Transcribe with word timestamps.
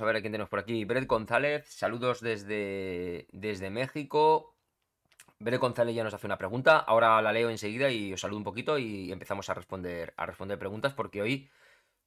a 0.00 0.04
ver 0.04 0.16
a 0.16 0.20
quién 0.20 0.32
tenemos 0.32 0.48
por 0.48 0.58
aquí. 0.58 0.84
Brett 0.84 1.06
González, 1.06 1.66
saludos 1.68 2.20
desde, 2.20 3.26
desde 3.32 3.70
México. 3.70 4.54
Brett 5.38 5.60
González 5.60 5.94
ya 5.94 6.04
nos 6.04 6.14
hace 6.14 6.26
una 6.26 6.38
pregunta. 6.38 6.78
Ahora 6.78 7.20
la 7.22 7.32
leo 7.32 7.50
enseguida 7.50 7.90
y 7.90 8.12
os 8.12 8.20
saludo 8.20 8.38
un 8.38 8.44
poquito 8.44 8.78
y 8.78 9.12
empezamos 9.12 9.48
a 9.50 9.54
responder, 9.54 10.14
a 10.16 10.26
responder 10.26 10.58
preguntas 10.58 10.94
porque 10.94 11.22
hoy, 11.22 11.48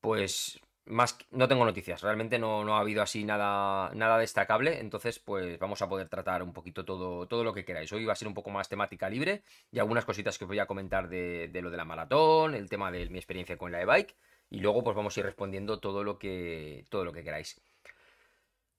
pues, 0.02 0.60
más 0.86 1.17
no 1.31 1.47
tengo 1.47 1.65
noticias. 1.65 2.02
Realmente 2.02 2.39
no, 2.39 2.65
no 2.65 2.75
ha 2.75 2.79
habido 2.79 3.02
así 3.02 3.23
nada, 3.23 3.92
nada 3.94 4.18
destacable. 4.18 4.80
Entonces, 4.80 5.20
pues 5.20 5.60
vamos 5.60 5.82
a 5.82 5.90
poder 5.90 6.10
tratar 6.10 6.42
un 6.44 6.54
poquito 6.54 6.84
todo, 6.86 7.28
todo 7.28 7.44
lo 7.44 7.54
que 7.54 7.66
queráis. 7.66 7.92
Hoy 7.94 8.06
va 8.06 8.14
a 8.14 8.16
ser 8.16 8.28
un 8.28 8.34
poco 8.34 8.50
más 8.50 8.70
temática 8.70 9.10
libre 9.10 9.44
y 9.71 9.80
algunas 9.80 10.06
cositas 10.06 10.38
que 10.38 10.46
os 10.46 10.50
voy 10.50 10.60
a 10.60 10.66
comentar 10.66 11.08
de, 11.10 11.48
de 11.50 11.62
lo 11.62 11.70
de 11.70 11.78
la 11.78 11.86
maratón, 11.86 12.56
el 12.56 12.70
tema 12.70 12.92
de 12.92 13.08
mi 13.10 13.20
experiencia 13.20 13.58
con 13.58 13.71
la 13.71 13.82
e-bike. 13.82 14.16
Y 14.50 14.60
luego 14.62 14.84
pues 14.84 14.96
vamos 14.96 15.16
a 15.16 15.20
ir 15.20 15.26
respondiendo 15.26 15.80
todo 15.80 16.04
lo 16.04 16.18
que, 16.18 16.86
todo 16.90 17.06
lo 17.06 17.14
que 17.14 17.24
queráis. 17.24 17.62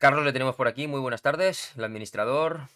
Carlos 0.01 0.25
le 0.25 0.33
tenemos 0.33 0.57
por 0.57 0.67
aquí, 0.67 0.87
muy 0.87 0.99
buenas 0.99 1.21
tardes, 1.21 1.77
el 1.77 1.85
administrador. 1.85 2.71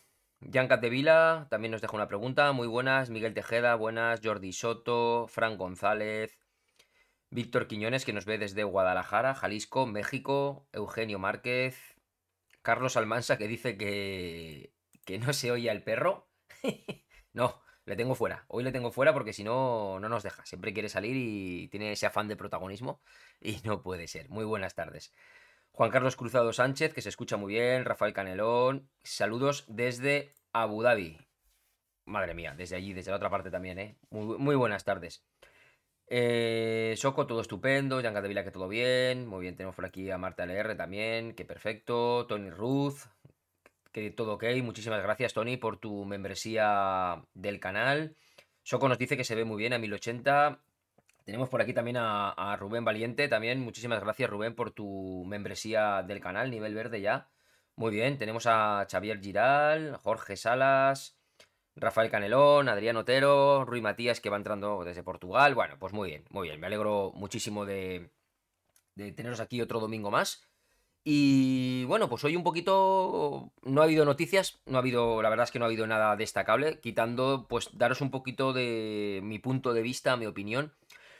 Jan 0.52 0.68
Vila 0.82 1.46
también 1.48 1.72
nos 1.72 1.80
deja 1.80 1.96
una 1.96 2.06
pregunta, 2.06 2.52
muy 2.52 2.66
buenas. 2.66 3.08
Miguel 3.08 3.32
Tejeda, 3.32 3.76
buenas. 3.76 4.20
Jordi 4.22 4.52
Soto, 4.52 5.26
Fran 5.26 5.56
González, 5.56 6.38
Víctor 7.30 7.66
Quiñones, 7.66 8.04
que 8.04 8.12
nos 8.12 8.26
ve 8.26 8.36
desde 8.36 8.62
Guadalajara, 8.64 9.34
Jalisco, 9.34 9.86
México, 9.86 10.68
Eugenio 10.74 11.18
Márquez, 11.18 11.96
Carlos 12.60 12.98
Almansa, 12.98 13.38
que 13.38 13.48
dice 13.48 13.78
que, 13.78 14.74
que 15.06 15.18
no 15.18 15.32
se 15.32 15.50
oye 15.50 15.70
al 15.70 15.82
perro. 15.82 16.28
no, 17.32 17.62
le 17.86 17.96
tengo 17.96 18.14
fuera. 18.14 18.44
Hoy 18.48 18.64
le 18.64 18.72
tengo 18.72 18.92
fuera 18.92 19.14
porque 19.14 19.32
si 19.32 19.44
no, 19.44 19.98
no 19.98 20.10
nos 20.10 20.24
deja. 20.24 20.44
Siempre 20.44 20.74
quiere 20.74 20.90
salir 20.90 21.16
y 21.16 21.68
tiene 21.68 21.92
ese 21.92 22.04
afán 22.04 22.28
de 22.28 22.36
protagonismo 22.36 23.00
y 23.40 23.62
no 23.64 23.82
puede 23.82 24.08
ser. 24.08 24.28
Muy 24.28 24.44
buenas 24.44 24.74
tardes. 24.74 25.10
Juan 25.76 25.90
Carlos 25.90 26.14
Cruzado 26.14 26.52
Sánchez, 26.52 26.94
que 26.94 27.02
se 27.02 27.08
escucha 27.08 27.36
muy 27.36 27.54
bien. 27.54 27.84
Rafael 27.84 28.12
Canelón. 28.12 28.88
Saludos 29.02 29.64
desde 29.66 30.30
Abu 30.52 30.84
Dhabi. 30.84 31.18
Madre 32.04 32.32
mía, 32.32 32.54
desde 32.56 32.76
allí, 32.76 32.92
desde 32.92 33.10
la 33.10 33.16
otra 33.16 33.28
parte 33.28 33.50
también, 33.50 33.80
¿eh? 33.80 33.96
Muy, 34.08 34.54
buenas 34.54 34.84
tardes. 34.84 35.24
Eh, 36.06 36.94
Soco, 36.96 37.26
todo 37.26 37.40
estupendo. 37.40 38.00
Yanga 38.00 38.22
de 38.22 38.44
que 38.44 38.52
todo 38.52 38.68
bien. 38.68 39.26
Muy 39.26 39.40
bien, 39.40 39.56
tenemos 39.56 39.74
por 39.74 39.84
aquí 39.84 40.08
a 40.12 40.16
Marta 40.16 40.44
LR 40.44 40.76
también, 40.76 41.34
que 41.34 41.44
perfecto. 41.44 42.24
Tony 42.28 42.50
Ruth, 42.50 42.98
que 43.90 44.12
todo 44.12 44.34
ok. 44.34 44.44
Muchísimas 44.62 45.02
gracias, 45.02 45.34
Tony, 45.34 45.56
por 45.56 45.78
tu 45.78 46.04
membresía 46.04 47.24
del 47.34 47.58
canal. 47.58 48.14
Soco 48.62 48.88
nos 48.88 48.98
dice 48.98 49.16
que 49.16 49.24
se 49.24 49.34
ve 49.34 49.44
muy 49.44 49.56
bien 49.56 49.72
a 49.72 49.78
1080. 49.80 50.63
Tenemos 51.24 51.48
por 51.48 51.62
aquí 51.62 51.72
también 51.72 51.96
a, 51.98 52.56
Rubén 52.58 52.84
Valiente. 52.84 53.28
También 53.28 53.60
muchísimas 53.60 54.00
gracias, 54.00 54.28
Rubén, 54.28 54.54
por 54.54 54.72
tu 54.72 55.24
membresía 55.26 56.02
del 56.02 56.20
canal, 56.20 56.50
nivel 56.50 56.74
verde 56.74 57.00
ya. 57.00 57.28
Muy 57.76 57.92
bien, 57.92 58.18
tenemos 58.18 58.46
a 58.46 58.86
Xavier 58.90 59.20
Giral, 59.20 59.96
Jorge 59.96 60.36
Salas, 60.36 61.18
Rafael 61.76 62.10
Canelón, 62.10 62.68
Adrián 62.68 62.96
Otero, 62.96 63.64
Rui 63.64 63.80
Matías, 63.80 64.20
que 64.20 64.30
va 64.30 64.36
entrando 64.36 64.84
desde 64.84 65.02
Portugal. 65.02 65.54
Bueno, 65.54 65.76
pues 65.78 65.92
muy 65.92 66.10
bien, 66.10 66.24
muy 66.30 66.48
bien. 66.48 66.60
Me 66.60 66.66
alegro 66.66 67.12
muchísimo 67.14 67.64
de, 67.64 68.10
de 68.94 69.12
teneros 69.12 69.40
aquí 69.40 69.60
otro 69.60 69.80
domingo 69.80 70.10
más. 70.10 70.42
Y 71.06 71.84
bueno, 71.84 72.08
pues 72.08 72.24
hoy 72.24 72.34
un 72.34 72.44
poquito 72.44 73.52
no 73.62 73.80
ha 73.82 73.84
habido 73.84 74.06
noticias, 74.06 74.62
no 74.64 74.78
ha 74.78 74.80
habido, 74.80 75.20
la 75.20 75.28
verdad 75.28 75.44
es 75.44 75.50
que 75.50 75.58
no 75.58 75.66
ha 75.66 75.68
habido 75.68 75.86
nada 75.86 76.16
destacable, 76.16 76.80
quitando 76.80 77.46
pues 77.46 77.68
daros 77.76 78.00
un 78.00 78.10
poquito 78.10 78.54
de 78.54 79.20
mi 79.22 79.38
punto 79.38 79.74
de 79.74 79.82
vista, 79.82 80.16
mi 80.16 80.24
opinión 80.24 80.72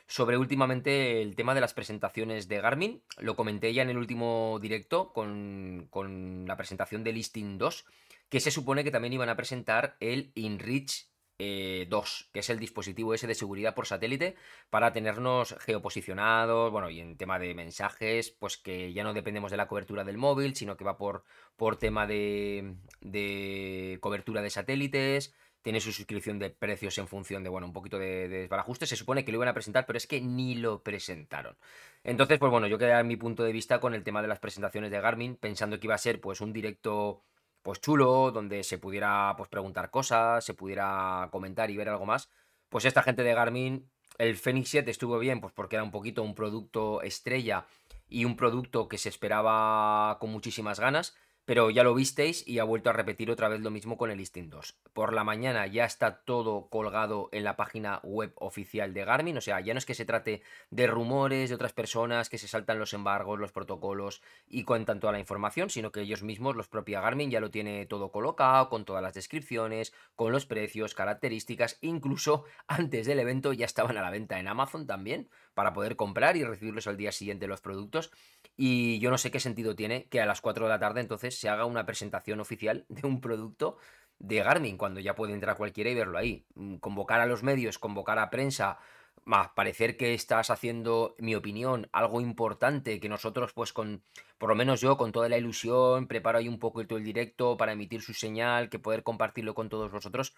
sobre 0.07 0.37
últimamente 0.37 1.23
el 1.23 1.35
tema 1.37 1.55
de 1.55 1.61
las 1.61 1.75
presentaciones 1.75 2.49
de 2.49 2.61
Garmin. 2.61 3.03
Lo 3.19 3.37
comenté 3.37 3.73
ya 3.73 3.83
en 3.83 3.91
el 3.91 3.99
último 3.99 4.59
directo 4.61 5.13
con, 5.13 5.87
con 5.91 6.47
la 6.47 6.57
presentación 6.57 7.05
de 7.05 7.13
Listing 7.13 7.59
2, 7.59 7.85
que 8.29 8.41
se 8.41 8.51
supone 8.51 8.85
que 8.85 8.91
también 8.91 9.13
iban 9.13 9.29
a 9.29 9.37
presentar 9.37 9.97
el 10.01 10.33
InReach 10.35 11.09
2, 11.37 11.39
eh, 11.39 11.89
que 12.33 12.41
es 12.41 12.51
el 12.51 12.61
dispositivo 12.61 13.13
ese 13.13 13.27
de 13.27 13.35
seguridad 13.35 13.75
por 13.75 13.87
satélite 13.87 14.37
para 14.71 14.93
tenernos 14.93 15.57
geoposicionados, 15.61 16.71
bueno, 16.71 16.91
y 16.91 17.01
en 17.01 17.17
tema 17.17 17.41
de 17.41 17.55
mensajes, 17.55 18.31
pues 18.31 18.57
que 18.57 18.93
ya 18.93 19.03
no 19.03 19.15
dependemos 19.15 19.51
de 19.51 19.57
la 19.57 19.67
cobertura 19.67 20.05
del 20.05 20.17
móvil, 20.17 20.55
sino 20.55 20.77
que 20.77 20.85
va 20.85 20.97
por, 20.97 21.25
por 21.57 21.77
tema 21.77 22.07
de, 22.07 22.77
de 23.01 23.99
cobertura 24.01 24.43
de 24.43 24.51
satélites, 24.51 25.35
tiene 25.65 25.81
su 25.81 25.93
suscripción 25.93 26.39
de 26.39 26.51
precios 26.51 26.99
en 26.99 27.09
función 27.09 27.43
de, 27.43 27.49
bueno, 27.49 27.67
un 27.67 27.73
poquito 27.73 27.99
de, 27.99 28.29
de 28.29 28.41
desbarajuste. 28.41 28.87
Se 28.87 28.97
supone 28.97 29.25
que 29.25 29.33
lo 29.33 29.39
iban 29.39 29.49
a 29.49 29.55
presentar, 29.55 29.87
pero 29.87 29.97
es 29.97 30.07
que 30.07 30.21
ni 30.21 30.57
lo 30.57 30.83
presentaron. 30.83 31.57
Entonces, 32.03 32.39
pues 32.39 32.53
bueno, 32.53 32.67
yo 32.67 32.77
quedé 32.77 32.93
en 32.93 33.07
mi 33.07 33.17
punto 33.17 33.43
de 33.43 33.51
vista 33.51 33.81
con 33.81 33.95
el 33.95 34.05
tema 34.05 34.21
de 34.21 34.29
las 34.29 34.41
presentaciones 34.41 34.91
de 34.91 35.01
Garmin, 35.01 35.37
pensando 35.37 35.81
que 35.81 35.87
iba 35.87 35.95
a 35.95 35.99
ser 35.99 36.21
pues 36.21 36.43
un 36.43 36.53
directo 36.53 37.23
pues 37.63 37.81
chulo, 37.81 38.31
donde 38.31 38.63
se 38.63 38.77
pudiera 38.77 39.33
pues 39.39 39.49
preguntar 39.49 39.91
cosas, 39.91 40.45
se 40.45 40.53
pudiera 40.53 41.31
comentar 41.33 41.71
y 41.71 41.79
ver 41.79 41.89
algo 41.89 42.05
más. 42.05 42.29
Pues 42.69 42.85
esta 42.85 43.03
gente 43.03 43.23
de 43.23 43.33
Garmin, 43.33 43.91
el 44.19 44.37
Fenix 44.37 44.69
7 44.69 44.91
estuvo 44.91 45.19
bien, 45.19 45.41
pues 45.41 45.55
porque 45.55 45.77
era 45.77 45.83
un 45.83 45.91
poquito 45.91 46.23
un 46.23 46.35
producto 46.35 47.01
estrella 47.01 47.65
y 48.07 48.27
un 48.27 48.37
producto 48.37 48.87
que 48.87 48.99
se 48.99 49.09
esperaba 49.09 50.19
con 50.21 50.31
muchísimas 50.31 50.79
ganas. 50.79 51.17
Pero 51.45 51.69
ya 51.69 51.85
lo 51.85 51.95
visteis 51.95 52.47
y 52.47 52.59
ha 52.59 52.65
vuelto 52.65 52.89
a 52.89 52.95
repetir 52.95 53.31
otra 53.31 53.49
vez 53.49 53.61
lo 53.61 53.71
mismo 53.71 53.99
con 53.99 54.11
el 54.11 54.17
Listing 54.17 54.49
2. 54.49 54.77
Por 54.95 55.13
la 55.13 55.25
mañana 55.25 55.67
ya 55.67 55.85
está 55.85 56.23
todo 56.25 56.69
colgado 56.71 57.29
en 57.33 57.45
la 57.45 57.57
página 57.57 58.01
web 58.03 58.33
oficial 58.37 58.95
de 58.95 59.05
Garmin. 59.05 59.37
O 59.37 59.41
sea, 59.43 59.61
ya 59.61 59.75
no 59.75 59.79
es 59.79 59.85
que 59.85 59.95
se 59.95 60.07
trate 60.07 60.43
de 60.71 60.87
rumores 60.87 61.51
de 61.51 61.55
otras 61.55 61.75
personas 61.75 62.31
que 62.31 62.39
se 62.39 62.49
saltan 62.49 62.79
los 62.79 62.95
embargos, 62.95 63.39
los 63.39 63.53
protocolos 63.53 64.23
y 64.49 64.65
cuentan 64.65 65.01
toda 65.01 65.13
la 65.13 65.19
información, 65.19 65.69
sino 65.69 65.93
que 65.93 66.01
ellos 66.01 66.23
mismos, 66.23 66.57
los 66.57 66.69
propios 66.69 67.03
Garmin, 67.03 67.31
ya 67.31 67.41
lo 67.41 67.51
tiene 67.51 67.85
todo 67.87 68.11
colocado, 68.11 68.71
con 68.71 68.87
todas 68.87 69.03
las 69.03 69.15
descripciones, 69.15 69.93
con 70.17 70.33
los 70.33 70.47
precios, 70.47 70.95
características. 70.95 71.77
Incluso 71.83 72.45
antes 72.67 73.07
del 73.07 73.19
evento 73.19 73.53
ya 73.53 73.67
estaban 73.67 73.99
a 73.99 74.03
la 74.03 74.11
venta 74.11 74.41
en 74.41 74.49
Amazon 74.49 74.87
también 74.87 75.29
para 75.55 75.73
poder 75.73 75.97
comprar 75.97 76.37
y 76.37 76.45
recibirlos 76.45 76.87
al 76.87 76.97
día 76.97 77.13
siguiente 77.13 77.47
los 77.47 77.61
productos. 77.61 78.11
Y 78.57 78.99
yo 78.99 79.11
no 79.11 79.19
sé 79.19 79.31
qué 79.31 79.41
sentido 79.41 79.75
tiene 79.75 80.07
que 80.07 80.21
a 80.21 80.27
las 80.27 80.41
4 80.41 80.67
de 80.67 80.71
la 80.71 80.79
tarde 80.79 81.01
entonces 81.01 81.39
se 81.39 81.49
haga 81.49 81.65
una 81.65 81.87
presentación 81.87 82.41
oficial 82.41 82.85
de 82.89 83.07
un 83.07 83.21
producto 83.21 83.79
de 84.19 84.43
Garmin, 84.43 84.77
cuando 84.77 85.01
ya 85.01 85.15
puede 85.15 85.33
entrar 85.33 85.57
cualquiera 85.57 85.91
y 85.91 85.95
verlo 85.95 86.19
ahí. 86.19 86.47
Mm, 86.55 86.77
convocar 86.77 87.21
a 87.21 87.27
los 87.27 87.43
medios, 87.43 87.79
convocar 87.79 88.19
a 88.19 88.31
prensa, 88.31 88.79
más 89.25 89.49
parecer 89.51 89.97
que 89.97 90.15
estás 90.15 90.51
haciendo, 90.51 91.15
mi 91.19 91.35
opinión, 91.35 91.89
algo 91.93 92.21
importante, 92.21 93.01
que 93.01 93.09
nosotros, 93.09 93.53
pues 93.53 93.73
con, 93.73 94.03
por 94.39 94.51
lo 94.51 94.55
menos 94.55 94.81
yo, 94.81 94.97
con 94.97 95.13
toda 95.13 95.29
la 95.29 95.39
ilusión, 95.39 96.07
preparo 96.07 96.39
ahí 96.39 96.49
un 96.49 96.59
poco 96.59 96.87
todo 96.87 96.99
el 96.99 97.05
directo 97.05 97.57
para 97.57 97.73
emitir 97.73 98.03
su 98.03 98.15
señal, 98.15 98.69
que 98.69 98.79
poder 98.79 99.03
compartirlo 99.03 99.55
con 99.55 99.69
todos 99.69 99.91
vosotros, 99.91 100.35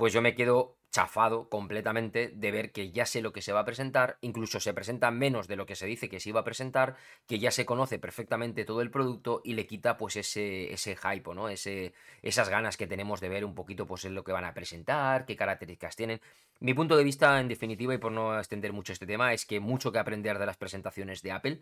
pues 0.00 0.14
yo 0.14 0.22
me 0.22 0.34
quedo 0.34 0.78
chafado 0.90 1.50
completamente 1.50 2.32
de 2.34 2.50
ver 2.50 2.72
que 2.72 2.90
ya 2.90 3.04
sé 3.04 3.20
lo 3.20 3.34
que 3.34 3.42
se 3.42 3.52
va 3.52 3.60
a 3.60 3.64
presentar, 3.66 4.16
incluso 4.22 4.58
se 4.58 4.72
presenta 4.72 5.10
menos 5.10 5.46
de 5.46 5.56
lo 5.56 5.66
que 5.66 5.76
se 5.76 5.84
dice 5.84 6.08
que 6.08 6.20
se 6.20 6.30
iba 6.30 6.40
a 6.40 6.44
presentar, 6.44 6.96
que 7.26 7.38
ya 7.38 7.50
se 7.50 7.66
conoce 7.66 7.98
perfectamente 7.98 8.64
todo 8.64 8.80
el 8.80 8.90
producto 8.90 9.42
y 9.44 9.52
le 9.52 9.66
quita 9.66 9.98
pues 9.98 10.16
ese, 10.16 10.72
ese 10.72 10.96
hype, 10.96 11.34
¿no? 11.34 11.50
Ese, 11.50 11.92
esas 12.22 12.48
ganas 12.48 12.78
que 12.78 12.86
tenemos 12.86 13.20
de 13.20 13.28
ver 13.28 13.44
un 13.44 13.54
poquito 13.54 13.86
pues 13.86 14.06
es 14.06 14.10
lo 14.12 14.24
que 14.24 14.32
van 14.32 14.46
a 14.46 14.54
presentar, 14.54 15.26
qué 15.26 15.36
características 15.36 15.96
tienen. 15.96 16.22
Mi 16.60 16.72
punto 16.72 16.96
de 16.96 17.04
vista, 17.04 17.38
en 17.38 17.48
definitiva, 17.48 17.92
y 17.92 17.98
por 17.98 18.10
no 18.10 18.38
extender 18.38 18.72
mucho 18.72 18.94
este 18.94 19.06
tema, 19.06 19.34
es 19.34 19.44
que 19.44 19.60
mucho 19.60 19.92
que 19.92 19.98
aprender 19.98 20.38
de 20.38 20.46
las 20.46 20.56
presentaciones 20.56 21.20
de 21.20 21.32
Apple, 21.32 21.60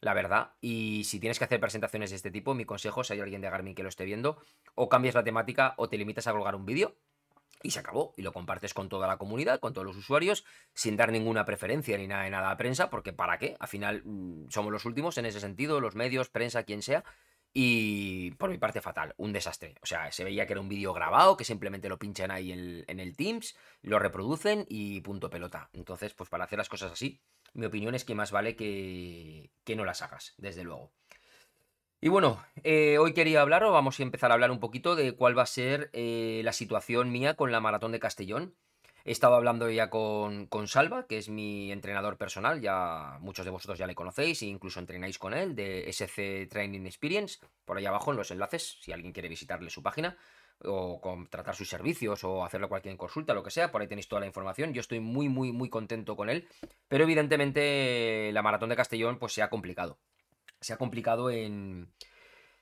la 0.00 0.12
verdad. 0.12 0.54
Y 0.60 1.04
si 1.04 1.20
tienes 1.20 1.38
que 1.38 1.44
hacer 1.44 1.60
presentaciones 1.60 2.10
de 2.10 2.16
este 2.16 2.32
tipo, 2.32 2.52
mi 2.52 2.64
consejo, 2.64 3.04
si 3.04 3.12
hay 3.12 3.20
alguien 3.20 3.42
de 3.42 3.48
Garmin 3.48 3.76
que 3.76 3.84
lo 3.84 3.88
esté 3.90 4.04
viendo, 4.04 4.42
o 4.74 4.88
cambias 4.88 5.14
la 5.14 5.22
temática 5.22 5.74
o 5.76 5.88
te 5.88 5.96
limitas 5.96 6.26
a 6.26 6.32
colgar 6.32 6.56
un 6.56 6.66
vídeo 6.66 6.96
y 7.62 7.70
se 7.70 7.80
acabó. 7.80 8.12
Y 8.16 8.22
lo 8.22 8.32
compartes 8.32 8.74
con 8.74 8.88
toda 8.88 9.06
la 9.06 9.18
comunidad, 9.18 9.60
con 9.60 9.72
todos 9.72 9.86
los 9.86 9.96
usuarios, 9.96 10.44
sin 10.74 10.96
dar 10.96 11.12
ninguna 11.12 11.44
preferencia 11.44 11.96
ni 11.98 12.06
nada 12.06 12.24
de 12.24 12.30
nada 12.30 12.50
a 12.50 12.56
prensa, 12.56 12.90
porque 12.90 13.12
¿para 13.12 13.38
qué? 13.38 13.56
Al 13.58 13.68
final 13.68 14.02
mm, 14.04 14.48
somos 14.48 14.72
los 14.72 14.84
últimos 14.84 15.18
en 15.18 15.26
ese 15.26 15.40
sentido, 15.40 15.80
los 15.80 15.94
medios, 15.94 16.28
prensa, 16.28 16.64
quien 16.64 16.82
sea. 16.82 17.04
Y 17.52 18.32
por 18.32 18.50
mi 18.50 18.58
parte, 18.58 18.82
fatal, 18.82 19.14
un 19.16 19.32
desastre. 19.32 19.76
O 19.82 19.86
sea, 19.86 20.12
se 20.12 20.24
veía 20.24 20.46
que 20.46 20.52
era 20.52 20.60
un 20.60 20.68
vídeo 20.68 20.92
grabado, 20.92 21.38
que 21.38 21.44
simplemente 21.44 21.88
lo 21.88 21.98
pinchan 21.98 22.30
ahí 22.30 22.52
en, 22.52 22.84
en 22.86 23.00
el 23.00 23.16
Teams, 23.16 23.56
lo 23.80 23.98
reproducen 23.98 24.66
y 24.68 25.00
punto 25.00 25.30
pelota. 25.30 25.70
Entonces, 25.72 26.12
pues 26.12 26.28
para 26.28 26.44
hacer 26.44 26.58
las 26.58 26.68
cosas 26.68 26.92
así, 26.92 27.22
mi 27.54 27.64
opinión 27.64 27.94
es 27.94 28.04
que 28.04 28.14
más 28.14 28.30
vale 28.30 28.56
que, 28.56 29.50
que 29.64 29.76
no 29.76 29.86
las 29.86 30.02
hagas, 30.02 30.34
desde 30.36 30.64
luego. 30.64 30.92
Y 32.06 32.08
bueno, 32.08 32.40
eh, 32.62 32.98
hoy 32.98 33.14
quería 33.14 33.40
hablar, 33.40 33.64
o 33.64 33.72
vamos 33.72 33.98
a 33.98 34.02
empezar 34.04 34.30
a 34.30 34.34
hablar 34.34 34.52
un 34.52 34.60
poquito 34.60 34.94
de 34.94 35.16
cuál 35.16 35.36
va 35.36 35.42
a 35.42 35.46
ser 35.46 35.90
eh, 35.92 36.40
la 36.44 36.52
situación 36.52 37.10
mía 37.10 37.34
con 37.34 37.50
la 37.50 37.58
maratón 37.58 37.90
de 37.90 37.98
Castellón. 37.98 38.54
He 39.04 39.10
estado 39.10 39.34
hablando 39.34 39.68
ya 39.70 39.90
con, 39.90 40.46
con, 40.46 40.68
Salva, 40.68 41.08
que 41.08 41.18
es 41.18 41.28
mi 41.28 41.72
entrenador 41.72 42.16
personal, 42.16 42.60
ya 42.60 43.18
muchos 43.22 43.44
de 43.44 43.50
vosotros 43.50 43.76
ya 43.76 43.88
le 43.88 43.96
conocéis 43.96 44.40
e 44.42 44.46
incluso 44.46 44.78
entrenáis 44.78 45.18
con 45.18 45.34
él, 45.34 45.56
de 45.56 45.92
SC 45.92 46.48
Training 46.48 46.86
Experience, 46.86 47.40
por 47.64 47.76
ahí 47.76 47.86
abajo 47.86 48.12
en 48.12 48.18
los 48.18 48.30
enlaces, 48.30 48.78
si 48.80 48.92
alguien 48.92 49.12
quiere 49.12 49.28
visitarle 49.28 49.68
su 49.68 49.82
página 49.82 50.16
o 50.62 51.00
contratar 51.00 51.56
sus 51.56 51.68
servicios 51.68 52.22
o 52.22 52.44
hacerle 52.44 52.68
cualquier 52.68 52.96
consulta, 52.96 53.34
lo 53.34 53.42
que 53.42 53.50
sea, 53.50 53.72
por 53.72 53.80
ahí 53.80 53.88
tenéis 53.88 54.06
toda 54.06 54.20
la 54.20 54.28
información. 54.28 54.72
Yo 54.72 54.80
estoy 54.80 55.00
muy, 55.00 55.28
muy, 55.28 55.50
muy 55.50 55.68
contento 55.68 56.14
con 56.14 56.30
él, 56.30 56.46
pero 56.86 57.02
evidentemente 57.02 58.30
la 58.32 58.42
maratón 58.42 58.68
de 58.68 58.76
Castellón 58.76 59.18
pues 59.18 59.32
se 59.32 59.42
ha 59.42 59.50
complicado 59.50 59.98
se 60.66 60.72
ha 60.72 60.78
complicado 60.78 61.30
en, 61.30 61.92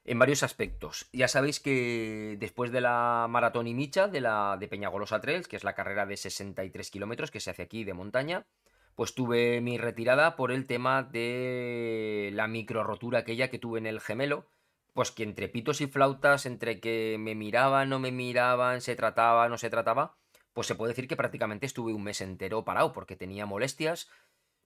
en 0.05 0.19
varios 0.19 0.43
aspectos. 0.43 1.09
Ya 1.13 1.27
sabéis 1.27 1.59
que 1.59 2.37
después 2.39 2.71
de 2.71 2.83
la 2.83 3.27
maratón 3.31 3.67
y 3.67 3.75
micha 3.75 4.09
de 4.09 4.21
la 4.21 4.59
de 4.61 4.69
Peñagolosa 4.69 5.21
Trails, 5.21 5.49
que 5.49 5.57
es 5.57 5.65
la 5.65 5.75
carrera 5.75 6.05
de 6.05 6.17
63 6.17 6.91
kilómetros 6.91 7.31
que 7.31 7.41
se 7.41 7.51
hace 7.51 7.63
aquí 7.63 7.85
de 7.85 7.95
montaña, 7.95 8.47
pues 8.95 9.15
tuve 9.15 9.61
mi 9.63 9.79
retirada 9.79 10.37
por 10.37 10.53
el 10.53 10.67
tema 10.67 11.03
de 11.03 12.31
la 12.35 12.47
micro 12.47 12.85
rotura 12.85 13.21
aquella 13.21 13.49
que 13.49 13.59
tuve 13.59 13.79
en 13.79 13.87
el 13.87 14.01
gemelo, 14.01 14.47
pues 14.93 15.11
que 15.11 15.23
entre 15.23 15.49
pitos 15.49 15.81
y 15.81 15.87
flautas, 15.87 16.45
entre 16.45 16.81
que 16.81 17.17
me 17.19 17.35
miraban, 17.35 17.89
no 17.89 17.99
me 17.99 18.13
miraban, 18.13 18.83
se 18.83 18.97
trataba, 18.97 19.49
no 19.49 19.57
se 19.57 19.71
trataba, 19.71 20.17
pues 20.53 20.67
se 20.67 20.75
puede 20.75 20.91
decir 20.91 21.09
que 21.09 21.17
prácticamente 21.17 21.67
estuve 21.67 21.95
un 21.95 22.05
mes 22.05 22.21
entero 22.21 22.65
parado 22.65 22.93
porque 22.93 23.17
tenía 23.17 23.47
molestias. 23.47 24.09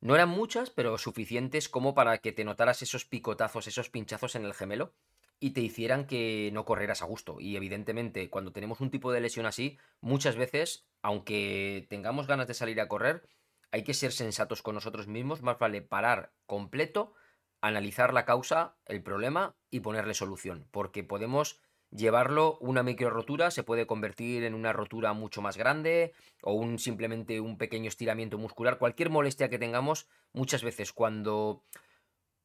No 0.00 0.14
eran 0.14 0.28
muchas, 0.28 0.70
pero 0.70 0.96
suficientes 0.96 1.68
como 1.68 1.94
para 1.94 2.18
que 2.18 2.32
te 2.32 2.44
notaras 2.44 2.82
esos 2.82 3.04
picotazos, 3.04 3.66
esos 3.66 3.90
pinchazos 3.90 4.36
en 4.36 4.44
el 4.44 4.54
gemelo 4.54 4.94
y 5.40 5.50
te 5.50 5.60
hicieran 5.60 6.06
que 6.06 6.50
no 6.52 6.64
correras 6.64 7.02
a 7.02 7.06
gusto. 7.06 7.40
Y 7.40 7.56
evidentemente, 7.56 8.30
cuando 8.30 8.52
tenemos 8.52 8.80
un 8.80 8.90
tipo 8.90 9.12
de 9.12 9.20
lesión 9.20 9.46
así, 9.46 9.78
muchas 10.00 10.36
veces, 10.36 10.86
aunque 11.02 11.86
tengamos 11.88 12.26
ganas 12.26 12.46
de 12.46 12.54
salir 12.54 12.80
a 12.80 12.88
correr, 12.88 13.28
hay 13.70 13.84
que 13.84 13.94
ser 13.94 14.12
sensatos 14.12 14.62
con 14.62 14.74
nosotros 14.74 15.08
mismos, 15.08 15.42
más 15.42 15.58
vale 15.58 15.82
parar 15.82 16.32
completo, 16.46 17.14
analizar 17.60 18.14
la 18.14 18.24
causa, 18.24 18.76
el 18.86 19.02
problema 19.02 19.56
y 19.70 19.80
ponerle 19.80 20.14
solución, 20.14 20.66
porque 20.70 21.04
podemos 21.04 21.60
llevarlo, 21.90 22.58
una 22.60 22.82
micro 22.82 23.10
rotura 23.10 23.50
se 23.50 23.62
puede 23.62 23.86
convertir 23.86 24.44
en 24.44 24.54
una 24.54 24.72
rotura 24.72 25.12
mucho 25.12 25.42
más 25.42 25.56
grande 25.56 26.12
o 26.42 26.52
un 26.52 26.78
simplemente 26.78 27.40
un 27.40 27.58
pequeño 27.58 27.88
estiramiento 27.88 28.38
muscular, 28.38 28.78
cualquier 28.78 29.10
molestia 29.10 29.48
que 29.48 29.58
tengamos, 29.58 30.08
muchas 30.32 30.62
veces 30.62 30.92
cuando 30.92 31.64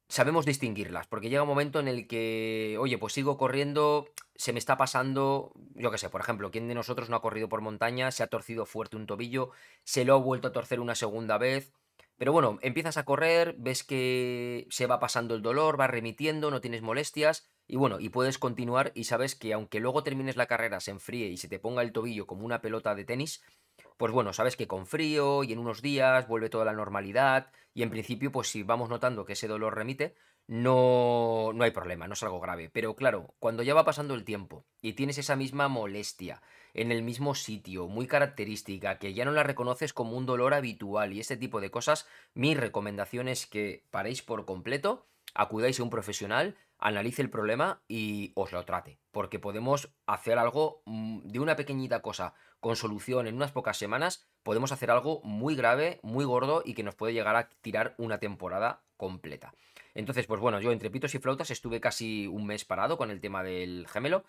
sabemos 0.07 0.45
distinguirlas, 0.45 1.07
porque 1.07 1.29
llega 1.29 1.41
un 1.41 1.49
momento 1.49 1.79
en 1.79 1.87
el 1.87 2.07
que, 2.07 2.77
oye, 2.79 2.97
pues 2.97 3.13
sigo 3.13 3.37
corriendo, 3.37 4.09
se 4.35 4.53
me 4.53 4.59
está 4.59 4.77
pasando, 4.77 5.53
yo 5.73 5.91
qué 5.91 5.97
sé, 5.97 6.09
por 6.09 6.21
ejemplo, 6.21 6.51
¿quién 6.51 6.67
de 6.67 6.75
nosotros 6.75 7.09
no 7.09 7.15
ha 7.15 7.21
corrido 7.21 7.49
por 7.49 7.61
montaña, 7.61 8.11
se 8.11 8.23
ha 8.23 8.27
torcido 8.27 8.65
fuerte 8.65 8.95
un 8.95 9.07
tobillo, 9.07 9.51
se 9.83 10.05
lo 10.05 10.13
ha 10.13 10.17
vuelto 10.17 10.49
a 10.49 10.51
torcer 10.51 10.79
una 10.79 10.95
segunda 10.95 11.37
vez? 11.37 11.73
Pero 12.17 12.31
bueno, 12.31 12.59
empiezas 12.61 12.97
a 12.97 13.05
correr, 13.05 13.55
ves 13.57 13.83
que 13.83 14.67
se 14.69 14.85
va 14.85 14.99
pasando 14.99 15.35
el 15.35 15.41
dolor, 15.41 15.79
va 15.79 15.87
remitiendo, 15.87 16.51
no 16.51 16.61
tienes 16.61 16.81
molestias, 16.81 17.49
y 17.67 17.75
bueno, 17.75 17.99
y 17.99 18.09
puedes 18.09 18.37
continuar 18.37 18.91
y 18.95 19.05
sabes 19.05 19.35
que 19.35 19.53
aunque 19.53 19.79
luego 19.79 20.03
termines 20.03 20.35
la 20.35 20.47
carrera, 20.47 20.79
se 20.79 20.91
enfríe 20.91 21.27
y 21.27 21.37
se 21.37 21.47
te 21.47 21.59
ponga 21.59 21.81
el 21.81 21.91
tobillo 21.91 22.27
como 22.27 22.45
una 22.45 22.61
pelota 22.61 22.95
de 22.95 23.05
tenis, 23.05 23.43
pues 23.97 24.11
bueno, 24.11 24.33
sabes 24.33 24.55
que 24.55 24.67
con 24.67 24.85
frío 24.85 25.43
y 25.43 25.53
en 25.53 25.59
unos 25.59 25.81
días 25.81 26.27
vuelve 26.27 26.49
toda 26.49 26.65
la 26.65 26.73
normalidad 26.73 27.51
y 27.73 27.83
en 27.83 27.89
principio 27.89 28.31
pues 28.31 28.49
si 28.49 28.63
vamos 28.63 28.89
notando 28.89 29.25
que 29.25 29.33
ese 29.33 29.47
dolor 29.47 29.75
remite, 29.75 30.15
no, 30.47 31.51
no 31.53 31.63
hay 31.63 31.71
problema, 31.71 32.07
no 32.07 32.13
es 32.13 32.23
algo 32.23 32.39
grave. 32.39 32.69
Pero 32.69 32.95
claro, 32.95 33.33
cuando 33.39 33.63
ya 33.63 33.73
va 33.73 33.85
pasando 33.85 34.13
el 34.13 34.25
tiempo 34.25 34.65
y 34.81 34.93
tienes 34.93 35.17
esa 35.17 35.35
misma 35.35 35.67
molestia 35.67 36.41
en 36.73 36.91
el 36.91 37.03
mismo 37.03 37.35
sitio, 37.35 37.87
muy 37.87 38.07
característica, 38.07 38.99
que 38.99 39.13
ya 39.13 39.25
no 39.25 39.31
la 39.31 39.43
reconoces 39.43 39.93
como 39.93 40.17
un 40.17 40.25
dolor 40.25 40.53
habitual 40.53 41.13
y 41.13 41.19
este 41.19 41.37
tipo 41.37 41.61
de 41.61 41.71
cosas, 41.71 42.07
mi 42.33 42.55
recomendación 42.55 43.27
es 43.27 43.45
que 43.45 43.85
paréis 43.91 44.21
por 44.21 44.45
completo, 44.45 45.07
acudáis 45.33 45.79
a 45.79 45.83
un 45.83 45.89
profesional, 45.89 46.57
analice 46.83 47.21
el 47.21 47.29
problema 47.29 47.81
y 47.87 48.33
os 48.35 48.51
lo 48.51 48.63
trate. 48.65 48.99
Porque 49.11 49.39
podemos 49.39 49.93
hacer 50.05 50.37
algo 50.37 50.83
mm, 50.85 51.21
de 51.29 51.39
una 51.39 51.55
pequeñita 51.55 52.01
cosa 52.01 52.33
con 52.59 52.75
solución 52.75 53.25
en 53.25 53.35
unas 53.35 53.51
pocas 53.51 53.77
semanas, 53.77 54.27
podemos 54.43 54.71
hacer 54.71 54.91
algo 54.91 55.21
muy 55.23 55.55
grave, 55.55 55.99
muy 56.03 56.25
gordo 56.25 56.61
y 56.65 56.73
que 56.73 56.83
nos 56.83 56.95
puede 56.95 57.13
llegar 57.13 57.35
a 57.35 57.49
tirar 57.61 57.95
una 57.97 58.19
temporada 58.19 58.83
completa. 58.97 59.53
Entonces, 59.93 60.27
pues 60.27 60.41
bueno, 60.41 60.59
yo 60.59 60.71
entre 60.71 60.89
pitos 60.89 61.15
y 61.15 61.19
flautas 61.19 61.51
estuve 61.51 61.79
casi 61.79 62.27
un 62.27 62.45
mes 62.45 62.65
parado 62.65 62.97
con 62.97 63.11
el 63.11 63.21
tema 63.21 63.43
del 63.43 63.87
gemelo 63.87 64.25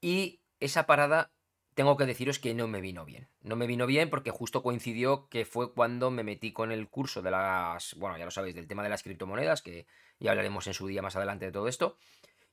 y 0.00 0.40
esa 0.60 0.86
parada 0.86 1.30
tengo 1.78 1.96
que 1.96 2.06
deciros 2.06 2.40
que 2.40 2.54
no 2.54 2.66
me 2.66 2.80
vino 2.80 3.04
bien. 3.04 3.28
No 3.40 3.54
me 3.54 3.68
vino 3.68 3.86
bien 3.86 4.10
porque 4.10 4.32
justo 4.32 4.64
coincidió 4.64 5.28
que 5.28 5.44
fue 5.44 5.72
cuando 5.72 6.10
me 6.10 6.24
metí 6.24 6.52
con 6.52 6.72
el 6.72 6.88
curso 6.88 7.22
de 7.22 7.30
las, 7.30 7.94
bueno, 7.94 8.18
ya 8.18 8.24
lo 8.24 8.32
sabéis, 8.32 8.56
del 8.56 8.66
tema 8.66 8.82
de 8.82 8.88
las 8.88 9.04
criptomonedas, 9.04 9.62
que 9.62 9.86
ya 10.18 10.32
hablaremos 10.32 10.66
en 10.66 10.74
su 10.74 10.88
día 10.88 11.02
más 11.02 11.14
adelante 11.14 11.46
de 11.46 11.52
todo 11.52 11.68
esto. 11.68 11.96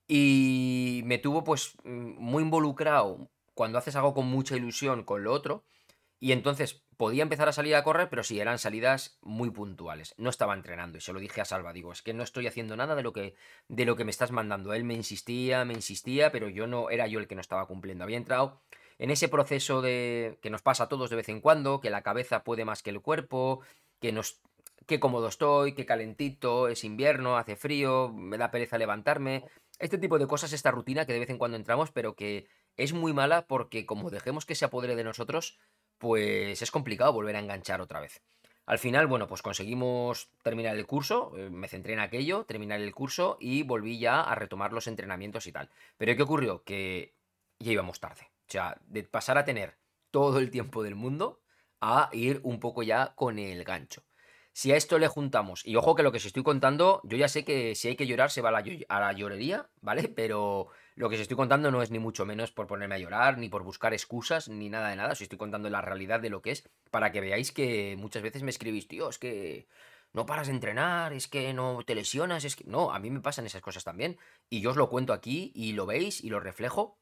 Y 0.08 1.02
me 1.06 1.18
tuvo 1.18 1.44
pues 1.44 1.74
mm, 1.86 2.20
muy 2.20 2.44
involucrado 2.44 3.28
cuando 3.56 3.80
haces 3.80 3.96
algo 3.96 4.14
con 4.14 4.28
mucha 4.28 4.56
ilusión 4.58 5.04
con 5.04 5.24
lo 5.24 5.34
otro. 5.34 5.64
Y 6.20 6.32
entonces 6.32 6.84
podía 6.96 7.24
empezar 7.24 7.50
a 7.50 7.52
salir 7.52 7.74
a 7.74 7.84
correr, 7.84 8.10
pero 8.10 8.24
sí, 8.24 8.40
eran 8.40 8.60
salidas 8.60 9.18
muy 9.24 9.50
puntuales. 9.50 10.14
No 10.20 10.30
estaba 10.30 10.54
entrenando 10.54 11.00
y 11.00 11.02
se 11.02 11.14
lo 11.14 11.20
dije 11.20 11.42
a 11.42 11.46
Salva, 11.46 11.74
digo, 11.74 11.92
es 11.92 12.04
que 12.04 12.14
no 12.14 12.22
estoy 12.22 12.46
haciendo 12.46 12.78
nada 12.78 12.94
de 12.94 13.02
lo 13.02 13.12
que, 13.12 13.34
de 13.70 13.86
lo 13.86 13.96
que 13.96 14.06
me 14.06 14.12
estás 14.12 14.30
mandando. 14.30 14.76
Él 14.76 14.84
me 14.84 14.94
insistía, 14.94 15.66
me 15.66 15.74
insistía, 15.74 16.32
pero 16.32 16.48
yo 16.48 16.68
no, 16.68 16.92
era 16.92 17.08
yo 17.08 17.18
el 17.18 17.28
que 17.28 17.34
no 17.34 17.42
estaba 17.42 17.66
cumpliendo. 17.66 18.04
Había 18.04 18.18
entrado 18.18 18.62
en 19.00 19.10
ese 19.10 19.28
proceso 19.30 19.82
de 19.82 20.38
que 20.42 20.50
nos 20.50 20.62
pasa 20.62 20.86
a 20.86 20.90
todos 20.90 21.10
de 21.10 21.16
vez 21.16 21.30
en 21.30 21.42
cuando, 21.42 21.82
que 21.82 21.90
la 21.90 22.02
cabeza 22.02 22.44
puede 22.44 22.66
más 22.66 22.84
que 22.84 22.90
el 22.90 23.02
cuerpo, 23.02 23.62
que 24.00 24.12
nos 24.12 24.42
qué 24.86 25.00
cómodo 25.00 25.28
estoy, 25.28 25.74
qué 25.74 25.86
calentito, 25.86 26.68
es 26.68 26.84
invierno, 26.84 27.38
hace 27.38 27.56
frío, 27.56 28.12
me 28.14 28.38
da 28.38 28.52
pereza 28.52 28.78
levantarme. 28.78 29.46
Este 29.80 29.98
tipo 29.98 30.20
de 30.20 30.28
cosas, 30.28 30.54
esta 30.54 30.72
rutina 30.72 31.06
que 31.06 31.14
de 31.14 31.20
vez 31.20 31.30
en 31.30 31.38
cuando 31.38 31.58
entramos, 31.58 31.92
pero 31.92 32.16
que 32.16 32.48
es 32.78 32.94
muy 32.94 33.14
mala 33.14 33.48
porque 33.48 33.86
como 33.86 34.10
dejemos 34.10 34.46
que 34.46 34.56
se 34.56 34.66
apodere 34.66 34.96
de 34.96 35.04
nosotros, 35.04 35.58
pues 35.98 36.62
es 36.62 36.72
complicado 36.72 37.14
volver 37.14 37.36
a 37.36 37.40
enganchar 37.40 37.82
otra 37.82 38.00
vez. 38.00 38.22
Al 38.66 38.80
final, 38.80 39.06
bueno, 39.08 39.28
pues 39.28 39.42
conseguimos 39.44 40.30
terminar 40.42 40.76
el 40.76 40.88
curso, 40.88 41.34
eh, 41.38 41.50
me 41.52 41.68
centré 41.68 41.94
en 41.94 42.00
aquello, 42.00 42.46
terminar 42.46 42.82
el 42.82 42.96
curso 42.96 43.38
y 43.40 43.62
volví 43.64 44.00
ya 44.00 44.22
a 44.22 44.34
retomar 44.34 44.74
los 44.74 44.88
entrenamientos 44.88 45.46
y 45.46 45.52
tal. 45.52 45.70
Pero 45.98 46.16
¿qué 46.16 46.24
ocurrió? 46.24 46.64
Que 46.64 47.14
ya 47.60 47.72
íbamos 47.72 48.00
tarde. 48.00 48.35
O 48.48 48.52
sea, 48.52 48.78
de 48.88 49.04
pasar 49.04 49.38
a 49.38 49.46
tener 49.46 49.78
todo 50.12 50.40
el 50.40 50.52
tiempo 50.52 50.84
del 50.84 50.96
mundo 50.96 51.42
a 51.82 52.10
ir 52.14 52.40
un 52.44 52.60
poco 52.60 52.84
ya 52.84 53.14
con 53.16 53.40
el 53.40 53.64
gancho. 53.64 54.04
Si 54.54 54.72
a 54.72 54.78
esto 54.78 54.98
le 54.98 55.10
juntamos, 55.10 55.66
y 55.66 55.76
ojo 55.76 55.96
que 55.96 56.04
lo 56.04 56.14
que 56.14 56.18
os 56.18 56.26
estoy 56.26 56.42
contando, 56.42 57.02
yo 57.04 57.18
ya 57.18 57.28
sé 57.28 57.44
que 57.44 57.76
si 57.76 57.90
hay 57.90 57.98
que 57.98 58.08
llorar 58.08 58.32
se 58.32 58.42
va 58.42 58.50
a 58.50 58.52
la, 58.54 58.64
a 58.88 59.00
la 59.02 59.12
llorería, 59.12 59.70
¿vale? 59.82 60.08
Pero 60.08 60.70
lo 60.96 61.10
que 61.10 61.16
os 61.16 61.22
estoy 61.22 61.36
contando 61.36 61.72
no 61.72 61.82
es 61.82 61.92
ni 61.92 62.00
mucho 62.00 62.26
menos 62.26 62.54
por 62.54 62.66
ponerme 62.66 62.96
a 62.96 63.00
llorar, 63.00 63.38
ni 63.38 63.50
por 63.50 63.64
buscar 63.64 63.94
excusas, 63.94 64.48
ni 64.48 64.70
nada 64.70 64.90
de 64.90 64.96
nada. 64.96 65.12
Os 65.12 65.22
estoy 65.22 65.38
contando 65.38 65.70
la 65.70 65.82
realidad 65.82 66.22
de 66.22 66.30
lo 66.30 66.42
que 66.42 66.52
es, 66.52 66.70
para 66.90 67.12
que 67.12 67.20
veáis 67.20 67.52
que 67.52 67.98
muchas 67.98 68.24
veces 68.24 68.44
me 68.44 68.50
escribís, 68.50 68.88
tío, 68.88 69.10
es 69.10 69.20
que 69.20 69.68
no 70.14 70.26
paras 70.26 70.48
de 70.48 70.54
entrenar, 70.54 71.12
es 71.12 71.28
que 71.28 71.54
no 71.54 71.84
te 71.86 71.94
lesionas, 71.94 72.46
es 72.46 72.56
que... 72.56 72.64
No, 72.64 72.94
a 72.94 73.00
mí 73.00 73.12
me 73.12 73.20
pasan 73.20 73.46
esas 73.46 73.62
cosas 73.62 73.84
también. 73.84 74.18
Y 74.50 74.62
yo 74.62 74.70
os 74.70 74.78
lo 74.78 74.90
cuento 74.90 75.12
aquí 75.12 75.52
y 75.54 75.74
lo 75.74 75.86
veis 75.86 76.24
y 76.24 76.30
lo 76.30 76.40
reflejo. 76.40 76.98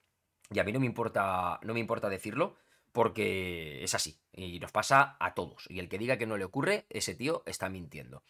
Y 0.52 0.60
a 0.60 0.64
mí 0.64 0.72
no 0.72 0.80
me 0.80 0.86
importa, 0.86 1.60
no 1.64 1.74
me 1.74 1.80
importa 1.80 2.10
decirlo 2.10 2.56
porque 2.92 3.84
es 3.84 3.96
así. 3.96 4.20
Y 4.32 4.60
nos 4.60 4.72
pasa 4.72 5.18
a 5.20 5.34
todos. 5.34 5.66
Y 5.70 5.80
el 5.80 5.90
que 5.90 5.98
diga 5.98 6.18
que 6.18 6.28
no 6.28 6.38
le 6.38 6.46
ocurre, 6.46 6.86
ese 6.90 7.16
tío 7.16 7.44
está 7.46 7.70
mintiendo. 7.70 8.24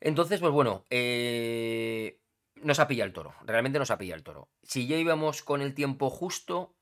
Entonces, 0.00 0.40
pues 0.40 0.52
bueno, 0.52 0.84
eh, 0.90 2.20
nos 2.56 2.78
ha 2.80 2.88
pillado 2.88 3.06
el 3.06 3.12
toro. 3.12 3.34
Realmente 3.44 3.78
nos 3.78 3.90
ha 3.90 3.98
pillado 3.98 4.18
el 4.18 4.24
toro. 4.24 4.48
Si 4.62 4.86
ya 4.86 4.96
íbamos 4.96 5.42
con 5.42 5.62
el 5.62 5.74
tiempo 5.74 6.10
justo, 6.10 6.74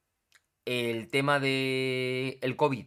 el 0.65 1.09
tema 1.09 1.39
de 1.39 2.39
el 2.43 2.57
COVID, 2.57 2.87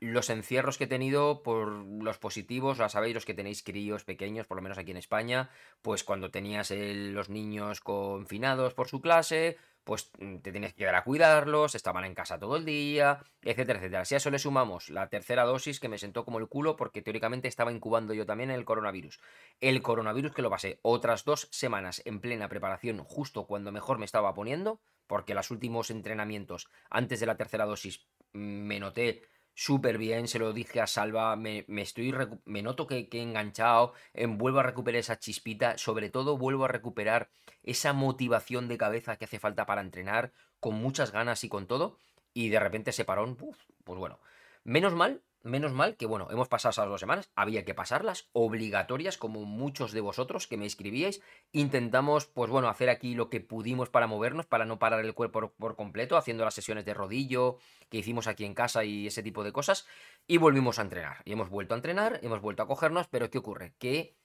los 0.00 0.30
encierros 0.30 0.78
que 0.78 0.84
he 0.84 0.88
tenido 0.88 1.42
por 1.42 1.68
los 1.68 2.18
positivos, 2.18 2.78
ya 2.78 2.88
sabéis, 2.88 3.14
los 3.14 3.24
que 3.24 3.34
tenéis 3.34 3.62
críos 3.62 4.04
pequeños, 4.04 4.46
por 4.46 4.56
lo 4.56 4.62
menos 4.62 4.78
aquí 4.78 4.92
en 4.92 4.96
España, 4.96 5.50
pues 5.82 6.04
cuando 6.04 6.30
tenías 6.30 6.70
los 6.70 7.28
niños 7.28 7.80
confinados 7.80 8.74
por 8.74 8.88
su 8.88 9.00
clase, 9.00 9.56
pues 9.88 10.10
mm, 10.18 10.40
te 10.40 10.52
tienes 10.52 10.74
que 10.74 10.82
ir 10.82 10.90
a 10.90 11.02
cuidarlos, 11.02 11.74
estaban 11.74 12.04
en 12.04 12.14
casa 12.14 12.38
todo 12.38 12.56
el 12.56 12.66
día, 12.66 13.24
etcétera, 13.40 13.78
etcétera. 13.78 14.04
Si 14.04 14.14
a 14.14 14.18
eso 14.18 14.30
le 14.30 14.38
sumamos 14.38 14.90
la 14.90 15.08
tercera 15.08 15.44
dosis 15.44 15.80
que 15.80 15.88
me 15.88 15.96
sentó 15.96 16.26
como 16.26 16.38
el 16.38 16.46
culo 16.46 16.76
porque 16.76 17.00
teóricamente 17.00 17.48
estaba 17.48 17.72
incubando 17.72 18.12
yo 18.12 18.26
también 18.26 18.50
el 18.50 18.66
coronavirus. 18.66 19.18
El 19.60 19.80
coronavirus 19.80 20.34
que 20.34 20.42
lo 20.42 20.50
pasé 20.50 20.78
otras 20.82 21.24
dos 21.24 21.48
semanas 21.52 22.02
en 22.04 22.20
plena 22.20 22.50
preparación 22.50 22.98
justo 22.98 23.46
cuando 23.46 23.72
mejor 23.72 23.96
me 23.96 24.04
estaba 24.04 24.34
poniendo, 24.34 24.82
porque 25.06 25.32
los 25.32 25.50
últimos 25.50 25.90
entrenamientos 25.90 26.68
antes 26.90 27.18
de 27.20 27.26
la 27.26 27.38
tercera 27.38 27.64
dosis 27.64 28.06
mm, 28.34 28.38
me 28.40 28.80
noté 28.80 29.22
súper 29.58 29.98
bien, 29.98 30.28
se 30.28 30.38
lo 30.38 30.52
dije 30.52 30.80
a 30.80 30.86
Salva, 30.86 31.34
me, 31.34 31.64
estoy 31.78 32.14
me 32.44 32.62
noto 32.62 32.86
que, 32.86 33.08
he 33.10 33.20
enganchado, 33.20 33.92
en, 34.14 34.38
vuelvo 34.38 34.60
a 34.60 34.62
recuperar 34.62 35.00
esa 35.00 35.18
chispita, 35.18 35.76
sobre 35.78 36.10
todo 36.10 36.38
vuelvo 36.38 36.64
a 36.64 36.68
recuperar 36.68 37.28
esa 37.64 37.92
motivación 37.92 38.68
de 38.68 38.78
cabeza 38.78 39.16
que 39.16 39.24
hace 39.24 39.40
falta 39.40 39.66
para 39.66 39.80
entrenar, 39.80 40.32
con 40.60 40.76
muchas 40.76 41.10
ganas 41.10 41.42
y 41.42 41.48
con 41.48 41.66
todo, 41.66 41.98
y 42.32 42.50
de 42.50 42.60
repente 42.60 42.92
se 42.92 43.04
paró, 43.04 43.36
pues 43.36 43.98
bueno, 43.98 44.20
menos 44.62 44.94
mal 44.94 45.22
Menos 45.48 45.72
mal 45.72 45.96
que, 45.96 46.04
bueno, 46.04 46.28
hemos 46.30 46.46
pasado 46.46 46.72
esas 46.72 46.88
dos 46.88 47.00
semanas, 47.00 47.30
había 47.34 47.64
que 47.64 47.72
pasarlas, 47.72 48.28
obligatorias, 48.32 49.16
como 49.16 49.46
muchos 49.46 49.92
de 49.92 50.02
vosotros 50.02 50.46
que 50.46 50.58
me 50.58 50.66
escribíais. 50.66 51.22
Intentamos, 51.52 52.26
pues 52.26 52.50
bueno, 52.50 52.68
hacer 52.68 52.90
aquí 52.90 53.14
lo 53.14 53.30
que 53.30 53.40
pudimos 53.40 53.88
para 53.88 54.06
movernos, 54.06 54.44
para 54.44 54.66
no 54.66 54.78
parar 54.78 55.02
el 55.02 55.14
cuerpo 55.14 55.54
por, 55.56 55.74
completo, 55.74 56.18
haciendo 56.18 56.44
las 56.44 56.52
sesiones 56.52 56.84
de 56.84 56.92
rodillo 56.92 57.56
que 57.88 57.96
hicimos 57.96 58.26
aquí 58.26 58.44
en 58.44 58.52
casa 58.52 58.84
y 58.84 59.06
ese 59.06 59.22
tipo 59.22 59.42
de 59.42 59.52
cosas. 59.52 59.86
Y 60.26 60.36
volvimos 60.36 60.78
a 60.78 60.82
entrenar. 60.82 61.22
Y 61.24 61.32
hemos 61.32 61.48
vuelto 61.48 61.72
a 61.72 61.78
entrenar, 61.78 62.20
hemos 62.22 62.42
vuelto 62.42 62.62
a 62.62 62.66
cogernos, 62.66 63.08
pero 63.08 63.30
¿qué 63.30 63.38
ocurre? 63.38 63.72
Que 63.78 64.18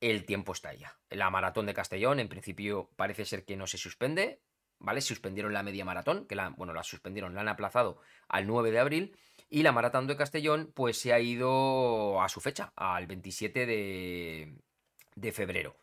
el 0.00 0.24
tiempo 0.24 0.52
está 0.52 0.74
ya. 0.74 0.98
La 1.10 1.30
maratón 1.30 1.66
de 1.66 1.74
Castellón, 1.74 2.18
en 2.18 2.28
principio, 2.28 2.90
parece 2.96 3.24
ser 3.24 3.44
que 3.44 3.56
no 3.56 3.68
se 3.68 3.78
suspende, 3.78 4.42
¿vale? 4.80 5.00
Suspendieron 5.00 5.52
la 5.52 5.62
media 5.62 5.84
maratón, 5.84 6.26
que 6.26 6.34
la, 6.34 6.48
bueno, 6.50 6.72
la 6.72 6.82
suspendieron, 6.82 7.34
la 7.34 7.42
han 7.42 7.48
aplazado 7.48 8.00
al 8.26 8.48
9 8.48 8.72
de 8.72 8.78
abril, 8.80 9.16
y 9.48 9.62
la 9.62 9.72
maratón 9.72 10.06
de 10.06 10.16
Castellón, 10.16 10.72
pues 10.74 10.98
se 10.98 11.12
ha 11.12 11.20
ido 11.20 12.20
a 12.22 12.28
su 12.28 12.40
fecha, 12.40 12.72
al 12.76 13.06
27 13.06 13.66
de, 13.66 14.54
de 15.14 15.32
febrero. 15.32 15.76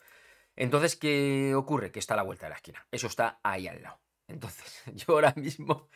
Entonces, 0.55 0.95
¿qué 0.95 1.53
ocurre? 1.55 1.91
Que 1.91 1.99
está 1.99 2.13
a 2.13 2.17
la 2.17 2.23
vuelta 2.23 2.45
de 2.45 2.51
la 2.51 2.57
esquina. 2.57 2.85
Eso 2.91 3.07
está 3.07 3.39
ahí 3.43 3.67
al 3.67 3.81
lado. 3.81 3.99
Entonces, 4.27 4.83
yo 4.93 5.13
ahora 5.13 5.33
mismo... 5.35 5.89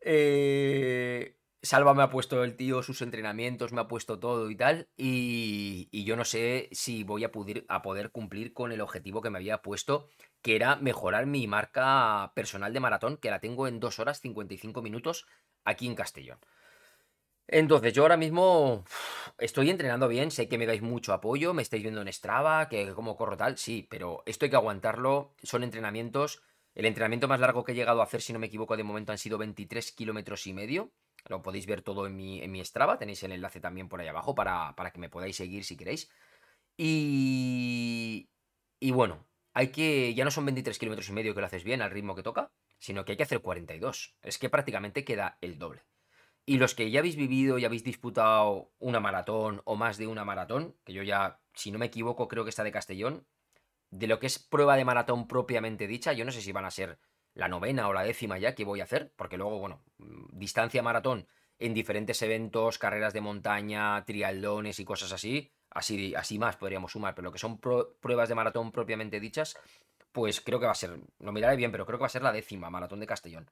Eh, 0.00 1.36
Salva 1.64 1.94
me 1.94 2.02
ha 2.02 2.10
puesto 2.10 2.42
el 2.42 2.56
tío 2.56 2.82
sus 2.82 3.02
entrenamientos, 3.02 3.72
me 3.72 3.80
ha 3.80 3.86
puesto 3.86 4.18
todo 4.18 4.50
y 4.50 4.56
tal. 4.56 4.88
Y, 4.96 5.88
yo 6.04 6.16
no 6.16 6.24
sé 6.24 6.68
si 6.72 7.04
voy 7.04 7.22
a 7.22 7.30
poder, 7.30 7.64
a 7.68 7.82
poder 7.82 8.10
cumplir 8.10 8.52
con 8.52 8.72
el 8.72 8.80
objetivo 8.80 9.22
que 9.22 9.30
me 9.30 9.38
había 9.38 9.62
puesto, 9.62 10.08
que 10.42 10.56
era 10.56 10.74
mejorar 10.74 11.26
mi 11.26 11.46
marca 11.46 12.32
personal 12.34 12.72
de 12.72 12.80
maratón, 12.80 13.16
que 13.16 13.30
la 13.30 13.38
tengo 13.38 13.68
en 13.68 13.78
2 13.78 14.00
horas 14.00 14.20
55 14.20 14.82
minutos 14.82 15.26
aquí 15.64 15.86
en 15.86 15.94
Castellón. 15.94 16.40
Entonces, 17.52 17.92
yo 17.92 18.02
ahora 18.02 18.16
mismo 18.16 18.82
estoy 19.38 19.68
entrenando 19.68 20.08
bien, 20.08 20.30
sé 20.30 20.48
que 20.48 20.56
me 20.56 20.64
dais 20.64 20.80
mucho 20.80 21.12
apoyo, 21.12 21.52
me 21.52 21.60
estáis 21.60 21.82
viendo 21.82 22.00
en 22.00 22.10
Strava, 22.10 22.70
que 22.70 22.94
como 22.94 23.14
corro 23.14 23.36
tal, 23.36 23.58
sí, 23.58 23.86
pero 23.90 24.22
esto 24.24 24.46
hay 24.46 24.50
que 24.50 24.56
aguantarlo, 24.56 25.34
son 25.42 25.62
entrenamientos. 25.62 26.42
El 26.74 26.86
entrenamiento 26.86 27.28
más 27.28 27.40
largo 27.40 27.62
que 27.62 27.72
he 27.72 27.74
llegado 27.74 28.00
a 28.00 28.04
hacer, 28.04 28.22
si 28.22 28.32
no 28.32 28.38
me 28.38 28.46
equivoco, 28.46 28.74
de 28.78 28.84
momento 28.84 29.12
han 29.12 29.18
sido 29.18 29.36
23 29.36 29.92
kilómetros 29.92 30.46
y 30.46 30.54
medio. 30.54 30.92
Lo 31.26 31.42
podéis 31.42 31.66
ver 31.66 31.82
todo 31.82 32.06
en 32.06 32.16
mi, 32.16 32.40
en 32.42 32.50
mi 32.50 32.64
Strava, 32.64 32.98
tenéis 32.98 33.22
el 33.22 33.32
enlace 33.32 33.60
también 33.60 33.86
por 33.90 34.00
ahí 34.00 34.08
abajo 34.08 34.34
para, 34.34 34.74
para 34.74 34.90
que 34.90 34.98
me 34.98 35.10
podáis 35.10 35.36
seguir 35.36 35.64
si 35.64 35.76
queréis. 35.76 36.10
Y, 36.78 38.30
y 38.80 38.92
bueno, 38.92 39.26
hay 39.52 39.68
que, 39.68 40.14
ya 40.14 40.24
no 40.24 40.30
son 40.30 40.46
23 40.46 40.78
kilómetros 40.78 41.10
y 41.10 41.12
medio 41.12 41.34
que 41.34 41.40
lo 41.40 41.46
haces 41.46 41.64
bien 41.64 41.82
al 41.82 41.90
ritmo 41.90 42.14
que 42.14 42.22
toca, 42.22 42.50
sino 42.78 43.04
que 43.04 43.12
hay 43.12 43.18
que 43.18 43.24
hacer 43.24 43.42
42. 43.42 44.16
Es 44.22 44.38
que 44.38 44.48
prácticamente 44.48 45.04
queda 45.04 45.36
el 45.42 45.58
doble. 45.58 45.82
Y 46.44 46.58
los 46.58 46.74
que 46.74 46.90
ya 46.90 47.00
habéis 47.00 47.16
vivido 47.16 47.58
y 47.58 47.64
habéis 47.64 47.84
disputado 47.84 48.72
una 48.78 49.00
maratón 49.00 49.62
o 49.64 49.76
más 49.76 49.96
de 49.96 50.08
una 50.08 50.24
maratón, 50.24 50.76
que 50.84 50.92
yo 50.92 51.02
ya, 51.02 51.40
si 51.54 51.70
no 51.70 51.78
me 51.78 51.86
equivoco, 51.86 52.28
creo 52.28 52.44
que 52.44 52.50
está 52.50 52.64
de 52.64 52.72
Castellón, 52.72 53.26
de 53.90 54.06
lo 54.06 54.18
que 54.18 54.26
es 54.26 54.38
prueba 54.38 54.76
de 54.76 54.84
maratón 54.84 55.28
propiamente 55.28 55.86
dicha, 55.86 56.12
yo 56.12 56.24
no 56.24 56.32
sé 56.32 56.40
si 56.40 56.50
van 56.50 56.64
a 56.64 56.70
ser 56.70 56.98
la 57.34 57.48
novena 57.48 57.88
o 57.88 57.92
la 57.92 58.02
décima 58.02 58.38
ya 58.38 58.54
que 58.54 58.64
voy 58.64 58.80
a 58.80 58.84
hacer, 58.84 59.12
porque 59.16 59.36
luego, 59.36 59.58
bueno, 59.58 59.82
mm, 59.98 60.38
distancia 60.38 60.82
maratón 60.82 61.28
en 61.58 61.74
diferentes 61.74 62.20
eventos, 62.22 62.78
carreras 62.78 63.12
de 63.12 63.20
montaña, 63.20 64.04
trialdones 64.04 64.80
y 64.80 64.84
cosas 64.84 65.12
así, 65.12 65.52
así, 65.70 66.14
así 66.14 66.38
más 66.38 66.56
podríamos 66.56 66.92
sumar, 66.92 67.14
pero 67.14 67.26
lo 67.26 67.32
que 67.32 67.38
son 67.38 67.58
pruebas 67.58 68.28
de 68.28 68.34
maratón 68.34 68.72
propiamente 68.72 69.20
dichas, 69.20 69.56
pues 70.10 70.40
creo 70.40 70.58
que 70.58 70.66
va 70.66 70.72
a 70.72 70.74
ser, 70.74 70.98
lo 71.20 71.32
miraré 71.32 71.56
bien, 71.56 71.70
pero 71.70 71.86
creo 71.86 71.98
que 71.98 72.02
va 72.02 72.06
a 72.06 72.10
ser 72.10 72.22
la 72.22 72.32
décima 72.32 72.68
maratón 72.70 73.00
de 73.00 73.06
Castellón. 73.06 73.48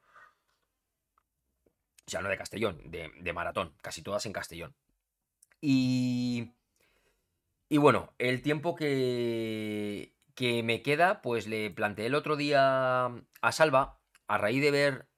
No 2.20 2.28
de 2.28 2.36
Castellón, 2.36 2.80
de, 2.90 3.10
de 3.20 3.32
maratón, 3.32 3.74
casi 3.82 4.02
todas 4.02 4.26
en 4.26 4.32
Castellón. 4.32 4.74
Y... 5.60 6.52
Y 7.72 7.78
bueno, 7.78 8.12
el 8.18 8.42
tiempo 8.42 8.74
que, 8.74 10.12
que 10.34 10.64
me 10.64 10.82
queda, 10.82 11.22
pues 11.22 11.46
le 11.46 11.70
planteé 11.70 12.06
el 12.06 12.16
otro 12.16 12.34
día 12.34 13.06
a 13.06 13.52
Salva, 13.52 14.00
a 14.26 14.38
raíz 14.38 14.60
de 14.60 14.72
ver 14.72 15.08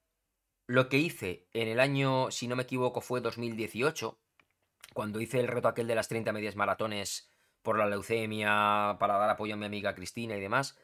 lo 0.66 0.88
que 0.88 0.98
hice 0.98 1.48
en 1.52 1.68
el 1.68 1.80
año, 1.80 2.30
si 2.30 2.48
no 2.48 2.56
me 2.56 2.64
equivoco, 2.64 3.00
fue 3.00 3.20
2018, 3.20 4.18
cuando 4.92 5.20
hice 5.20 5.40
el 5.40 5.48
reto 5.48 5.68
aquel 5.68 5.86
de 5.86 5.94
las 5.94 6.08
30 6.08 6.32
medias 6.32 6.56
maratones 6.56 7.30
por 7.62 7.78
la 7.78 7.86
leucemia, 7.86 8.96
para 8.98 9.16
dar 9.16 9.30
apoyo 9.30 9.54
a 9.54 9.56
mi 9.56 9.66
amiga 9.66 9.94
Cristina 9.94 10.36
y 10.36 10.40
demás. 10.40 10.78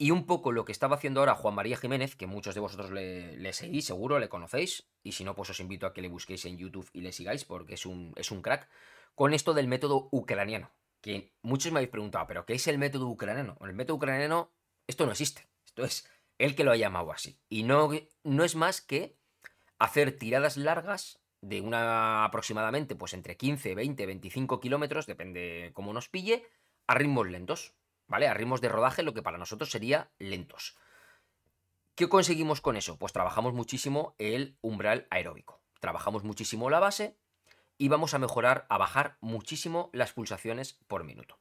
Y 0.00 0.12
un 0.12 0.24
poco 0.24 0.50
lo 0.50 0.64
que 0.64 0.72
estaba 0.72 0.96
haciendo 0.96 1.20
ahora 1.20 1.34
Juan 1.34 1.54
María 1.54 1.76
Jiménez, 1.76 2.16
que 2.16 2.26
muchos 2.26 2.54
de 2.54 2.62
vosotros 2.62 2.90
le, 2.90 3.52
seguís, 3.52 3.84
seguro, 3.84 4.18
le 4.18 4.30
conocéis, 4.30 4.88
y 5.02 5.12
si 5.12 5.24
no, 5.24 5.34
pues 5.34 5.50
os 5.50 5.60
invito 5.60 5.84
a 5.84 5.92
que 5.92 6.00
le 6.00 6.08
busquéis 6.08 6.46
en 6.46 6.56
YouTube 6.56 6.88
y 6.94 7.02
le 7.02 7.12
sigáis, 7.12 7.44
porque 7.44 7.74
es 7.74 7.84
un, 7.84 8.14
es 8.16 8.30
un 8.30 8.40
crack, 8.40 8.66
con 9.14 9.34
esto 9.34 9.52
del 9.52 9.68
método 9.68 10.08
ucraniano 10.10 10.72
que 11.02 11.34
muchos 11.42 11.70
me 11.70 11.80
habéis 11.80 11.90
preguntado, 11.90 12.26
¿pero 12.26 12.46
qué 12.46 12.54
es 12.54 12.66
el 12.66 12.78
método 12.78 13.08
ucraniano? 13.08 13.58
el 13.60 13.74
método 13.74 13.98
ucraniano, 13.98 14.54
esto 14.86 15.04
no 15.04 15.12
existe. 15.12 15.46
Esto 15.66 15.84
es 15.84 16.08
él 16.38 16.54
que 16.54 16.64
lo 16.64 16.72
ha 16.72 16.76
llamado 16.76 17.12
así. 17.12 17.38
Y 17.50 17.64
no, 17.64 17.90
no 18.24 18.44
es 18.44 18.56
más 18.56 18.80
que 18.80 19.18
hacer 19.78 20.16
tiradas 20.16 20.56
largas 20.56 21.20
de 21.42 21.60
una 21.60 22.24
aproximadamente, 22.24 22.96
pues 22.96 23.12
entre 23.12 23.36
15, 23.36 23.74
20, 23.74 24.06
25 24.06 24.60
kilómetros, 24.60 25.06
depende 25.06 25.72
cómo 25.74 25.92
nos 25.92 26.08
pille, 26.08 26.46
a 26.86 26.94
ritmos 26.94 27.28
lentos, 27.28 27.74
¿vale? 28.10 28.26
A 28.28 28.34
ritmos 28.34 28.60
de 28.60 28.68
rodaje, 28.68 29.02
lo 29.04 29.14
que 29.14 29.22
para 29.22 29.38
nosotros 29.38 29.70
sería 29.70 30.10
lentos. 30.18 30.76
¿Qué 31.94 32.08
conseguimos 32.08 32.60
con 32.60 32.76
eso? 32.76 32.98
Pues 32.98 33.12
trabajamos 33.12 33.54
muchísimo 33.54 34.16
el 34.18 34.58
umbral 34.60 35.06
aeróbico. 35.10 35.62
Trabajamos 35.78 36.24
muchísimo 36.24 36.68
la 36.70 36.80
base 36.80 37.16
y 37.78 37.88
vamos 37.88 38.12
a 38.12 38.18
mejorar, 38.18 38.66
a 38.68 38.78
bajar 38.78 39.16
muchísimo 39.20 39.90
las 39.92 40.12
pulsaciones 40.12 40.80
por 40.88 41.04
minuto. 41.04 41.38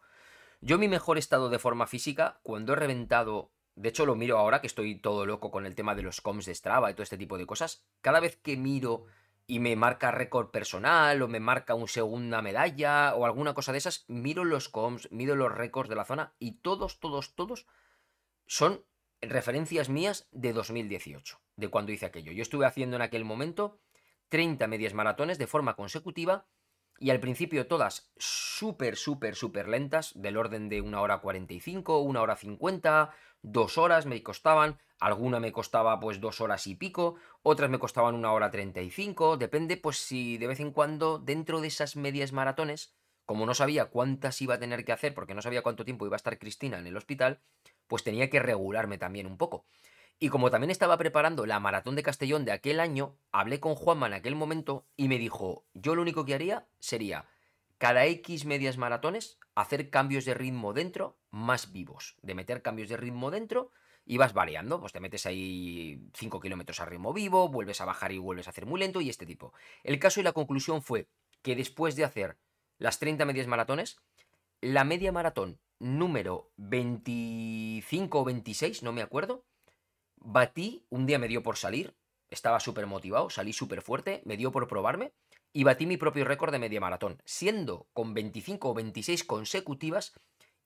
Yo 0.62 0.78
mi 0.78 0.88
mejor 0.88 1.18
estado 1.18 1.50
de 1.50 1.60
forma 1.60 1.88
física, 1.88 2.40
cuando 2.44 2.74
he 2.74 2.76
reventado, 2.76 3.52
de 3.76 3.90
hecho 3.90 4.06
lo 4.06 4.16
miro 4.16 4.38
ahora 4.38 4.62
que 4.62 4.68
estoy 4.68 4.96
todo 4.96 5.26
loco 5.26 5.50
con 5.50 5.66
el 5.66 5.74
tema 5.74 5.96
de 5.96 6.04
los 6.04 6.22
coms 6.22 6.46
de 6.46 6.54
Strava 6.54 6.92
y 6.92 6.94
todo 6.94 7.04
este 7.04 7.18
tipo 7.18 7.38
de 7.38 7.48
cosas, 7.48 7.84
cada 8.02 8.20
vez 8.20 8.36
que 8.36 8.58
miro 8.58 9.06
y 9.50 9.58
me 9.58 9.76
marca 9.76 10.12
récord 10.12 10.52
personal 10.52 11.24
o 11.24 11.28
me 11.28 11.40
marca 11.40 11.74
una 11.74 11.88
segunda 11.88 12.40
medalla 12.44 13.16
o 13.16 13.26
alguna 13.26 13.56
cosa 13.56 13.72
de 13.72 13.80
esas, 13.80 14.06
miro 14.08 14.46
los 14.46 14.70
coms, 14.70 15.12
miro 15.12 15.36
los 15.36 15.52
récords 15.52 15.90
de 15.90 15.96
la 15.96 16.06
zona 16.06 16.36
y 16.38 16.60
todos, 16.62 17.00
todos, 17.00 17.34
todos 17.34 17.66
son 18.46 18.86
referencias 19.22 19.90
mías 19.90 20.30
de 20.32 20.54
2018, 20.54 21.42
de 21.56 21.68
cuando 21.68 21.92
hice 21.92 22.06
aquello. 22.06 22.32
Yo 22.32 22.44
estuve 22.44 22.68
haciendo 22.68 22.96
en 22.96 23.02
aquel 23.02 23.26
momento 23.26 23.80
30 24.28 24.68
medias 24.68 24.94
maratones 24.94 25.40
de 25.40 25.48
forma 25.48 25.76
consecutiva 25.76 26.46
y 27.00 27.10
al 27.10 27.20
principio 27.20 27.66
todas 27.66 28.12
súper, 28.18 28.98
súper, 28.98 29.34
súper 29.34 29.68
lentas, 29.68 30.12
del 30.14 30.38
orden 30.38 30.70
de 30.70 30.82
una 30.82 31.02
hora 31.02 31.22
45, 31.22 32.02
una 32.02 32.22
hora 32.22 32.36
50, 32.36 33.16
dos 33.42 33.80
horas 33.80 34.06
me 34.06 34.22
costaban, 34.22 34.78
alguna 35.00 35.40
me 35.40 35.52
costaba 35.52 36.00
pues 36.00 36.20
dos 36.20 36.42
horas 36.42 36.68
y 36.68 36.76
pico, 36.76 37.16
otras 37.42 37.70
me 37.70 37.80
costaban 37.80 38.16
una 38.16 38.32
hora 38.32 38.52
35, 38.52 39.38
depende 39.38 39.78
pues 39.78 39.98
si 39.98 40.38
de 40.38 40.48
vez 40.48 40.60
en 40.60 40.72
cuando 40.72 41.20
dentro 41.20 41.62
de 41.62 41.68
esas 41.68 41.96
medias 41.96 42.32
maratones, 42.34 42.94
como 43.26 43.46
no 43.46 43.54
sabía 43.54 43.86
cuántas 43.86 44.42
iba 44.42 44.56
a 44.56 44.60
tener 44.60 44.84
que 44.84 44.92
hacer, 44.92 45.14
porque 45.14 45.34
no 45.34 45.42
sabía 45.42 45.62
cuánto 45.62 45.86
tiempo 45.86 46.06
iba 46.06 46.16
a 46.16 46.18
estar 46.18 46.38
Cristina 46.38 46.80
en 46.80 46.88
el 46.88 46.98
hospital, 46.98 47.40
pues 47.88 48.04
tenía 48.04 48.30
que 48.30 48.40
regularme 48.40 48.98
también 48.98 49.28
un 49.28 49.38
poco. 49.38 49.66
Y 50.22 50.28
como 50.28 50.52
también 50.52 50.72
estaba 50.72 50.98
preparando 50.98 51.46
la 51.46 51.62
maratón 51.62 51.96
de 51.96 52.04
Castellón 52.04 52.44
de 52.44 52.52
aquel 52.52 52.82
año, 52.82 53.16
hablé 53.32 53.62
con 53.62 53.76
Juanma 53.76 54.08
en 54.08 54.14
aquel 54.14 54.36
momento 54.36 54.86
y 54.98 55.08
me 55.08 55.18
dijo, 55.18 55.66
yo 55.74 55.96
lo 55.96 56.02
único 56.02 56.26
que 56.26 56.34
haría 56.34 56.68
sería 56.80 57.26
cada 57.78 58.06
X 58.06 58.44
medias 58.44 58.78
maratones 58.78 59.40
hacer 59.56 59.90
cambios 59.90 60.26
de 60.26 60.34
ritmo 60.34 60.74
dentro 60.74 61.18
más 61.32 61.72
vivos, 61.72 62.18
de 62.22 62.36
meter 62.36 62.62
cambios 62.62 62.90
de 62.90 62.98
ritmo 62.98 63.32
dentro 63.32 63.72
y 64.10 64.18
vas 64.18 64.34
variando, 64.34 64.80
pues 64.80 64.92
te 64.92 65.00
metes 65.00 65.28
ahí 65.28 66.02
5 66.16 66.40
kilómetros 66.40 66.80
a 66.80 66.86
ritmo 66.86 67.14
vivo, 67.14 67.48
vuelves 67.48 67.80
a 67.80 67.86
bajar 67.86 68.12
y 68.12 68.18
vuelves 68.18 68.48
a 68.48 68.50
hacer 68.50 68.66
muy 68.66 68.80
lento 68.80 69.02
y 69.02 69.10
este 69.10 69.28
tipo. 69.28 69.54
El 69.84 70.00
caso 70.00 70.20
y 70.20 70.24
la 70.24 70.32
conclusión 70.32 70.82
fue 70.82 71.08
que 71.44 71.56
después 71.56 71.96
de 71.96 72.06
hacer 72.06 72.36
las 72.80 72.98
30 72.98 73.24
medias 73.26 73.46
maratones, 73.46 74.00
la 74.62 74.84
media 74.84 75.12
maratón 75.12 75.60
número 75.78 76.50
25 76.58 78.20
o 78.20 78.26
26, 78.26 78.82
no 78.82 78.94
me 78.94 79.04
acuerdo, 79.04 79.46
Batí, 80.16 80.84
un 80.90 81.06
día 81.06 81.20
me 81.20 81.28
dio 81.28 81.44
por 81.44 81.58
salir, 81.58 81.96
estaba 82.32 82.60
súper 82.60 82.88
motivado, 82.88 83.30
salí 83.30 83.54
súper 83.54 83.84
fuerte, 83.84 84.24
me 84.26 84.38
dio 84.38 84.52
por 84.52 84.68
probarme 84.68 85.14
y 85.54 85.66
batí 85.66 85.86
mi 85.86 85.98
propio 85.98 86.26
récord 86.26 86.52
de 86.52 86.58
media 86.58 86.82
maratón. 86.82 87.22
Siendo 87.26 87.88
con 87.94 88.16
25 88.16 88.70
o 88.70 88.74
26 88.74 89.24
consecutivas, 89.24 90.20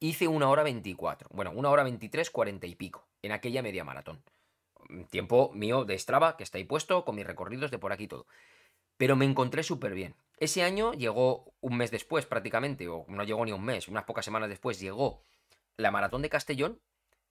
hice 0.08 0.28
una 0.28 0.50
hora 0.50 0.64
24. 0.64 1.30
Bueno, 1.32 1.52
una 1.56 1.70
hora 1.70 1.84
23, 1.84 2.30
40 2.30 2.68
y 2.68 2.76
pico 2.76 3.08
en 3.22 3.32
aquella 3.32 3.62
media 3.62 3.86
maratón. 3.86 4.22
Tiempo 5.10 5.52
mío 5.54 5.86
de 5.86 5.98
Strava, 5.98 6.36
que 6.36 6.44
está 6.44 6.58
ahí 6.58 6.66
puesto, 6.66 7.06
con 7.06 7.16
mis 7.16 7.26
recorridos 7.26 7.72
de 7.72 7.80
por 7.80 7.94
aquí 7.94 8.08
todo. 8.08 8.28
Pero 8.98 9.16
me 9.16 9.24
encontré 9.24 9.64
súper 9.64 9.94
bien. 9.94 10.16
Ese 10.38 10.62
año 10.62 10.94
llegó 10.94 11.54
un 11.62 11.78
mes 11.78 11.90
después 11.90 12.26
prácticamente, 12.26 12.90
o 12.90 13.06
no 13.08 13.24
llegó 13.24 13.46
ni 13.46 13.54
un 13.54 13.64
mes, 13.64 13.88
unas 13.88 14.04
pocas 14.04 14.26
semanas 14.26 14.50
después 14.50 14.78
llegó 14.78 15.24
la 15.78 15.90
maratón 15.90 16.22
de 16.22 16.30
Castellón. 16.30 16.82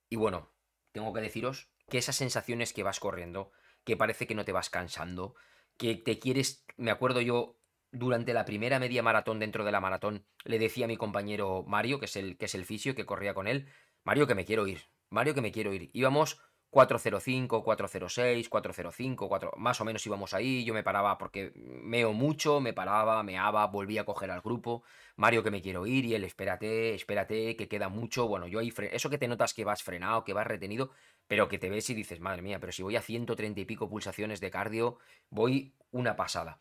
Y 0.08 0.16
bueno, 0.16 0.48
tengo 0.92 1.12
que 1.12 1.20
deciros 1.20 1.68
que 1.90 1.98
esas 1.98 2.16
sensaciones 2.16 2.72
que 2.72 2.82
vas 2.82 3.00
corriendo, 3.00 3.52
que 3.84 3.98
parece 3.98 4.26
que 4.26 4.34
no 4.34 4.46
te 4.46 4.52
vas 4.52 4.70
cansando, 4.70 5.34
que 5.76 5.94
te 5.94 6.18
quieres, 6.18 6.64
me 6.78 6.90
acuerdo 6.90 7.20
yo 7.20 7.58
durante 7.92 8.34
la 8.34 8.44
primera 8.44 8.78
media 8.78 9.02
maratón 9.02 9.38
dentro 9.38 9.64
de 9.64 9.72
la 9.72 9.80
maratón, 9.80 10.24
le 10.44 10.58
decía 10.58 10.86
a 10.86 10.88
mi 10.88 10.96
compañero 10.96 11.64
Mario, 11.66 12.00
que 12.00 12.06
es 12.06 12.16
el, 12.16 12.36
que 12.36 12.46
es 12.46 12.54
el 12.54 12.64
fisio 12.64 12.94
que 12.94 13.06
corría 13.06 13.34
con 13.34 13.46
él, 13.46 13.68
Mario 14.02 14.26
que 14.26 14.34
me 14.34 14.44
quiero 14.44 14.66
ir, 14.66 14.80
Mario 15.10 15.34
que 15.34 15.42
me 15.42 15.52
quiero 15.52 15.72
ir. 15.72 15.90
Íbamos 15.92 16.40
405, 16.70 17.62
406, 17.62 18.48
405, 18.48 19.28
4... 19.28 19.52
más 19.58 19.78
o 19.82 19.84
menos 19.84 20.06
íbamos 20.06 20.32
ahí, 20.32 20.64
yo 20.64 20.72
me 20.72 20.82
paraba 20.82 21.18
porque 21.18 21.52
meo 21.54 22.14
mucho, 22.14 22.60
me 22.60 22.72
paraba, 22.72 23.22
meaba, 23.22 23.66
volvía 23.66 24.00
a 24.00 24.04
coger 24.04 24.30
al 24.30 24.40
grupo, 24.40 24.82
Mario 25.16 25.42
que 25.42 25.50
me 25.50 25.60
quiero 25.60 25.86
ir 25.86 26.06
y 26.06 26.14
él 26.14 26.24
espérate, 26.24 26.94
espérate, 26.94 27.56
que 27.56 27.68
queda 27.68 27.90
mucho, 27.90 28.26
bueno, 28.26 28.46
yo 28.46 28.58
ahí, 28.58 28.72
eso 28.90 29.10
que 29.10 29.18
te 29.18 29.28
notas 29.28 29.52
que 29.52 29.66
vas 29.66 29.82
frenado, 29.82 30.24
que 30.24 30.32
vas 30.32 30.46
retenido, 30.46 30.92
pero 31.26 31.46
que 31.46 31.58
te 31.58 31.68
ves 31.68 31.90
y 31.90 31.94
dices, 31.94 32.20
madre 32.20 32.40
mía, 32.40 32.58
pero 32.58 32.72
si 32.72 32.82
voy 32.82 32.96
a 32.96 33.02
130 33.02 33.60
y 33.60 33.64
pico 33.66 33.90
pulsaciones 33.90 34.40
de 34.40 34.50
cardio, 34.50 34.96
voy 35.28 35.74
una 35.90 36.16
pasada. 36.16 36.58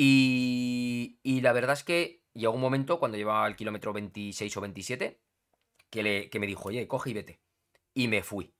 Y, 0.00 1.18
y 1.24 1.40
la 1.40 1.52
verdad 1.52 1.72
es 1.72 1.82
que 1.82 2.22
llegó 2.32 2.52
un 2.52 2.60
momento 2.60 3.00
cuando 3.00 3.18
llevaba 3.18 3.48
el 3.48 3.56
kilómetro 3.56 3.92
26 3.92 4.56
o 4.56 4.60
27 4.60 5.20
que, 5.90 6.02
le, 6.04 6.30
me 6.38 6.46
dijo, 6.46 6.68
oye, 6.68 6.86
coge 6.86 7.10
y 7.10 7.14
vete. 7.14 7.40
Y 7.94 8.06
me 8.06 8.22
fui. 8.22 8.54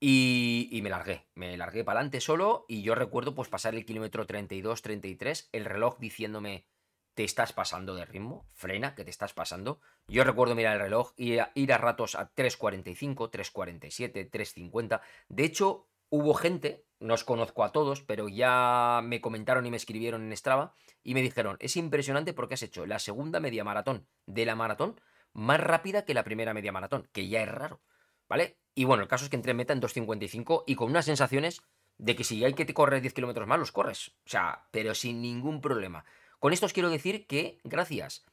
Y, 0.00 0.80
me 0.82 0.90
largué, 0.90 1.28
me 1.34 1.56
largué 1.56 1.82
para 1.82 2.00
adelante 2.00 2.20
solo 2.20 2.66
y 2.68 2.82
yo 2.82 2.94
recuerdo 2.94 3.34
pues 3.34 3.48
pasar 3.48 3.74
el 3.74 3.86
kilómetro 3.86 4.26
32, 4.26 4.82
33, 4.82 5.48
el 5.52 5.64
reloj 5.64 5.98
diciéndome, 5.98 6.66
te 7.14 7.24
estás 7.24 7.54
pasando 7.54 7.94
de 7.94 8.04
ritmo, 8.04 8.46
frena, 8.52 8.94
que 8.94 9.04
te 9.04 9.10
estás 9.10 9.32
pasando. 9.32 9.80
Yo 10.08 10.24
recuerdo 10.24 10.54
mirar 10.54 10.74
el 10.74 10.82
reloj 10.82 11.12
ir, 11.16 11.42
ir 11.54 11.72
a 11.72 11.78
ratos 11.78 12.16
a 12.16 12.34
3.45, 12.34 13.30
3.47, 13.30 14.30
3.50. 14.30 15.00
De 15.28 15.44
hecho, 15.44 15.88
hubo 16.10 16.34
gente, 16.34 16.86
no 17.00 17.14
os 17.14 17.24
conozco 17.24 17.64
a 17.64 17.72
todos, 17.72 18.02
pero 18.02 18.28
ya 18.28 19.00
me 19.02 19.20
comentaron 19.20 19.66
y 19.66 19.70
me 19.70 19.76
escribieron 19.76 20.22
en 20.22 20.36
Strava 20.36 20.74
y 21.02 21.14
me 21.14 21.22
dijeron, 21.22 21.56
es 21.60 21.76
impresionante 21.76 22.34
porque 22.34 22.54
has 22.54 22.62
hecho 22.62 22.86
la 22.86 22.98
segunda 22.98 23.40
media 23.40 23.64
maratón 23.64 24.06
de 24.26 24.44
la 24.46 24.54
maratón 24.54 25.00
más 25.32 25.60
rápida 25.60 26.04
que 26.04 26.14
la 26.14 26.24
primera 26.24 26.54
media 26.54 26.72
maratón, 26.72 27.08
que 27.12 27.28
ya 27.28 27.42
es 27.42 27.48
raro, 27.48 27.80
¿vale? 28.28 28.58
Y 28.74 28.84
bueno, 28.84 29.02
el 29.02 29.08
caso 29.08 29.24
es 29.24 29.30
que 29.30 29.36
entré 29.36 29.52
en 29.52 29.56
meta 29.56 29.72
en 29.72 29.80
2.55 29.80 30.64
y 30.66 30.74
con 30.74 30.90
unas 30.90 31.06
sensaciones 31.06 31.62
de 31.98 32.16
que 32.16 32.24
si 32.24 32.44
hay 32.44 32.54
que 32.54 32.64
te 32.64 32.74
correr 32.74 33.00
10 33.00 33.14
kilómetros 33.14 33.46
más, 33.46 33.58
los 33.58 33.72
corres. 33.72 34.08
O 34.24 34.28
sea, 34.28 34.68
pero 34.70 34.94
sin 34.94 35.20
ningún 35.20 35.60
problema. 35.60 36.04
Con 36.38 36.52
esto 36.52 36.66
os 36.66 36.72
quiero 36.72 36.90
decir 36.90 37.26
que 37.26 37.58
gracias 37.64 38.24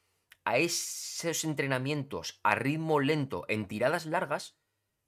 a 0.45 0.57
esos 0.57 1.43
entrenamientos 1.43 2.39
a 2.43 2.55
ritmo 2.55 2.99
lento 2.99 3.45
en 3.49 3.67
tiradas 3.67 4.05
largas, 4.05 4.57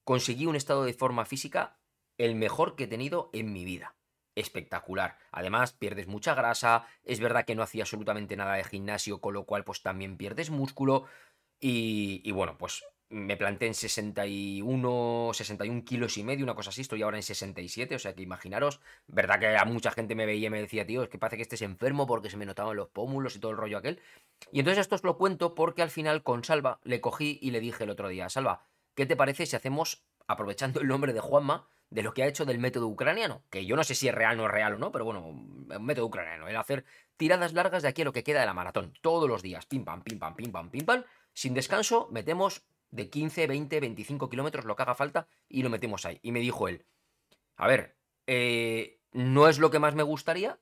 conseguí 0.03 0.45
un 0.45 0.57
estado 0.57 0.83
de 0.83 0.93
forma 0.93 1.25
física 1.25 1.78
el 2.19 2.35
mejor 2.35 2.75
que 2.75 2.83
he 2.83 2.88
tenido 2.88 3.31
en 3.33 3.51
mi 3.51 3.65
vida. 3.65 3.95
Espectacular. 4.35 5.17
Además, 5.31 5.73
pierdes 5.73 6.07
mucha 6.07 6.35
grasa. 6.35 6.85
Es 7.03 7.19
verdad 7.19 7.45
que 7.45 7.55
no 7.55 7.63
hacía 7.63 7.83
absolutamente 7.83 8.35
nada 8.35 8.53
de 8.53 8.63
gimnasio, 8.63 9.19
con 9.19 9.33
lo 9.33 9.45
cual, 9.45 9.63
pues 9.63 9.81
también 9.81 10.17
pierdes 10.17 10.51
músculo. 10.51 11.05
Y, 11.59 12.29
bueno, 12.31 12.57
pues 12.57 12.83
me 13.09 13.38
planté 13.38 13.67
en 13.67 13.73
61, 13.73 15.31
61 15.33 15.83
kilos 15.83 16.17
y 16.17 16.23
medio, 16.23 16.45
una 16.45 16.53
cosa 16.53 16.69
así, 16.69 16.81
estoy 16.81 17.01
ahora 17.01 17.17
en 17.17 17.23
67, 17.23 17.95
o 17.95 17.99
sea 17.99 18.13
que 18.13 18.21
imaginaros, 18.21 18.81
verdad 19.07 19.39
que 19.39 19.57
a 19.57 19.65
mucha 19.65 19.89
gente 19.89 20.13
me 20.13 20.27
veía 20.27 20.47
y 20.47 20.49
me 20.51 20.61
decía, 20.61 20.85
tío, 20.85 21.01
es 21.01 21.09
que 21.09 21.17
parece 21.17 21.38
que 21.38 21.41
estés 21.41 21.63
enfermo 21.63 22.05
porque 22.05 22.29
se 22.29 22.38
me 22.38 22.45
notaban 22.45 22.77
los 22.77 22.89
pómulos 22.89 23.35
y 23.35 23.39
todo 23.39 23.51
el 23.51 23.57
rollo 23.57 23.79
aquel. 23.79 23.99
Y 24.51 24.59
entonces 24.59 24.81
esto 24.81 24.95
os 24.95 25.03
lo 25.03 25.17
cuento 25.17 25.55
porque 25.55 25.81
al 25.81 25.89
final 25.89 26.21
con 26.21 26.43
Salva 26.43 26.79
le 26.83 27.01
cogí 27.01 27.39
y 27.41 27.49
le 27.49 27.59
dije 27.59 27.83
el 27.83 27.89
otro 27.89 28.09
día, 28.09 28.29
Salva, 28.29 28.63
¿qué 28.93 29.07
te 29.07 29.15
parece 29.15 29.47
si 29.47 29.55
hacemos, 29.55 30.05
aprovechando 30.27 30.79
el 30.79 30.88
nombre 30.88 31.11
de 31.11 31.19
Juanma, 31.19 31.67
de 31.89 32.03
lo 32.03 32.13
que 32.13 32.24
ha 32.24 32.27
hecho 32.27 32.46
del 32.46 32.60
método 32.60 32.88
ucraniano? 32.88 33.43
Que 33.50 33.65
yo 33.65 33.75
no 33.75 33.84
sé 33.84 33.96
si 33.96 34.08
es 34.08 34.15
real 34.15 34.39
o 34.39 34.43
no 34.43 34.48
es 34.48 34.53
real 34.53 34.74
o 34.74 34.77
no, 34.77 34.91
pero 34.91 35.05
bueno, 35.05 35.34
método 35.79 36.05
ucraniano, 36.05 36.48
el 36.48 36.55
hacer 36.55 36.86
tiradas 37.17 37.53
largas 37.53 37.84
de 37.84 37.89
aquí 37.89 38.01
a 38.01 38.05
lo 38.05 38.13
que 38.13 38.24
queda 38.24 38.39
de 38.41 38.46
la 38.46 38.53
maratón, 38.53 38.93
todos 39.01 39.27
los 39.27 39.41
días, 39.41 39.65
pim 39.65 39.84
pam, 39.84 40.01
pim 40.01 40.19
pam, 40.19 40.36
pim 40.36 40.51
pam, 40.51 40.69
pim 40.69 40.86
pam, 40.86 41.03
sin 41.34 41.53
descanso, 41.53 42.08
metemos 42.12 42.63
de 42.91 43.10
15, 43.10 43.48
20, 43.48 43.79
25 43.79 44.29
kilómetros, 44.29 44.65
lo 44.65 44.75
que 44.75 44.84
haga 44.84 44.96
falta, 44.96 45.27
y 45.48 45.63
lo 45.63 45.69
metemos 45.69 46.05
ahí. 46.05 46.19
Y 46.22 46.31
me 46.31 46.39
dijo 46.39 46.67
él, 46.67 46.86
a 47.55 47.67
ver, 47.67 47.98
eh, 48.27 49.00
no 49.12 49.48
es 49.48 49.60
lo 49.60 49.69
que 49.69 49.79
más 49.79 49.96
me 49.96 50.03
gustaría, 50.03 50.60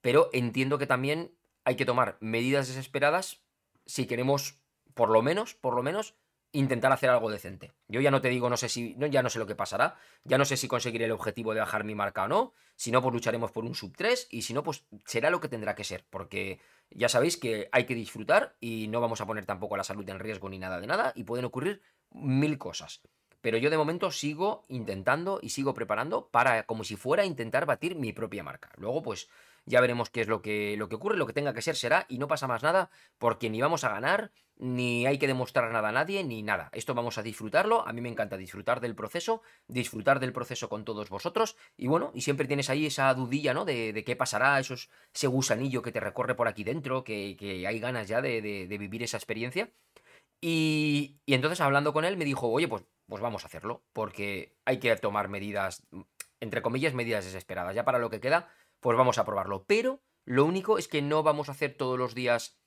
pero 0.00 0.30
entiendo 0.32 0.78
que 0.78 0.86
también 0.86 1.36
hay 1.64 1.76
que 1.76 1.84
tomar 1.84 2.16
medidas 2.20 2.68
desesperadas 2.68 3.42
si 3.86 4.06
queremos, 4.06 4.62
por 4.94 5.10
lo 5.10 5.22
menos, 5.22 5.54
por 5.54 5.74
lo 5.74 5.82
menos, 5.82 6.14
intentar 6.52 6.92
hacer 6.92 7.10
algo 7.10 7.30
decente. 7.30 7.72
Yo 7.88 8.00
ya 8.00 8.10
no 8.10 8.20
te 8.20 8.28
digo, 8.28 8.48
no 8.48 8.56
sé 8.56 8.68
si, 8.68 8.94
no, 8.96 9.06
ya 9.06 9.22
no 9.22 9.30
sé 9.30 9.38
lo 9.38 9.46
que 9.46 9.54
pasará, 9.54 9.96
ya 10.24 10.38
no 10.38 10.44
sé 10.44 10.56
si 10.56 10.68
conseguiré 10.68 11.06
el 11.06 11.12
objetivo 11.12 11.54
de 11.54 11.60
bajar 11.60 11.84
mi 11.84 11.94
marca 11.94 12.24
o 12.24 12.28
no, 12.28 12.54
si 12.76 12.90
no, 12.90 13.02
pues 13.02 13.14
lucharemos 13.14 13.50
por 13.52 13.64
un 13.64 13.74
sub 13.74 13.94
3, 13.96 14.28
y 14.30 14.42
si 14.42 14.54
no, 14.54 14.62
pues 14.62 14.84
será 15.06 15.30
lo 15.30 15.40
que 15.40 15.48
tendrá 15.48 15.74
que 15.74 15.84
ser, 15.84 16.04
porque 16.10 16.60
ya 16.90 17.08
sabéis 17.08 17.36
que 17.36 17.68
hay 17.72 17.84
que 17.84 17.94
disfrutar 17.94 18.54
y 18.60 18.88
no 18.88 19.00
vamos 19.00 19.20
a 19.20 19.26
poner 19.26 19.46
tampoco 19.46 19.76
la 19.76 19.84
salud 19.84 20.08
en 20.08 20.18
riesgo 20.18 20.48
ni 20.48 20.58
nada 20.58 20.80
de 20.80 20.86
nada, 20.86 21.12
y 21.16 21.24
pueden 21.24 21.44
ocurrir 21.44 21.82
mil 22.10 22.58
cosas. 22.58 23.02
Pero 23.40 23.58
yo 23.58 23.70
de 23.70 23.76
momento 23.76 24.10
sigo 24.12 24.64
intentando 24.68 25.40
y 25.42 25.48
sigo 25.48 25.74
preparando 25.74 26.28
para, 26.28 26.64
como 26.64 26.84
si 26.84 26.94
fuera 26.96 27.24
a 27.24 27.26
intentar 27.26 27.66
batir 27.66 27.96
mi 27.96 28.12
propia 28.12 28.44
marca. 28.44 28.70
Luego, 28.76 29.02
pues 29.02 29.28
ya 29.64 29.80
veremos 29.80 30.10
qué 30.10 30.22
es 30.22 30.28
lo 30.28 30.42
que, 30.42 30.76
lo 30.76 30.88
que 30.88 30.96
ocurre, 30.96 31.16
lo 31.16 31.26
que 31.26 31.32
tenga 31.32 31.54
que 31.54 31.62
ser 31.62 31.76
será 31.76 32.06
y 32.08 32.18
no 32.18 32.28
pasa 32.28 32.46
más 32.46 32.62
nada 32.62 32.90
porque 33.18 33.50
ni 33.50 33.60
vamos 33.60 33.84
a 33.84 33.90
ganar, 33.90 34.32
ni 34.56 35.06
hay 35.06 35.18
que 35.18 35.26
demostrar 35.26 35.70
nada 35.72 35.88
a 35.88 35.92
nadie, 35.92 36.24
ni 36.24 36.42
nada. 36.42 36.70
Esto 36.72 36.94
vamos 36.94 37.18
a 37.18 37.22
disfrutarlo, 37.22 37.86
a 37.86 37.92
mí 37.92 38.00
me 38.00 38.08
encanta 38.08 38.36
disfrutar 38.36 38.80
del 38.80 38.94
proceso, 38.94 39.42
disfrutar 39.68 40.20
del 40.20 40.32
proceso 40.32 40.68
con 40.68 40.84
todos 40.84 41.08
vosotros 41.10 41.56
y 41.76 41.86
bueno, 41.86 42.10
y 42.14 42.22
siempre 42.22 42.46
tienes 42.46 42.70
ahí 42.70 42.86
esa 42.86 43.12
dudilla, 43.14 43.54
¿no? 43.54 43.64
De, 43.64 44.02
qué 44.04 44.16
pasará, 44.16 44.58
esos, 44.58 44.90
ese 45.14 45.26
gusanillo 45.26 45.82
que 45.82 45.92
te 45.92 46.00
recorre 46.00 46.34
por 46.34 46.48
aquí 46.48 46.64
dentro, 46.64 47.04
que, 47.04 47.36
que 47.38 47.66
hay 47.66 47.78
ganas 47.78 48.08
ya 48.08 48.20
de, 48.20 48.42
de, 48.42 48.66
de 48.66 48.78
vivir 48.78 49.02
esa 49.02 49.16
experiencia. 49.16 49.70
Y, 50.40 51.20
y, 51.24 51.34
entonces 51.34 51.60
hablando 51.60 51.92
con 51.92 52.04
él 52.04 52.16
me 52.16 52.24
dijo, 52.24 52.48
oye, 52.48 52.66
pues, 52.66 52.84
pues 53.06 53.22
vamos 53.22 53.44
a 53.44 53.46
hacerlo, 53.46 53.84
porque 53.92 54.56
hay 54.64 54.78
que 54.78 54.94
tomar 54.96 55.28
medidas, 55.28 55.86
entre 56.40 56.62
comillas, 56.62 56.94
medidas 56.94 57.24
desesperadas. 57.24 57.74
Ya 57.76 57.84
para 57.84 57.98
lo 57.98 58.10
que 58.10 58.20
queda, 58.20 58.48
pues 58.82 58.98
vamos 58.98 59.16
a 59.16 59.24
probarlo. 59.24 59.64
Pero 59.64 60.02
lo 60.26 60.44
único 60.44 60.76
es 60.76 60.88
que 60.88 61.00
no 61.00 61.22
vamos 61.22 61.48
a 61.48 61.52
hacer 61.52 61.74
todos 61.74 61.98
los 61.98 62.14
días 62.14 62.58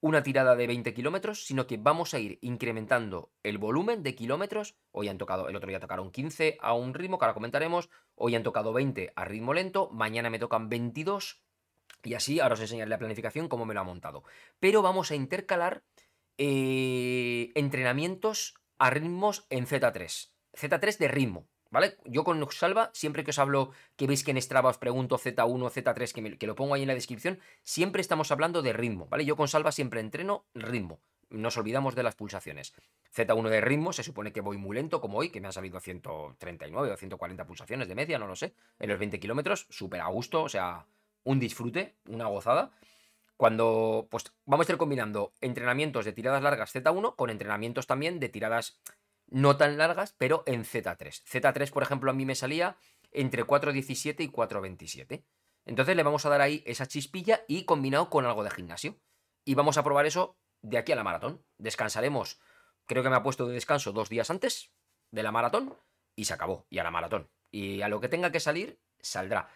una 0.00 0.22
tirada 0.22 0.54
de 0.54 0.66
20 0.66 0.94
kilómetros, 0.94 1.46
sino 1.46 1.66
que 1.66 1.78
vamos 1.78 2.12
a 2.12 2.18
ir 2.18 2.38
incrementando 2.42 3.32
el 3.42 3.58
volumen 3.58 4.02
de 4.02 4.14
kilómetros. 4.14 4.76
Hoy 4.90 5.08
han 5.08 5.16
tocado, 5.16 5.48
el 5.48 5.56
otro 5.56 5.68
día 5.68 5.80
tocaron 5.80 6.10
15 6.10 6.58
a 6.60 6.74
un 6.74 6.92
ritmo, 6.92 7.18
que 7.18 7.24
ahora 7.24 7.34
comentaremos. 7.34 7.88
Hoy 8.14 8.34
han 8.34 8.42
tocado 8.42 8.72
20 8.72 9.12
a 9.16 9.24
ritmo 9.24 9.54
lento, 9.54 9.88
mañana 9.90 10.28
me 10.28 10.38
tocan 10.38 10.68
22. 10.68 11.42
Y 12.04 12.14
así, 12.14 12.40
ahora 12.40 12.54
os 12.54 12.60
enseñaré 12.60 12.90
la 12.90 12.98
planificación, 12.98 13.48
cómo 13.48 13.64
me 13.64 13.74
lo 13.74 13.80
ha 13.80 13.84
montado. 13.84 14.24
Pero 14.58 14.82
vamos 14.82 15.10
a 15.10 15.14
intercalar 15.14 15.84
eh, 16.36 17.50
entrenamientos 17.54 18.54
a 18.78 18.90
ritmos 18.90 19.46
en 19.48 19.66
Z3. 19.66 20.32
Z3 20.52 20.98
de 20.98 21.08
ritmo. 21.08 21.48
¿Vale? 21.72 21.96
Yo 22.04 22.22
con 22.22 22.46
Salva, 22.52 22.90
siempre 22.92 23.24
que 23.24 23.30
os 23.30 23.38
hablo, 23.38 23.70
que 23.96 24.06
veis 24.06 24.22
que 24.22 24.30
en 24.30 24.40
Strava 24.42 24.68
os 24.68 24.76
pregunto 24.76 25.16
Z1, 25.16 25.72
Z3, 25.72 26.12
que, 26.12 26.20
me, 26.20 26.36
lo 26.38 26.54
pongo 26.54 26.74
ahí 26.74 26.82
en 26.82 26.88
la 26.88 26.94
descripción, 26.94 27.40
siempre 27.62 28.02
estamos 28.02 28.30
hablando 28.30 28.60
de 28.60 28.74
ritmo, 28.74 29.06
¿vale? 29.08 29.24
Yo 29.24 29.36
con 29.36 29.48
Salva 29.48 29.72
siempre 29.72 30.00
entreno 30.00 30.44
ritmo. 30.54 31.00
Nos 31.30 31.56
olvidamos 31.56 31.94
de 31.94 32.02
las 32.02 32.14
pulsaciones. 32.14 32.74
Z1 33.16 33.48
de 33.48 33.62
ritmo, 33.62 33.94
se 33.94 34.02
supone 34.02 34.34
que 34.34 34.42
voy 34.42 34.58
muy 34.58 34.76
lento, 34.76 35.00
como 35.00 35.16
hoy, 35.16 35.30
que 35.30 35.40
me 35.40 35.46
han 35.46 35.54
salido 35.54 35.78
a 35.78 35.80
139 35.80 36.92
o 36.92 36.96
140 36.98 37.46
pulsaciones 37.46 37.88
de 37.88 37.94
media, 37.94 38.18
no 38.18 38.26
lo 38.26 38.36
sé, 38.36 38.52
en 38.78 38.90
los 38.90 38.98
20 38.98 39.18
kilómetros, 39.18 39.66
súper 39.70 40.02
a 40.02 40.08
gusto, 40.08 40.42
o 40.42 40.50
sea, 40.50 40.84
un 41.24 41.40
disfrute, 41.40 41.96
una 42.06 42.26
gozada. 42.26 42.72
Cuando, 43.38 44.08
pues, 44.10 44.30
vamos 44.44 44.68
a 44.68 44.72
ir 44.72 44.78
combinando 44.78 45.32
entrenamientos 45.40 46.04
de 46.04 46.12
tiradas 46.12 46.42
largas 46.42 46.74
Z1 46.74 47.16
con 47.16 47.30
entrenamientos 47.30 47.86
también 47.86 48.20
de 48.20 48.28
tiradas 48.28 48.78
no 49.32 49.56
tan 49.56 49.78
largas, 49.78 50.14
pero 50.18 50.44
en 50.46 50.64
Z3. 50.64 51.24
Z3, 51.24 51.70
por 51.70 51.82
ejemplo, 51.82 52.10
a 52.10 52.14
mí 52.14 52.26
me 52.26 52.34
salía 52.34 52.76
entre 53.10 53.44
4.17 53.44 54.20
y 54.20 54.28
4.27. 54.28 55.24
Entonces 55.64 55.96
le 55.96 56.02
vamos 56.02 56.26
a 56.26 56.28
dar 56.28 56.42
ahí 56.42 56.62
esa 56.66 56.86
chispilla 56.86 57.44
y 57.48 57.64
combinado 57.64 58.10
con 58.10 58.26
algo 58.26 58.44
de 58.44 58.50
gimnasio. 58.50 59.00
Y 59.44 59.54
vamos 59.54 59.78
a 59.78 59.84
probar 59.84 60.06
eso 60.06 60.38
de 60.60 60.78
aquí 60.78 60.92
a 60.92 60.96
la 60.96 61.02
maratón. 61.02 61.44
Descansaremos, 61.56 62.40
creo 62.86 63.02
que 63.02 63.08
me 63.08 63.16
ha 63.16 63.22
puesto 63.22 63.46
de 63.46 63.54
descanso 63.54 63.92
dos 63.92 64.08
días 64.08 64.30
antes 64.30 64.72
de 65.10 65.22
la 65.22 65.32
maratón 65.32 65.76
y 66.14 66.26
se 66.26 66.34
acabó. 66.34 66.66
Y 66.68 66.78
a 66.78 66.84
la 66.84 66.90
maratón. 66.90 67.30
Y 67.50 67.80
a 67.80 67.88
lo 67.88 68.00
que 68.00 68.08
tenga 68.08 68.32
que 68.32 68.40
salir, 68.40 68.80
saldrá. 69.00 69.48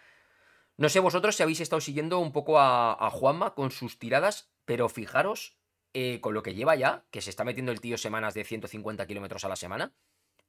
No 0.75 0.89
sé 0.89 0.99
vosotros 0.99 1.35
si 1.35 1.43
habéis 1.43 1.61
estado 1.61 1.81
siguiendo 1.81 2.19
un 2.19 2.31
poco 2.31 2.59
a, 2.59 2.93
a 2.93 3.09
Juanma 3.11 3.53
con 3.53 3.69
sus 3.71 3.99
tiradas, 3.99 4.51
pero 4.65 4.89
fijaros 4.89 5.56
eh, 5.93 6.19
con 6.21 6.33
lo 6.33 6.43
que 6.43 6.53
lleva 6.53 6.75
ya, 6.75 7.05
que 7.11 7.21
se 7.21 7.29
está 7.29 7.43
metiendo 7.43 7.71
el 7.71 7.81
tío 7.81 7.97
semanas 7.97 8.33
de 8.33 8.43
150 8.43 9.05
kilómetros 9.07 9.45
a 9.45 9.49
la 9.49 9.55
semana. 9.55 9.93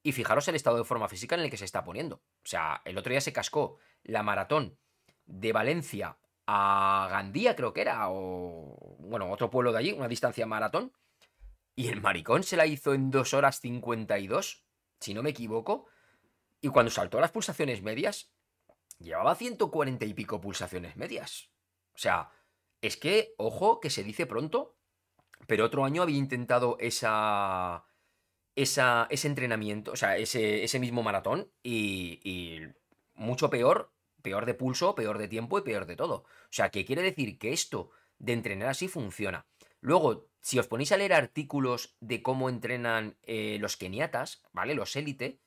Y 0.03 0.13
fijaros 0.13 0.47
el 0.49 0.55
estado 0.55 0.79
de 0.79 0.85
forma 0.85 1.09
física 1.09 1.35
en 1.35 1.43
el 1.43 1.51
que 1.51 1.57
se 1.57 1.65
está 1.65 1.85
poniendo. 1.85 2.17
O 2.17 2.47
sea, 2.47 2.83
el 2.85 2.97
otro 2.99 3.11
día 3.11 3.21
se 3.21 3.33
cascó 3.33 3.79
la 4.05 4.23
maratón 4.23 4.79
de 5.27 5.53
Valencia 5.53 6.19
a 6.47 7.09
Gandía, 7.11 7.55
creo 7.55 7.73
que 7.73 7.83
era, 7.83 8.09
o 8.09 8.97
bueno, 9.01 9.31
otro 9.31 9.51
pueblo 9.51 9.73
de 9.73 9.79
allí, 9.79 9.93
una 9.93 10.09
distancia 10.09 10.47
maratón. 10.47 10.93
Y 11.75 11.89
el 11.89 12.01
maricón 12.01 12.43
se 12.43 12.57
la 12.57 12.67
hizo 12.67 12.95
en 12.95 13.11
2 13.11 13.35
horas 13.35 13.61
52, 13.61 14.65
si 14.99 15.15
no 15.15 15.23
me 15.23 15.31
equivoco. 15.31 15.87
Y 16.61 16.69
cuando 16.69 16.91
saltó 16.91 17.21
las 17.21 17.31
pulsaciones 17.31 17.83
medias, 17.83 18.33
llevaba 18.99 19.35
140 19.35 20.05
y 20.05 20.15
pico 20.15 20.41
pulsaciones 20.41 20.97
medias. 20.97 21.51
O 21.95 21.99
sea, 21.99 22.31
es 22.81 22.97
que, 22.97 23.35
ojo, 23.37 23.81
que 23.81 23.91
se 23.91 24.03
dice 24.03 24.27
pronto 24.27 24.78
pero 25.47 25.65
otro 25.65 25.85
año 25.85 26.03
había 26.03 26.19
intentado 26.19 26.77
esa, 26.81 27.85
esa, 28.55 29.07
ese 29.11 29.29
entrenamiento, 29.29 29.93
o 29.93 29.97
sea, 29.97 30.17
ese, 30.17 30.65
ese 30.65 30.81
mismo 30.81 31.03
maratón 31.03 31.51
y, 31.63 32.63
mucho 33.15 33.51
peor, 33.51 33.93
peor 34.23 34.47
de 34.47 34.55
pulso, 34.55 34.95
peor 34.95 35.19
de 35.19 35.29
tiempo 35.29 35.59
y 35.59 35.63
peor 35.63 35.87
de 35.87 35.97
todo. 35.97 36.15
O 36.25 36.51
sea, 36.51 36.71
que 36.71 36.85
quiere 36.85 37.03
decir 37.03 37.39
que 37.39 37.53
esto 37.53 37.91
de 38.19 38.33
entrenar 38.33 38.69
así 38.69 38.89
funciona. 38.89 39.47
Luego, 39.81 40.29
si 40.41 40.59
os 40.59 40.67
ponéis 40.67 40.93
a 40.93 40.97
leer 40.97 41.13
artículos 41.13 41.97
de 42.01 42.23
cómo 42.23 42.49
entrenan 42.49 43.17
eh, 43.23 43.59
los 43.61 43.77
keniatas, 43.77 44.43
¿vale? 44.53 44.75
Los 44.75 44.97
élite, 44.97 45.41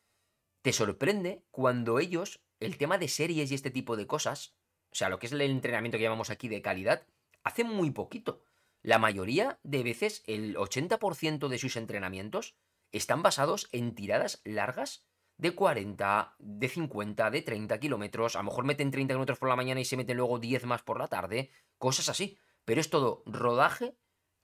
te 0.61 0.73
sorprende 0.73 1.43
cuando 1.51 1.99
ellos, 1.99 2.41
el 2.59 2.77
tema 2.77 2.97
de 2.97 3.07
series 3.07 3.51
y 3.51 3.55
este 3.55 3.71
tipo 3.71 3.97
de 3.97 4.07
cosas, 4.07 4.55
o 4.91 4.95
sea, 4.95 5.09
lo 5.09 5.19
que 5.19 5.25
es 5.25 5.31
el 5.31 5.41
entrenamiento 5.41 5.97
que 5.97 6.03
llamamos 6.03 6.29
aquí 6.29 6.47
de 6.47 6.61
calidad, 6.61 7.05
hacen 7.43 7.67
muy 7.67 7.91
poquito. 7.91 8.41
La 8.83 8.97
mayoría 8.97 9.59
de 9.63 9.83
veces, 9.83 10.23
el 10.25 10.55
80% 10.55 11.47
de 11.47 11.57
sus 11.57 11.75
entrenamientos 11.75 12.55
están 12.91 13.21
basados 13.21 13.69
en 13.71 13.93
tiradas 13.95 14.41
largas 14.43 15.05
de 15.37 15.55
40, 15.55 16.35
de 16.39 16.67
50, 16.67 17.31
de 17.31 17.41
30 17.41 17.79
kilómetros. 17.79 18.35
A 18.35 18.39
lo 18.39 18.45
mejor 18.45 18.65
meten 18.65 18.91
30 18.91 19.13
kilómetros 19.13 19.39
por 19.39 19.49
la 19.49 19.55
mañana 19.55 19.81
y 19.81 19.85
se 19.85 19.97
meten 19.97 20.17
luego 20.17 20.39
10 20.39 20.65
más 20.65 20.83
por 20.83 20.99
la 20.99 21.07
tarde. 21.07 21.51
Cosas 21.77 22.09
así. 22.09 22.37
Pero 22.65 22.79
es 22.81 22.89
todo 22.89 23.23
rodaje 23.25 23.95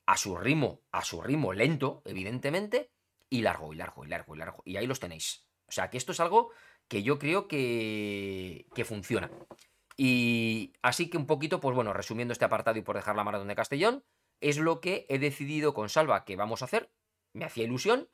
a 0.06 0.17
su 0.17 0.38
ritmo, 0.38 0.82
a 0.91 1.04
su 1.04 1.21
ritmo 1.21 1.54
lento, 1.54 2.02
evidentemente, 2.06 2.91
y 3.30 3.41
largo, 3.41 3.73
y 3.73 3.76
largo, 3.76 4.06
y 4.06 4.08
largo, 4.08 4.36
y 4.36 4.39
largo. 4.39 4.63
Y 4.65 4.78
ahí 4.78 4.88
los 4.88 5.00
tenéis. 5.00 5.47
O 5.67 5.71
sea, 5.71 5.89
que 5.89 5.97
esto 5.97 6.13
es 6.13 6.19
algo 6.19 6.52
que 6.88 7.04
yo 7.04 7.19
creo 7.19 7.47
que, 7.47 8.67
que 8.73 8.86
funciona. 8.86 9.30
Y 9.97 10.73
así 10.82 11.10
que 11.10 11.17
un 11.17 11.28
poquito, 11.28 11.60
pues 11.60 11.76
bueno, 11.76 11.91
resumiendo 11.91 12.32
este 12.32 12.45
apartado 12.45 12.78
y 12.78 12.84
por 12.84 12.95
dejar 12.95 13.15
la 13.15 13.23
maratón 13.23 13.50
de 13.50 13.56
Castellón, 13.56 14.04
es 14.41 14.58
lo 14.58 14.82
que 14.82 15.06
he 15.10 15.19
decidido 15.19 15.73
con 15.73 15.89
Salva 15.89 16.26
que 16.26 16.36
vamos 16.36 16.62
a 16.62 16.65
hacer. 16.65 16.91
Me 17.34 17.45
hacía 17.45 17.63
ilusión. 17.65 18.10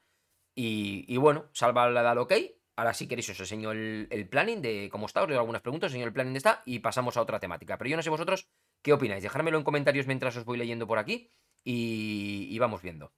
Y, 0.56 1.18
bueno, 1.18 1.50
Salva 1.54 1.90
le 1.90 2.02
da 2.02 2.12
el 2.12 2.20
ok. 2.20 2.34
Ahora 2.76 2.94
si 2.94 3.08
queréis 3.08 3.30
os 3.30 3.40
enseño 3.40 3.72
el, 3.72 4.28
planning 4.30 4.62
de 4.62 4.90
cómo 4.92 5.06
está, 5.06 5.22
os 5.22 5.28
doy 5.28 5.38
algunas 5.38 5.62
preguntas, 5.62 5.88
os 5.90 5.94
enseño 5.94 6.08
el 6.08 6.14
planning 6.14 6.34
de 6.34 6.38
esta 6.40 6.64
y 6.66 6.80
pasamos 6.80 7.18
a 7.18 7.22
otra 7.22 7.40
temática. 7.40 7.78
Pero 7.78 7.90
yo 7.90 7.96
no 7.98 8.04
sé 8.04 8.10
vosotros 8.10 8.50
qué 8.82 8.94
opináis. 8.94 9.24
Dejármelo 9.24 9.58
en 9.58 9.64
comentarios 9.64 10.08
mientras 10.08 10.36
os 10.38 10.46
voy 10.46 10.58
leyendo 10.58 10.88
por 10.88 10.98
aquí 11.00 11.30
y, 11.64 12.58
vamos 12.60 12.82
viendo. 12.82 13.12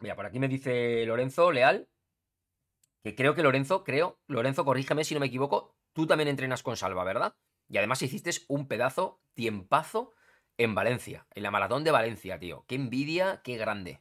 Mira, 0.00 0.14
por 0.16 0.26
aquí 0.26 0.38
me 0.38 0.48
dice 0.48 1.04
Lorenzo 1.06 1.50
Leal, 1.52 1.88
creo 3.14 3.34
que 3.34 3.42
Lorenzo, 3.42 3.84
creo, 3.84 4.18
Lorenzo, 4.26 4.64
corrígeme 4.64 5.04
si 5.04 5.14
no 5.14 5.20
me 5.20 5.26
equivoco, 5.26 5.76
tú 5.92 6.06
también 6.06 6.28
entrenas 6.28 6.62
con 6.62 6.76
Salva, 6.76 7.04
¿verdad? 7.04 7.34
Y 7.68 7.78
además 7.78 8.02
hiciste 8.02 8.30
un 8.48 8.66
pedazo, 8.66 9.20
tiempazo 9.34 10.14
en 10.56 10.74
Valencia, 10.74 11.26
en 11.34 11.42
la 11.42 11.50
maratón 11.50 11.84
de 11.84 11.90
Valencia, 11.90 12.38
tío. 12.38 12.64
Qué 12.66 12.74
envidia, 12.74 13.42
qué 13.44 13.56
grande. 13.56 14.00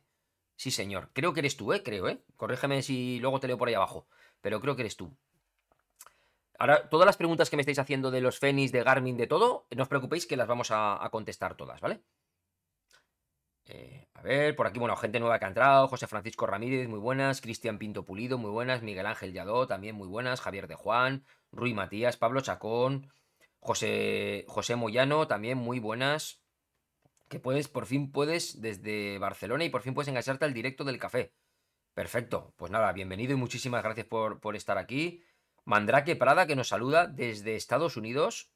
Sí, 0.55 0.71
señor. 0.71 1.11
Creo 1.13 1.33
que 1.33 1.41
eres 1.41 1.55
tú, 1.55 1.71
¿eh? 1.73 1.83
Creo, 1.83 2.09
¿eh? 2.09 2.23
Corrígeme 2.35 2.81
si 2.81 3.19
luego 3.19 3.39
te 3.39 3.47
leo 3.47 3.57
por 3.57 3.67
ahí 3.67 3.75
abajo. 3.75 4.07
Pero 4.41 4.59
creo 4.59 4.75
que 4.75 4.81
eres 4.81 4.97
tú. 4.97 5.15
Ahora, 6.59 6.89
todas 6.89 7.05
las 7.05 7.17
preguntas 7.17 7.49
que 7.49 7.55
me 7.55 7.61
estáis 7.61 7.77
haciendo 7.77 8.09
de 8.09 8.21
los 8.21 8.39
Fénix, 8.39 8.71
de 8.71 8.83
Garmin, 8.83 9.15
de 9.17 9.27
todo, 9.27 9.67
no 9.75 9.83
os 9.83 9.89
preocupéis 9.89 10.25
que 10.25 10.35
las 10.35 10.47
vamos 10.47 10.69
a, 10.71 11.07
contestar 11.11 11.55
todas, 11.55 11.79
¿vale? 11.81 12.01
Eh, 13.69 14.07
a 14.13 14.21
ver, 14.21 14.55
por 14.55 14.65
aquí, 14.65 14.79
bueno, 14.79 14.95
gente 14.95 15.19
nueva 15.19 15.39
que 15.39 15.45
ha 15.45 15.49
entrado, 15.49 15.89
José 15.89 16.07
Francisco 16.07 16.45
Ramírez, 16.47 16.87
muy 16.87 16.99
buenas, 16.99 17.41
Cristian 17.41 17.77
Pinto 17.77 18.05
Pulido, 18.05 18.37
muy 18.37 18.49
buenas, 18.49 18.81
Miguel 18.81 19.05
Ángel 19.05 19.33
Yadó, 19.33 19.67
también 19.67 19.93
muy 19.93 20.07
buenas, 20.07 20.39
Javier 20.39 20.67
de 20.67 20.75
Juan, 20.75 21.25
Rui 21.51 21.73
Matías, 21.73 22.15
Pablo 22.15 22.39
Chacón, 22.39 23.11
José, 23.59 24.45
José 24.47 24.77
Moyano, 24.77 25.27
también 25.27 25.57
muy 25.57 25.79
buenas, 25.79 26.41
que 27.27 27.39
puedes, 27.39 27.67
por 27.67 27.85
fin 27.85 28.09
puedes 28.09 28.61
desde 28.61 29.17
Barcelona 29.19 29.65
y 29.65 29.69
por 29.69 29.81
fin 29.81 29.93
puedes 29.93 30.07
engancharte 30.07 30.45
al 30.45 30.53
directo 30.53 30.85
del 30.85 30.97
café. 30.97 31.33
Perfecto, 31.93 32.53
pues 32.55 32.71
nada, 32.71 32.93
bienvenido 32.93 33.33
y 33.33 33.37
muchísimas 33.37 33.83
gracias 33.83 34.05
por, 34.05 34.39
por 34.39 34.55
estar 34.55 34.77
aquí. 34.77 35.23
Mandrake 35.65 36.15
Prada, 36.15 36.47
que 36.47 36.55
nos 36.55 36.69
saluda 36.69 37.07
desde 37.07 37.57
Estados 37.57 37.97
Unidos. 37.97 38.49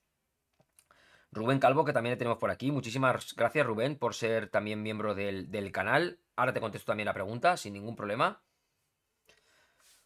Rubén 1.34 1.60
Calvo, 1.60 1.86
que 1.86 1.94
también 1.94 2.12
le 2.12 2.17
tenemos 2.17 2.39
por 2.39 2.52
aquí. 2.52 2.72
Muchísimas 2.72 3.34
gracias, 3.36 3.65
Rubén, 3.65 3.98
por 3.98 4.13
ser 4.13 4.50
también 4.50 4.84
miembro 4.84 5.15
del, 5.15 5.72
canal. 5.72 6.20
Ahora 6.36 6.54
te 6.54 6.60
contesto 6.60 6.88
también 6.88 7.06
la 7.06 7.13
pregunta, 7.13 7.56
sin 7.56 7.74
ningún 7.74 7.96
problema. 7.96 8.41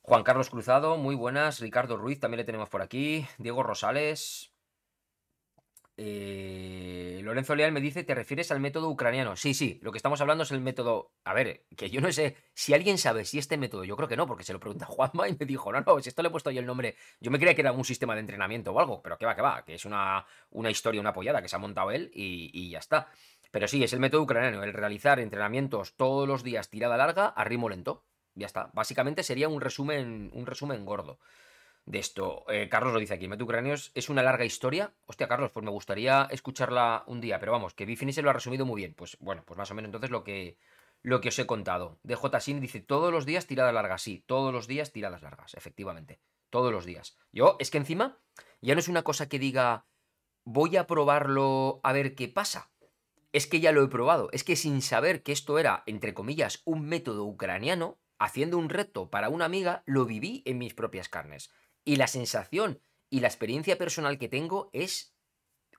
Juan 0.03 0.23
Carlos 0.23 0.51
Cruzado, 0.51 0.97
muy 0.97 1.15
buenas. 1.15 1.59
Ricardo 1.59 1.97
Ruiz, 1.97 2.19
también 2.19 2.38
le 2.38 2.43
tenemos 2.43 2.69
por 2.69 2.83
aquí. 2.83 3.25
Diego 3.39 3.63
Rosales, 3.63 4.53
eh, 5.97 7.21
Lorenzo 7.23 7.55
Leal 7.55 7.71
me 7.71 7.79
dice, 7.79 8.03
¿te 8.03 8.13
refieres 8.13 8.51
al 8.51 8.60
método 8.60 8.89
ucraniano? 8.89 9.36
Sí, 9.36 9.53
sí, 9.53 9.79
lo 9.81 9.91
que 9.91 9.97
estamos 9.97 10.19
hablando 10.21 10.43
es 10.43 10.51
el 10.51 10.62
método... 10.62 11.13
A 11.23 11.34
ver, 11.34 11.65
que 11.75 11.89
yo 11.89 12.01
no 12.01 12.12
sé 12.12 12.36
si 12.53 12.73
alguien 12.73 12.97
sabe 12.97 13.25
si 13.25 13.39
este 13.39 13.58
método, 13.58 13.84
yo 13.84 13.95
creo 13.95 14.08
que 14.08 14.17
no, 14.17 14.27
porque 14.27 14.43
se 14.43 14.53
lo 14.53 14.60
pregunta 14.60 14.86
Juanma 14.89 15.27
y 15.29 15.38
me 15.39 15.45
dijo, 15.45 15.71
no, 15.71 15.81
no, 15.81 16.01
si 16.01 16.10
esto 16.10 16.21
le 16.21 16.27
he 16.27 16.31
puesto 16.31 16.51
yo 16.51 16.60
el 16.60 16.65
nombre, 16.65 16.95
yo 17.19 17.31
me 17.31 17.39
creía 17.39 17.55
que 17.55 17.62
era 17.62 17.71
un 17.71 17.86
sistema 17.86 18.13
de 18.13 18.21
entrenamiento 18.21 18.71
o 18.71 18.79
algo, 18.79 19.01
pero 19.01 19.17
que 19.17 19.25
va, 19.25 19.36
que 19.36 19.41
va, 19.41 19.63
que 19.63 19.75
es 19.75 19.86
una, 19.86 20.25
una 20.51 20.69
historia, 20.69 21.01
una 21.01 21.12
apoyada 21.12 21.41
que 21.41 21.47
se 21.47 21.55
ha 21.55 21.60
montado 21.60 21.91
él 21.91 22.12
y, 22.13 22.51
y 22.53 22.69
ya 22.69 22.79
está. 22.79 23.10
Pero 23.51 23.67
sí, 23.67 23.84
es 23.84 23.93
el 23.93 24.01
método 24.01 24.23
ucraniano, 24.23 24.63
el 24.63 24.73
realizar 24.73 25.19
entrenamientos 25.19 25.95
todos 25.95 26.27
los 26.27 26.43
días 26.43 26.69
tirada 26.69 26.97
larga 26.97 27.27
a 27.27 27.43
ritmo 27.45 27.69
lento. 27.69 28.03
Ya 28.34 28.47
está. 28.47 28.69
Básicamente 28.73 29.23
sería 29.23 29.47
un 29.47 29.62
resumen, 29.62 30.29
un 30.34 30.45
resumen 30.45 30.84
gordo 30.86 31.19
de 31.85 31.99
esto. 31.99 32.45
Eh, 32.49 32.67
Carlos 32.69 32.93
lo 32.93 32.99
dice 32.99 33.13
aquí, 33.13 33.27
Meto 33.27 33.43
Ucranios 33.43 33.91
es 33.93 34.09
una 34.09 34.23
larga 34.23 34.45
historia. 34.45 34.93
Hostia, 35.05 35.27
Carlos, 35.27 35.51
pues 35.51 35.63
me 35.63 35.71
gustaría 35.71 36.27
escucharla 36.31 37.03
un 37.07 37.21
día, 37.21 37.39
pero 37.39 37.51
vamos, 37.51 37.73
que 37.73 37.85
Bifini 37.85 38.13
se 38.13 38.21
lo 38.21 38.29
ha 38.29 38.33
resumido 38.33 38.65
muy 38.65 38.81
bien. 38.81 38.93
Pues 38.93 39.17
bueno, 39.19 39.43
pues 39.45 39.57
más 39.57 39.69
o 39.71 39.75
menos 39.75 39.89
entonces 39.89 40.09
lo 40.09 40.23
que, 40.23 40.57
lo 41.01 41.21
que 41.21 41.29
os 41.29 41.39
he 41.39 41.45
contado. 41.45 41.99
DJ 42.03 42.39
Sin 42.39 42.59
dice, 42.59 42.81
todos 42.81 43.11
los 43.11 43.25
días 43.25 43.45
tiradas 43.45 43.73
largas, 43.73 44.01
sí, 44.01 44.23
todos 44.25 44.51
los 44.51 44.67
días 44.67 44.91
tiradas 44.91 45.21
largas, 45.21 45.53
efectivamente. 45.53 46.19
Todos 46.49 46.71
los 46.71 46.85
días. 46.85 47.17
Yo, 47.31 47.57
es 47.59 47.69
que 47.69 47.77
encima, 47.77 48.17
ya 48.61 48.73
no 48.73 48.79
es 48.79 48.87
una 48.87 49.03
cosa 49.03 49.29
que 49.29 49.39
diga, 49.39 49.85
voy 50.43 50.77
a 50.77 50.87
probarlo 50.87 51.79
a 51.83 51.93
ver 51.93 52.15
qué 52.15 52.27
pasa. 52.27 52.71
Es 53.33 53.47
que 53.47 53.59
ya 53.59 53.71
lo 53.71 53.83
he 53.83 53.87
probado. 53.87 54.29
Es 54.31 54.43
que 54.43 54.55
sin 54.55 54.81
saber 54.81 55.21
que 55.21 55.33
esto 55.33 55.59
era, 55.59 55.83
entre 55.85 56.13
comillas, 56.13 56.61
un 56.65 56.85
método 56.87 57.25
ucraniano, 57.25 57.99
haciendo 58.17 58.57
un 58.57 58.69
reto 58.69 59.09
para 59.09 59.29
una 59.29 59.45
amiga, 59.45 59.83
lo 59.85 60.05
viví 60.05 60.41
en 60.45 60.57
mis 60.57 60.73
propias 60.73 61.09
carnes. 61.09 61.51
Y 61.85 61.97
la 61.97 62.07
sensación 62.07 62.81
y 63.09 63.19
la 63.19 63.27
experiencia 63.27 63.77
personal 63.77 64.17
que 64.17 64.27
tengo 64.27 64.69
es 64.73 65.15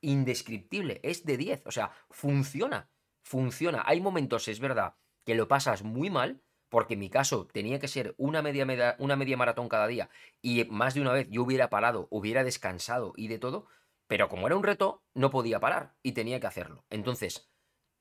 indescriptible, 0.00 1.00
es 1.02 1.24
de 1.24 1.36
10. 1.36 1.66
O 1.66 1.72
sea, 1.72 1.90
funciona, 2.10 2.90
funciona. 3.22 3.82
Hay 3.86 4.00
momentos, 4.00 4.46
es 4.48 4.60
verdad, 4.60 4.94
que 5.24 5.34
lo 5.34 5.48
pasas 5.48 5.82
muy 5.82 6.08
mal, 6.08 6.42
porque 6.68 6.94
en 6.94 7.00
mi 7.00 7.10
caso 7.10 7.46
tenía 7.46 7.80
que 7.80 7.88
ser 7.88 8.14
una 8.18 8.40
media, 8.40 8.96
una 8.98 9.16
media 9.16 9.36
maratón 9.36 9.68
cada 9.68 9.86
día 9.86 10.08
y 10.40 10.64
más 10.64 10.94
de 10.94 11.00
una 11.00 11.12
vez 11.12 11.28
yo 11.30 11.42
hubiera 11.42 11.70
parado, 11.70 12.08
hubiera 12.10 12.44
descansado 12.44 13.12
y 13.16 13.28
de 13.28 13.38
todo, 13.38 13.66
pero 14.06 14.28
como 14.28 14.46
era 14.46 14.56
un 14.56 14.62
reto, 14.62 15.04
no 15.14 15.30
podía 15.30 15.60
parar 15.60 15.96
y 16.02 16.12
tenía 16.12 16.40
que 16.40 16.46
hacerlo. 16.46 16.84
Entonces, 16.90 17.50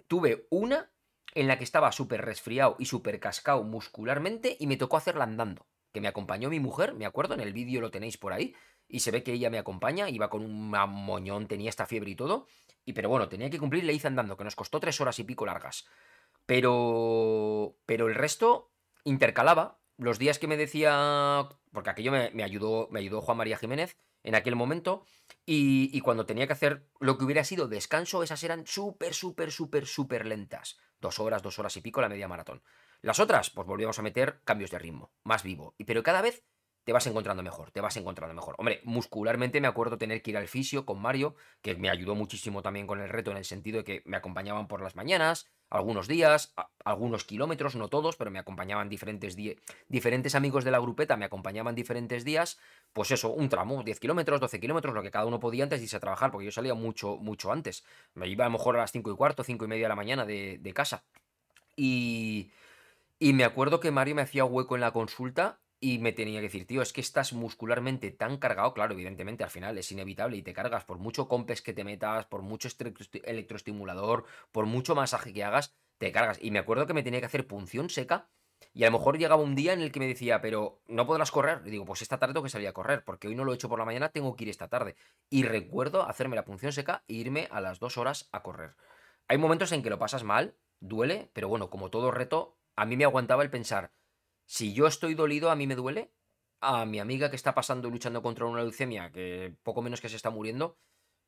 tuve 0.08 0.48
una 0.50 0.92
en 1.34 1.48
la 1.48 1.58
que 1.58 1.64
estaba 1.64 1.92
súper 1.92 2.24
resfriado 2.24 2.76
y 2.80 2.86
súper 2.86 3.20
cascado 3.20 3.64
muscularmente 3.64 4.56
y 4.60 4.68
me 4.68 4.78
tocó 4.78 4.98
hacerla 4.98 5.24
andando 5.24 5.68
que 5.96 6.02
me 6.02 6.10
acompañó 6.10 6.50
mi 6.50 6.60
mujer, 6.60 6.94
me 6.94 7.06
acuerdo, 7.06 7.36
en 7.36 7.40
el 7.40 7.54
vídeo 7.54 7.80
lo 7.80 7.90
tenéis 7.90 8.18
por 8.18 8.34
ahí, 8.34 8.54
y 8.90 9.00
se 9.00 9.12
ve 9.12 9.24
que 9.24 9.32
ella 9.32 9.50
me 9.50 9.58
acompaña, 9.58 10.10
iba 10.10 10.30
con 10.30 10.44
un 10.44 10.70
moñón, 10.70 11.48
tenía 11.48 11.70
esta 11.70 11.86
fiebre 11.86 12.12
y 12.12 12.16
todo, 12.16 12.48
y 12.84 12.92
pero 12.92 13.08
bueno, 13.08 13.30
tenía 13.30 13.50
que 13.50 13.60
cumplir, 13.60 13.86
le 13.86 13.94
hice 13.94 14.08
andando, 14.08 14.36
que 14.36 14.44
nos 14.44 14.58
costó 14.58 14.82
tres 14.82 15.00
horas 15.00 15.18
y 15.20 15.24
pico 15.24 15.46
largas. 15.46 15.88
Pero, 16.46 17.78
pero 17.86 18.10
el 18.10 18.16
resto 18.16 18.74
intercalaba. 19.06 19.80
Los 19.98 20.20
días 20.20 20.38
que 20.38 20.48
me 20.48 20.58
decía, 20.58 21.48
porque 21.72 21.90
aquello 21.90 22.12
me, 22.12 22.44
ayudó, 22.44 22.90
me 22.92 23.00
ayudó 23.00 23.22
Juan 23.22 23.38
María 23.38 23.58
Jiménez 23.58 23.98
en 24.22 24.36
aquel 24.36 24.58
momento, 24.58 25.06
y, 25.46 25.90
y 25.98 26.02
cuando 26.02 26.26
tenía 26.26 26.46
que 26.46 26.54
hacer 26.54 26.90
lo 27.00 27.18
que 27.18 27.24
hubiera 27.24 27.46
sido 27.46 27.70
descanso, 27.70 28.22
esas 28.22 28.44
eran 28.44 28.68
súper, 28.68 29.14
súper, 29.14 29.54
súper, 29.54 29.86
súper 29.86 30.26
lentas. 30.26 30.78
Dos 31.00 31.20
horas, 31.20 31.42
dos 31.42 31.58
horas 31.58 31.78
y 31.78 31.82
pico 31.82 32.02
la 32.02 32.10
media 32.10 32.28
maratón. 32.28 32.62
Las 33.02 33.20
otras, 33.20 33.50
pues 33.50 33.68
volvíamos 33.68 34.00
a 34.00 34.02
meter 34.02 34.42
cambios 34.44 34.72
de 34.72 34.80
ritmo, 34.80 35.12
más 35.24 35.44
vivo. 35.44 35.76
Pero 35.86 36.04
cada 36.04 36.22
vez 36.22 36.44
te 36.86 36.94
vas 36.94 37.08
encontrando 37.08 37.42
mejor, 37.42 37.72
te 37.72 37.82
vas 37.82 37.98
encontrando 37.98 38.36
mejor. 38.36 38.56
Hombre, 38.60 38.80
muscularmente 38.84 39.60
me 39.60 39.68
acuerdo 39.68 39.98
tener 39.98 40.22
que 40.22 40.30
ir 40.32 40.38
al 40.38 40.48
fisio 40.48 40.86
con 40.86 41.02
Mario, 41.02 41.36
que 41.62 41.76
me 41.76 41.90
ayudó 41.90 42.14
muchísimo 42.14 42.62
también 42.62 42.86
con 42.86 43.02
el 43.02 43.10
reto 43.10 43.32
en 43.32 43.38
el 43.38 43.46
sentido 43.46 43.80
de 43.80 43.84
que 43.84 44.02
me 44.06 44.18
acompañaban 44.18 44.68
por 44.68 44.82
las 44.82 44.96
mañanas, 44.96 45.50
algunos 45.72 46.08
días, 46.08 46.54
algunos 46.86 47.26
kilómetros, 47.26 47.76
no 47.76 47.88
todos, 47.88 48.18
pero 48.18 48.30
me 48.30 48.38
acompañaban 48.38 48.88
diferentes, 48.88 49.36
diferentes 49.88 50.36
amigos 50.36 50.64
de 50.64 50.70
la 50.70 50.78
grupeta, 50.78 51.18
me 51.18 51.26
acompañaban 51.26 51.74
diferentes 51.74 52.24
días, 52.24 52.60
pues 52.94 53.10
eso, 53.10 53.32
un 53.32 53.50
tramo, 53.50 53.82
10 53.82 54.00
kilómetros, 54.00 54.40
12 54.40 54.60
kilómetros, 54.60 54.94
lo 54.94 55.02
que 55.02 55.10
cada 55.10 55.26
uno 55.26 55.40
podía 55.40 55.64
antes 55.64 55.80
de 55.80 55.86
irse 55.86 55.98
a 55.98 56.00
trabajar, 56.00 56.30
porque 56.30 56.46
yo 56.46 56.52
salía 56.52 56.76
mucho, 56.76 57.18
mucho 57.18 57.52
antes. 57.52 57.84
Me 58.14 58.28
iba 58.28 58.46
a 58.46 58.48
lo 58.48 58.54
mejor 58.54 58.76
a 58.76 58.82
las 58.82 58.92
5 58.92 59.12
y 59.12 59.16
cuarto, 59.16 59.44
5 59.44 59.66
y 59.66 59.68
media 59.68 59.86
de 59.86 59.90
la 59.90 59.96
mañana 59.96 60.24
de 60.24 60.72
casa. 60.76 61.04
Y, 61.76 62.52
y 63.20 63.34
me 63.34 63.44
acuerdo 63.44 63.80
que 63.80 63.92
Mario 63.92 64.16
me 64.16 64.22
hacía 64.22 64.46
hueco 64.46 64.76
en 64.76 64.82
la 64.82 64.92
consulta 64.92 65.62
y 65.80 66.00
me 66.00 66.14
tenía 66.14 66.40
que 66.40 66.48
decir, 66.48 66.66
tío, 66.66 66.82
es 66.82 66.94
que 66.94 67.02
estás 67.02 67.34
muscularmente 67.34 68.12
tan 68.12 68.38
cargado, 68.38 68.74
claro, 68.74 68.94
evidentemente 68.94 69.44
al 69.44 69.50
final 69.50 69.78
es 69.78 69.92
inevitable 69.92 70.38
y 70.38 70.42
te 70.42 70.54
cargas 70.54 70.86
por 70.86 70.98
mucho 70.98 71.28
compes 71.28 71.62
que 71.62 71.74
te 71.74 71.84
metas, 71.84 72.26
por 72.26 72.42
mucho 72.42 72.70
electroestimulador, 73.24 74.26
por 74.52 74.66
mucho 74.66 74.96
masaje 74.96 75.34
que 75.34 75.44
hagas, 75.44 75.76
te 75.98 76.12
cargas. 76.12 76.40
Y 76.42 76.52
me 76.52 76.60
acuerdo 76.60 76.88
que 76.88 76.94
me 76.94 77.04
tenía 77.04 77.20
que 77.20 77.28
hacer 77.28 77.48
punción 77.48 77.90
seca 77.90 78.30
y 78.74 78.84
a 78.84 78.88
lo 78.88 78.98
mejor 78.98 79.18
llegaba 79.18 79.42
un 79.42 79.56
día 79.56 79.74
en 79.74 79.82
el 79.82 79.92
que 79.92 80.00
me 80.00 80.08
decía, 80.08 80.42
pero 80.42 80.82
no 80.88 81.06
podrás 81.06 81.32
correr. 81.32 81.62
Y 81.66 81.72
digo, 81.72 81.86
pues 81.86 82.02
esta 82.02 82.20
tarde 82.20 82.34
tengo 82.34 82.44
que 82.44 82.50
salir 82.50 82.68
a 82.68 82.74
correr, 82.74 83.04
porque 83.04 83.28
hoy 83.28 83.36
no 83.36 83.44
lo 83.44 83.52
he 83.52 83.56
hecho 83.56 83.70
por 83.70 83.80
la 83.80 83.86
mañana, 83.86 84.10
tengo 84.10 84.36
que 84.36 84.44
ir 84.44 84.50
esta 84.50 84.68
tarde. 84.68 84.96
Y 85.30 85.44
recuerdo 85.44 86.08
hacerme 86.08 86.36
la 86.36 86.46
punción 86.46 86.72
seca 86.72 87.04
e 87.08 87.14
irme 87.14 87.48
a 87.52 87.62
las 87.62 87.80
dos 87.80 87.98
horas 87.98 88.28
a 88.32 88.44
correr. 88.44 88.76
Hay 89.28 89.38
momentos 89.38 89.72
en 89.72 89.82
que 89.82 89.90
lo 89.90 90.00
pasas 90.00 90.24
mal, 90.24 90.56
duele, 90.80 91.30
pero 91.34 91.48
bueno, 91.48 91.70
como 91.70 91.90
todo 91.90 92.12
reto, 92.12 92.58
a 92.76 92.86
mí 92.86 92.98
me 92.98 93.04
aguantaba 93.06 93.44
el 93.44 93.50
pensar, 93.50 93.92
si 94.46 94.74
yo 94.74 94.88
estoy 94.88 95.16
dolido, 95.16 95.50
a 95.50 95.56
mí 95.56 95.68
me 95.68 95.76
duele, 95.76 96.12
a 96.62 96.86
mi 96.86 97.00
amiga 97.00 97.30
que 97.30 97.36
está 97.36 97.54
pasando 97.54 97.90
luchando 97.90 98.22
contra 98.22 98.46
una 98.46 98.62
leucemia, 98.62 99.12
que 99.12 99.56
poco 99.64 99.82
menos 99.82 100.02
que 100.02 100.10
se 100.10 100.16
está 100.16 100.30
muriendo, 100.30 100.78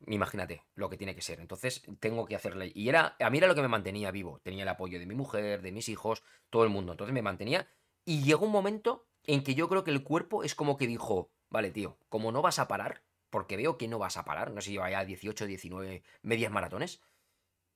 imagínate 0.05 0.63
lo 0.75 0.89
que 0.89 0.97
tiene 0.97 1.15
que 1.15 1.21
ser. 1.21 1.39
Entonces 1.39 1.83
tengo 1.99 2.25
que 2.25 2.36
hacerle. 2.36 2.71
Y 2.73 2.89
era, 2.89 3.15
a 3.19 3.29
mí 3.29 3.38
era 3.38 3.47
lo 3.47 3.55
que 3.55 3.62
me 3.62 3.67
mantenía 3.67 4.12
vivo. 4.12 4.39
Tenía 4.43 4.63
el 4.63 4.69
apoyo 4.69 4.99
de 4.99 5.05
mi 5.05 5.15
mujer, 5.15 5.62
de 5.62 5.71
mis 5.71 5.89
hijos, 5.89 6.23
todo 6.49 6.63
el 6.63 6.69
mundo. 6.69 6.93
Entonces 6.93 7.13
me 7.13 7.21
mantenía. 7.21 7.67
Y 8.05 8.23
llegó 8.23 8.45
un 8.45 8.51
momento 8.51 9.07
en 9.23 9.43
que 9.43 9.55
yo 9.55 9.67
creo 9.67 9.83
que 9.83 9.91
el 9.91 10.03
cuerpo 10.03 10.43
es 10.43 10.55
como 10.55 10.77
que 10.77 10.88
dijo, 10.88 11.31
vale, 11.49 11.71
tío, 11.71 11.97
como 12.10 12.31
no 12.31 12.41
vas 12.41 12.60
a 12.60 12.67
parar, 12.67 13.03
porque 13.29 13.57
veo 13.57 13.77
que 13.77 13.88
no 13.88 13.99
vas 13.99 14.17
a 14.17 14.23
parar, 14.23 14.51
no 14.51 14.62
sé 14.62 14.71
lleva 14.71 14.89
ya 14.89 15.03
18, 15.03 15.45
19 15.45 16.03
medias 16.21 16.51
maratones, 16.51 17.01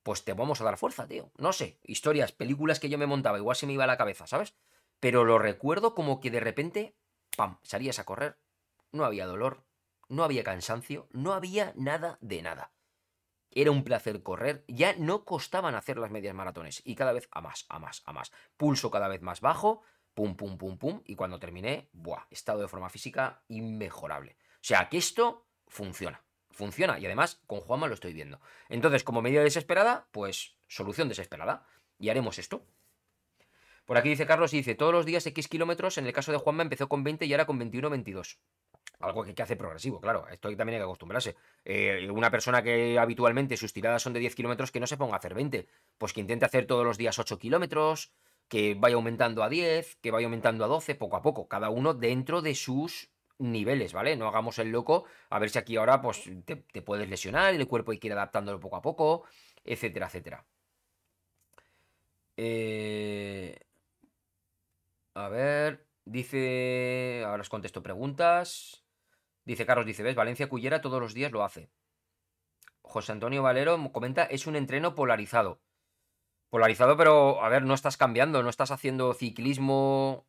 pues 0.02 0.24
te 0.24 0.32
vamos 0.32 0.60
a 0.60 0.64
dar 0.64 0.78
fuerza, 0.78 1.06
tío. 1.06 1.30
No 1.36 1.52
sé, 1.52 1.78
historias, 1.84 2.32
películas 2.32 2.80
que 2.80 2.88
yo 2.88 2.98
me 2.98 3.06
montaba, 3.06 3.38
igual 3.38 3.56
se 3.56 3.66
me 3.66 3.72
iba 3.72 3.84
a 3.84 3.88
la 3.88 3.96
cabeza, 3.96 4.26
¿sabes? 4.26 4.54
Pero 5.00 5.24
lo 5.24 5.38
recuerdo 5.38 5.94
como 5.94 6.20
que 6.20 6.30
de 6.30 6.40
repente, 6.40 6.96
¡pam!, 7.36 7.58
salías 7.62 7.98
a 7.98 8.04
correr, 8.04 8.38
no 8.92 9.04
había 9.04 9.26
dolor, 9.26 9.64
no 10.08 10.24
había 10.24 10.44
cansancio, 10.44 11.08
no 11.12 11.32
había 11.32 11.72
nada 11.76 12.18
de 12.20 12.42
nada. 12.42 12.72
Era 13.50 13.70
un 13.70 13.84
placer 13.84 14.22
correr, 14.22 14.64
ya 14.66 14.94
no 14.96 15.24
costaban 15.24 15.74
hacer 15.74 15.98
las 15.98 16.10
medias 16.10 16.34
maratones 16.34 16.82
y 16.84 16.94
cada 16.94 17.12
vez 17.12 17.28
a 17.32 17.40
más, 17.40 17.66
a 17.68 17.78
más, 17.78 18.02
a 18.06 18.12
más. 18.12 18.32
Pulso 18.56 18.90
cada 18.90 19.08
vez 19.08 19.20
más 19.20 19.40
bajo, 19.40 19.82
pum, 20.14 20.36
pum, 20.36 20.56
pum, 20.56 20.78
pum, 20.78 21.02
y 21.04 21.16
cuando 21.16 21.38
terminé, 21.38 21.90
¡buah! 21.92 22.26
Estado 22.30 22.60
de 22.60 22.68
forma 22.68 22.88
física 22.88 23.42
inmejorable. 23.48 24.36
O 24.54 24.64
sea, 24.64 24.88
que 24.88 24.98
esto 24.98 25.46
funciona, 25.66 26.24
funciona 26.52 26.98
y 26.98 27.06
además 27.06 27.40
con 27.46 27.60
Juanma 27.60 27.88
lo 27.88 27.94
estoy 27.94 28.12
viendo. 28.12 28.40
Entonces, 28.68 29.04
como 29.04 29.22
medida 29.22 29.42
desesperada, 29.42 30.06
pues 30.12 30.56
solución 30.68 31.08
desesperada 31.08 31.66
y 31.98 32.08
haremos 32.08 32.38
esto. 32.38 32.64
Por 33.84 33.96
aquí 33.96 34.10
dice 34.10 34.26
Carlos 34.26 34.54
y 34.54 34.58
dice, 34.58 34.74
todos 34.74 34.92
los 34.92 35.06
días 35.06 35.26
X 35.26 35.48
kilómetros, 35.48 35.98
en 35.98 36.06
el 36.06 36.12
caso 36.12 36.30
de 36.30 36.38
Juanma 36.38 36.62
empezó 36.62 36.88
con 36.88 37.02
20 37.02 37.26
y 37.26 37.32
ahora 37.32 37.46
con 37.46 37.58
21, 37.58 37.90
22 37.90 38.38
algo 39.02 39.24
que, 39.24 39.34
que 39.34 39.42
hace 39.42 39.56
progresivo, 39.56 40.00
claro. 40.00 40.26
Esto 40.30 40.48
también 40.56 40.74
hay 40.74 40.80
que 40.80 40.84
acostumbrarse. 40.84 41.36
Eh, 41.64 42.08
una 42.10 42.30
persona 42.30 42.62
que 42.62 42.98
habitualmente 42.98 43.56
sus 43.56 43.72
tiradas 43.72 44.02
son 44.02 44.12
de 44.12 44.20
10 44.20 44.34
kilómetros, 44.34 44.70
que 44.70 44.80
no 44.80 44.86
se 44.86 44.96
ponga 44.96 45.14
a 45.14 45.18
hacer 45.18 45.34
20. 45.34 45.66
Pues 45.98 46.12
que 46.12 46.20
intente 46.20 46.44
hacer 46.44 46.66
todos 46.66 46.84
los 46.84 46.98
días 46.98 47.18
8 47.18 47.38
kilómetros, 47.38 48.12
que 48.48 48.74
vaya 48.74 48.96
aumentando 48.96 49.42
a 49.42 49.48
10, 49.48 49.96
que 49.96 50.10
vaya 50.10 50.26
aumentando 50.26 50.64
a 50.64 50.68
12, 50.68 50.94
poco 50.94 51.16
a 51.16 51.22
poco. 51.22 51.48
Cada 51.48 51.70
uno 51.70 51.94
dentro 51.94 52.42
de 52.42 52.54
sus 52.54 53.10
niveles, 53.42 53.92
¿vale? 53.92 54.16
No 54.16 54.28
hagamos 54.28 54.58
el 54.58 54.70
loco, 54.70 55.04
a 55.30 55.38
ver 55.38 55.50
si 55.50 55.58
aquí 55.58 55.76
ahora 55.76 56.00
pues 56.00 56.30
te, 56.44 56.56
puedes 56.82 57.08
lesionar, 57.08 57.54
el 57.54 57.68
cuerpo 57.68 57.92
hay 57.92 57.98
que 57.98 58.08
ir 58.08 58.12
adaptándolo 58.12 58.60
poco 58.60 58.76
a 58.76 58.82
poco, 58.82 59.24
etcétera, 59.64 60.06
etcétera. 60.06 60.46
Eh... 62.36 63.58
A 65.14 65.28
ver, 65.28 65.86
dice... 66.04 67.22
Ahora 67.26 67.42
os 67.42 67.50
contesto 67.50 67.82
preguntas. 67.82 68.84
Dice 69.44 69.66
Carlos, 69.66 69.86
dice, 69.86 70.02
¿ves? 70.02 70.14
Valencia 70.14 70.48
Cullera 70.48 70.80
todos 70.80 71.00
los 71.00 71.14
días 71.14 71.32
lo 71.32 71.44
hace. 71.44 71.70
José 72.82 73.12
Antonio 73.12 73.42
Valero 73.42 73.92
comenta, 73.92 74.24
es 74.24 74.46
un 74.46 74.56
entreno 74.56 74.94
polarizado. 74.94 75.60
Polarizado, 76.50 76.96
pero, 76.96 77.42
a 77.42 77.48
ver, 77.48 77.64
no 77.64 77.74
estás 77.74 77.96
cambiando, 77.96 78.42
no 78.42 78.50
estás 78.50 78.70
haciendo 78.70 79.14
ciclismo... 79.14 80.26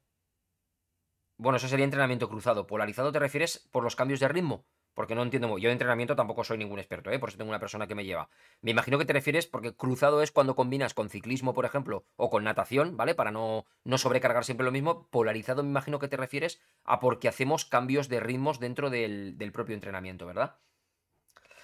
Bueno, 1.43 1.57
eso 1.57 1.67
sería 1.67 1.83
entrenamiento 1.83 2.29
cruzado. 2.29 2.67
Polarizado 2.67 3.11
te 3.11 3.19
refieres 3.19 3.67
por 3.69 3.83
los 3.83 3.97
cambios 3.97 4.21
de 4.21 4.29
ritmo. 4.29 4.65
Porque 4.93 5.13
no 5.13 5.23
entiendo. 5.23 5.57
Yo 5.57 5.67
de 5.67 5.73
entrenamiento 5.73 6.15
tampoco 6.15 6.45
soy 6.45 6.57
ningún 6.57 6.79
experto, 6.79 7.11
¿eh? 7.11 7.19
por 7.19 7.27
eso 7.27 7.37
tengo 7.37 7.49
una 7.49 7.59
persona 7.59 7.85
que 7.85 7.95
me 7.95 8.05
lleva. 8.05 8.29
Me 8.61 8.71
imagino 8.71 8.97
que 8.97 9.03
te 9.03 9.11
refieres 9.11 9.45
porque 9.45 9.75
cruzado 9.75 10.21
es 10.21 10.31
cuando 10.31 10.55
combinas 10.55 10.93
con 10.93 11.09
ciclismo, 11.09 11.53
por 11.53 11.65
ejemplo, 11.65 12.05
o 12.15 12.29
con 12.29 12.45
natación, 12.45 12.95
¿vale? 12.95 13.13
Para 13.13 13.31
no, 13.31 13.65
no 13.83 13.97
sobrecargar 13.97 14.45
siempre 14.45 14.63
lo 14.63 14.71
mismo. 14.71 15.09
Polarizado 15.09 15.63
me 15.63 15.69
imagino 15.69 15.99
que 15.99 16.07
te 16.07 16.15
refieres 16.15 16.61
a 16.85 17.01
porque 17.01 17.27
hacemos 17.27 17.65
cambios 17.65 18.07
de 18.07 18.21
ritmos 18.21 18.61
dentro 18.61 18.89
del, 18.89 19.37
del 19.37 19.51
propio 19.51 19.75
entrenamiento, 19.75 20.25
¿verdad? 20.25 20.55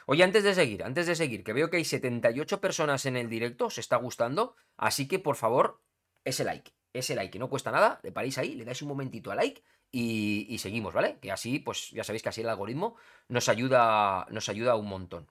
Oye, 0.07 0.25
antes 0.25 0.43
de 0.43 0.55
seguir, 0.55 0.83
antes 0.83 1.07
de 1.07 1.15
seguir, 1.15 1.45
que 1.45 1.53
veo 1.53 1.69
que 1.69 1.77
hay 1.77 1.85
78 1.85 2.59
personas 2.59 3.05
en 3.05 3.15
el 3.15 3.29
directo, 3.29 3.67
os 3.67 3.77
está 3.77 3.95
gustando, 3.95 4.57
así 4.75 5.07
que 5.07 5.19
por 5.19 5.37
favor, 5.37 5.81
ese 6.25 6.43
like, 6.43 6.73
ese 6.93 7.15
like, 7.15 7.31
que 7.31 7.39
no 7.39 7.49
cuesta 7.49 7.71
nada, 7.71 7.99
le 8.03 8.11
paráis 8.11 8.37
ahí, 8.37 8.55
le 8.55 8.65
dais 8.65 8.81
un 8.81 8.87
momentito 8.87 9.31
a 9.31 9.35
like 9.35 9.61
y, 9.91 10.57
seguimos, 10.59 10.93
¿vale? 10.93 11.17
Que 11.19 11.31
así, 11.31 11.59
pues 11.59 11.91
ya 11.91 12.03
sabéis 12.03 12.23
que 12.23 12.29
así 12.29 12.41
el 12.41 12.49
algoritmo 12.49 12.95
nos 13.27 13.49
ayuda, 13.49 14.27
nos 14.29 14.49
ayuda 14.49 14.75
un 14.75 14.87
montón. 14.87 15.27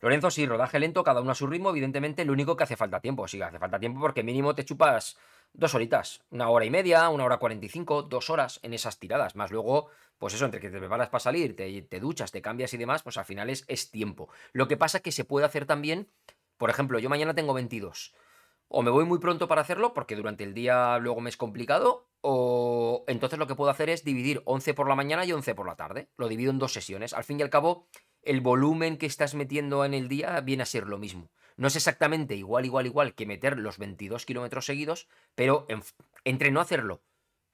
Lorenzo, 0.00 0.30
sí, 0.30 0.46
rodaje 0.46 0.78
lento, 0.78 1.02
cada 1.02 1.20
uno 1.20 1.32
a 1.32 1.34
su 1.34 1.46
ritmo, 1.46 1.70
evidentemente, 1.70 2.24
lo 2.24 2.32
único 2.32 2.56
que 2.56 2.64
hace 2.64 2.76
falta 2.76 3.00
tiempo, 3.00 3.26
sí, 3.26 3.40
hace 3.40 3.58
falta 3.58 3.80
tiempo 3.80 4.00
porque 4.00 4.22
mínimo 4.22 4.54
te 4.54 4.64
chupas 4.64 5.16
dos 5.52 5.74
horitas, 5.74 6.22
una 6.30 6.48
hora 6.48 6.64
y 6.64 6.70
media, 6.70 7.08
una 7.08 7.24
hora 7.24 7.38
cuarenta 7.38 7.66
y 7.66 7.68
cinco, 7.68 8.02
dos 8.02 8.28
horas 8.30 8.60
en 8.62 8.74
esas 8.74 8.98
tiradas, 8.98 9.36
más 9.36 9.50
luego, 9.50 9.88
pues 10.18 10.34
eso, 10.34 10.44
entre 10.44 10.60
que 10.60 10.70
te 10.70 10.78
preparas 10.78 11.08
para 11.08 11.20
salir, 11.20 11.56
te, 11.56 11.82
te 11.82 11.98
duchas, 11.98 12.30
te 12.30 12.42
cambias 12.42 12.74
y 12.74 12.76
demás, 12.76 13.02
pues 13.02 13.16
al 13.16 13.24
final 13.24 13.48
es, 13.48 13.64
es 13.68 13.90
tiempo. 13.90 14.28
Lo 14.52 14.68
que 14.68 14.76
pasa 14.76 14.98
es 14.98 15.02
que 15.02 15.12
se 15.12 15.24
puede 15.24 15.46
hacer 15.46 15.64
también, 15.64 16.08
por 16.58 16.68
ejemplo, 16.68 16.98
yo 16.98 17.08
mañana 17.08 17.34
tengo 17.34 17.54
22, 17.54 18.14
o 18.68 18.82
me 18.82 18.90
voy 18.90 19.04
muy 19.04 19.18
pronto 19.18 19.48
para 19.48 19.60
hacerlo, 19.60 19.94
porque 19.94 20.16
durante 20.16 20.44
el 20.44 20.54
día 20.54 20.98
luego 20.98 21.20
me 21.20 21.30
es 21.30 21.36
complicado, 21.36 22.08
o 22.20 23.04
entonces 23.06 23.38
lo 23.38 23.46
que 23.46 23.54
puedo 23.54 23.70
hacer 23.70 23.88
es 23.90 24.04
dividir 24.04 24.42
11 24.44 24.74
por 24.74 24.88
la 24.88 24.94
mañana 24.94 25.24
y 25.24 25.32
11 25.32 25.54
por 25.54 25.66
la 25.66 25.76
tarde. 25.76 26.08
Lo 26.16 26.28
divido 26.28 26.50
en 26.50 26.58
dos 26.58 26.72
sesiones. 26.72 27.14
Al 27.14 27.24
fin 27.24 27.38
y 27.38 27.42
al 27.42 27.50
cabo, 27.50 27.88
el 28.22 28.40
volumen 28.40 28.98
que 28.98 29.06
estás 29.06 29.34
metiendo 29.34 29.84
en 29.84 29.94
el 29.94 30.08
día 30.08 30.40
viene 30.40 30.64
a 30.64 30.66
ser 30.66 30.86
lo 30.86 30.98
mismo. 30.98 31.30
No 31.56 31.68
es 31.68 31.76
exactamente 31.76 32.34
igual, 32.34 32.66
igual, 32.66 32.86
igual 32.86 33.14
que 33.14 33.26
meter 33.26 33.58
los 33.58 33.78
22 33.78 34.26
kilómetros 34.26 34.66
seguidos, 34.66 35.08
pero 35.34 35.66
entre 36.24 36.50
no 36.50 36.60
hacerlo 36.60 37.02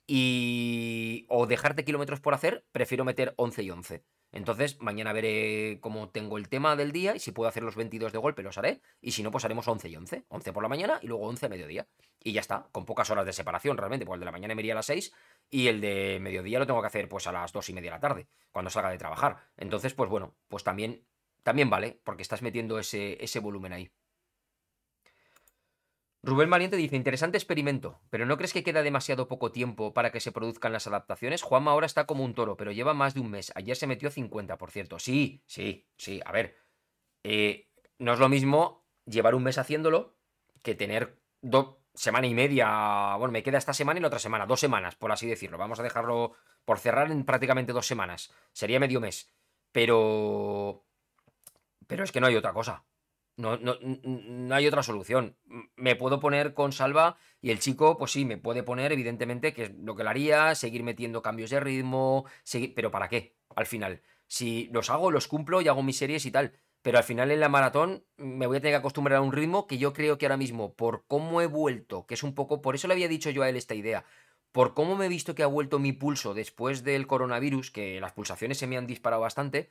y 0.06 1.26
o 1.28 1.46
dejarte 1.46 1.84
kilómetros 1.84 2.20
por 2.20 2.34
hacer, 2.34 2.66
prefiero 2.72 3.04
meter 3.04 3.34
11 3.36 3.62
y 3.62 3.70
11. 3.70 4.04
Entonces, 4.32 4.80
mañana 4.80 5.12
veré 5.12 5.78
cómo 5.80 6.08
tengo 6.08 6.38
el 6.38 6.48
tema 6.48 6.74
del 6.74 6.90
día 6.90 7.14
y 7.14 7.20
si 7.20 7.32
puedo 7.32 7.48
hacer 7.48 7.62
los 7.62 7.76
22 7.76 8.12
de 8.12 8.18
golpe 8.18 8.42
los 8.42 8.56
haré. 8.56 8.80
Y 9.00 9.12
si 9.12 9.22
no, 9.22 9.30
pues 9.30 9.44
haremos 9.44 9.68
11 9.68 9.88
y 9.90 9.96
11. 9.96 10.24
11 10.28 10.52
por 10.52 10.62
la 10.62 10.70
mañana 10.70 10.98
y 11.02 11.06
luego 11.06 11.26
11 11.28 11.46
a 11.46 11.48
mediodía. 11.50 11.86
Y 12.24 12.32
ya 12.32 12.40
está, 12.40 12.66
con 12.72 12.86
pocas 12.86 13.10
horas 13.10 13.26
de 13.26 13.32
separación 13.32 13.76
realmente, 13.76 14.06
porque 14.06 14.16
el 14.16 14.20
de 14.20 14.26
la 14.26 14.32
mañana 14.32 14.54
me 14.54 14.62
iría 14.62 14.72
a 14.72 14.76
las 14.76 14.86
6 14.86 15.12
y 15.50 15.68
el 15.68 15.80
de 15.80 16.18
mediodía 16.20 16.58
lo 16.58 16.66
tengo 16.66 16.80
que 16.80 16.86
hacer 16.86 17.08
pues 17.08 17.26
a 17.26 17.32
las 17.32 17.52
2 17.52 17.68
y 17.68 17.72
media 17.74 17.90
de 17.90 17.96
la 17.96 18.00
tarde, 18.00 18.26
cuando 18.50 18.70
salga 18.70 18.90
de 18.90 18.98
trabajar. 18.98 19.36
Entonces, 19.56 19.92
pues 19.92 20.08
bueno, 20.08 20.34
pues 20.48 20.64
también, 20.64 21.04
también 21.42 21.68
vale, 21.68 22.00
porque 22.02 22.22
estás 22.22 22.40
metiendo 22.40 22.78
ese, 22.78 23.22
ese 23.22 23.38
volumen 23.38 23.74
ahí. 23.74 23.90
Rubén 26.24 26.50
Valiente 26.50 26.76
dice, 26.76 26.94
interesante 26.94 27.36
experimento, 27.36 28.00
pero 28.08 28.26
¿no 28.26 28.36
crees 28.36 28.52
que 28.52 28.62
queda 28.62 28.82
demasiado 28.82 29.26
poco 29.26 29.50
tiempo 29.50 29.92
para 29.92 30.12
que 30.12 30.20
se 30.20 30.30
produzcan 30.30 30.72
las 30.72 30.86
adaptaciones? 30.86 31.42
Juanma 31.42 31.72
ahora 31.72 31.86
está 31.86 32.06
como 32.06 32.24
un 32.24 32.34
toro, 32.34 32.56
pero 32.56 32.70
lleva 32.70 32.94
más 32.94 33.14
de 33.14 33.20
un 33.20 33.30
mes. 33.30 33.52
Ayer 33.56 33.74
se 33.74 33.88
metió 33.88 34.08
50%. 34.08 35.00
Sí, 35.00 35.42
sí, 35.46 35.88
sí. 35.96 36.20
A 36.24 36.30
ver, 36.30 36.56
eh, 37.24 37.68
no 37.98 38.12
es 38.12 38.20
lo 38.20 38.28
mismo 38.28 38.86
llevar 39.04 39.34
un 39.34 39.42
mes 39.42 39.58
haciéndolo 39.58 40.16
que 40.62 40.76
tener 40.76 41.18
dos 41.40 41.78
semana 41.94 42.28
y 42.28 42.34
media. 42.34 43.16
Bueno, 43.16 43.32
me 43.32 43.42
queda 43.42 43.58
esta 43.58 43.74
semana 43.74 43.98
y 43.98 44.02
la 44.02 44.06
otra 44.06 44.20
semana, 44.20 44.46
dos 44.46 44.60
semanas, 44.60 44.94
por 44.94 45.10
así 45.10 45.26
decirlo. 45.26 45.58
Vamos 45.58 45.80
a 45.80 45.82
dejarlo 45.82 46.34
por 46.64 46.78
cerrar 46.78 47.10
en 47.10 47.24
prácticamente 47.24 47.72
dos 47.72 47.86
semanas. 47.88 48.32
Sería 48.52 48.78
medio 48.78 49.00
mes. 49.00 49.32
Pero... 49.72 50.84
Pero 51.88 52.04
es 52.04 52.12
que 52.12 52.20
no 52.20 52.28
hay 52.28 52.36
otra 52.36 52.52
cosa. 52.52 52.84
No, 53.36 53.56
no, 53.56 53.76
no, 53.80 54.54
hay 54.54 54.66
otra 54.66 54.82
solución. 54.82 55.36
Me 55.74 55.96
puedo 55.96 56.20
poner 56.20 56.52
con 56.52 56.72
Salva 56.72 57.16
y 57.40 57.50
el 57.50 57.60
chico, 57.60 57.96
pues 57.96 58.12
sí, 58.12 58.24
me 58.24 58.36
puede 58.36 58.62
poner, 58.62 58.92
evidentemente, 58.92 59.54
que 59.54 59.64
es 59.64 59.74
lo 59.74 59.96
que 59.96 60.04
le 60.04 60.10
haría, 60.10 60.54
seguir 60.54 60.82
metiendo 60.82 61.22
cambios 61.22 61.50
de 61.50 61.60
ritmo, 61.60 62.26
pero 62.74 62.90
¿para 62.90 63.08
qué? 63.08 63.36
Al 63.56 63.66
final, 63.66 64.02
si 64.26 64.68
los 64.72 64.90
hago, 64.90 65.10
los 65.10 65.28
cumplo 65.28 65.62
y 65.62 65.68
hago 65.68 65.82
mis 65.82 65.96
series 65.96 66.26
y 66.26 66.30
tal, 66.30 66.52
pero 66.82 66.98
al 66.98 67.04
final 67.04 67.30
en 67.30 67.40
la 67.40 67.48
maratón 67.48 68.04
me 68.16 68.46
voy 68.46 68.58
a 68.58 68.60
tener 68.60 68.74
que 68.74 68.78
acostumbrar 68.78 69.18
a 69.18 69.22
un 69.22 69.32
ritmo 69.32 69.66
que 69.66 69.78
yo 69.78 69.92
creo 69.92 70.18
que 70.18 70.26
ahora 70.26 70.36
mismo, 70.36 70.74
por 70.74 71.04
cómo 71.06 71.40
he 71.40 71.46
vuelto, 71.46 72.06
que 72.06 72.14
es 72.14 72.22
un 72.22 72.34
poco, 72.34 72.60
por 72.60 72.74
eso 72.74 72.88
le 72.88 72.94
había 72.94 73.08
dicho 73.08 73.30
yo 73.30 73.42
a 73.42 73.48
él 73.48 73.56
esta 73.56 73.74
idea, 73.74 74.04
por 74.50 74.74
cómo 74.74 74.96
me 74.96 75.06
he 75.06 75.08
visto 75.08 75.34
que 75.34 75.42
ha 75.42 75.46
vuelto 75.46 75.78
mi 75.78 75.92
pulso 75.92 76.34
después 76.34 76.84
del 76.84 77.06
coronavirus, 77.06 77.70
que 77.70 78.00
las 78.00 78.12
pulsaciones 78.12 78.58
se 78.58 78.66
me 78.66 78.76
han 78.76 78.86
disparado 78.86 79.22
bastante, 79.22 79.70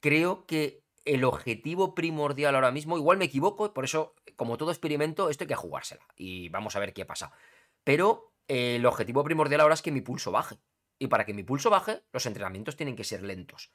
creo 0.00 0.46
que 0.46 0.84
el 1.04 1.24
objetivo 1.24 1.94
primordial 1.94 2.54
ahora 2.54 2.70
mismo, 2.70 2.98
igual 2.98 3.18
me 3.18 3.24
equivoco, 3.24 3.72
por 3.72 3.84
eso, 3.84 4.14
como 4.36 4.56
todo 4.56 4.70
experimento, 4.70 5.30
esto 5.30 5.44
hay 5.44 5.48
que 5.48 5.54
jugársela 5.54 6.06
y 6.16 6.48
vamos 6.50 6.76
a 6.76 6.80
ver 6.80 6.92
qué 6.92 7.04
pasa. 7.04 7.32
Pero 7.84 8.34
el 8.48 8.84
objetivo 8.84 9.24
primordial 9.24 9.60
ahora 9.60 9.74
es 9.74 9.82
que 9.82 9.92
mi 9.92 10.00
pulso 10.00 10.32
baje. 10.32 10.58
Y 10.98 11.06
para 11.06 11.24
que 11.24 11.32
mi 11.32 11.42
pulso 11.42 11.70
baje, 11.70 12.02
los 12.12 12.26
entrenamientos 12.26 12.76
tienen 12.76 12.96
que 12.96 13.04
ser 13.04 13.22
lentos. 13.22 13.72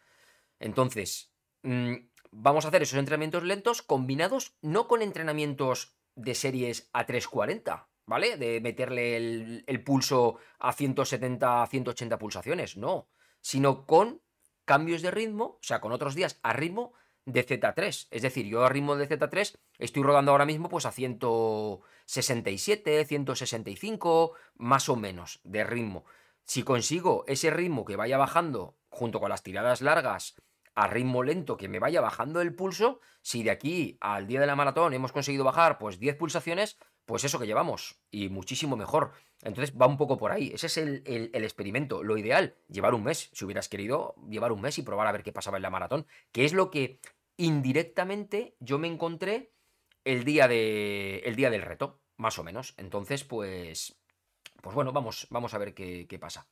Entonces, 0.59 1.33
mm, 1.63 1.95
vamos 2.31 2.65
a 2.65 2.67
hacer 2.67 2.83
esos 2.83 2.99
entrenamientos 2.99 3.43
lentos 3.43 3.81
combinados 3.81 4.55
no 4.61 4.87
con 4.87 5.01
entrenamientos 5.01 5.97
de 6.15 6.35
series 6.35 6.89
a 6.93 7.05
340, 7.05 7.89
¿vale? 8.05 8.37
De 8.37 8.61
meterle 8.61 9.17
el, 9.17 9.63
el 9.65 9.83
pulso 9.83 10.37
a 10.59 10.73
170, 10.73 11.65
180 11.65 12.19
pulsaciones, 12.19 12.77
no. 12.77 13.09
Sino 13.41 13.85
con 13.85 14.21
cambios 14.65 15.01
de 15.01 15.11
ritmo, 15.11 15.45
o 15.45 15.59
sea, 15.63 15.81
con 15.81 15.91
otros 15.91 16.15
días 16.15 16.39
a 16.43 16.53
ritmo 16.53 16.93
de 17.25 17.45
Z3. 17.45 18.07
Es 18.09 18.21
decir, 18.21 18.45
yo 18.45 18.63
a 18.63 18.69
ritmo 18.69 18.95
de 18.95 19.09
Z3 19.09 19.57
estoy 19.77 20.03
rodando 20.03 20.31
ahora 20.31 20.45
mismo 20.45 20.69
pues 20.69 20.85
a 20.85 20.91
167, 20.91 23.05
165, 23.05 24.33
más 24.55 24.89
o 24.89 24.95
menos 24.95 25.39
de 25.43 25.63
ritmo. 25.63 26.05
Si 26.43 26.63
consigo 26.63 27.23
ese 27.27 27.49
ritmo 27.49 27.85
que 27.85 27.95
vaya 27.95 28.17
bajando 28.17 28.77
junto 28.89 29.19
con 29.19 29.29
las 29.29 29.43
tiradas 29.43 29.81
largas 29.81 30.35
a 30.75 30.87
ritmo 30.87 31.23
lento 31.23 31.57
que 31.57 31.69
me 31.69 31.79
vaya 31.79 32.01
bajando 32.01 32.41
el 32.41 32.53
pulso, 32.53 32.99
si 33.21 33.43
de 33.43 33.51
aquí 33.51 33.97
al 34.01 34.27
día 34.27 34.39
de 34.39 34.45
la 34.45 34.55
maratón 34.55 34.93
hemos 34.93 35.11
conseguido 35.11 35.43
bajar 35.43 35.79
pues 35.79 35.99
10 35.99 36.15
pulsaciones, 36.17 36.77
pues 37.05 37.23
eso 37.23 37.39
que 37.39 37.47
llevamos, 37.47 37.99
y 38.11 38.29
muchísimo 38.29 38.75
mejor. 38.75 39.11
Entonces 39.43 39.75
va 39.79 39.87
un 39.87 39.97
poco 39.97 40.17
por 40.17 40.31
ahí, 40.31 40.51
ese 40.53 40.67
es 40.67 40.77
el, 40.77 41.03
el, 41.05 41.43
experimento. 41.43 42.03
Lo 42.03 42.17
ideal, 42.17 42.55
llevar 42.67 42.93
un 42.93 43.03
mes, 43.03 43.29
si 43.33 43.45
hubieras 43.45 43.69
querido, 43.69 44.15
llevar 44.27 44.51
un 44.51 44.61
mes 44.61 44.77
y 44.77 44.83
probar 44.83 45.07
a 45.07 45.11
ver 45.11 45.23
qué 45.23 45.31
pasaba 45.31 45.57
en 45.57 45.63
la 45.63 45.69
maratón, 45.69 46.07
que 46.31 46.45
es 46.45 46.53
lo 46.53 46.71
que 46.71 46.99
indirectamente 47.37 48.55
yo 48.59 48.79
me 48.79 48.87
encontré 48.87 49.51
el 50.03 50.23
día, 50.23 50.45
el 50.45 51.35
día 51.35 51.49
del 51.49 51.61
reto, 51.61 51.99
más 52.17 52.39
o 52.39 52.43
menos. 52.43 52.73
Entonces, 52.77 53.23
pues, 53.23 53.99
pues 54.61 54.75
bueno, 54.75 54.91
vamos, 54.91 55.27
vamos 55.29 55.53
a 55.53 55.57
ver 55.57 55.73
qué, 55.73 56.07
qué 56.07 56.17
pasa. 56.17 56.47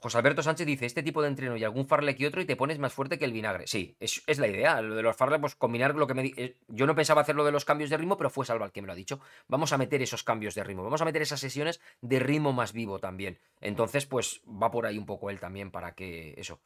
José 0.00 0.18
Alberto 0.18 0.42
Sánchez 0.42 0.64
dice, 0.64 0.86
este 0.86 1.02
tipo 1.02 1.22
de 1.22 1.28
entreno 1.28 1.56
y 1.56 1.64
algún 1.64 1.86
farle 1.86 2.14
que 2.14 2.26
otro 2.26 2.40
y 2.40 2.44
te 2.44 2.54
pones 2.54 2.78
más 2.78 2.92
fuerte 2.92 3.18
que 3.18 3.24
el 3.24 3.32
vinagre. 3.32 3.66
Sí, 3.66 3.96
es, 3.98 4.22
es 4.28 4.38
la 4.38 4.46
idea. 4.46 4.80
Lo 4.80 4.94
de 4.94 5.02
los 5.02 5.16
farle, 5.16 5.40
pues 5.40 5.56
combinar 5.56 5.96
lo 5.96 6.06
que 6.06 6.14
me... 6.14 6.32
Eh, 6.36 6.56
yo 6.68 6.86
no 6.86 6.94
pensaba 6.94 7.22
hacer 7.22 7.34
lo 7.34 7.44
de 7.44 7.50
los 7.50 7.64
cambios 7.64 7.90
de 7.90 7.96
ritmo, 7.96 8.16
pero 8.16 8.30
fue 8.30 8.46
Salva 8.46 8.66
el 8.66 8.70
que 8.70 8.80
me 8.80 8.86
lo 8.86 8.92
ha 8.92 8.96
dicho. 8.96 9.18
Vamos 9.48 9.72
a 9.72 9.78
meter 9.78 10.00
esos 10.00 10.22
cambios 10.22 10.54
de 10.54 10.62
ritmo, 10.62 10.84
vamos 10.84 11.02
a 11.02 11.04
meter 11.04 11.22
esas 11.22 11.40
sesiones 11.40 11.80
de 12.00 12.20
ritmo 12.20 12.52
más 12.52 12.72
vivo 12.72 13.00
también. 13.00 13.40
Entonces, 13.60 14.06
pues 14.06 14.40
va 14.46 14.70
por 14.70 14.86
ahí 14.86 14.98
un 14.98 15.06
poco 15.06 15.30
él 15.30 15.40
también 15.40 15.72
para 15.72 15.94
que 15.96 16.34
eso. 16.36 16.60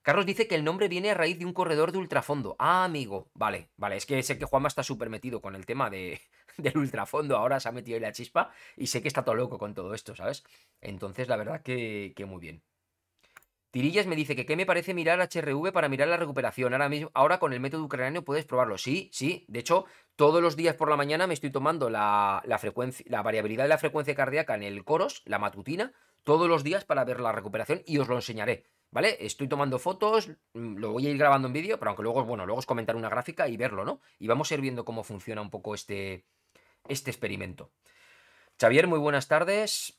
Carlos 0.00 0.24
dice 0.24 0.48
que 0.48 0.54
el 0.54 0.64
nombre 0.64 0.88
viene 0.88 1.10
a 1.10 1.14
raíz 1.14 1.38
de 1.38 1.44
un 1.44 1.52
corredor 1.52 1.92
de 1.92 1.98
ultrafondo. 1.98 2.56
Ah, 2.58 2.84
amigo. 2.84 3.30
Vale, 3.34 3.68
vale. 3.76 3.96
Es 3.96 4.06
que 4.06 4.22
sé 4.22 4.38
que 4.38 4.46
Juanma 4.46 4.68
está 4.68 4.82
súper 4.82 5.10
metido 5.10 5.42
con 5.42 5.54
el 5.54 5.66
tema 5.66 5.90
de, 5.90 6.22
del 6.56 6.78
ultrafondo. 6.78 7.36
Ahora 7.36 7.60
se 7.60 7.68
ha 7.68 7.72
metido 7.72 7.98
en 7.98 8.04
la 8.04 8.12
chispa 8.12 8.50
y 8.78 8.86
sé 8.86 9.02
que 9.02 9.08
está 9.08 9.22
todo 9.24 9.34
loco 9.34 9.58
con 9.58 9.74
todo 9.74 9.92
esto, 9.92 10.16
¿sabes? 10.16 10.44
Entonces, 10.80 11.28
la 11.28 11.36
verdad 11.36 11.60
que, 11.62 12.14
que 12.16 12.24
muy 12.24 12.40
bien. 12.40 12.62
Tirillas 13.70 14.06
me 14.06 14.16
dice 14.16 14.34
que 14.34 14.46
qué 14.46 14.56
me 14.56 14.64
parece 14.64 14.94
mirar 14.94 15.20
HRV 15.20 15.72
para 15.72 15.88
mirar 15.88 16.08
la 16.08 16.16
recuperación. 16.16 16.72
Ahora 16.72 16.88
mismo, 16.88 17.10
ahora 17.12 17.38
con 17.38 17.52
el 17.52 17.60
método 17.60 17.84
ucraniano 17.84 18.24
puedes 18.24 18.46
probarlo. 18.46 18.78
Sí, 18.78 19.10
sí. 19.12 19.44
De 19.48 19.58
hecho, 19.58 19.84
todos 20.16 20.40
los 20.40 20.56
días 20.56 20.74
por 20.74 20.88
la 20.88 20.96
mañana 20.96 21.26
me 21.26 21.34
estoy 21.34 21.50
tomando 21.50 21.90
la, 21.90 22.42
la, 22.46 23.22
variabilidad 23.22 23.64
de 23.64 23.68
la 23.68 23.78
frecuencia 23.78 24.14
cardíaca 24.14 24.54
en 24.54 24.62
el 24.62 24.84
coros, 24.84 25.22
la 25.26 25.38
matutina, 25.38 25.92
todos 26.24 26.48
los 26.48 26.64
días 26.64 26.84
para 26.84 27.04
ver 27.04 27.20
la 27.20 27.32
recuperación 27.32 27.82
y 27.84 27.98
os 27.98 28.08
lo 28.08 28.16
enseñaré. 28.16 28.64
¿Vale? 28.90 29.18
Estoy 29.20 29.48
tomando 29.48 29.78
fotos, 29.78 30.30
mm, 30.54 30.78
lo 30.78 30.92
voy 30.92 31.06
a 31.06 31.10
ir 31.10 31.18
grabando 31.18 31.46
en 31.48 31.52
vídeo, 31.52 31.78
pero 31.78 31.90
aunque 31.90 32.02
luego, 32.02 32.24
bueno, 32.24 32.46
luego 32.46 32.60
es 32.60 32.64
comentar 32.64 32.96
una 32.96 33.10
gráfica 33.10 33.46
y 33.46 33.58
verlo, 33.58 33.84
¿no? 33.84 34.00
Y 34.18 34.28
vamos 34.28 34.50
a 34.50 34.54
ir 34.54 34.62
viendo 34.62 34.86
cómo 34.86 35.04
funciona 35.04 35.42
un 35.42 35.50
poco 35.50 35.74
este, 35.74 36.24
este 36.88 37.10
experimento. 37.10 37.70
Xavier, 38.58 38.86
muy 38.86 38.98
buenas 38.98 39.28
tardes. 39.28 39.97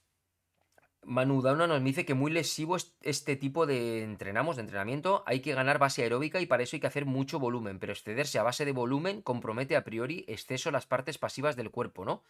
Manu 1.03 1.41
Dauna 1.41 1.65
nos 1.65 1.83
dice 1.83 2.05
que 2.05 2.13
muy 2.13 2.31
lesivo 2.31 2.77
este 3.01 3.35
tipo 3.35 3.65
de 3.65 4.03
entrenamos, 4.03 4.57
de 4.57 4.61
entrenamiento. 4.61 5.23
Hay 5.25 5.39
que 5.39 5.53
ganar 5.53 5.79
base 5.79 6.03
aeróbica 6.03 6.39
y 6.39 6.45
para 6.45 6.63
eso 6.63 6.75
hay 6.75 6.79
que 6.79 6.87
hacer 6.87 7.05
mucho 7.05 7.39
volumen, 7.39 7.79
pero 7.79 7.93
excederse 7.93 8.37
a 8.37 8.43
base 8.43 8.65
de 8.65 8.73
volumen 8.73 9.21
compromete 9.21 9.75
a 9.75 9.83
priori 9.83 10.25
exceso 10.27 10.71
las 10.71 10.85
partes 10.85 11.17
pasivas 11.17 11.55
del 11.55 11.71
cuerpo, 11.71 12.05
¿no? 12.05 12.23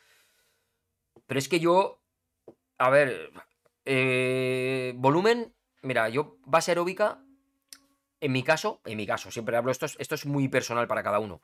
Pero 1.27 1.39
es 1.39 1.49
que 1.49 1.60
yo, 1.60 2.01
a 2.77 2.89
ver, 2.89 3.32
eh, 3.86 4.93
volumen, 4.95 5.53
mira, 5.82 6.10
yo 6.10 6.38
base 6.45 6.71
aeróbica, 6.71 7.23
en 8.21 8.32
mi 8.32 8.43
caso, 8.43 8.82
en 8.86 8.97
mi 8.97 9.05
caso, 9.05 9.32
siempre 9.32 9.58
hablo, 9.58 9.71
esto 9.71 9.88
esto 9.97 10.15
es 10.15 10.25
muy 10.25 10.47
personal 10.47 10.88
para 10.88 11.03
cada 11.03 11.19
uno. 11.19 11.41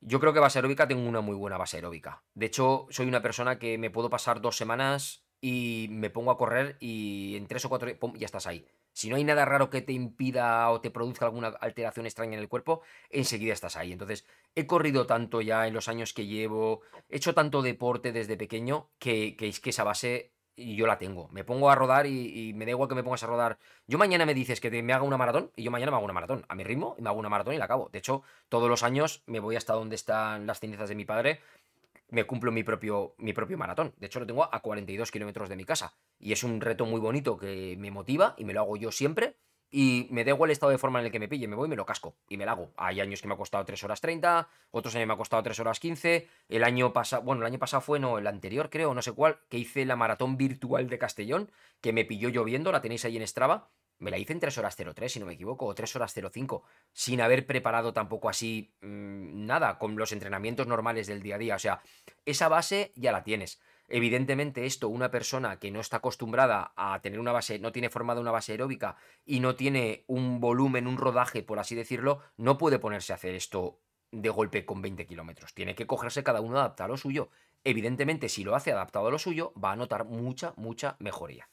Yo 0.00 0.20
creo 0.20 0.32
que 0.32 0.40
base 0.40 0.58
aeróbica 0.58 0.88
tengo 0.88 1.08
una 1.08 1.20
muy 1.20 1.36
buena 1.36 1.58
base 1.58 1.76
aeróbica. 1.76 2.22
De 2.34 2.46
hecho, 2.46 2.86
soy 2.90 3.06
una 3.06 3.22
persona 3.22 3.58
que 3.58 3.78
me 3.78 3.90
puedo 3.90 4.10
pasar 4.10 4.40
dos 4.40 4.56
semanas 4.56 5.21
y 5.44 5.88
me 5.90 6.08
pongo 6.08 6.30
a 6.30 6.38
correr 6.38 6.76
y 6.78 7.34
en 7.36 7.48
tres 7.48 7.64
o 7.64 7.68
cuatro 7.68 7.90
pum, 7.98 8.14
ya 8.16 8.26
estás 8.26 8.46
ahí. 8.46 8.64
Si 8.92 9.10
no 9.10 9.16
hay 9.16 9.24
nada 9.24 9.44
raro 9.44 9.70
que 9.70 9.82
te 9.82 9.92
impida 9.92 10.70
o 10.70 10.80
te 10.80 10.90
produzca 10.90 11.26
alguna 11.26 11.48
alteración 11.48 12.06
extraña 12.06 12.34
en 12.34 12.38
el 12.38 12.48
cuerpo, 12.48 12.82
enseguida 13.10 13.52
estás 13.52 13.76
ahí. 13.76 13.92
Entonces, 13.92 14.24
he 14.54 14.66
corrido 14.66 15.04
tanto 15.06 15.40
ya 15.40 15.66
en 15.66 15.74
los 15.74 15.88
años 15.88 16.12
que 16.14 16.26
llevo, 16.26 16.82
he 17.08 17.16
hecho 17.16 17.34
tanto 17.34 17.60
deporte 17.60 18.12
desde 18.12 18.36
pequeño 18.36 18.88
que, 19.00 19.36
es 19.40 19.58
que 19.58 19.70
esa 19.70 19.82
base 19.82 20.32
yo 20.56 20.86
la 20.86 20.98
tengo. 20.98 21.28
Me 21.32 21.42
pongo 21.42 21.70
a 21.70 21.74
rodar 21.74 22.06
y, 22.06 22.52
me 22.54 22.64
da 22.64 22.70
igual 22.70 22.88
que 22.88 22.94
me 22.94 23.02
pongas 23.02 23.24
a 23.24 23.26
rodar. 23.26 23.58
Yo 23.88 23.98
mañana 23.98 24.24
me 24.24 24.34
dices 24.34 24.60
que 24.60 24.70
me 24.82 24.92
haga 24.92 25.02
una 25.02 25.16
maratón 25.16 25.50
y 25.56 25.64
yo 25.64 25.72
mañana 25.72 25.90
me 25.90 25.96
hago 25.96 26.04
una 26.04 26.14
maratón 26.14 26.44
a 26.48 26.54
mi 26.54 26.62
ritmo 26.62 26.94
y 26.98 27.02
me 27.02 27.08
hago 27.08 27.18
una 27.18 27.30
maratón 27.30 27.54
y 27.54 27.58
la 27.58 27.64
acabo. 27.64 27.88
De 27.88 27.98
hecho, 27.98 28.22
todos 28.48 28.68
los 28.68 28.84
años 28.84 29.24
me 29.26 29.40
voy 29.40 29.56
hasta 29.56 29.72
donde 29.72 29.96
están 29.96 30.46
las 30.46 30.60
cenizas 30.60 30.88
de 30.88 30.94
mi 30.94 31.04
padre 31.04 31.40
me 32.12 32.24
cumplo 32.24 32.52
mi 32.52 32.62
propio, 32.62 33.14
mi 33.18 33.32
propio 33.32 33.56
maratón. 33.56 33.94
De 33.96 34.06
hecho, 34.06 34.20
lo 34.20 34.26
tengo 34.26 34.44
a 34.54 34.60
42 34.60 35.10
kilómetros 35.10 35.48
de 35.48 35.56
mi 35.56 35.64
casa. 35.64 35.96
Y 36.18 36.32
es 36.32 36.44
un 36.44 36.60
reto 36.60 36.84
muy 36.84 37.00
bonito 37.00 37.38
que 37.38 37.74
me 37.78 37.90
motiva 37.90 38.34
y 38.36 38.44
me 38.44 38.52
lo 38.52 38.60
hago 38.60 38.76
yo 38.76 38.92
siempre. 38.92 39.38
Y 39.70 40.08
me 40.10 40.22
da 40.22 40.32
igual 40.32 40.50
el 40.50 40.52
estado 40.52 40.70
de 40.70 40.76
forma 40.76 41.00
en 41.00 41.06
el 41.06 41.12
que 41.12 41.18
me 41.18 41.28
pille, 41.28 41.48
me 41.48 41.56
voy 41.56 41.66
y 41.66 41.70
me 41.70 41.76
lo 41.76 41.86
casco 41.86 42.18
y 42.28 42.36
me 42.36 42.44
lo 42.44 42.50
hago. 42.50 42.72
Hay 42.76 43.00
años 43.00 43.22
que 43.22 43.28
me 43.28 43.32
ha 43.32 43.38
costado 43.38 43.64
3 43.64 43.82
horas 43.84 44.02
30, 44.02 44.46
otros 44.70 44.94
años 44.94 45.06
me 45.08 45.14
ha 45.14 45.16
costado 45.16 45.42
3 45.42 45.58
horas 45.60 45.80
15. 45.80 46.28
El 46.50 46.64
año 46.64 46.92
pasado, 46.92 47.22
bueno, 47.22 47.40
el 47.40 47.46
año 47.46 47.58
pasado 47.58 47.80
fue, 47.80 47.98
no, 47.98 48.18
el 48.18 48.26
anterior 48.26 48.68
creo, 48.68 48.92
no 48.92 49.00
sé 49.00 49.12
cuál, 49.12 49.38
que 49.48 49.56
hice 49.56 49.86
la 49.86 49.96
maratón 49.96 50.36
virtual 50.36 50.90
de 50.90 50.98
Castellón, 50.98 51.50
que 51.80 51.94
me 51.94 52.04
pilló 52.04 52.28
lloviendo, 52.28 52.70
la 52.70 52.82
tenéis 52.82 53.06
ahí 53.06 53.16
en 53.16 53.26
Strava. 53.26 53.70
Me 54.02 54.10
la 54.10 54.18
hice 54.18 54.32
en 54.32 54.40
3 54.40 54.58
horas 54.58 54.76
03, 54.76 55.12
si 55.12 55.20
no 55.20 55.26
me 55.26 55.34
equivoco, 55.34 55.64
o 55.64 55.74
3 55.76 55.94
horas 55.94 56.12
05, 56.12 56.64
sin 56.92 57.20
haber 57.20 57.46
preparado 57.46 57.92
tampoco 57.92 58.28
así 58.28 58.74
mmm, 58.80 59.46
nada, 59.46 59.78
con 59.78 59.94
los 59.94 60.10
entrenamientos 60.10 60.66
normales 60.66 61.06
del 61.06 61.22
día 61.22 61.36
a 61.36 61.38
día. 61.38 61.54
O 61.54 61.58
sea, 61.60 61.82
esa 62.26 62.48
base 62.48 62.90
ya 62.96 63.12
la 63.12 63.22
tienes. 63.22 63.60
Evidentemente, 63.88 64.66
esto, 64.66 64.88
una 64.88 65.12
persona 65.12 65.60
que 65.60 65.70
no 65.70 65.78
está 65.78 65.98
acostumbrada 65.98 66.72
a 66.74 67.00
tener 67.00 67.20
una 67.20 67.30
base, 67.30 67.60
no 67.60 67.70
tiene 67.70 67.90
formada 67.90 68.20
una 68.20 68.32
base 68.32 68.50
aeróbica 68.50 68.96
y 69.24 69.38
no 69.38 69.54
tiene 69.54 70.02
un 70.08 70.40
volumen, 70.40 70.88
un 70.88 70.96
rodaje, 70.96 71.44
por 71.44 71.60
así 71.60 71.76
decirlo, 71.76 72.22
no 72.36 72.58
puede 72.58 72.80
ponerse 72.80 73.12
a 73.12 73.16
hacer 73.16 73.36
esto 73.36 73.78
de 74.10 74.30
golpe 74.30 74.66
con 74.66 74.82
20 74.82 75.06
kilómetros. 75.06 75.54
Tiene 75.54 75.76
que 75.76 75.86
cogerse 75.86 76.24
cada 76.24 76.40
uno 76.40 76.58
adaptado 76.58 76.86
a 76.86 76.88
lo 76.88 76.96
suyo. 76.96 77.28
Evidentemente, 77.62 78.28
si 78.28 78.42
lo 78.42 78.56
hace 78.56 78.72
adaptado 78.72 79.06
a 79.06 79.10
lo 79.12 79.20
suyo, 79.20 79.52
va 79.62 79.70
a 79.70 79.76
notar 79.76 80.06
mucha, 80.06 80.54
mucha 80.56 80.96
mejoría. 80.98 81.48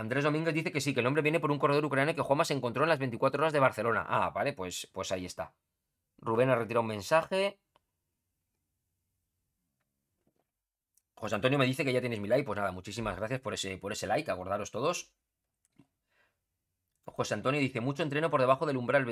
Andrés 0.00 0.24
Domínguez 0.24 0.54
dice 0.54 0.72
que 0.72 0.80
sí, 0.80 0.94
que 0.94 1.00
el 1.00 1.06
hombre 1.06 1.20
viene 1.20 1.40
por 1.40 1.50
un 1.50 1.58
corredor 1.58 1.84
ucraniano 1.84 2.16
que 2.16 2.22
Juanma 2.22 2.46
se 2.46 2.54
encontró 2.54 2.84
en 2.84 2.88
las 2.88 2.98
24 2.98 3.42
horas 3.42 3.52
de 3.52 3.60
Barcelona. 3.60 4.06
Ah, 4.08 4.30
vale, 4.30 4.54
pues, 4.54 4.88
pues 4.92 5.12
ahí 5.12 5.26
está. 5.26 5.52
Rubén 6.18 6.48
ha 6.48 6.56
retirado 6.56 6.80
un 6.80 6.86
mensaje. 6.86 7.58
José 11.14 11.34
Antonio 11.34 11.58
me 11.58 11.66
dice 11.66 11.84
que 11.84 11.92
ya 11.92 12.00
tienes 12.00 12.18
mi 12.18 12.28
like. 12.28 12.44
Pues 12.44 12.56
nada, 12.56 12.72
muchísimas 12.72 13.14
gracias 13.14 13.40
por 13.40 13.52
ese, 13.52 13.76
por 13.76 13.92
ese 13.92 14.06
like. 14.06 14.30
Acordaros 14.30 14.70
todos. 14.70 15.12
José 17.04 17.34
Antonio 17.34 17.60
dice, 17.60 17.80
mucho 17.80 18.02
entreno 18.02 18.30
por 18.30 18.40
debajo 18.40 18.66
del 18.66 18.76
umbral 18.76 19.04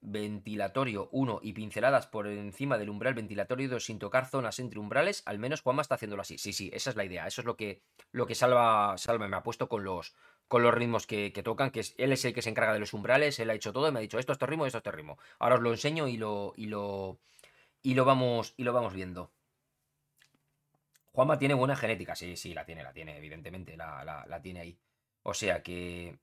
ventilatorio 0.00 1.08
1 1.12 1.40
y 1.42 1.52
pinceladas 1.52 2.06
por 2.06 2.26
encima 2.26 2.78
del 2.78 2.90
umbral 2.90 3.14
ventilatorio 3.14 3.68
2 3.68 3.84
sin 3.84 3.98
tocar 3.98 4.26
zonas 4.26 4.58
entre 4.58 4.78
umbrales, 4.78 5.22
al 5.26 5.38
menos 5.38 5.60
Juanma 5.60 5.82
está 5.82 5.96
haciéndolo 5.96 6.22
así. 6.22 6.38
Sí, 6.38 6.52
sí, 6.52 6.70
esa 6.72 6.90
es 6.90 6.96
la 6.96 7.04
idea. 7.04 7.26
Eso 7.26 7.42
es 7.42 7.44
lo 7.44 7.56
que, 7.56 7.82
lo 8.12 8.26
que 8.26 8.34
Salva, 8.34 8.96
Salva 8.98 9.28
me 9.28 9.36
ha 9.36 9.42
puesto 9.42 9.68
con 9.68 9.84
los, 9.84 10.14
con 10.48 10.62
los 10.62 10.74
ritmos 10.74 11.06
que, 11.06 11.30
tocan, 11.44 11.70
que 11.70 11.80
es, 11.80 11.94
él 11.98 12.12
es 12.12 12.24
el 12.24 12.34
que 12.34 12.42
se 12.42 12.50
encarga 12.50 12.72
de 12.72 12.80
los 12.80 12.94
umbrales, 12.94 13.38
él 13.38 13.50
ha 13.50 13.54
hecho 13.54 13.72
todo 13.72 13.88
y 13.88 13.92
me 13.92 13.98
ha 13.98 14.02
dicho, 14.02 14.18
esto 14.18 14.32
es 14.32 14.36
este 14.36 14.46
ritmo, 14.46 14.66
esto 14.66 14.78
es 14.78 14.80
este 14.80 14.92
ritmo. 14.92 15.18
Ahora 15.38 15.56
os 15.56 15.60
lo 15.60 15.70
enseño 15.70 16.08
y 16.08 16.16
lo, 16.16 16.54
y 16.56 16.66
lo, 16.66 17.18
y 17.82 17.94
lo, 17.94 18.04
vamos, 18.04 18.54
y 18.56 18.64
lo 18.64 18.72
vamos 18.72 18.94
viendo. 18.94 19.32
Juanma 21.12 21.38
tiene 21.38 21.54
buena 21.54 21.76
genética, 21.76 22.16
sí, 22.16 22.36
sí, 22.36 22.54
la 22.54 22.64
tiene, 22.64 22.82
la 22.82 22.92
tiene, 22.92 23.16
evidentemente, 23.16 23.76
la, 23.76 24.24
la 24.26 24.42
tiene 24.42 24.60
ahí. 24.60 24.78
O 25.22 25.32
sea 25.32 25.62
que, 25.62 26.18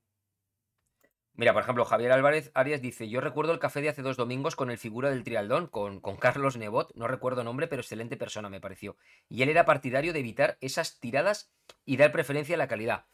Mira, 1.33 1.53
por 1.53 1.63
ejemplo, 1.63 1.85
Javier 1.85 2.11
Álvarez 2.11 2.51
Arias 2.53 2.81
dice, 2.81 3.07
yo 3.07 3.21
recuerdo 3.21 3.53
el 3.53 3.59
café 3.59 3.81
de 3.81 3.89
hace 3.89 4.01
dos 4.01 4.17
domingos 4.17 4.55
con 4.55 4.69
el 4.69 4.77
figura 4.77 5.09
del 5.09 5.23
trialdón, 5.23 5.67
con, 5.67 6.01
Carlos 6.17 6.57
Nebot, 6.57 6.93
no 6.93 7.07
recuerdo 7.07 7.43
nombre, 7.43 7.67
pero 7.67 7.81
excelente 7.81 8.17
persona 8.17 8.49
me 8.49 8.59
pareció. 8.59 8.97
Y 9.29 9.41
él 9.41 9.49
era 9.49 9.65
partidario 9.65 10.11
de 10.11 10.19
evitar 10.19 10.57
esas 10.59 10.99
tiradas 10.99 11.51
y 11.85 11.97
dar 11.97 12.11
preferencia 12.11 12.55
a 12.55 12.57
la 12.57 12.67
calidad. 12.67 13.05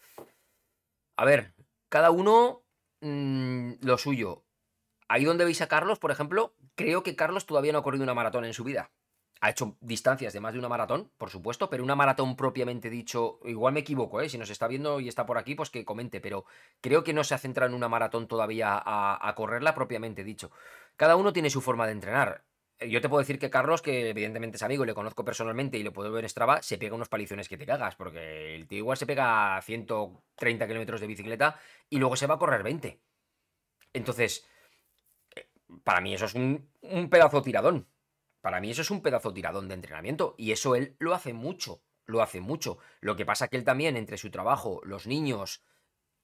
A 1.15 1.25
ver, 1.25 1.53
cada 1.89 2.09
uno 2.09 2.63
mmm, 3.01 3.73
lo 3.81 3.97
suyo. 3.97 4.43
Ahí 5.07 5.23
donde 5.23 5.45
veis 5.45 5.61
a 5.61 5.67
Carlos, 5.67 5.99
por 5.99 6.11
ejemplo, 6.11 6.55
creo 6.75 7.03
que 7.03 7.15
Carlos 7.15 7.45
todavía 7.45 7.71
no 7.71 7.79
ha 7.79 7.83
corrido 7.83 8.03
una 8.03 8.13
maratón 8.15 8.45
en 8.45 8.53
su 8.53 8.63
vida. 8.63 8.91
Ha 9.41 9.49
hecho 9.49 9.77
distancias 9.81 10.33
de 10.33 10.39
más 10.39 10.53
de 10.53 10.59
una 10.59 10.69
maratón, 10.69 11.11
por 11.17 11.29
supuesto, 11.29 11.69
pero 11.69 11.83
una 11.83 11.95
maratón 11.95 12.35
propiamente 12.35 12.89
dicho, 12.89 13.39
igual 13.45 13.73
me 13.73 13.81
equivoco, 13.81 14.21
¿eh? 14.21 14.29
si 14.29 14.37
nos 14.37 14.49
está 14.49 14.67
viendo 14.67 14.99
y 14.99 15.07
está 15.07 15.25
por 15.25 15.37
aquí, 15.37 15.55
pues 15.55 15.69
que 15.69 15.85
comente, 15.85 16.19
pero 16.21 16.45
creo 16.81 17.03
que 17.03 17.13
no 17.13 17.23
se 17.23 17.35
ha 17.35 17.37
centrado 17.37 17.69
en 17.69 17.75
una 17.75 17.89
maratón 17.89 18.27
todavía 18.27 18.81
a, 18.83 19.33
correrla 19.35 19.75
propiamente 19.75 20.23
dicho. 20.23 20.51
Cada 20.95 21.15
uno 21.15 21.31
tiene 21.31 21.49
su 21.49 21.61
forma 21.61 21.85
de 21.85 21.91
entrenar. 21.91 22.43
Yo 22.79 23.01
te 23.01 23.09
puedo 23.09 23.19
decir 23.19 23.39
que 23.39 23.49
Carlos, 23.49 23.81
que 23.81 24.09
evidentemente 24.09 24.57
es 24.57 24.63
amigo 24.63 24.83
y 24.83 24.87
le 24.87 24.93
conozco 24.93 25.25
personalmente 25.25 25.77
y 25.77 25.83
le 25.83 25.91
puedo 25.91 26.11
ver 26.11 26.23
en 26.23 26.29
Strava, 26.29 26.61
se 26.61 26.77
pega 26.77 26.95
unos 26.95 27.09
palizones 27.09 27.49
que 27.49 27.57
te 27.57 27.65
cagas, 27.65 27.95
porque 27.95 28.55
el 28.55 28.67
tío 28.67 28.79
igual 28.79 28.97
se 28.97 29.05
pega 29.05 29.59
130 29.61 30.67
kilómetros 30.67 31.01
de 31.01 31.07
bicicleta 31.07 31.59
y 31.89 31.97
luego 31.97 32.15
se 32.15 32.27
va 32.27 32.35
a 32.35 32.39
correr 32.39 32.63
20. 32.63 32.99
Entonces, 33.93 34.47
eh, 35.35 35.47
para 35.83 36.01
mí 36.01 36.13
eso 36.13 36.25
es 36.25 36.35
un 36.35 36.69
pedazo 37.09 37.41
tiradón. 37.41 37.87
Para 38.47 38.61
mí 38.61 38.71
eso 38.71 38.81
es 38.81 38.91
un 38.91 39.01
pedazo 39.01 39.33
tiradón 39.33 39.67
de 39.67 39.73
entrenamiento 39.73 40.33
y 40.37 40.53
eso 40.53 40.77
él 40.77 40.95
lo 40.99 41.13
hace 41.13 41.33
mucho, 41.33 41.81
lo 42.05 42.21
hace 42.21 42.39
mucho. 42.39 42.77
Lo 43.01 43.17
que 43.17 43.25
pasa 43.25 43.49
que 43.49 43.57
él 43.57 43.65
también, 43.65 43.97
entre 43.97 44.17
su 44.17 44.31
trabajo, 44.31 44.79
los 44.85 45.05
niños, 45.05 45.65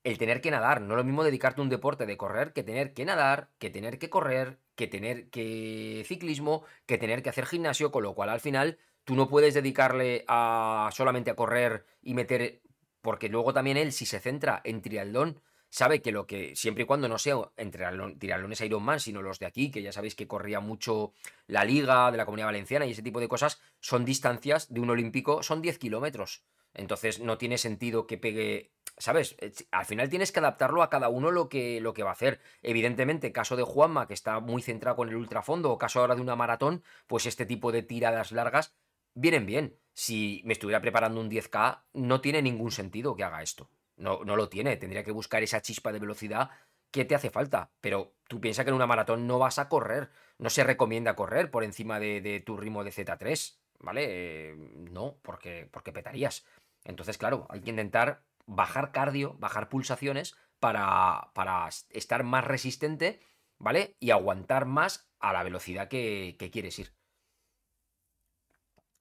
el 0.05 0.17
tener 0.17 0.39
que 0.39 0.49
nadar, 0.49 0.79
no 0.79 0.93
es 0.93 0.97
lo 0.99 1.03
mismo 1.03 1.25
dedicarte 1.25 1.59
a 1.59 1.65
un 1.65 1.69
deporte 1.69 2.05
de 2.05 2.15
correr 2.15 2.53
que 2.53 2.63
tener 2.63 2.93
que 2.93 3.03
nadar, 3.03 3.49
que 3.59 3.69
tener 3.69 3.99
que 3.99 4.09
correr, 4.09 4.57
que 4.75 4.87
tener 4.87 5.29
que 5.31 6.05
ciclismo, 6.07 6.63
que 6.85 6.97
tener 6.97 7.23
que 7.23 7.29
hacer 7.29 7.45
gimnasio, 7.45 7.91
con 7.91 8.03
lo 8.03 8.15
cual 8.15 8.29
al 8.29 8.39
final 8.39 8.79
tú 9.03 9.15
no 9.15 9.27
puedes 9.27 9.53
dedicarle 9.53 10.23
a 10.29 10.91
solamente 10.93 11.29
a 11.29 11.35
correr 11.35 11.85
y 12.01 12.13
meter 12.13 12.61
porque 13.01 13.27
luego 13.27 13.51
también 13.51 13.75
él 13.75 13.91
si 13.91 14.05
se 14.05 14.21
centra 14.21 14.61
en 14.63 14.81
triatlón 14.81 15.41
sabe 15.73 16.03
que 16.03 16.11
lo 16.11 16.27
que, 16.27 16.55
siempre 16.55 16.83
y 16.83 16.85
cuando 16.85 17.09
no 17.09 17.17
sea 17.17 17.49
entre 17.57 17.87
tiralones 18.19 18.61
Ironman, 18.61 18.99
sino 18.99 19.23
los 19.23 19.39
de 19.39 19.47
aquí, 19.47 19.71
que 19.71 19.81
ya 19.81 19.91
sabéis 19.91 20.13
que 20.13 20.27
corría 20.27 20.59
mucho 20.59 21.13
la 21.47 21.65
Liga 21.65 22.11
de 22.11 22.17
la 22.17 22.25
Comunidad 22.25 22.49
Valenciana 22.49 22.85
y 22.85 22.91
ese 22.91 23.01
tipo 23.01 23.19
de 23.19 23.27
cosas, 23.27 23.59
son 23.79 24.05
distancias 24.05 24.71
de 24.71 24.81
un 24.81 24.91
olímpico, 24.91 25.41
son 25.41 25.63
10 25.63 25.79
kilómetros. 25.79 26.43
Entonces 26.75 27.21
no 27.21 27.39
tiene 27.39 27.57
sentido 27.57 28.05
que 28.05 28.19
pegue, 28.19 28.71
¿sabes? 28.99 29.35
Eh, 29.39 29.51
al 29.71 29.85
final 29.85 30.09
tienes 30.09 30.31
que 30.31 30.41
adaptarlo 30.41 30.83
a 30.83 30.91
cada 30.91 31.09
uno 31.09 31.31
lo 31.31 31.49
que, 31.49 31.81
lo 31.81 31.95
que 31.95 32.03
va 32.03 32.11
a 32.11 32.13
hacer. 32.13 32.39
Evidentemente, 32.61 33.31
caso 33.31 33.55
de 33.55 33.63
Juanma, 33.63 34.05
que 34.05 34.13
está 34.13 34.39
muy 34.39 34.61
centrado 34.61 34.95
con 34.95 35.09
el 35.09 35.15
ultrafondo, 35.15 35.71
o 35.71 35.79
caso 35.79 36.01
ahora 36.01 36.13
de 36.13 36.21
una 36.21 36.35
maratón, 36.35 36.83
pues 37.07 37.25
este 37.25 37.47
tipo 37.47 37.71
de 37.71 37.81
tiradas 37.81 38.31
largas 38.31 38.75
vienen 39.15 39.47
bien. 39.47 39.79
Si 39.93 40.43
me 40.45 40.53
estuviera 40.53 40.81
preparando 40.81 41.19
un 41.19 41.31
10K, 41.31 41.85
no 41.93 42.21
tiene 42.21 42.43
ningún 42.43 42.69
sentido 42.69 43.15
que 43.15 43.23
haga 43.23 43.41
esto. 43.41 43.71
No, 43.95 44.23
no 44.23 44.35
lo 44.35 44.49
tiene, 44.49 44.77
tendría 44.77 45.03
que 45.03 45.11
buscar 45.11 45.43
esa 45.43 45.61
chispa 45.61 45.91
de 45.91 45.99
velocidad 45.99 46.49
que 46.93 47.05
te 47.05 47.15
hace 47.15 47.29
falta. 47.31 47.71
Pero 47.81 48.13
tú 48.27 48.39
piensas 48.39 48.63
que 48.63 48.69
en 48.69 48.75
una 48.75 48.87
maratón 48.87 49.27
no 49.27 49.39
vas 49.39 49.59
a 49.59 49.67
correr, 49.67 50.11
no 50.37 50.49
se 50.49 50.63
recomienda 50.63 51.15
correr 51.15 51.51
por 51.51 51.63
encima 51.63 51.99
de, 51.99 52.41
tu 52.45 52.55
ritmo 52.55 52.83
de 52.83 52.91
Z3, 52.91 53.57
¿vale? 53.79 54.05
Eh, 54.07 54.55
no, 54.91 55.17
porque, 55.23 55.67
porque 55.71 55.91
petarías. 55.91 56.45
Entonces, 56.83 57.17
claro, 57.17 57.47
hay 57.49 57.61
que 57.61 57.71
intentar 57.71 58.23
bajar 58.45 58.91
cardio, 58.91 59.35
bajar 59.39 59.69
pulsaciones 59.69 60.35
para, 60.59 61.31
para 61.33 61.67
estar 61.89 62.23
más 62.23 62.45
resistente, 62.45 63.19
¿vale? 63.57 63.95
Y 63.99 64.11
aguantar 64.11 64.65
más 64.65 65.09
a 65.19 65.33
la 65.33 65.43
velocidad 65.43 65.87
que, 65.87 66.35
que 66.37 66.51
quieres 66.51 66.77
ir. 66.77 66.93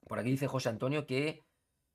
Por 0.07 0.19
aquí 0.19 0.31
dice 0.31 0.47
José 0.47 0.69
Antonio 0.69 1.05
que 1.05 1.43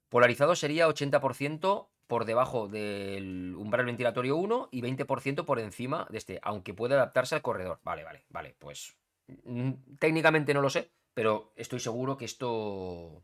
polarizado 0.08 0.54
sería 0.54 0.88
80% 0.88 1.88
por 2.08 2.24
debajo 2.24 2.66
del 2.68 3.54
umbral 3.56 3.86
ventilatorio 3.86 4.36
1 4.36 4.70
y 4.72 4.82
20% 4.82 5.44
por 5.44 5.60
encima 5.60 6.06
de 6.10 6.18
este, 6.18 6.40
aunque 6.42 6.74
puede 6.74 6.94
adaptarse 6.94 7.36
al 7.36 7.42
corredor. 7.42 7.78
Vale, 7.84 8.02
vale, 8.02 8.24
vale, 8.30 8.56
pues 8.58 8.96
mm, 9.44 9.72
técnicamente 10.00 10.54
no 10.54 10.62
lo 10.62 10.70
sé, 10.70 10.90
pero 11.14 11.52
estoy 11.54 11.78
seguro 11.78 12.16
que 12.16 12.24
esto, 12.24 13.22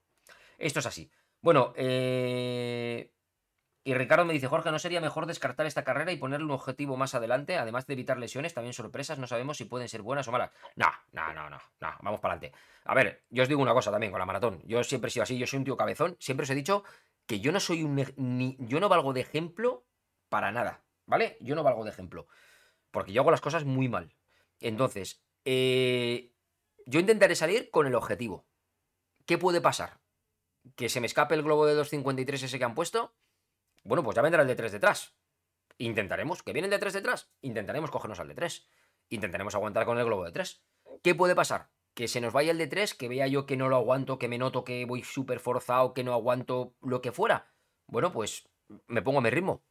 esto 0.58 0.78
es 0.78 0.86
así. 0.86 1.10
Bueno, 1.40 1.72
eh... 1.76 3.10
y 3.84 3.94
Ricardo 3.94 4.26
me 4.26 4.34
dice, 4.34 4.48
Jorge, 4.48 4.70
¿no 4.70 4.78
sería 4.78 5.00
mejor 5.00 5.24
descartar 5.24 5.64
esta 5.64 5.82
carrera 5.82 6.12
y 6.12 6.18
ponerle 6.18 6.44
un 6.44 6.50
objetivo 6.50 6.98
más 6.98 7.14
adelante? 7.14 7.56
Además 7.56 7.86
de 7.86 7.94
evitar 7.94 8.18
lesiones, 8.18 8.52
también 8.52 8.74
sorpresas, 8.74 9.18
no 9.18 9.26
sabemos 9.26 9.56
si 9.56 9.64
pueden 9.64 9.88
ser 9.88 10.02
buenas 10.02 10.28
o 10.28 10.32
malas. 10.32 10.50
No, 10.76 10.88
no, 11.12 11.32
no, 11.32 11.48
no, 11.48 11.58
no, 11.80 11.94
vamos 12.02 12.20
para 12.20 12.34
adelante. 12.34 12.58
A 12.84 12.94
ver, 12.94 13.24
yo 13.30 13.44
os 13.44 13.48
digo 13.48 13.62
una 13.62 13.72
cosa 13.72 13.90
también 13.90 14.12
con 14.12 14.18
la 14.18 14.26
maratón. 14.26 14.60
Yo 14.66 14.84
siempre 14.84 15.08
he 15.08 15.10
sido 15.10 15.22
así, 15.22 15.38
yo 15.38 15.46
soy 15.46 15.58
un 15.58 15.64
tío 15.64 15.76
cabezón, 15.76 16.16
siempre 16.18 16.44
os 16.44 16.50
he 16.50 16.54
dicho 16.54 16.84
que 17.26 17.40
yo 17.40 17.52
no 17.52 17.60
soy 17.60 17.82
un... 17.82 18.04
Ni, 18.16 18.56
yo 18.58 18.80
no 18.80 18.88
valgo 18.88 19.12
de 19.12 19.20
ejemplo 19.20 19.86
para 20.28 20.52
nada, 20.52 20.84
¿vale? 21.06 21.36
Yo 21.40 21.54
no 21.54 21.62
valgo 21.62 21.84
de 21.84 21.90
ejemplo. 21.90 22.26
Porque 22.90 23.12
yo 23.12 23.22
hago 23.22 23.30
las 23.30 23.40
cosas 23.40 23.64
muy 23.64 23.88
mal. 23.88 24.14
Entonces, 24.60 25.24
eh, 25.44 26.32
yo 26.86 27.00
intentaré 27.00 27.34
salir 27.34 27.70
con 27.70 27.86
el 27.86 27.94
objetivo. 27.94 28.46
¿Qué 29.26 29.38
puede 29.38 29.60
pasar? 29.60 30.00
¿Que 30.76 30.88
se 30.88 31.00
me 31.00 31.06
escape 31.06 31.34
el 31.34 31.42
globo 31.42 31.66
de 31.66 31.74
253 31.74 32.42
ese 32.42 32.58
que 32.58 32.64
han 32.64 32.74
puesto? 32.74 33.14
Bueno, 33.84 34.02
pues 34.02 34.14
ya 34.14 34.22
vendrá 34.22 34.42
el 34.42 34.48
de 34.48 34.56
3 34.56 34.72
detrás. 34.72 35.14
Intentaremos. 35.78 36.42
¿Que 36.42 36.52
viene 36.52 36.66
el 36.66 36.70
de 36.70 36.78
3 36.78 36.92
detrás? 36.92 37.30
Intentaremos 37.42 37.90
cogernos 37.90 38.20
al 38.20 38.28
de 38.28 38.34
3. 38.34 38.68
Intentaremos 39.10 39.54
aguantar 39.54 39.84
con 39.84 39.98
el 39.98 40.04
globo 40.04 40.24
de 40.24 40.32
3. 40.32 40.64
¿Qué 41.02 41.14
puede 41.14 41.34
pasar? 41.34 41.70
Que 41.94 42.08
se 42.08 42.20
nos 42.20 42.32
vaya 42.32 42.50
el 42.50 42.58
de 42.58 42.66
3, 42.66 42.94
que 42.94 43.08
vea 43.08 43.26
yo 43.28 43.46
que 43.46 43.56
no 43.56 43.68
lo 43.68 43.76
aguanto, 43.76 44.18
que 44.18 44.28
me 44.28 44.38
noto 44.38 44.64
que 44.64 44.84
voy 44.84 45.02
súper 45.02 45.38
forzado, 45.40 45.94
que 45.94 46.04
no 46.04 46.12
aguanto 46.12 46.74
lo 46.82 47.00
que 47.00 47.12
fuera. 47.12 47.52
Bueno, 47.86 48.12
pues 48.12 48.48
me 48.88 49.02
pongo 49.02 49.18
a 49.18 49.22
mi 49.22 49.30
ritmo. 49.30 49.62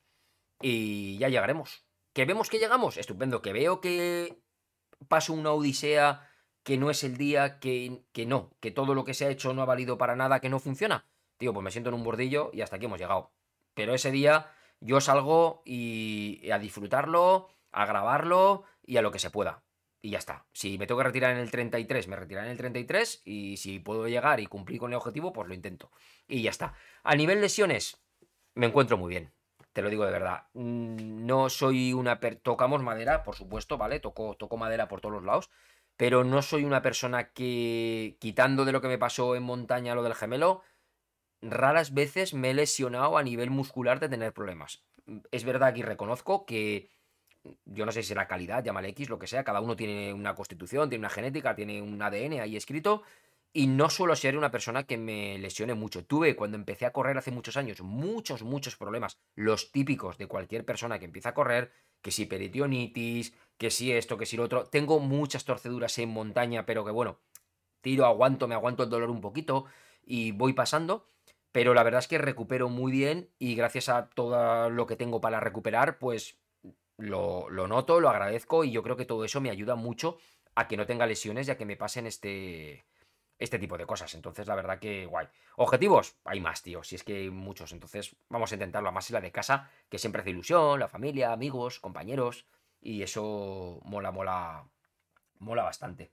Y 0.61 1.17
ya 1.17 1.28
llegaremos. 1.28 1.86
¿Que 2.13 2.26
vemos 2.26 2.49
que 2.49 2.59
llegamos? 2.59 2.97
Estupendo. 2.97 3.41
¿Que 3.41 3.51
veo 3.51 3.82
que 3.82 4.41
paso 5.09 5.34
una 5.34 5.51
odisea, 5.51 6.30
que 6.63 6.78
no 6.78 6.89
es 6.89 7.03
el 7.03 7.17
día, 7.17 7.59
que, 7.59 8.05
que 8.13 8.26
no, 8.26 8.55
que 8.61 8.71
todo 8.71 8.95
lo 8.95 9.03
que 9.03 9.13
se 9.13 9.26
ha 9.26 9.30
hecho 9.30 9.53
no 9.53 9.61
ha 9.61 9.65
valido 9.65 9.97
para 9.97 10.15
nada, 10.15 10.39
que 10.39 10.49
no 10.49 10.59
funciona? 10.59 11.05
Tío, 11.38 11.53
pues 11.53 11.63
me 11.63 11.71
siento 11.71 11.89
en 11.89 11.95
un 11.95 12.03
bordillo 12.03 12.51
y 12.53 12.61
hasta 12.61 12.78
aquí 12.78 12.86
hemos 12.86 12.99
llegado. 12.99 13.34
Pero 13.74 13.93
ese 13.93 14.11
día 14.11 14.51
yo 14.80 15.01
salgo 15.01 15.61
y 15.65 16.49
a 16.51 16.59
disfrutarlo, 16.59 17.49
a 17.71 17.86
grabarlo 17.86 18.63
y 18.86 18.97
a 18.97 19.01
lo 19.01 19.11
que 19.11 19.19
se 19.19 19.32
pueda 19.32 19.62
y 20.04 20.12
ya 20.12 20.18
está. 20.18 20.45
Si 20.51 20.78
me 20.78 20.86
tengo 20.86 20.99
que 20.99 21.06
retirar 21.06 21.32
en 21.32 21.38
el 21.38 21.49
33, 21.49 22.10
me 22.10 22.18
retiraré 22.18 22.47
en 22.47 22.51
el 22.51 22.58
33 22.58 23.22
y 23.24 23.56
si 23.56 23.80
puedo 23.80 24.08
llegar 24.10 24.41
y 24.41 24.47
cumplir 24.47 24.78
con 24.78 24.91
el 24.91 24.97
objetivo, 24.97 25.32
pues 25.32 25.47
lo 25.47 25.54
intento. 25.54 25.89
Y 26.28 26.41
ya 26.41 26.49
está. 26.49 26.74
A 27.04 27.16
nivel 27.16 27.39
lesiones, 27.39 28.04
me 28.54 28.68
encuentro 28.68 28.97
muy 28.97 29.10
bien. 29.10 29.32
Te 29.72 29.82
lo 29.82 29.89
digo 29.89 30.06
de 30.06 30.12
verdad. 30.12 30.43
Mm, 30.54 31.26
no 31.26 31.49
soy 31.49 31.93
una... 31.93 32.20
Tocamos 32.20 32.84
madera, 32.84 33.24
por 33.24 33.36
supuesto, 33.36 33.78
¿vale? 33.78 34.01
Toco, 34.01 34.36
toco 34.36 34.58
madera 34.58 34.89
por 34.89 34.99
todos 34.99 35.16
los 35.16 35.24
lados. 35.24 35.49
Pero 35.95 36.26
no 36.26 36.41
soy 36.41 36.66
una 36.66 36.82
persona 36.82 37.30
que, 37.30 38.18
quitando 38.20 38.66
de 38.66 38.74
lo 38.74 38.82
que 38.82 38.89
me 38.89 38.97
pasó 38.97 39.38
en 39.38 39.43
montaña 39.43 39.95
lo 39.95 40.04
del 40.04 40.16
gemelo, 40.16 40.64
raras 41.41 41.93
veces 41.93 42.34
me 42.34 42.51
he 42.51 42.54
lesionado 42.54 43.18
a 43.18 43.24
nivel 43.24 43.51
muscular 43.51 44.01
de 44.01 44.10
tener 44.10 44.34
problemas. 44.34 44.84
Es 45.32 45.45
verdad 45.45 45.74
que 45.74 45.84
reconozco 45.84 46.45
que 46.45 46.89
yo 47.66 47.86
no 47.86 47.91
sé 47.91 48.02
si 48.04 48.10
será 48.10 48.28
calidad, 48.28 48.64
llámale 48.64 48.89
X, 48.89 49.10
lo 49.10 49.20
que 49.20 49.28
sea, 49.28 49.44
cada 49.44 49.62
uno 49.62 49.76
tiene 49.76 50.14
una 50.14 50.36
constitución, 50.36 50.89
tiene 50.89 51.02
una 51.02 51.10
genética, 51.10 51.56
tiene 51.56 51.82
un 51.82 52.02
ADN 52.02 52.39
ahí 52.39 52.56
escrito, 52.56 53.04
y 53.56 53.68
no 53.68 53.89
suelo 53.89 54.16
ser 54.16 54.36
una 54.36 54.50
persona 54.50 54.84
que 54.84 54.98
me 54.98 55.38
lesione 55.38 55.76
mucho. 55.76 56.04
Tuve, 56.06 56.36
cuando 56.36 56.58
empecé 56.58 56.88
a 56.88 56.91
correr 56.91 57.18
hace 57.18 57.30
muchos 57.30 57.56
años, 57.56 57.82
muchos, 57.82 58.41
muchos 58.41 58.76
problemas, 58.76 59.20
los 59.36 59.72
típicos 59.72 60.18
de 60.18 60.28
cualquier 60.28 60.66
persona 60.66 60.98
que 60.98 61.06
empieza 61.06 61.30
a 61.30 61.34
correr, 61.36 61.72
que 62.02 62.12
si 62.12 62.26
peridionitis, 62.26 63.34
que 63.58 63.70
si 63.70 63.91
esto, 63.91 64.18
que 64.18 64.26
si 64.26 64.38
lo 64.38 64.44
otro. 64.44 64.66
Tengo 64.66 65.00
muchas 65.00 65.46
torceduras 65.46 65.98
en 66.00 66.10
montaña, 66.10 66.66
pero 66.66 66.84
que 66.84 66.91
bueno, 66.91 67.20
tiro, 67.82 68.06
aguanto, 68.06 68.48
me 68.48 68.56
aguanto 68.56 68.84
el 68.84 68.89
dolor 68.89 69.12
un 69.12 69.22
poquito 69.22 69.66
y 70.04 70.32
voy 70.32 70.54
pasando. 70.54 71.08
Pero 71.52 71.76
la 71.76 71.84
verdad 71.84 72.00
es 72.00 72.08
que 72.08 72.18
recupero 72.18 72.70
muy 72.70 72.91
bien 72.91 73.30
y 73.38 73.54
gracias 73.54 73.88
a 73.88 74.10
todo 74.10 74.72
lo 74.72 74.88
que 74.88 74.96
tengo 74.96 75.22
para 75.22 75.39
recuperar, 75.39 76.00
pues 76.00 76.39
lo, 77.04 77.68
noto, 77.68 77.99
lo 77.99 78.10
agradezco 78.10 78.64
y 78.64 78.72
yo 78.72 78.84
creo 78.84 78.95
que 78.95 79.06
todo 79.06 79.26
eso 79.26 79.41
me 79.41 79.49
ayuda 79.49 79.76
mucho 79.76 80.18
a 80.56 80.68
que 80.68 80.78
no 80.78 80.86
tenga 80.86 81.06
lesiones 81.06 81.47
y 81.47 81.51
a 81.51 81.58
que 81.58 81.66
me 81.66 81.78
pasen 81.78 82.08
este, 82.08 82.86
este 83.39 83.60
tipo 83.60 83.78
de 83.78 83.86
cosas. 83.86 84.14
Entonces, 84.14 84.47
la 84.47 84.56
verdad 84.56 84.80
que 84.80 85.06
guay. 85.06 85.28
Objetivos, 85.58 86.16
hay 86.24 86.39
más, 86.39 86.62
tío. 86.62 86.84
Si 86.84 86.95
es 86.95 87.04
que 87.04 87.18
hay 87.18 87.30
muchos. 87.30 87.72
Entonces, 87.72 88.16
vamos 88.30 88.51
a 88.51 88.56
intentarlo. 88.56 88.91
Más 88.91 89.10
en 89.10 89.16
la 89.16 89.22
de 89.22 89.32
casa, 89.32 89.70
que 89.89 89.97
siempre 89.97 90.22
hace 90.22 90.32
ilusión, 90.32 90.80
la 90.80 90.88
familia, 90.88 91.32
amigos, 91.34 91.80
compañeros. 91.80 92.45
Y 92.82 93.01
eso 93.01 93.80
mola, 93.84 94.12
mola, 94.12 94.66
mola 95.39 95.64
bastante. 95.64 96.12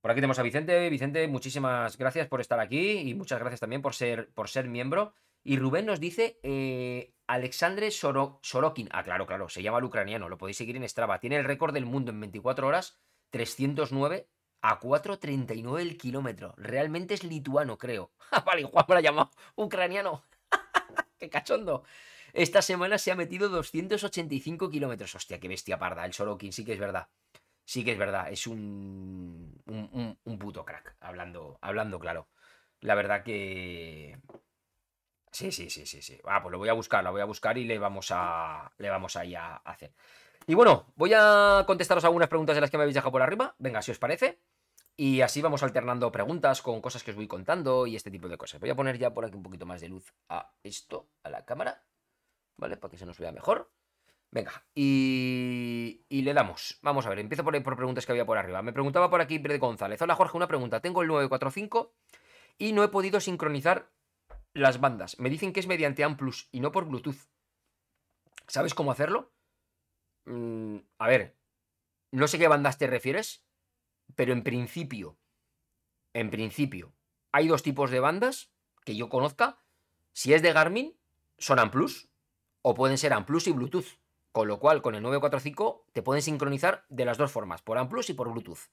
Por 0.00 0.10
aquí 0.10 0.18
tenemos 0.18 0.38
a 0.38 0.42
Vicente. 0.42 0.88
Vicente, 0.88 1.26
muchísimas 1.28 1.98
gracias 1.98 2.28
por 2.28 2.40
estar 2.40 2.60
aquí 2.60 2.98
y 2.98 3.14
muchas 3.14 3.38
gracias 3.38 3.60
también 3.60 3.82
por 3.82 3.94
ser, 3.94 4.30
por 4.34 4.48
ser 4.48 4.68
miembro. 4.68 5.14
Y 5.48 5.58
Rubén 5.58 5.86
nos 5.86 6.00
dice, 6.00 6.40
eh, 6.42 7.14
Alexandre 7.28 7.92
Sorokin. 7.92 8.88
Ah, 8.90 9.04
claro, 9.04 9.28
claro, 9.28 9.48
se 9.48 9.62
llama 9.62 9.78
el 9.78 9.84
ucraniano, 9.84 10.28
lo 10.28 10.38
podéis 10.38 10.56
seguir 10.56 10.74
en 10.74 10.88
Strava. 10.88 11.20
Tiene 11.20 11.36
el 11.36 11.44
récord 11.44 11.72
del 11.72 11.86
mundo 11.86 12.10
en 12.10 12.18
24 12.18 12.66
horas, 12.66 12.98
309 13.30 14.28
a 14.60 14.80
4.39 14.80 15.80
el 15.82 15.96
kilómetro. 15.98 16.52
Realmente 16.56 17.14
es 17.14 17.22
lituano, 17.22 17.78
creo. 17.78 18.10
Vale, 18.44 18.64
Juan 18.64 18.84
me 18.88 18.94
lo 18.94 18.98
ha 18.98 19.02
llamado 19.02 19.30
ucraniano. 19.54 20.24
¡Qué 21.20 21.30
cachondo! 21.30 21.84
Esta 22.32 22.60
semana 22.60 22.98
se 22.98 23.12
ha 23.12 23.14
metido 23.14 23.48
285 23.48 24.68
kilómetros. 24.68 25.14
Hostia, 25.14 25.38
qué 25.38 25.46
bestia 25.46 25.78
parda. 25.78 26.04
El 26.04 26.12
Sorokin, 26.12 26.52
sí 26.52 26.64
que 26.64 26.72
es 26.72 26.80
verdad. 26.80 27.06
Sí 27.64 27.84
que 27.84 27.92
es 27.92 27.98
verdad. 27.98 28.32
Es 28.32 28.48
un. 28.48 29.62
un, 30.24 30.38
puto 30.40 30.64
crack, 30.64 30.96
hablando, 30.98 31.56
hablando 31.62 32.00
claro. 32.00 32.28
La 32.80 32.96
verdad 32.96 33.22
que... 33.22 34.18
Sí, 35.36 35.52
sí, 35.52 35.68
sí, 35.68 35.84
sí, 35.84 36.00
sí. 36.00 36.18
Ah, 36.24 36.40
pues 36.40 36.50
lo 36.50 36.56
voy 36.56 36.70
a 36.70 36.72
buscar, 36.72 37.04
lo 37.04 37.12
voy 37.12 37.20
a 37.20 37.26
buscar 37.26 37.58
y 37.58 37.64
le 37.64 37.78
vamos 37.78 38.08
a, 38.10 38.72
le 38.78 38.88
vamos 38.88 39.16
a, 39.16 39.20
a 39.20 39.56
hacer. 39.70 39.92
Y 40.46 40.54
bueno, 40.54 40.86
voy 40.96 41.12
a 41.14 41.64
contestaros 41.66 42.06
algunas 42.06 42.30
preguntas 42.30 42.54
de 42.54 42.62
las 42.62 42.70
que 42.70 42.78
me 42.78 42.84
habéis 42.84 42.94
dejado 42.94 43.12
por 43.12 43.20
arriba. 43.20 43.54
Venga, 43.58 43.82
si 43.82 43.90
os 43.90 43.98
parece. 43.98 44.40
Y 44.96 45.20
así 45.20 45.42
vamos 45.42 45.62
alternando 45.62 46.10
preguntas 46.10 46.62
con 46.62 46.80
cosas 46.80 47.02
que 47.02 47.10
os 47.10 47.18
voy 47.18 47.28
contando 47.28 47.86
y 47.86 47.96
este 47.96 48.10
tipo 48.10 48.28
de 48.28 48.38
cosas. 48.38 48.60
Voy 48.62 48.70
a 48.70 48.74
poner 48.74 48.96
ya 48.96 49.12
por 49.12 49.26
aquí 49.26 49.36
un 49.36 49.42
poquito 49.42 49.66
más 49.66 49.82
de 49.82 49.90
luz 49.90 50.14
a 50.30 50.54
esto, 50.62 51.10
a 51.22 51.28
la 51.28 51.44
cámara. 51.44 51.84
¿Vale? 52.56 52.78
Para 52.78 52.90
que 52.90 52.96
se 52.96 53.04
nos 53.04 53.18
vea 53.18 53.30
mejor. 53.30 53.70
Venga, 54.30 54.64
y, 54.74 56.06
y 56.08 56.22
le 56.22 56.32
damos. 56.32 56.78
Vamos 56.80 57.04
a 57.04 57.10
ver, 57.10 57.18
empiezo 57.18 57.44
por, 57.44 57.62
por 57.62 57.76
preguntas 57.76 58.06
que 58.06 58.12
había 58.12 58.24
por 58.24 58.38
arriba. 58.38 58.62
Me 58.62 58.72
preguntaba 58.72 59.10
por 59.10 59.20
aquí 59.20 59.36
Brede 59.36 59.58
González. 59.58 60.00
Hola 60.00 60.14
Jorge, 60.14 60.38
una 60.38 60.48
pregunta. 60.48 60.80
Tengo 60.80 61.02
el 61.02 61.08
945 61.08 61.92
y 62.56 62.72
no 62.72 62.82
he 62.82 62.88
podido 62.88 63.20
sincronizar 63.20 63.90
las 64.56 64.80
bandas. 64.80 65.18
Me 65.18 65.30
dicen 65.30 65.52
que 65.52 65.60
es 65.60 65.66
mediante 65.66 66.02
Amplus 66.02 66.48
y 66.50 66.60
no 66.60 66.72
por 66.72 66.86
Bluetooth. 66.86 67.28
¿Sabes 68.48 68.74
cómo 68.74 68.90
hacerlo? 68.90 69.32
Mm, 70.24 70.78
a 70.98 71.08
ver, 71.08 71.36
no 72.10 72.26
sé 72.26 72.38
qué 72.38 72.48
bandas 72.48 72.78
te 72.78 72.86
refieres, 72.86 73.44
pero 74.14 74.32
en 74.32 74.42
principio, 74.42 75.18
en 76.14 76.30
principio, 76.30 76.94
hay 77.32 77.48
dos 77.48 77.62
tipos 77.62 77.90
de 77.90 78.00
bandas 78.00 78.50
que 78.84 78.96
yo 78.96 79.08
conozca. 79.08 79.58
Si 80.12 80.32
es 80.32 80.42
de 80.42 80.52
Garmin, 80.52 80.98
son 81.38 81.58
Amplus 81.58 82.08
o 82.62 82.74
pueden 82.74 82.98
ser 82.98 83.12
Amplus 83.12 83.46
y 83.48 83.52
Bluetooth. 83.52 84.00
Con 84.32 84.48
lo 84.48 84.58
cual, 84.58 84.82
con 84.82 84.94
el 84.94 85.02
945 85.02 85.86
te 85.92 86.02
pueden 86.02 86.22
sincronizar 86.22 86.84
de 86.88 87.04
las 87.04 87.18
dos 87.18 87.32
formas, 87.32 87.62
por 87.62 87.78
Amplus 87.78 88.10
y 88.10 88.14
por 88.14 88.30
Bluetooth. 88.30 88.70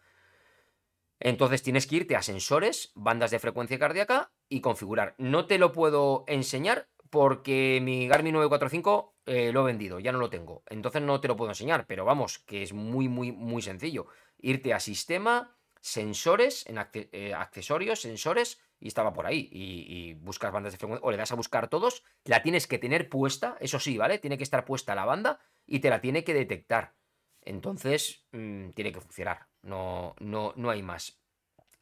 Entonces 1.19 1.63
tienes 1.63 1.87
que 1.87 1.97
irte 1.97 2.15
a 2.15 2.21
sensores, 2.21 2.91
bandas 2.95 3.31
de 3.31 3.39
frecuencia 3.39 3.79
cardíaca 3.79 4.33
y 4.53 4.61
configurar. 4.61 5.15
No 5.17 5.47
te 5.47 5.57
lo 5.57 5.71
puedo 5.71 6.25
enseñar 6.27 6.87
porque 7.09 7.79
mi 7.81 8.07
Garmin 8.07 8.33
945 8.33 9.15
eh, 9.25 9.51
lo 9.51 9.61
he 9.61 9.65
vendido, 9.65 9.99
ya 9.99 10.11
no 10.11 10.19
lo 10.19 10.29
tengo. 10.29 10.61
Entonces 10.69 11.01
no 11.01 11.19
te 11.19 11.27
lo 11.27 11.35
puedo 11.35 11.49
enseñar, 11.49 11.87
pero 11.87 12.05
vamos, 12.05 12.37
que 12.37 12.61
es 12.61 12.71
muy, 12.71 13.09
muy, 13.09 13.31
muy 13.31 13.63
sencillo. 13.63 14.05
Irte 14.37 14.71
a 14.71 14.79
sistema, 14.79 15.57
sensores, 15.81 16.67
en 16.67 16.77
eh, 16.93 17.33
accesorios, 17.33 18.01
sensores, 18.01 18.59
y 18.79 18.89
estaba 18.89 19.11
por 19.11 19.25
ahí. 19.25 19.49
Y, 19.51 20.13
buscas 20.15 20.51
bandas 20.51 20.73
de 20.73 20.77
frecuencia, 20.77 21.03
o 21.03 21.09
le 21.09 21.17
das 21.17 21.31
a 21.31 21.35
buscar 21.35 21.67
todos, 21.67 22.03
la 22.23 22.43
tienes 22.43 22.67
que 22.67 22.77
tener 22.77 23.09
puesta, 23.09 23.57
eso 23.59 23.79
sí, 23.79 23.97
¿vale? 23.97 24.19
Tiene 24.19 24.37
que 24.37 24.43
estar 24.43 24.65
puesta 24.65 24.93
la 24.93 25.05
banda 25.05 25.39
y 25.65 25.79
te 25.79 25.89
la 25.89 25.99
tiene 25.99 26.23
que 26.23 26.35
detectar. 26.35 26.93
Entonces, 27.41 28.27
mm, 28.33 28.69
tiene 28.69 28.91
que 28.91 29.01
funcionar. 29.01 29.47
No, 29.63 30.15
no, 30.19 30.53
no 30.55 30.69
hay 30.69 30.83
más. 30.83 31.22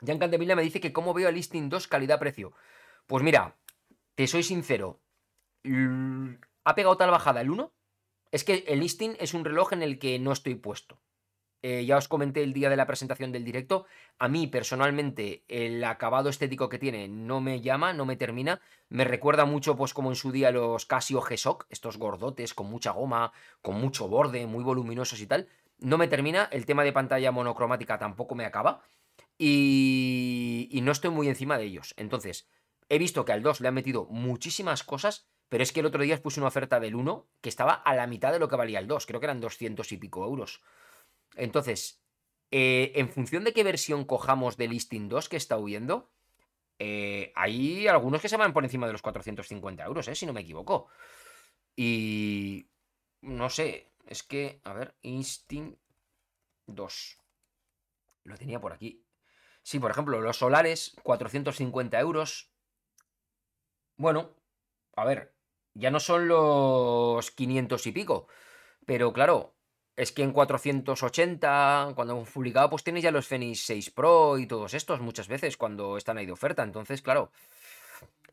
Jan 0.05 0.19
Candemila 0.19 0.55
me 0.55 0.63
dice 0.63 0.79
que 0.79 0.93
cómo 0.93 1.13
veo 1.13 1.29
el 1.29 1.35
listing 1.35 1.69
2 1.69 1.87
calidad-precio. 1.87 2.53
Pues 3.07 3.23
mira, 3.23 3.57
te 4.15 4.27
soy 4.27 4.43
sincero, 4.43 5.01
ha 6.63 6.75
pegado 6.75 6.97
tal 6.97 7.11
bajada 7.11 7.41
el 7.41 7.49
1. 7.49 7.73
Es 8.31 8.43
que 8.43 8.63
el 8.67 8.79
listing 8.79 9.15
es 9.19 9.33
un 9.33 9.45
reloj 9.45 9.73
en 9.73 9.83
el 9.83 9.99
que 9.99 10.17
no 10.19 10.31
estoy 10.31 10.55
puesto. 10.55 11.01
Eh, 11.63 11.85
ya 11.85 11.97
os 11.97 12.07
comenté 12.07 12.41
el 12.41 12.53
día 12.53 12.71
de 12.71 12.75
la 12.75 12.87
presentación 12.87 13.31
del 13.31 13.45
directo. 13.45 13.85
A 14.17 14.27
mí, 14.27 14.47
personalmente, 14.47 15.43
el 15.47 15.83
acabado 15.83 16.29
estético 16.29 16.69
que 16.69 16.79
tiene 16.79 17.07
no 17.07 17.39
me 17.39 17.61
llama, 17.61 17.93
no 17.93 18.05
me 18.05 18.15
termina. 18.15 18.61
Me 18.89 19.03
recuerda 19.03 19.45
mucho, 19.45 19.75
pues, 19.75 19.93
como 19.93 20.09
en 20.09 20.15
su 20.15 20.31
día 20.31 20.49
los 20.49 20.85
Casio 20.85 21.21
G-Shock, 21.21 21.67
estos 21.69 21.97
gordotes 21.97 22.55
con 22.55 22.67
mucha 22.67 22.91
goma, 22.91 23.31
con 23.61 23.79
mucho 23.79 24.07
borde, 24.07 24.47
muy 24.47 24.63
voluminosos 24.63 25.21
y 25.21 25.27
tal. 25.27 25.49
No 25.77 25.99
me 25.99 26.07
termina. 26.07 26.45
El 26.51 26.65
tema 26.65 26.83
de 26.83 26.93
pantalla 26.93 27.31
monocromática 27.31 27.99
tampoco 27.99 28.33
me 28.33 28.45
acaba. 28.45 28.81
Y, 29.43 30.67
y 30.71 30.81
no 30.81 30.91
estoy 30.91 31.09
muy 31.09 31.27
encima 31.27 31.57
de 31.57 31.63
ellos. 31.63 31.95
Entonces, 31.97 32.47
he 32.89 32.99
visto 32.99 33.25
que 33.25 33.31
al 33.31 33.41
2 33.41 33.61
le 33.61 33.69
han 33.69 33.73
metido 33.73 34.05
muchísimas 34.05 34.83
cosas 34.83 35.31
pero 35.51 35.63
es 35.63 35.73
que 35.73 35.81
el 35.81 35.85
otro 35.85 36.01
día 36.01 36.23
puse 36.23 36.39
una 36.39 36.47
oferta 36.47 36.79
del 36.79 36.95
1 36.95 37.27
que 37.41 37.49
estaba 37.49 37.73
a 37.73 37.93
la 37.93 38.07
mitad 38.07 38.31
de 38.31 38.39
lo 38.39 38.47
que 38.47 38.55
valía 38.55 38.79
el 38.79 38.87
2. 38.87 39.05
Creo 39.05 39.19
que 39.19 39.25
eran 39.25 39.41
200 39.41 39.91
y 39.91 39.97
pico 39.97 40.23
euros. 40.23 40.61
Entonces, 41.35 42.01
eh, 42.51 42.93
en 42.95 43.09
función 43.09 43.43
de 43.43 43.51
qué 43.51 43.65
versión 43.65 44.05
cojamos 44.05 44.55
del 44.55 44.69
listing 44.69 45.09
2 45.09 45.27
que 45.27 45.35
está 45.35 45.57
huyendo, 45.57 46.09
eh, 46.79 47.33
hay 47.35 47.85
algunos 47.89 48.21
que 48.21 48.29
se 48.29 48.37
van 48.37 48.53
por 48.53 48.63
encima 48.63 48.87
de 48.87 48.93
los 48.93 49.01
450 49.01 49.83
euros, 49.83 50.07
eh, 50.07 50.15
si 50.15 50.25
no 50.25 50.31
me 50.31 50.39
equivoco. 50.39 50.87
Y... 51.75 52.69
No 53.19 53.49
sé, 53.49 53.91
es 54.05 54.23
que... 54.23 54.61
A 54.63 54.71
ver, 54.71 54.95
Instinct 55.01 55.77
2. 56.67 57.17
Lo 58.23 58.37
tenía 58.37 58.61
por 58.61 58.71
aquí. 58.71 59.03
Sí, 59.63 59.79
por 59.79 59.91
ejemplo, 59.91 60.21
los 60.21 60.37
solares, 60.37 60.95
450 61.03 61.99
euros. 61.99 62.51
Bueno, 63.97 64.31
a 64.95 65.05
ver, 65.05 65.33
ya 65.73 65.91
no 65.91 65.99
son 65.99 66.27
los 66.27 67.31
500 67.31 67.87
y 67.87 67.91
pico. 67.91 68.27
Pero 68.85 69.13
claro, 69.13 69.53
es 69.95 70.11
que 70.11 70.23
en 70.23 70.31
480, 70.33 71.93
cuando 71.95 72.13
hemos 72.15 72.29
publicado, 72.29 72.69
pues 72.69 72.83
tienes 72.83 73.03
ya 73.03 73.11
los 73.11 73.27
Fenix 73.27 73.65
6 73.65 73.91
Pro 73.91 74.37
y 74.39 74.47
todos 74.47 74.73
estos 74.73 75.01
muchas 75.01 75.27
veces 75.27 75.57
cuando 75.57 75.97
están 75.97 76.17
ahí 76.17 76.25
de 76.25 76.31
oferta. 76.31 76.63
Entonces, 76.63 77.01
claro, 77.01 77.31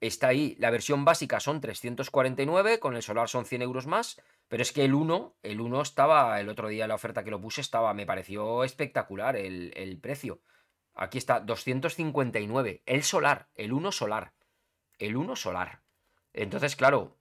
está 0.01 0.29
ahí. 0.29 0.57
La 0.59 0.71
versión 0.71 1.05
básica 1.05 1.41
son 1.41 1.61
349, 1.61 2.81
con 2.81 2.97
el 2.97 3.03
solar 3.03 3.29
son 3.29 3.45
100 3.45 3.63
euros 3.63 3.87
más. 3.87 4.21
Pero 4.49 4.63
es 4.63 4.73
que 4.73 4.85
el 4.85 4.95
1, 4.95 5.37
el 5.43 5.61
1 5.61 5.83
estaba, 5.83 6.41
el 6.41 6.49
otro 6.49 6.69
día 6.69 6.89
la 6.89 6.95
oferta 6.95 7.23
que 7.23 7.31
lo 7.31 7.41
puse 7.41 7.61
estaba, 7.61 7.93
me 7.93 8.07
pareció 8.07 8.65
espectacular 8.65 9.37
el, 9.37 9.73
el 9.77 9.99
precio. 9.99 10.41
Aquí 11.01 11.17
está, 11.17 11.39
259. 11.39 12.83
El 12.85 13.05
solar, 13.05 13.49
el 13.55 13.73
1 13.73 13.93
solar. 13.93 14.33
El 14.99 15.17
1 15.17 15.37
solar. 15.37 15.81
Entonces, 16.33 16.75
claro, 16.75 17.17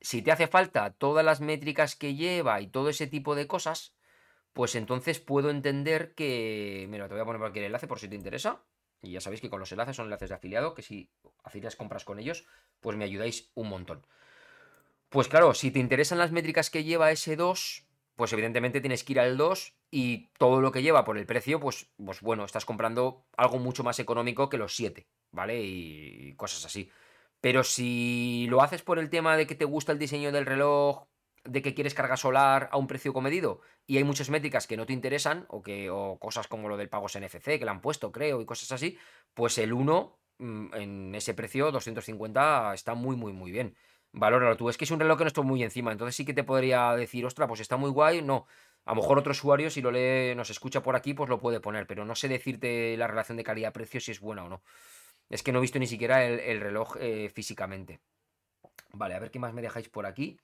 si 0.00 0.22
te 0.22 0.32
hace 0.32 0.46
falta 0.46 0.94
todas 0.94 1.22
las 1.22 1.42
métricas 1.42 1.94
que 1.94 2.14
lleva 2.14 2.58
y 2.62 2.68
todo 2.68 2.88
ese 2.88 3.06
tipo 3.06 3.34
de 3.34 3.46
cosas, 3.46 3.94
pues 4.54 4.74
entonces 4.74 5.20
puedo 5.20 5.50
entender 5.50 6.14
que... 6.14 6.86
Mira, 6.88 7.06
te 7.06 7.14
voy 7.14 7.20
a 7.20 7.26
poner 7.26 7.42
aquí 7.44 7.58
el 7.58 7.66
enlace 7.66 7.86
por 7.86 7.98
si 7.98 8.08
te 8.08 8.14
interesa. 8.14 8.62
Y 9.02 9.12
ya 9.12 9.20
sabéis 9.20 9.42
que 9.42 9.50
con 9.50 9.60
los 9.60 9.70
enlaces 9.72 9.96
son 9.96 10.06
enlaces 10.06 10.30
de 10.30 10.34
afiliado, 10.34 10.72
que 10.72 10.82
si 10.82 11.10
hacéis 11.44 11.76
compras 11.76 12.06
con 12.06 12.18
ellos, 12.18 12.46
pues 12.80 12.96
me 12.96 13.04
ayudáis 13.04 13.50
un 13.54 13.68
montón. 13.68 14.06
Pues 15.10 15.28
claro, 15.28 15.52
si 15.52 15.70
te 15.70 15.80
interesan 15.80 16.16
las 16.16 16.32
métricas 16.32 16.70
que 16.70 16.82
lleva 16.82 17.12
ese 17.12 17.36
2, 17.36 17.84
pues 18.16 18.32
evidentemente 18.32 18.80
tienes 18.80 19.04
que 19.04 19.12
ir 19.12 19.20
al 19.20 19.36
2 19.36 19.77
y 19.90 20.30
todo 20.38 20.60
lo 20.60 20.72
que 20.72 20.82
lleva 20.82 21.04
por 21.04 21.18
el 21.18 21.26
precio, 21.26 21.60
pues, 21.60 21.92
pues 22.04 22.20
bueno, 22.20 22.44
estás 22.44 22.64
comprando 22.64 23.26
algo 23.36 23.58
mucho 23.58 23.84
más 23.84 23.98
económico 23.98 24.48
que 24.48 24.58
los 24.58 24.74
7, 24.76 25.08
¿vale? 25.32 25.60
Y 25.62 26.34
cosas 26.36 26.64
así. 26.66 26.90
Pero 27.40 27.62
si 27.64 28.46
lo 28.50 28.62
haces 28.62 28.82
por 28.82 28.98
el 28.98 29.10
tema 29.10 29.36
de 29.36 29.46
que 29.46 29.54
te 29.54 29.64
gusta 29.64 29.92
el 29.92 29.98
diseño 29.98 30.32
del 30.32 30.46
reloj, 30.46 31.04
de 31.44 31.62
que 31.62 31.72
quieres 31.74 31.94
carga 31.94 32.16
solar 32.16 32.68
a 32.72 32.76
un 32.78 32.86
precio 32.88 33.12
comedido 33.14 33.60
y 33.86 33.96
hay 33.96 34.04
muchas 34.04 34.28
métricas 34.28 34.66
que 34.66 34.76
no 34.76 34.86
te 34.86 34.92
interesan 34.92 35.46
o 35.48 35.62
que 35.62 35.88
o 35.90 36.18
cosas 36.18 36.48
como 36.48 36.68
lo 36.68 36.76
del 36.76 36.88
pagos 36.90 37.14
NFC 37.16 37.58
que 37.58 37.64
le 37.64 37.70
han 37.70 37.80
puesto, 37.80 38.12
creo, 38.12 38.40
y 38.42 38.46
cosas 38.46 38.72
así, 38.72 38.98
pues 39.34 39.56
el 39.58 39.72
1 39.72 40.18
mm, 40.38 40.74
en 40.74 41.14
ese 41.14 41.34
precio 41.34 41.70
250 41.72 42.74
está 42.74 42.94
muy 42.94 43.16
muy 43.16 43.32
muy 43.32 43.50
bien. 43.52 43.76
Valóralo 44.12 44.56
tú, 44.56 44.68
es 44.70 44.76
que 44.78 44.84
es 44.84 44.90
un 44.90 45.00
reloj 45.00 45.18
que 45.18 45.24
no 45.24 45.28
estoy 45.28 45.44
muy 45.44 45.62
encima, 45.62 45.92
entonces 45.92 46.16
sí 46.16 46.24
que 46.24 46.34
te 46.34 46.42
podría 46.44 46.94
decir, 46.96 47.24
"Ostras, 47.26 47.46
pues 47.48 47.60
está 47.60 47.76
muy 47.76 47.90
guay." 47.90 48.22
No, 48.22 48.46
a 48.88 48.92
lo 48.92 49.02
mejor 49.02 49.18
otro 49.18 49.32
usuario 49.32 49.68
si 49.68 49.82
lo 49.82 49.90
lee, 49.90 50.34
nos 50.34 50.48
escucha 50.48 50.82
por 50.82 50.96
aquí, 50.96 51.12
pues 51.12 51.28
lo 51.28 51.38
puede 51.38 51.60
poner, 51.60 51.86
pero 51.86 52.06
no 52.06 52.14
sé 52.14 52.26
decirte 52.26 52.96
la 52.96 53.06
relación 53.06 53.36
de 53.36 53.44
calidad-precio 53.44 54.00
si 54.00 54.12
es 54.12 54.20
buena 54.20 54.44
o 54.44 54.48
no. 54.48 54.62
Es 55.28 55.42
que 55.42 55.52
no 55.52 55.58
he 55.58 55.60
visto 55.60 55.78
ni 55.78 55.86
siquiera 55.86 56.24
el, 56.24 56.58
reloj 56.58 56.96
eh, 56.98 57.28
físicamente. 57.28 58.00
Vale, 58.94 59.14
a 59.14 59.18
ver 59.18 59.30
qué 59.30 59.38
más 59.38 59.52
me 59.52 59.60
dejáis 59.60 59.90
por 59.90 60.06
aquí. 60.06 60.40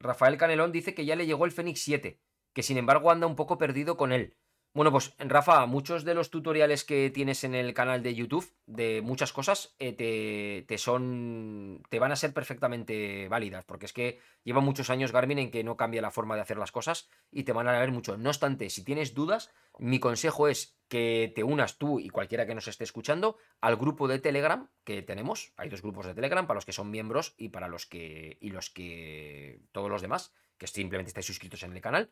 Rafael 0.00 0.36
Canelón 0.36 0.72
dice 0.72 0.94
que 0.96 1.04
ya 1.04 1.14
le 1.14 1.26
llegó 1.26 1.44
el 1.44 1.52
Fenix 1.52 1.80
7, 1.82 2.18
que 2.52 2.62
sin 2.64 2.76
embargo 2.76 3.12
anda 3.12 3.28
un 3.28 3.36
poco 3.36 3.56
perdido 3.56 3.96
con 3.96 4.10
él. 4.10 4.34
Bueno, 4.76 4.92
pues 4.92 5.14
Rafa, 5.18 5.64
muchos 5.64 6.04
de 6.04 6.12
los 6.12 6.28
tutoriales 6.28 6.84
que 6.84 7.08
tienes 7.08 7.44
en 7.44 7.54
el 7.54 7.72
canal 7.72 8.02
de 8.02 8.14
YouTube 8.14 8.46
de 8.66 9.00
muchas 9.00 9.32
cosas 9.32 9.74
eh, 9.78 9.94
te, 9.94 10.66
te, 10.68 10.76
son. 10.76 11.82
te 11.88 11.98
van 11.98 12.12
a 12.12 12.16
ser 12.16 12.34
perfectamente 12.34 13.26
válidas, 13.28 13.64
porque 13.64 13.86
es 13.86 13.94
que 13.94 14.20
lleva 14.44 14.60
muchos 14.60 14.90
años 14.90 15.12
Garmin 15.12 15.38
en 15.38 15.50
que 15.50 15.64
no 15.64 15.78
cambia 15.78 16.02
la 16.02 16.10
forma 16.10 16.34
de 16.34 16.42
hacer 16.42 16.58
las 16.58 16.72
cosas 16.72 17.08
y 17.32 17.44
te 17.44 17.52
van 17.52 17.68
a 17.68 17.80
ver 17.80 17.90
mucho. 17.90 18.18
No 18.18 18.28
obstante, 18.28 18.68
si 18.68 18.84
tienes 18.84 19.14
dudas, 19.14 19.50
mi 19.78 19.98
consejo 19.98 20.46
es 20.46 20.76
que 20.88 21.32
te 21.34 21.42
unas 21.42 21.78
tú 21.78 21.98
y 21.98 22.10
cualquiera 22.10 22.44
que 22.44 22.54
nos 22.54 22.68
esté 22.68 22.84
escuchando 22.84 23.38
al 23.62 23.76
grupo 23.76 24.08
de 24.08 24.18
Telegram 24.18 24.68
que 24.84 25.00
tenemos. 25.00 25.54
Hay 25.56 25.70
dos 25.70 25.80
grupos 25.80 26.04
de 26.04 26.12
Telegram 26.12 26.46
para 26.46 26.58
los 26.58 26.66
que 26.66 26.74
son 26.74 26.90
miembros 26.90 27.32
y 27.38 27.48
para 27.48 27.68
los 27.68 27.86
que. 27.86 28.36
y 28.42 28.50
los 28.50 28.68
que. 28.68 29.58
todos 29.72 29.88
los 29.88 30.02
demás, 30.02 30.34
que 30.58 30.66
simplemente 30.66 31.08
estáis 31.08 31.24
suscritos 31.24 31.62
en 31.62 31.72
el 31.72 31.80
canal 31.80 32.10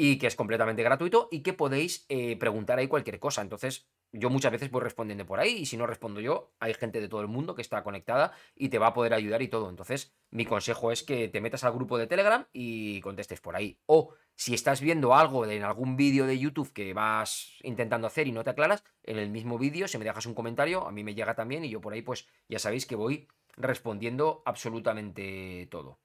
y 0.00 0.16
que 0.16 0.28
es 0.28 0.36
completamente 0.36 0.84
gratuito 0.84 1.26
y 1.32 1.40
que 1.40 1.52
podéis 1.52 2.06
eh, 2.08 2.36
preguntar 2.36 2.78
ahí 2.78 2.86
cualquier 2.86 3.18
cosa. 3.18 3.42
Entonces, 3.42 3.88
yo 4.12 4.30
muchas 4.30 4.52
veces 4.52 4.70
voy 4.70 4.80
respondiendo 4.80 5.26
por 5.26 5.40
ahí 5.40 5.56
y 5.56 5.66
si 5.66 5.76
no 5.76 5.88
respondo 5.88 6.20
yo, 6.20 6.52
hay 6.60 6.72
gente 6.74 7.00
de 7.00 7.08
todo 7.08 7.20
el 7.20 7.26
mundo 7.26 7.56
que 7.56 7.62
está 7.62 7.82
conectada 7.82 8.30
y 8.54 8.68
te 8.68 8.78
va 8.78 8.86
a 8.86 8.94
poder 8.94 9.12
ayudar 9.12 9.42
y 9.42 9.48
todo. 9.48 9.68
Entonces, 9.68 10.14
mi 10.30 10.44
consejo 10.44 10.92
es 10.92 11.02
que 11.02 11.26
te 11.26 11.40
metas 11.40 11.64
al 11.64 11.72
grupo 11.72 11.98
de 11.98 12.06
Telegram 12.06 12.46
y 12.52 13.00
contestes 13.00 13.40
por 13.40 13.56
ahí. 13.56 13.80
O 13.86 14.14
si 14.36 14.54
estás 14.54 14.80
viendo 14.80 15.16
algo 15.16 15.44
en 15.44 15.64
algún 15.64 15.96
vídeo 15.96 16.26
de 16.26 16.38
YouTube 16.38 16.72
que 16.72 16.94
vas 16.94 17.58
intentando 17.64 18.06
hacer 18.06 18.28
y 18.28 18.32
no 18.32 18.44
te 18.44 18.50
aclaras, 18.50 18.84
en 19.02 19.18
el 19.18 19.30
mismo 19.30 19.58
vídeo, 19.58 19.88
si 19.88 19.98
me 19.98 20.04
dejas 20.04 20.26
un 20.26 20.34
comentario, 20.34 20.86
a 20.86 20.92
mí 20.92 21.02
me 21.02 21.16
llega 21.16 21.34
también 21.34 21.64
y 21.64 21.70
yo 21.70 21.80
por 21.80 21.92
ahí, 21.92 22.02
pues 22.02 22.28
ya 22.48 22.60
sabéis 22.60 22.86
que 22.86 22.94
voy 22.94 23.26
respondiendo 23.56 24.42
absolutamente 24.46 25.66
todo. 25.72 25.98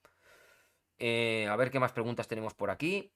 Eh, 0.97 1.47
a 1.47 1.55
ver 1.55 1.69
qué 1.69 1.79
más 1.79 1.91
preguntas 1.91 2.27
tenemos 2.27 2.55
por 2.55 2.71
aquí. 2.71 3.13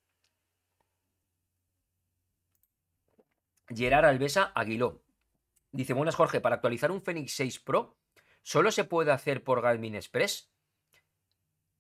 Gerard 3.70 4.06
Alvesa 4.06 4.52
Aguiló. 4.56 5.04
Dice, 5.72 5.94
buenas 5.94 6.16
Jorge, 6.16 6.42
para 6.42 6.56
actualizar 6.56 6.92
un 6.92 7.02
Fenix 7.02 7.34
6 7.34 7.60
Pro, 7.60 7.98
¿solo 8.42 8.72
se 8.72 8.86
puede 8.86 9.12
hacer 9.12 9.44
por 9.44 9.62
Garmin 9.62 9.96
Express? 9.96 10.52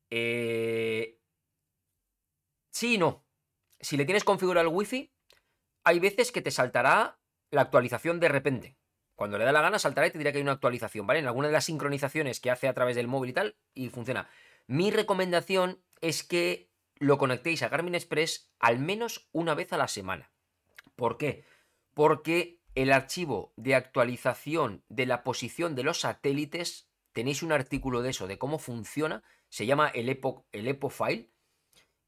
Eh... 0.10 1.20
Sí 2.70 2.96
y 2.96 2.98
no. 2.98 3.26
Si 3.80 3.98
le 3.98 4.06
tienes 4.06 4.24
configurado 4.24 4.68
el 4.68 4.76
Wi-Fi, 4.76 5.14
hay 5.84 6.00
veces 6.00 6.32
que 6.32 6.42
te 6.42 6.52
saltará 6.52 7.20
la 7.50 7.62
actualización 7.62 8.20
de 8.20 8.28
repente. 8.28 8.78
Cuando 9.16 9.38
le 9.38 9.46
da 9.46 9.52
la 9.52 9.62
gana, 9.62 9.80
saltará 9.80 10.08
y 10.08 10.12
te 10.12 10.20
dirá 10.20 10.32
que 10.32 10.38
hay 10.38 10.44
una 10.44 10.52
actualización, 10.52 11.08
¿vale? 11.08 11.20
En 11.20 11.28
alguna 11.28 11.48
de 11.48 11.54
las 11.54 11.66
sincronizaciones 11.66 12.40
que 12.40 12.52
hace 12.52 12.68
a 12.68 12.74
través 12.74 12.96
del 12.96 13.08
móvil 13.08 13.32
y 13.32 13.34
tal, 13.34 13.58
y 13.74 13.90
funciona. 13.90 14.30
Mi 14.68 14.92
recomendación 14.92 15.82
es 16.02 16.24
que 16.24 16.70
lo 17.00 17.18
conectéis 17.18 17.64
a 17.64 17.70
Garmin 17.70 17.96
Express 17.96 18.54
al 18.60 18.80
menos 18.80 19.28
una 19.32 19.56
vez 19.56 19.74
a 19.74 19.78
la 19.78 19.88
semana. 19.88 20.32
¿Por 20.96 21.18
qué? 21.18 21.46
Porque 21.98 22.62
el 22.76 22.94
archivo 22.94 23.54
de 23.56 23.74
actualización 23.74 24.84
de 24.88 25.08
la 25.08 25.24
posición 25.24 25.74
de 25.74 25.82
los 25.82 26.02
satélites, 26.02 26.88
tenéis 27.12 27.42
un 27.42 27.52
artículo 27.52 28.04
de 28.04 28.12
eso, 28.12 28.28
de 28.28 28.38
cómo 28.38 28.60
funciona, 28.60 29.24
se 29.50 29.66
llama 29.66 29.88
el 29.88 30.08
Epo, 30.08 30.46
el 30.52 30.78
File, 30.92 31.32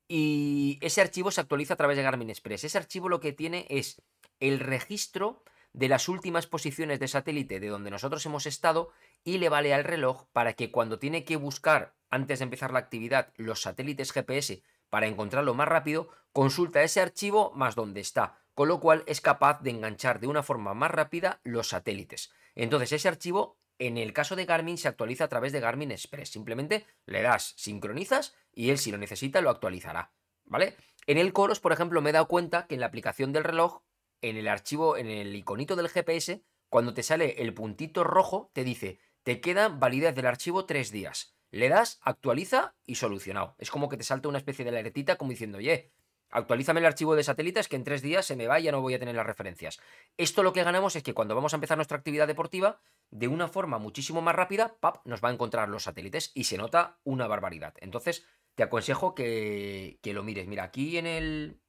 y 0.08 0.78
ese 0.84 1.02
archivo 1.02 1.32
se 1.32 1.42
actualiza 1.42 1.74
a 1.74 1.78
través 1.78 1.98
de 1.98 2.04
Garmin 2.04 2.30
Express. 2.30 2.66
Ese 2.66 2.78
archivo 2.78 3.10
lo 3.10 3.20
que 3.20 3.34
tiene 3.34 3.66
es 3.68 4.00
el 4.40 4.60
registro 4.60 5.42
de 5.74 5.88
las 5.88 6.08
últimas 6.08 6.46
posiciones 6.46 7.00
de 7.00 7.08
satélite 7.08 7.60
de 7.60 7.70
donde 7.70 7.90
nosotros 7.90 8.24
hemos 8.28 8.46
estado 8.46 8.92
y 9.24 9.40
le 9.40 9.50
vale 9.50 9.74
al 9.74 9.86
reloj 9.86 10.28
para 10.34 10.54
que 10.54 10.70
cuando 10.70 11.00
tiene 11.00 11.26
que 11.26 11.36
buscar 11.36 11.96
antes 12.12 12.38
de 12.38 12.44
empezar 12.44 12.72
la 12.74 12.78
actividad 12.78 13.34
los 13.38 13.64
satélites 13.64 14.12
GPS 14.12 14.62
para 14.92 15.08
encontrarlo 15.08 15.56
más 15.56 15.68
rápido, 15.68 16.10
consulta 16.32 16.84
ese 16.84 17.02
archivo 17.02 17.52
más 17.56 17.74
donde 17.74 18.02
está 18.02 18.40
con 18.60 18.68
lo 18.68 18.82
cual 18.82 19.06
es 19.08 19.22
capaz 19.22 19.62
de 19.62 19.70
enganchar 19.70 20.20
de 20.20 20.28
una 20.28 20.44
forma 20.44 20.74
más 20.74 20.92
rápida 20.92 21.40
los 21.46 21.70
satélites. 21.70 22.34
Entonces 22.56 22.92
ese 22.92 23.08
archivo, 23.08 23.58
en 23.78 23.98
el 23.98 24.12
caso 24.12 24.36
de 24.36 24.44
Garmin, 24.44 24.78
se 24.78 24.90
actualiza 24.90 25.24
a 25.24 25.28
través 25.30 25.54
de 25.54 25.62
Garmin 25.62 25.92
Express. 25.92 26.32
Simplemente 26.32 26.86
le 27.06 27.22
das, 27.22 27.54
sincronizas 27.56 28.36
y 28.52 28.70
él 28.72 28.78
si 28.78 28.92
lo 28.92 28.98
necesita 28.98 29.40
lo 29.40 29.50
actualizará. 29.50 30.12
¿Vale? 30.44 30.76
En 31.08 31.18
el 31.18 31.32
Coros, 31.32 31.62
por 31.62 31.72
ejemplo, 31.72 32.02
me 32.02 32.10
he 32.10 32.12
dado 32.12 32.28
cuenta 32.28 32.68
que 32.68 32.76
en 32.76 32.82
la 32.82 32.88
aplicación 32.88 33.32
del 33.32 33.46
reloj, 33.46 33.82
en 34.22 34.36
el 34.36 34.50
archivo, 34.50 34.98
en 34.98 35.08
el 35.08 35.34
iconito 35.38 35.78
del 35.78 35.88
GPS, 35.88 36.44
cuando 36.68 36.94
te 36.94 37.02
sale 37.02 37.42
el 37.42 37.54
puntito 37.54 38.04
rojo, 38.04 38.52
te 38.52 38.66
dice, 38.66 39.00
te 39.24 39.40
queda 39.40 39.70
validez 39.70 40.16
del 40.16 40.26
archivo 40.26 40.66
tres 40.66 40.92
días. 40.92 41.34
Le 41.50 41.70
das, 41.70 42.02
actualiza 42.02 42.76
y 42.86 42.96
solucionado. 42.96 43.56
Es 43.58 43.72
como 43.72 43.88
que 43.88 43.96
te 43.96 44.04
salta 44.04 44.28
una 44.28 44.38
especie 44.38 44.66
de 44.66 44.72
alertita 44.72 45.16
como 45.16 45.32
diciendo, 45.32 45.60
oye, 45.60 45.94
Actualízame 46.32 46.80
el 46.80 46.86
archivo 46.86 47.16
de 47.16 47.24
satélites 47.24 47.68
que 47.68 47.76
en 47.76 47.84
tres 47.84 48.02
días 48.02 48.26
se 48.26 48.36
me 48.36 48.48
va 48.48 48.60
y 48.60 48.64
ya 48.64 48.72
no 48.72 48.82
voy 48.82 48.94
a 48.94 49.00
tener 49.00 49.16
las 49.16 49.26
referencias. 49.26 49.80
Esto 50.18 50.44
lo 50.44 50.54
que 50.54 50.64
ganamos 50.64 50.96
es 50.96 51.04
que 51.04 51.14
cuando 51.14 51.36
vamos 51.36 51.54
a 51.54 51.58
empezar 51.58 51.78
nuestra 51.78 51.98
actividad 51.98 52.28
deportiva, 52.28 52.80
de 53.10 53.28
una 53.28 53.48
forma 53.48 53.78
muchísimo 53.80 54.22
más 54.22 54.36
rápida, 54.36 54.76
¡pap! 54.80 55.06
nos 55.06 55.24
va 55.24 55.30
a 55.30 55.34
encontrar 55.34 55.70
los 55.70 55.84
satélites 55.84 56.32
y 56.34 56.44
se 56.44 56.58
nota 56.58 56.98
una 57.04 57.28
barbaridad. 57.28 57.74
Entonces, 57.80 58.26
te 58.56 58.64
aconsejo 58.64 59.16
que, 59.16 60.00
que 60.02 60.14
lo 60.14 60.24
mires. 60.24 60.48
Mira, 60.48 60.64
aquí 60.64 60.98
en 60.98 61.08
el... 61.08 61.60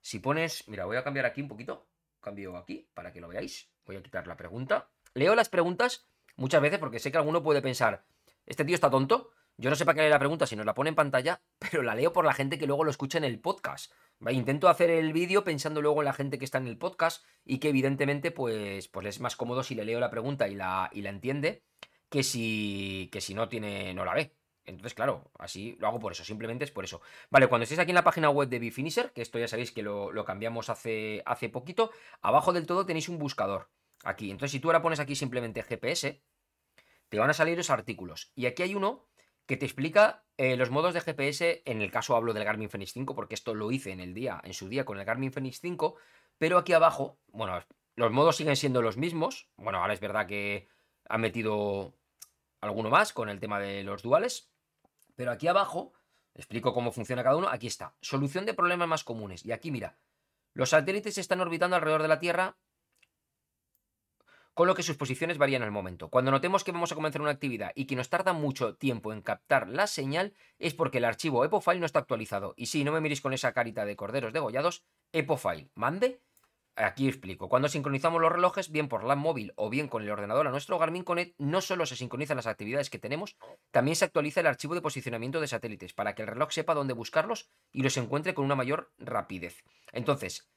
Si 0.00 0.18
pones... 0.18 0.68
Mira, 0.68 0.84
voy 0.84 0.96
a 0.96 1.04
cambiar 1.04 1.26
aquí 1.26 1.40
un 1.40 1.48
poquito. 1.48 1.86
Cambio 2.20 2.56
aquí 2.56 2.88
para 2.94 3.12
que 3.12 3.20
lo 3.20 3.28
veáis. 3.28 3.70
Voy 3.86 3.96
a 3.96 4.02
quitar 4.02 4.26
la 4.26 4.36
pregunta. 4.36 4.90
Leo 5.14 5.34
las 5.34 5.48
preguntas 5.48 6.08
muchas 6.38 6.62
veces 6.62 6.78
porque 6.78 6.98
sé 6.98 7.12
que 7.12 7.18
alguno 7.18 7.42
puede 7.42 7.60
pensar, 7.60 8.04
este 8.46 8.64
tío 8.64 8.74
está 8.74 8.88
tonto, 8.88 9.30
yo 9.58 9.70
no 9.70 9.76
sé 9.76 9.84
para 9.84 9.96
qué 9.96 10.02
lee 10.02 10.08
la 10.08 10.20
pregunta 10.20 10.46
si 10.46 10.54
nos 10.54 10.64
la 10.64 10.74
pone 10.74 10.90
en 10.90 10.94
pantalla, 10.94 11.42
pero 11.58 11.82
la 11.82 11.94
leo 11.94 12.12
por 12.12 12.24
la 12.24 12.32
gente 12.32 12.58
que 12.58 12.66
luego 12.66 12.84
lo 12.84 12.90
escucha 12.90 13.18
en 13.18 13.24
el 13.24 13.40
podcast. 13.40 13.92
Intento 14.30 14.68
hacer 14.68 14.90
el 14.90 15.12
vídeo 15.12 15.44
pensando 15.44 15.82
luego 15.82 16.00
en 16.00 16.06
la 16.06 16.12
gente 16.12 16.38
que 16.38 16.44
está 16.44 16.58
en 16.58 16.66
el 16.66 16.78
podcast 16.78 17.24
y 17.44 17.58
que 17.58 17.68
evidentemente 17.68 18.30
pues, 18.30 18.88
pues 18.88 19.06
es 19.06 19.20
más 19.20 19.36
cómodo 19.36 19.62
si 19.62 19.74
le 19.74 19.84
leo 19.84 20.00
la 20.00 20.10
pregunta 20.10 20.48
y 20.48 20.54
la, 20.54 20.90
y 20.92 21.02
la 21.02 21.10
entiende 21.10 21.62
que 22.08 22.22
si, 22.22 23.08
que 23.12 23.20
si 23.20 23.34
no 23.34 23.48
tiene, 23.48 23.94
no 23.94 24.04
la 24.04 24.14
ve. 24.14 24.36
Entonces, 24.64 24.94
claro, 24.94 25.30
así 25.38 25.76
lo 25.78 25.86
hago 25.86 25.98
por 25.98 26.12
eso, 26.12 26.24
simplemente 26.24 26.64
es 26.64 26.70
por 26.70 26.84
eso. 26.84 27.00
Vale, 27.30 27.46
cuando 27.46 27.62
estéis 27.62 27.80
aquí 27.80 27.90
en 27.90 27.96
la 27.96 28.04
página 28.04 28.28
web 28.28 28.48
de 28.48 28.58
Bifinisher, 28.58 29.12
que 29.12 29.22
esto 29.22 29.38
ya 29.38 29.48
sabéis 29.48 29.72
que 29.72 29.82
lo, 29.82 30.12
lo, 30.12 30.24
cambiamos 30.24 30.68
hace, 30.68 31.22
hace 31.24 31.48
poquito, 31.48 31.90
abajo 32.20 32.52
del 32.52 32.66
todo 32.66 32.84
tenéis 32.84 33.08
un 33.08 33.18
buscador. 33.18 33.70
Aquí. 34.04 34.30
Entonces, 34.30 34.52
si 34.52 34.60
tú 34.60 34.68
ahora 34.68 34.82
pones 34.82 35.00
aquí 35.00 35.16
simplemente 35.16 35.62
GPS, 35.62 36.22
te 37.08 37.18
van 37.18 37.30
a 37.30 37.34
salir 37.34 37.56
los 37.56 37.70
artículos. 37.70 38.30
Y 38.34 38.46
aquí 38.46 38.62
hay 38.62 38.74
uno 38.74 39.08
que 39.48 39.56
te 39.56 39.64
explica 39.64 40.22
eh, 40.36 40.56
los 40.56 40.70
modos 40.70 40.92
de 40.92 41.00
GPS, 41.00 41.62
en 41.64 41.80
el 41.80 41.90
caso 41.90 42.14
hablo 42.14 42.34
del 42.34 42.44
Garmin 42.44 42.68
Fenix 42.68 42.92
5, 42.92 43.14
porque 43.14 43.34
esto 43.34 43.54
lo 43.54 43.72
hice 43.72 43.90
en 43.92 43.98
el 43.98 44.12
día, 44.12 44.40
en 44.44 44.52
su 44.52 44.68
día 44.68 44.84
con 44.84 44.98
el 44.98 45.06
Garmin 45.06 45.32
Fenix 45.32 45.58
5, 45.60 45.96
pero 46.36 46.58
aquí 46.58 46.74
abajo, 46.74 47.18
bueno, 47.28 47.64
los 47.96 48.12
modos 48.12 48.36
siguen 48.36 48.56
siendo 48.56 48.82
los 48.82 48.98
mismos, 48.98 49.48
bueno, 49.56 49.78
ahora 49.78 49.94
es 49.94 50.00
verdad 50.00 50.26
que 50.26 50.68
han 51.08 51.22
metido 51.22 51.94
alguno 52.60 52.90
más 52.90 53.14
con 53.14 53.30
el 53.30 53.40
tema 53.40 53.58
de 53.58 53.82
los 53.84 54.02
duales, 54.02 54.52
pero 55.16 55.32
aquí 55.32 55.48
abajo, 55.48 55.94
explico 56.34 56.74
cómo 56.74 56.92
funciona 56.92 57.24
cada 57.24 57.36
uno, 57.36 57.48
aquí 57.48 57.68
está, 57.68 57.96
solución 58.02 58.44
de 58.44 58.52
problemas 58.52 58.86
más 58.86 59.02
comunes, 59.02 59.46
y 59.46 59.52
aquí 59.52 59.70
mira, 59.70 59.96
los 60.52 60.70
satélites 60.70 61.16
están 61.16 61.40
orbitando 61.40 61.74
alrededor 61.74 62.02
de 62.02 62.08
la 62.08 62.20
Tierra 62.20 62.58
con 64.58 64.66
lo 64.66 64.74
que 64.74 64.82
sus 64.82 64.96
posiciones 64.96 65.38
varían 65.38 65.62
al 65.62 65.70
momento. 65.70 66.08
Cuando 66.08 66.32
notemos 66.32 66.64
que 66.64 66.72
vamos 66.72 66.90
a 66.90 66.96
comenzar 66.96 67.22
una 67.22 67.30
actividad 67.30 67.70
y 67.76 67.84
que 67.84 67.94
nos 67.94 68.10
tarda 68.10 68.32
mucho 68.32 68.74
tiempo 68.74 69.12
en 69.12 69.22
captar 69.22 69.68
la 69.68 69.86
señal, 69.86 70.34
es 70.58 70.74
porque 70.74 70.98
el 70.98 71.04
archivo 71.04 71.44
EpoFile 71.44 71.78
no 71.78 71.86
está 71.86 72.00
actualizado. 72.00 72.54
Y 72.56 72.66
si 72.66 72.82
no 72.82 72.90
me 72.90 73.00
miréis 73.00 73.20
con 73.20 73.32
esa 73.32 73.52
carita 73.52 73.84
de 73.84 73.94
corderos 73.94 74.32
degollados, 74.32 74.84
EpoFile, 75.12 75.70
mande. 75.76 76.20
Aquí 76.74 77.06
explico. 77.06 77.48
Cuando 77.48 77.68
sincronizamos 77.68 78.20
los 78.20 78.32
relojes, 78.32 78.72
bien 78.72 78.88
por 78.88 79.04
la 79.04 79.14
móvil 79.14 79.52
o 79.54 79.70
bien 79.70 79.86
con 79.86 80.02
el 80.02 80.10
ordenador 80.10 80.48
a 80.48 80.50
nuestro 80.50 80.76
Garmin 80.76 81.04
Connect, 81.04 81.38
no 81.38 81.60
solo 81.60 81.86
se 81.86 81.94
sincronizan 81.94 82.38
las 82.38 82.48
actividades 82.48 82.90
que 82.90 82.98
tenemos, 82.98 83.36
también 83.70 83.94
se 83.94 84.06
actualiza 84.06 84.40
el 84.40 84.48
archivo 84.48 84.74
de 84.74 84.82
posicionamiento 84.82 85.40
de 85.40 85.46
satélites 85.46 85.92
para 85.92 86.16
que 86.16 86.22
el 86.22 86.28
reloj 86.28 86.50
sepa 86.50 86.74
dónde 86.74 86.94
buscarlos 86.94 87.48
y 87.70 87.84
los 87.84 87.96
encuentre 87.96 88.34
con 88.34 88.44
una 88.44 88.56
mayor 88.56 88.90
rapidez. 88.98 89.62
Entonces, 89.92 90.50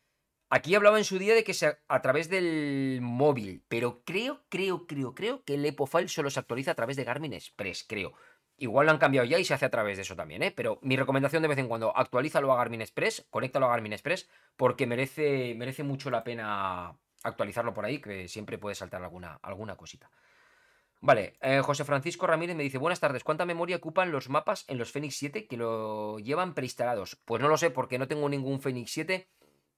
Aquí 0.53 0.75
hablaba 0.75 0.97
en 0.97 1.05
su 1.05 1.17
día 1.17 1.33
de 1.33 1.45
que 1.45 1.53
sea 1.53 1.79
a 1.87 2.01
través 2.01 2.27
del 2.27 2.99
móvil, 3.01 3.63
pero 3.69 4.03
creo, 4.03 4.43
creo, 4.49 4.85
creo, 4.85 5.15
creo 5.15 5.45
que 5.45 5.53
el 5.53 5.65
EpoFile 5.65 6.09
solo 6.09 6.29
se 6.29 6.41
actualiza 6.41 6.71
a 6.71 6.75
través 6.75 6.97
de 6.97 7.05
Garmin 7.05 7.31
Express, 7.31 7.85
creo. 7.87 8.11
Igual 8.57 8.87
lo 8.87 8.91
han 8.91 8.97
cambiado 8.97 9.25
ya 9.25 9.39
y 9.39 9.45
se 9.45 9.53
hace 9.53 9.65
a 9.65 9.69
través 9.69 9.95
de 9.95 10.01
eso 10.01 10.17
también, 10.17 10.43
¿eh? 10.43 10.51
Pero 10.51 10.77
mi 10.81 10.97
recomendación 10.97 11.41
de 11.41 11.47
vez 11.47 11.57
en 11.57 11.69
cuando, 11.69 11.95
actualízalo 11.95 12.51
a 12.51 12.57
Garmin 12.57 12.81
Express, 12.81 13.25
conéctalo 13.29 13.67
a 13.67 13.69
Garmin 13.69 13.93
Express, 13.93 14.29
porque 14.57 14.85
merece, 14.85 15.55
merece 15.55 15.83
mucho 15.83 16.11
la 16.11 16.25
pena 16.25 16.97
actualizarlo 17.23 17.73
por 17.73 17.85
ahí, 17.85 18.01
que 18.01 18.27
siempre 18.27 18.57
puede 18.57 18.75
saltar 18.75 19.01
alguna, 19.01 19.39
alguna 19.41 19.77
cosita. 19.77 20.11
Vale, 20.99 21.37
eh, 21.39 21.61
José 21.61 21.85
Francisco 21.85 22.27
Ramírez 22.27 22.57
me 22.57 22.63
dice, 22.63 22.77
buenas 22.77 22.99
tardes, 22.99 23.23
¿cuánta 23.23 23.45
memoria 23.45 23.77
ocupan 23.77 24.11
los 24.11 24.27
mapas 24.27 24.65
en 24.67 24.77
los 24.77 24.91
Fenix 24.91 25.15
7 25.15 25.47
que 25.47 25.55
lo 25.55 26.19
llevan 26.19 26.55
preinstalados? 26.55 27.15
Pues 27.23 27.41
no 27.41 27.47
lo 27.47 27.55
sé 27.55 27.71
porque 27.71 27.97
no 27.97 28.09
tengo 28.09 28.27
ningún 28.27 28.59
Fenix 28.59 28.91
7 28.91 29.29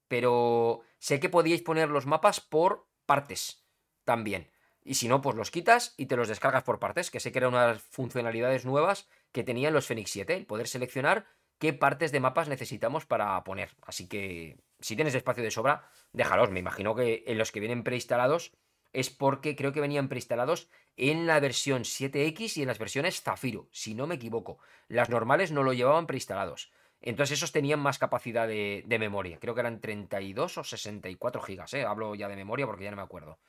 pero 0.08 0.82
sé 1.00 1.20
que 1.20 1.30
podíais 1.30 1.62
poner 1.62 1.90
los 1.90 2.06
mapas 2.06 2.42
por 2.42 2.88
partes 3.06 3.66
también. 4.04 4.52
Y 4.84 4.96
si 4.96 5.08
no, 5.08 5.22
pues 5.22 5.36
los 5.36 5.52
quitas 5.52 5.94
y 5.98 6.08
te 6.08 6.18
los 6.18 6.28
descargas 6.28 6.64
por 6.64 6.80
partes, 6.80 7.10
que 7.10 7.20
sé 7.20 7.32
que 7.32 7.40
eran 7.40 7.54
unas 7.54 7.82
funcionalidades 7.82 8.66
nuevas 8.66 9.08
que 9.32 9.44
tenían 9.44 9.74
los 9.74 9.88
Fenix 9.88 10.12
7, 10.12 10.36
el 10.36 10.46
poder 10.46 10.68
seleccionar 10.68 11.26
qué 11.58 11.72
partes 11.74 12.12
de 12.12 12.20
mapas 12.20 12.50
necesitamos 12.50 13.06
para 13.06 13.42
poner. 13.44 13.72
Así 13.82 14.08
que 14.08 14.58
si 14.80 14.96
tienes 14.96 15.16
espacio 15.16 15.44
de 15.44 15.52
sobra, 15.52 15.90
déjalos. 16.12 16.52
Me 16.52 16.60
imagino 16.60 16.96
que 16.96 17.24
en 17.28 17.38
los 17.38 17.52
que 17.52 17.62
vienen 17.62 17.84
preinstalados 17.84 18.52
es 18.92 19.10
porque 19.10 19.56
creo 19.56 19.72
que 19.72 19.82
venían 19.82 20.10
preinstalados 20.10 20.70
en 20.98 21.26
la 21.26 21.40
versión 21.40 21.84
7X 21.84 22.58
y 22.58 22.62
en 22.62 22.68
las 22.68 22.80
versiones 22.80 23.22
Zafiro, 23.22 23.68
si 23.72 23.96
no 23.96 24.08
me 24.08 24.16
equivoco. 24.16 24.60
Las 24.88 25.10
normales 25.10 25.52
no 25.52 25.64
lo 25.64 25.74
llevaban 25.74 26.06
preinstalados. 26.06 26.72
Entonces 27.06 27.38
esos 27.38 27.52
tenían 27.52 27.82
más 27.82 28.00
capacidad 28.00 28.48
de, 28.48 28.86
memoria. 28.98 29.38
Creo 29.38 29.54
que 29.54 29.60
eran 29.60 29.82
32 29.82 30.58
o 30.58 30.64
64 30.64 31.42
gigas. 31.42 31.74
¿eh? 31.74 31.84
Hablo 31.84 32.16
ya 32.16 32.30
de 32.30 32.38
memoria 32.38 32.66
porque 32.66 32.86
ya 32.86 32.92
no 32.92 32.96
me 32.96 33.04
acuerdo. 33.04 33.40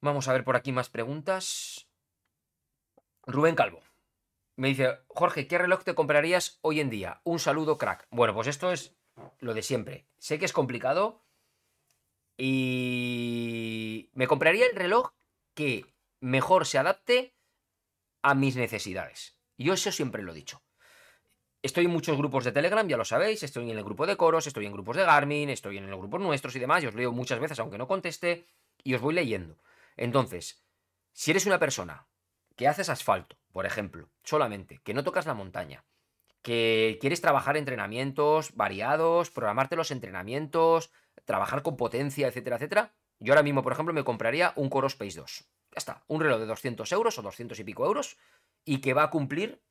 Vamos 0.00 0.28
a 0.28 0.32
ver 0.32 0.44
por 0.44 0.54
aquí 0.54 0.70
más 0.70 0.88
preguntas. 0.88 1.88
Rubén 3.26 3.56
Calvo. 3.56 3.82
Me 4.54 4.68
dice, 4.68 5.00
Jorge, 5.08 5.48
¿qué 5.48 5.58
reloj 5.58 5.82
te 5.82 5.96
comprarías 5.96 6.60
hoy 6.62 6.78
en 6.78 6.88
día? 6.88 7.20
Un 7.24 7.40
saludo, 7.40 7.78
crack. 7.78 8.06
Bueno, 8.10 8.32
pues 8.32 8.46
esto 8.46 8.70
es 8.70 8.96
lo 9.40 9.52
de 9.52 9.62
siempre. 9.62 10.06
Sé 10.18 10.38
que 10.38 10.44
es 10.44 10.52
complicado. 10.52 11.24
Y 12.36 14.10
me 14.12 14.28
compraría 14.28 14.66
el 14.66 14.76
reloj 14.76 15.10
que 15.54 15.92
mejor 16.20 16.64
se 16.66 16.78
adapte 16.78 17.34
a 18.22 18.34
mis 18.34 18.54
necesidades. 18.54 19.36
Yo 19.58 19.74
eso 19.74 19.90
siempre 19.90 20.22
lo 20.22 20.30
he 20.30 20.36
dicho. 20.36 20.63
Estoy 21.64 21.86
en 21.86 21.92
muchos 21.92 22.18
grupos 22.18 22.44
de 22.44 22.52
Telegram, 22.52 22.86
ya 22.86 22.98
lo 22.98 23.06
sabéis, 23.06 23.42
estoy 23.42 23.70
en 23.70 23.78
el 23.78 23.84
grupo 23.84 24.06
de 24.06 24.18
Coros, 24.18 24.46
estoy 24.46 24.66
en 24.66 24.72
grupos 24.74 24.98
de 24.98 25.04
Garmin, 25.04 25.48
estoy 25.48 25.78
en 25.78 25.88
los 25.88 25.98
grupos 25.98 26.20
nuestros 26.20 26.54
y 26.54 26.58
demás, 26.58 26.82
y 26.82 26.88
os 26.88 26.94
leo 26.94 27.10
muchas 27.10 27.40
veces 27.40 27.58
aunque 27.58 27.78
no 27.78 27.88
conteste, 27.88 28.46
y 28.82 28.92
os 28.92 29.00
voy 29.00 29.14
leyendo. 29.14 29.56
Entonces, 29.96 30.62
si 31.14 31.30
eres 31.30 31.46
una 31.46 31.58
persona 31.58 32.06
que 32.54 32.68
haces 32.68 32.90
asfalto, 32.90 33.38
por 33.50 33.64
ejemplo, 33.64 34.10
solamente, 34.24 34.82
que 34.84 34.92
no 34.92 35.04
tocas 35.04 35.24
la 35.24 35.32
montaña, 35.32 35.86
que 36.42 36.98
quieres 37.00 37.22
trabajar 37.22 37.56
entrenamientos 37.56 38.54
variados, 38.54 39.30
programarte 39.30 39.74
los 39.74 39.90
entrenamientos, 39.90 40.90
trabajar 41.24 41.62
con 41.62 41.78
potencia, 41.78 42.28
etcétera, 42.28 42.56
etcétera, 42.56 42.92
yo 43.20 43.32
ahora 43.32 43.42
mismo, 43.42 43.62
por 43.62 43.72
ejemplo, 43.72 43.94
me 43.94 44.04
compraría 44.04 44.52
un 44.56 44.68
Core 44.68 44.88
Space 44.88 45.18
2. 45.18 45.46
Ya 45.70 45.78
está, 45.78 46.04
un 46.08 46.20
reloj 46.20 46.40
de 46.40 46.46
200 46.46 46.92
euros 46.92 47.18
o 47.18 47.22
200 47.22 47.58
y 47.58 47.64
pico 47.64 47.86
euros 47.86 48.18
y 48.66 48.82
que 48.82 48.92
va 48.92 49.04
a 49.04 49.10
cumplir 49.10 49.62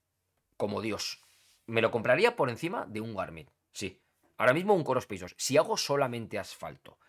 como 0.57 0.81
Dios. 0.81 1.22
Me 1.65 1.81
lo 1.81 1.91
compraría 1.91 2.35
por 2.35 2.49
encima 2.49 2.85
de 2.87 3.01
un 3.01 3.15
Garmin. 3.15 3.49
Sí, 3.71 4.01
ahora 4.37 4.53
mismo 4.53 4.73
un 4.73 4.83
Core 4.83 4.99
Space 4.99 5.21
2. 5.21 5.35
Si 5.37 5.57
hago 5.57 5.77
solamente 5.77 6.39
asfalto. 6.39 6.99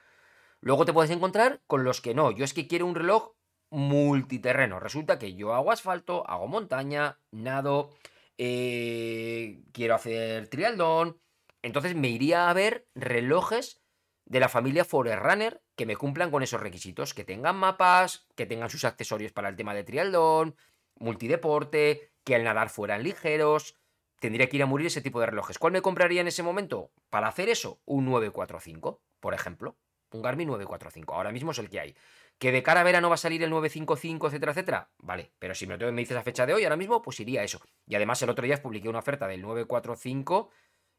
Luego 0.60 0.84
te 0.84 0.92
puedes 0.92 1.10
encontrar 1.10 1.62
con 1.66 1.84
los 1.84 2.00
que 2.00 2.14
no. 2.14 2.30
Yo 2.30 2.44
es 2.44 2.54
que 2.54 2.66
quiero 2.66 2.86
un 2.86 2.94
reloj 2.94 3.34
multiterreno. 3.70 4.80
Resulta 4.80 5.18
que 5.18 5.34
yo 5.34 5.52
hago 5.54 5.72
asfalto, 5.72 6.28
hago 6.28 6.46
montaña, 6.46 7.20
nado, 7.30 7.90
eh, 8.38 9.62
quiero 9.72 9.94
hacer 9.94 10.48
trialdón. 10.48 11.20
Entonces 11.62 11.94
me 11.94 12.08
iría 12.08 12.48
a 12.48 12.52
ver 12.52 12.88
relojes 12.94 13.82
de 14.26 14.40
la 14.40 14.48
familia 14.48 14.84
Forerunner 14.84 15.62
que 15.76 15.86
me 15.86 15.96
cumplan 15.96 16.30
con 16.30 16.42
esos 16.42 16.60
requisitos, 16.60 17.14
que 17.14 17.24
tengan 17.24 17.56
mapas, 17.56 18.26
que 18.36 18.46
tengan 18.46 18.70
sus 18.70 18.84
accesorios 18.84 19.32
para 19.32 19.48
el 19.48 19.56
tema 19.56 19.74
de 19.74 19.84
trialdón, 19.84 20.56
multideporte, 20.94 22.12
que 22.22 22.34
al 22.34 22.44
nadar 22.44 22.70
fueran 22.70 23.02
ligeros. 23.02 23.76
Tendría 24.24 24.48
que 24.48 24.56
ir 24.56 24.62
a 24.62 24.66
morir 24.66 24.86
ese 24.86 25.02
tipo 25.02 25.20
de 25.20 25.26
relojes. 25.26 25.58
¿Cuál 25.58 25.74
me 25.74 25.82
compraría 25.82 26.22
en 26.22 26.28
ese 26.28 26.42
momento? 26.42 26.90
Para 27.10 27.28
hacer 27.28 27.50
eso, 27.50 27.82
un 27.84 28.06
945, 28.06 29.02
por 29.20 29.34
ejemplo. 29.34 29.76
Un 30.12 30.22
Garmin 30.22 30.48
945. 30.48 31.12
Ahora 31.12 31.30
mismo 31.30 31.50
es 31.50 31.58
el 31.58 31.68
que 31.68 31.78
hay. 31.78 31.94
¿Que 32.38 32.50
de 32.50 32.62
cara 32.62 32.80
a 32.80 32.84
verano 32.84 33.10
va 33.10 33.16
a 33.16 33.18
salir 33.18 33.42
el 33.42 33.50
955, 33.50 34.28
etcétera, 34.28 34.52
etcétera? 34.52 34.90
Vale, 34.96 35.32
pero 35.38 35.54
si 35.54 35.66
me, 35.66 35.76
dices 35.76 36.14
la 36.14 36.22
fecha 36.22 36.46
de 36.46 36.54
hoy, 36.54 36.64
ahora 36.64 36.78
mismo, 36.78 37.02
pues 37.02 37.20
iría 37.20 37.42
a 37.42 37.44
eso. 37.44 37.60
Y 37.84 37.96
además 37.96 38.22
el 38.22 38.30
otro 38.30 38.46
día 38.46 38.62
publiqué 38.62 38.88
una 38.88 39.00
oferta 39.00 39.28
del 39.28 39.42
945 39.42 40.48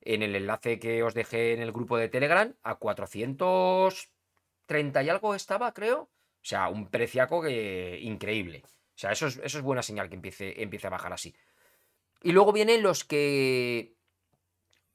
en 0.01 0.21
el 0.21 0.36
enlace 0.36 0.78
que 0.78 1.01
os 1.01 1.15
dejé 1.15 1.53
en 1.53 1.63
el 1.63 1.71
grupo 1.71 1.97
de 1.97 2.09
Telegram 2.09 2.53
a 2.61 2.76
430 2.76 5.01
y 5.01 5.09
algo 5.09 5.34
estaba, 5.34 5.73
creo. 5.73 6.01
O 6.01 6.09
sea, 6.43 6.69
un 6.69 6.91
preciaco 6.91 7.49
increíble. 7.49 8.61
O 8.67 8.99
sea, 8.99 9.13
eso 9.13 9.26
es, 9.26 9.41
eso 9.43 9.57
es 9.57 9.63
buena 9.63 9.82
señal 9.82 10.09
que 10.09 10.15
empiece, 10.15 10.61
empiece 10.61 10.86
a 10.86 10.91
bajar 10.91 11.11
así. 11.11 11.34
Y 12.26 12.32
luego 12.32 12.51
vienen 12.51 12.82
los 12.82 13.03
que... 13.03 13.95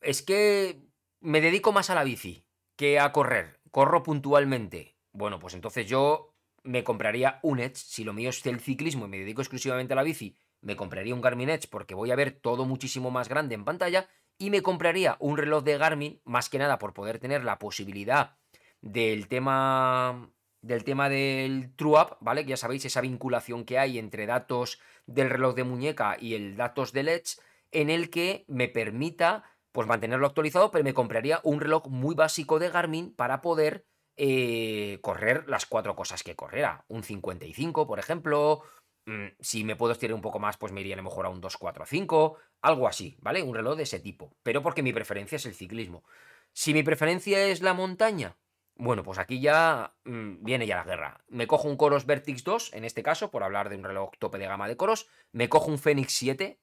Es 0.00 0.20
que 0.20 0.82
me 1.20 1.40
dedico 1.40 1.70
más 1.70 1.88
a 1.88 1.94
la 1.94 2.02
bici 2.02 2.44
que 2.74 2.98
a 2.98 3.12
correr. 3.12 3.60
Corro 3.70 4.02
puntualmente. 4.02 4.96
Bueno, 5.12 5.38
pues 5.38 5.54
entonces 5.54 5.86
yo 5.86 6.34
me 6.64 6.82
compraría 6.82 7.38
un 7.42 7.60
Edge. 7.60 7.76
Si 7.76 8.02
lo 8.02 8.12
mío 8.12 8.30
es 8.30 8.44
el 8.46 8.58
ciclismo 8.58 9.06
y 9.06 9.10
me 9.10 9.18
dedico 9.20 9.42
exclusivamente 9.42 9.92
a 9.92 9.96
la 9.96 10.02
bici, 10.02 10.36
me 10.60 10.74
compraría 10.74 11.14
un 11.14 11.20
Garmin 11.20 11.50
Edge 11.50 11.68
porque 11.70 11.94
voy 11.94 12.10
a 12.10 12.16
ver 12.16 12.32
todo 12.32 12.64
muchísimo 12.64 13.12
más 13.12 13.28
grande 13.28 13.54
en 13.54 13.64
pantalla 13.64 14.08
y 14.36 14.50
me 14.50 14.62
compraría 14.62 15.16
un 15.20 15.36
reloj 15.36 15.62
de 15.62 15.78
Garmin, 15.78 16.20
más 16.24 16.48
que 16.48 16.58
nada 16.58 16.80
por 16.80 16.94
poder 16.94 17.20
tener 17.20 17.44
la 17.44 17.60
posibilidad 17.60 18.38
del 18.80 19.28
tema 19.28 20.32
del 20.62 20.84
tema 20.84 21.08
del 21.08 21.74
True 21.76 22.00
Up, 22.00 22.16
¿vale? 22.20 22.44
Que 22.44 22.50
ya 22.50 22.56
sabéis 22.56 22.84
esa 22.84 23.00
vinculación 23.00 23.64
que 23.64 23.78
hay 23.78 23.98
entre 23.98 24.26
datos 24.26 24.80
del 25.06 25.30
reloj 25.30 25.54
de 25.54 25.64
muñeca 25.64 26.16
y 26.20 26.34
el 26.34 26.56
datos 26.56 26.92
del 26.92 27.08
Edge, 27.08 27.38
en 27.72 27.90
el 27.90 28.10
que 28.10 28.44
me 28.48 28.68
permita 28.68 29.44
pues 29.72 29.86
mantenerlo 29.86 30.26
actualizado, 30.26 30.70
pero 30.70 30.84
me 30.84 30.94
compraría 30.94 31.40
un 31.44 31.60
reloj 31.60 31.88
muy 31.88 32.14
básico 32.14 32.58
de 32.58 32.70
Garmin 32.70 33.14
para 33.14 33.40
poder 33.40 33.86
eh, 34.16 34.98
correr 35.00 35.48
las 35.48 35.66
cuatro 35.66 35.94
cosas 35.94 36.24
que 36.24 36.34
correrá. 36.34 36.84
Un 36.88 37.04
55, 37.04 37.86
por 37.86 38.00
ejemplo, 38.00 38.64
Mm, 39.06 39.28
si 39.40 39.64
me 39.64 39.76
puedo 39.76 39.92
estirar 39.92 40.14
un 40.14 40.20
poco 40.20 40.38
más, 40.38 40.56
pues 40.56 40.72
me 40.72 40.80
iría 40.80 40.94
a 40.94 40.96
lo 40.98 41.02
mejor 41.02 41.26
a 41.26 41.30
un 41.30 41.40
245, 41.40 42.36
algo 42.60 42.86
así, 42.86 43.16
¿vale? 43.20 43.42
Un 43.42 43.54
reloj 43.54 43.76
de 43.76 43.84
ese 43.84 44.00
tipo. 44.00 44.36
Pero 44.42 44.62
porque 44.62 44.82
mi 44.82 44.92
preferencia 44.92 45.36
es 45.36 45.46
el 45.46 45.54
ciclismo. 45.54 46.04
Si 46.52 46.74
mi 46.74 46.82
preferencia 46.82 47.46
es 47.46 47.62
la 47.62 47.74
montaña, 47.74 48.36
bueno, 48.80 49.02
pues 49.02 49.18
aquí 49.18 49.40
ya 49.40 49.94
mm, 50.04 50.42
viene 50.42 50.66
ya 50.66 50.76
la 50.76 50.84
guerra. 50.84 51.24
Me 51.28 51.46
cojo 51.46 51.68
un 51.68 51.76
Coros 51.76 52.06
Vertix 52.06 52.42
2, 52.44 52.72
en 52.72 52.84
este 52.84 53.02
caso, 53.02 53.30
por 53.30 53.42
hablar 53.42 53.68
de 53.68 53.76
un 53.76 53.84
reloj 53.84 54.12
tope 54.18 54.38
de 54.38 54.46
gama 54.46 54.68
de 54.68 54.78
Coros. 54.78 55.06
Me 55.32 55.50
cojo 55.50 55.70
un 55.70 55.78
Fenix 55.78 56.14
7, 56.14 56.58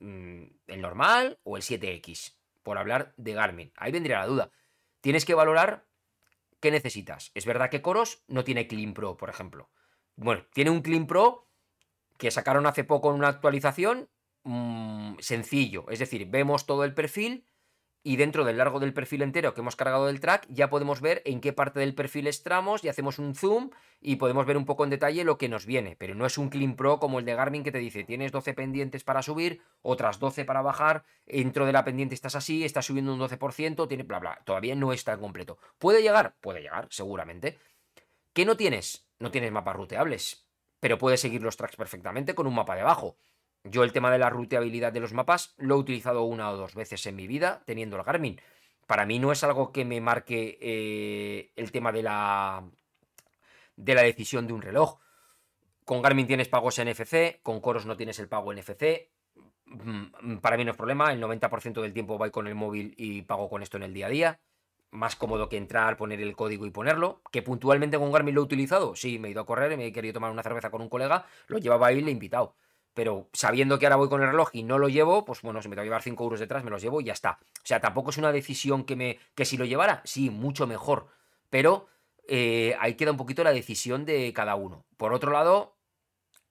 mm, 0.00 0.42
el 0.66 0.80
normal, 0.82 1.38
o 1.44 1.56
el 1.56 1.62
7X, 1.62 2.36
por 2.62 2.76
hablar 2.76 3.14
de 3.16 3.32
Garmin. 3.32 3.72
Ahí 3.76 3.90
vendría 3.90 4.18
la 4.18 4.26
duda. 4.26 4.50
Tienes 5.00 5.24
que 5.24 5.34
valorar 5.34 5.86
qué 6.60 6.70
necesitas. 6.70 7.30
Es 7.34 7.46
verdad 7.46 7.70
que 7.70 7.80
Coros 7.80 8.22
no 8.28 8.44
tiene 8.44 8.68
Clean 8.68 8.92
Pro, 8.92 9.16
por 9.16 9.30
ejemplo. 9.30 9.70
Bueno, 10.16 10.44
tiene 10.52 10.70
un 10.70 10.82
Clean 10.82 11.06
Pro 11.06 11.48
que 12.18 12.30
sacaron 12.30 12.66
hace 12.66 12.84
poco 12.84 13.08
en 13.08 13.16
una 13.16 13.28
actualización 13.28 14.10
mm, 14.44 15.14
sencillo. 15.20 15.86
Es 15.88 16.00
decir, 16.00 16.26
vemos 16.26 16.66
todo 16.66 16.84
el 16.84 16.92
perfil 16.92 17.46
y 18.04 18.16
dentro 18.16 18.44
del 18.44 18.58
largo 18.58 18.80
del 18.80 18.92
perfil 18.92 19.22
entero 19.22 19.54
que 19.54 19.60
hemos 19.60 19.76
cargado 19.76 20.06
del 20.06 20.20
track 20.20 20.46
ya 20.48 20.68
podemos 20.68 21.00
ver 21.00 21.22
en 21.24 21.40
qué 21.40 21.52
parte 21.52 21.80
del 21.80 21.94
perfil 21.94 22.26
estamos 22.26 22.84
y 22.84 22.88
hacemos 22.88 23.18
un 23.18 23.34
zoom 23.34 23.70
y 24.00 24.16
podemos 24.16 24.46
ver 24.46 24.56
un 24.56 24.64
poco 24.64 24.84
en 24.84 24.90
detalle 24.90 25.24
lo 25.24 25.38
que 25.38 25.48
nos 25.48 25.66
viene. 25.66 25.96
Pero 25.96 26.14
no 26.14 26.26
es 26.26 26.38
un 26.38 26.48
Clean 26.48 26.74
Pro 26.74 26.98
como 26.98 27.18
el 27.18 27.24
de 27.24 27.34
Garmin 27.34 27.62
que 27.62 27.72
te 27.72 27.78
dice 27.78 28.04
tienes 28.04 28.32
12 28.32 28.54
pendientes 28.54 29.04
para 29.04 29.22
subir, 29.22 29.62
otras 29.82 30.18
12 30.18 30.44
para 30.44 30.62
bajar, 30.62 31.04
dentro 31.26 31.66
de 31.66 31.72
la 31.72 31.84
pendiente 31.84 32.14
estás 32.14 32.34
así, 32.34 32.64
estás 32.64 32.86
subiendo 32.86 33.14
un 33.14 33.20
12%, 33.20 33.88
tiene 33.88 34.02
bla 34.02 34.18
bla. 34.18 34.40
Todavía 34.44 34.74
no 34.74 34.92
está 34.92 35.16
completo. 35.16 35.58
¿Puede 35.78 36.02
llegar? 36.02 36.34
Puede 36.40 36.62
llegar, 36.62 36.88
seguramente. 36.90 37.58
¿Qué 38.32 38.44
no 38.44 38.56
tienes? 38.56 39.06
No 39.18 39.30
tienes 39.30 39.52
mapas 39.52 39.76
ruteables 39.76 40.46
pero 40.82 40.98
puedes 40.98 41.20
seguir 41.20 41.42
los 41.42 41.56
tracks 41.56 41.76
perfectamente 41.76 42.34
con 42.34 42.48
un 42.48 42.56
mapa 42.56 42.74
debajo. 42.74 43.16
Yo 43.64 43.84
el 43.84 43.92
tema 43.92 44.10
de 44.10 44.18
la 44.18 44.30
ruteabilidad 44.30 44.92
de 44.92 45.00
los 45.00 45.12
mapas 45.12 45.54
lo 45.56 45.76
he 45.76 45.78
utilizado 45.78 46.24
una 46.24 46.50
o 46.50 46.56
dos 46.56 46.74
veces 46.74 47.06
en 47.06 47.16
mi 47.16 47.26
vida 47.26 47.62
teniendo 47.64 47.96
el 47.96 48.02
Garmin. 48.02 48.40
Para 48.86 49.06
mí 49.06 49.18
no 49.18 49.30
es 49.32 49.44
algo 49.44 49.72
que 49.72 49.84
me 49.84 50.00
marque 50.00 50.58
eh, 50.60 51.52
el 51.56 51.70
tema 51.70 51.92
de 51.92 52.02
la, 52.02 52.64
de 53.76 53.94
la 53.94 54.02
decisión 54.02 54.46
de 54.46 54.52
un 54.52 54.62
reloj. 54.62 54.98
Con 55.84 56.02
Garmin 56.02 56.26
tienes 56.26 56.48
pagos 56.48 56.78
NFC, 56.78 57.40
con 57.42 57.60
Coros 57.60 57.86
no 57.86 57.96
tienes 57.96 58.18
el 58.18 58.28
pago 58.28 58.52
NFC. 58.52 59.08
Mm, 59.66 60.38
para 60.38 60.56
mí 60.56 60.64
no 60.64 60.72
es 60.72 60.76
problema, 60.76 61.12
el 61.12 61.20
90% 61.20 61.80
del 61.80 61.92
tiempo 61.92 62.18
voy 62.18 62.30
con 62.30 62.46
el 62.46 62.54
móvil 62.54 62.94
y 62.96 63.22
pago 63.22 63.48
con 63.48 63.62
esto 63.62 63.76
en 63.76 63.84
el 63.84 63.94
día 63.94 64.06
a 64.06 64.10
día 64.10 64.40
más 64.92 65.16
cómodo 65.16 65.48
que 65.48 65.56
entrar, 65.56 65.96
poner 65.96 66.20
el 66.20 66.36
código 66.36 66.66
y 66.66 66.70
ponerlo. 66.70 67.22
Que 67.32 67.42
puntualmente 67.42 67.98
con 67.98 68.12
Garmin 68.12 68.34
lo 68.34 68.42
he 68.42 68.44
utilizado. 68.44 68.94
Sí, 68.94 69.18
me 69.18 69.28
he 69.28 69.30
ido 69.32 69.40
a 69.40 69.46
correr, 69.46 69.76
me 69.76 69.86
he 69.86 69.92
querido 69.92 70.14
tomar 70.14 70.30
una 70.30 70.42
cerveza 70.42 70.70
con 70.70 70.82
un 70.82 70.88
colega, 70.88 71.26
lo 71.48 71.58
llevaba 71.58 71.88
ahí 71.88 71.98
y 71.98 72.02
le 72.02 72.10
he 72.10 72.12
invitado. 72.12 72.54
Pero 72.94 73.28
sabiendo 73.32 73.78
que 73.78 73.86
ahora 73.86 73.96
voy 73.96 74.08
con 74.08 74.22
el 74.22 74.28
reloj 74.28 74.50
y 74.52 74.64
no 74.64 74.78
lo 74.78 74.88
llevo, 74.88 75.24
pues 75.24 75.40
bueno, 75.42 75.62
si 75.62 75.68
me 75.68 75.76
tengo 75.76 75.84
que 75.84 75.86
llevar 75.86 76.02
5 76.02 76.22
euros 76.22 76.40
detrás, 76.40 76.64
me 76.64 76.70
los 76.70 76.82
llevo 76.82 77.00
y 77.00 77.04
ya 77.04 77.12
está. 77.12 77.38
O 77.40 77.66
sea, 77.66 77.80
tampoco 77.80 78.10
es 78.10 78.18
una 78.18 78.32
decisión 78.32 78.84
que 78.84 78.96
me. 78.96 79.18
que 79.34 79.44
si 79.44 79.56
lo 79.56 79.64
llevara, 79.64 80.02
sí, 80.04 80.30
mucho 80.30 80.66
mejor. 80.66 81.08
Pero 81.48 81.86
eh, 82.28 82.76
ahí 82.80 82.94
queda 82.94 83.10
un 83.10 83.16
poquito 83.16 83.44
la 83.44 83.52
decisión 83.52 84.04
de 84.04 84.32
cada 84.32 84.54
uno. 84.54 84.84
Por 84.96 85.12
otro 85.12 85.32
lado, 85.32 85.76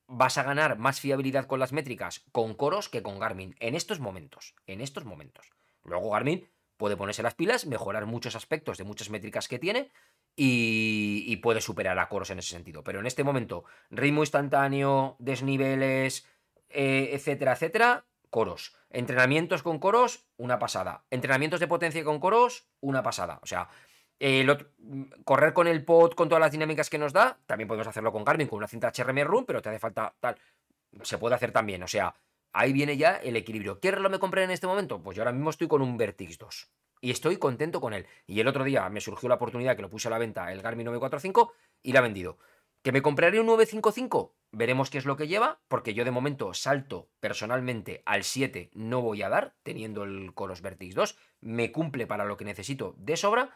vas 0.08 0.38
a 0.38 0.44
ganar 0.44 0.78
más 0.78 1.00
fiabilidad 1.00 1.46
con 1.46 1.60
las 1.60 1.72
métricas 1.72 2.24
con 2.32 2.54
Coros 2.56 2.89
que 2.89 3.04
con 3.04 3.20
Garmin. 3.20 3.56
En 3.60 3.76
estos 3.76 4.00
momentos. 4.00 4.56
En 4.68 4.82
estos 4.82 5.06
momentos. 5.06 5.52
Luego 5.84 6.12
Garmin 6.12 6.48
puede 6.82 6.97
ponerse 6.97 7.21
las 7.21 7.36
pilas, 7.36 7.67
mejorar 7.67 8.07
muchos 8.07 8.36
aspectos 8.36 8.79
de 8.79 8.84
muchas 8.86 9.11
métricas 9.11 9.47
que 9.47 9.59
tiene 9.59 9.91
y, 10.36 11.36
puede 11.43 11.61
superar 11.61 11.99
a 11.99 12.09
Coros 12.09 12.32
en 12.32 12.39
ese 12.39 12.49
sentido. 12.49 12.84
Pero 12.84 12.99
en 12.99 13.05
este 13.05 13.23
momento, 13.23 13.65
ritmo 13.91 14.23
instantáneo, 14.23 15.15
desniveles, 15.19 16.25
eh, 16.69 17.11
etcétera, 17.13 17.53
etcétera, 17.53 18.05
Coros. 18.32 18.75
Entrenamientos 18.89 19.61
con 19.61 19.77
Coros, 19.77 20.25
una 20.38 20.57
pasada. 20.57 21.03
Entrenamientos 21.11 21.59
de 21.59 21.67
potencia 21.67 22.03
con 22.03 22.19
Coros, 22.19 22.65
una 22.79 23.03
pasada. 23.03 23.39
O 23.43 23.45
sea, 23.45 23.69
correr 25.23 25.53
con 25.53 25.67
el 25.67 25.86
pod 25.86 26.13
con 26.13 26.29
todas 26.29 26.41
las 26.41 26.51
dinámicas 26.51 26.89
que 26.89 26.97
nos 26.97 27.13
da, 27.13 27.38
también 27.45 27.67
podemos 27.67 27.88
hacerlo 27.88 28.11
con 28.11 28.25
Garmin, 28.25 28.47
con 28.47 28.57
una 28.57 28.67
cinta 28.67 28.91
HRM 28.91 29.23
Room, 29.23 29.45
pero 29.45 29.61
te 29.61 29.69
hace 29.69 29.77
falta 29.77 30.15
tal. 30.19 30.36
Se 31.03 31.19
puede 31.19 31.36
hacer 31.36 31.51
también, 31.51 31.84
o 31.84 31.88
sea, 31.88 32.15
ahí 32.54 32.74
viene 32.74 32.97
ya 32.97 33.16
el 33.16 33.36
equilibrio. 33.36 33.80
¿Qué 33.80 33.91
reloj 33.91 34.12
me 34.12 34.20
compré 34.20 34.43
en 34.43 34.52
este 34.52 34.68
momento? 34.68 35.02
Pues 35.02 35.16
yo 35.16 35.24
ahora 35.24 35.32
mismo 35.32 35.49
estoy 35.49 35.68
con 35.68 35.82
un 35.82 35.97
Vertix 35.97 36.38
2. 36.38 36.72
Y 37.02 37.12
estoy 37.12 37.38
contento 37.38 37.82
con 37.82 37.93
él. 37.93 38.06
Y 38.28 38.39
el 38.39 38.47
otro 38.47 38.64
día 38.64 38.88
me 38.89 39.02
surgió 39.02 39.28
la 39.28 39.36
oportunidad 39.36 39.76
que 39.76 39.82
lo 39.82 39.89
puse 39.89 40.08
a 40.08 40.12
la 40.12 40.20
venta 40.20 40.52
el 40.52 40.62
Garmin 40.62 40.86
945 40.86 41.54
y 41.82 41.93
la 41.93 41.99
he 41.99 42.04
vendido. 42.04 42.38
¿Que 42.84 42.91
me 42.91 43.02
compraré 43.02 43.39
un 43.39 43.47
955? 43.47 44.36
Veremos 44.52 44.89
qué 44.89 44.97
es 44.97 45.06
lo 45.06 45.16
que 45.16 45.28
lleva, 45.28 45.62
porque 45.68 45.93
yo 45.93 46.04
de 46.04 46.12
momento 46.12 46.54
salto 46.54 47.10
personalmente 47.20 48.02
al 48.06 48.24
7, 48.24 48.72
no 48.74 49.02
voy 49.02 49.22
a 49.22 49.30
dar, 49.30 49.56
teniendo 49.64 50.04
el 50.04 50.34
Coros 50.34 50.62
Vertix 50.62 50.95
2. 50.95 51.18
Me 51.41 51.72
cumple 51.72 52.08
para 52.08 52.26
lo 52.26 52.38
que 52.38 52.45
necesito 52.45 52.95
de 52.97 53.18
sobra. 53.18 53.56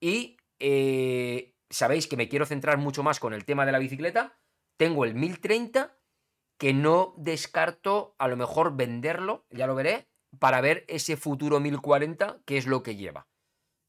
Y 0.00 0.36
eh, 0.58 1.54
sabéis 1.70 2.06
que 2.06 2.16
me 2.16 2.28
quiero 2.28 2.46
centrar 2.46 2.78
mucho 2.78 3.02
más 3.02 3.20
con 3.20 3.32
el 3.32 3.44
tema 3.44 3.66
de 3.66 3.72
la 3.72 3.78
bicicleta. 3.78 4.36
Tengo 4.76 5.04
el 5.04 5.14
1030 5.14 5.96
que 6.58 6.72
no 6.72 7.14
descarto 7.16 8.14
a 8.18 8.28
lo 8.28 8.36
mejor 8.36 8.76
venderlo, 8.76 9.44
ya 9.50 9.66
lo 9.66 9.74
veré, 9.74 10.08
para 10.38 10.60
ver 10.60 10.84
ese 10.88 11.16
futuro 11.16 11.60
1040, 11.60 12.38
qué 12.44 12.56
es 12.56 12.66
lo 12.66 12.82
que 12.82 12.96
lleva. 12.96 13.26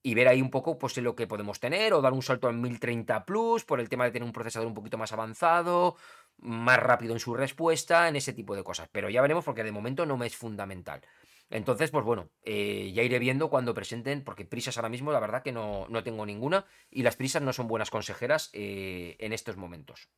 Y 0.03 0.13
ver 0.13 0.27
ahí 0.27 0.41
un 0.41 0.51
poco 0.51 0.77
pues 0.77 0.95
lo 0.97 1.15
que 1.15 1.27
podemos 1.27 1.59
tener 1.59 1.93
o 1.93 2.01
dar 2.01 2.13
un 2.13 2.21
salto 2.21 2.47
al 2.47 2.55
1030 2.55 3.25
Plus 3.25 3.65
por 3.65 3.79
el 3.79 3.89
tema 3.89 4.05
de 4.05 4.11
tener 4.11 4.25
un 4.25 4.31
procesador 4.31 4.67
un 4.67 4.73
poquito 4.73 4.97
más 4.97 5.11
avanzado, 5.11 5.97
más 6.37 6.79
rápido 6.79 7.13
en 7.13 7.19
su 7.19 7.33
respuesta, 7.33 8.07
en 8.07 8.15
ese 8.15 8.31
tipo 8.31 8.55
de 8.55 8.63
cosas. 8.63 8.87
Pero 8.91 9.09
ya 9.09 9.21
veremos 9.21 9.43
porque 9.43 9.63
de 9.63 9.71
momento 9.71 10.05
no 10.05 10.17
me 10.17 10.27
es 10.27 10.35
fundamental. 10.35 11.01
Entonces, 11.49 11.91
pues 11.91 12.03
bueno, 12.03 12.29
eh, 12.43 12.91
ya 12.93 13.03
iré 13.03 13.19
viendo 13.19 13.49
cuando 13.49 13.73
presenten, 13.73 14.23
porque 14.23 14.45
prisas 14.45 14.77
ahora 14.77 14.89
mismo, 14.89 15.11
la 15.11 15.19
verdad 15.19 15.43
que 15.43 15.51
no, 15.51 15.87
no 15.89 16.03
tengo 16.03 16.25
ninguna, 16.25 16.65
y 16.91 17.03
las 17.03 17.15
prisas 17.15 17.41
no 17.41 17.53
son 17.53 17.67
buenas 17.67 17.89
consejeras 17.89 18.49
eh, 18.53 19.15
en 19.19 19.31
estos 19.31 19.55
momentos. 19.55 20.09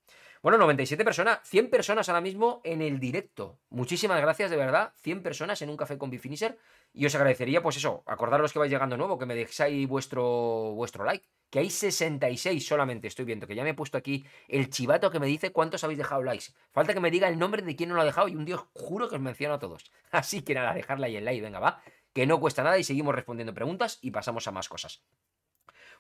Bueno, 0.42 0.58
97 0.58 1.04
personas, 1.04 1.40
100 1.44 1.70
personas 1.70 2.08
ahora 2.08 2.22
mismo 2.22 2.62
en 2.64 2.82
el 2.82 3.00
directo. 3.00 3.60
Muchísimas 3.70 4.22
gracias, 4.22 4.50
de 4.50 4.58
verdad, 4.58 4.94
100 5.02 5.22
personas 5.22 5.62
en 5.62 5.70
un 5.70 5.78
café 5.78 5.98
con 5.98 6.10
Bifinisher, 6.10 6.58
y 6.94 7.06
os 7.06 7.16
agradecería, 7.16 7.62
pues 7.62 7.78
eso, 7.78 8.04
acordaros 8.06 8.54
que 8.54 8.60
vais 8.60 8.72
llegando 8.72 8.98
nuevo, 8.98 9.18
que 9.18 9.26
me 9.26 9.36
dejéis 9.36 9.88
vuestro, 9.88 10.74
vuestro 10.74 11.04
like 11.04 11.28
que 11.50 11.60
hay 11.60 11.70
66 11.70 12.66
solamente, 12.66 13.08
estoy 13.08 13.26
viendo, 13.26 13.48
que 13.48 13.56
ya 13.56 13.64
me 13.64 13.72
he 13.72 13.74
puesto 13.74 13.98
aquí 13.98 14.26
el 14.48 14.70
chivato 14.70 15.10
que 15.10 15.20
me 15.20 15.28
dice 15.28 15.52
cuántos 15.52 15.84
habéis 15.84 15.98
dejado 15.98 16.24
likes. 16.24 16.54
Falta 16.72 16.94
que 16.94 17.00
me 17.00 17.12
diga 17.12 17.28
el 17.28 17.40
nombre 17.40 17.62
de 17.62 17.76
quién 17.76 17.90
no 17.90 17.96
lo 17.96 18.02
ha 18.02 18.06
dejado 18.06 18.28
y 18.28 18.36
un 18.36 18.46
día 18.46 18.56
os 18.56 18.68
juro 18.74 19.10
que 19.10 19.16
os 19.16 19.22
menciono 19.22 19.56
a 19.56 19.60
todos. 19.60 19.92
Así 20.12 20.42
que 20.42 20.54
nada, 20.54 20.74
dejarle 20.74 21.08
ahí 21.08 21.16
el 21.16 21.26
like, 21.26 21.42
venga, 21.42 21.60
va, 21.60 21.82
que 22.14 22.28
no 22.28 22.40
cuesta 22.40 22.64
nada 22.64 22.78
y 22.78 22.84
seguimos 22.84 23.16
respondiendo 23.16 23.54
preguntas 23.54 23.98
y 24.02 24.12
pasamos 24.12 24.48
a 24.48 24.52
más 24.52 24.70
cosas. 24.70 25.04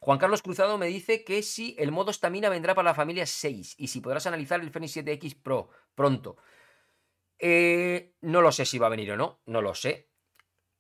Juan 0.01 0.17
Carlos 0.17 0.41
Cruzado 0.41 0.77
me 0.77 0.87
dice 0.87 1.25
que 1.25 1.43
si 1.43 1.75
el 1.77 1.91
modo 1.91 2.11
estamina 2.11 2.47
vendrá 2.49 2.73
para 2.73 2.91
la 2.91 2.95
familia 2.95 3.25
6 3.25 3.75
y 3.77 3.87
si 3.87 3.99
podrás 3.99 4.27
analizar 4.27 4.61
el 4.61 4.71
Fenix 4.71 4.95
7X 4.97 5.41
Pro 5.41 5.69
pronto. 5.93 6.37
Eh, 7.37 8.13
no 8.21 8.41
lo 8.41 8.51
sé 8.51 8.65
si 8.65 8.77
va 8.77 8.87
a 8.87 8.91
venir 8.91 9.11
o 9.11 9.17
no, 9.17 9.41
no 9.45 9.61
lo 9.61 9.73
sé. 9.75 10.09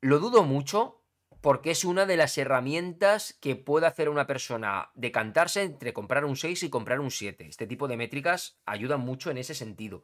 Lo 0.01 0.19
dudo 0.19 0.43
mucho 0.43 1.03
porque 1.41 1.71
es 1.71 1.85
una 1.85 2.05
de 2.05 2.17
las 2.17 2.37
herramientas 2.37 3.37
que 3.41 3.55
puede 3.55 3.87
hacer 3.87 4.09
una 4.09 4.27
persona 4.27 4.91
decantarse 4.95 5.63
entre 5.63 5.93
comprar 5.93 6.25
un 6.25 6.35
6 6.35 6.63
y 6.63 6.69
comprar 6.69 6.99
un 6.99 7.11
7. 7.11 7.47
Este 7.47 7.67
tipo 7.67 7.87
de 7.87 7.97
métricas 7.97 8.59
ayudan 8.65 9.01
mucho 9.01 9.31
en 9.31 9.37
ese 9.37 9.55
sentido. 9.55 10.03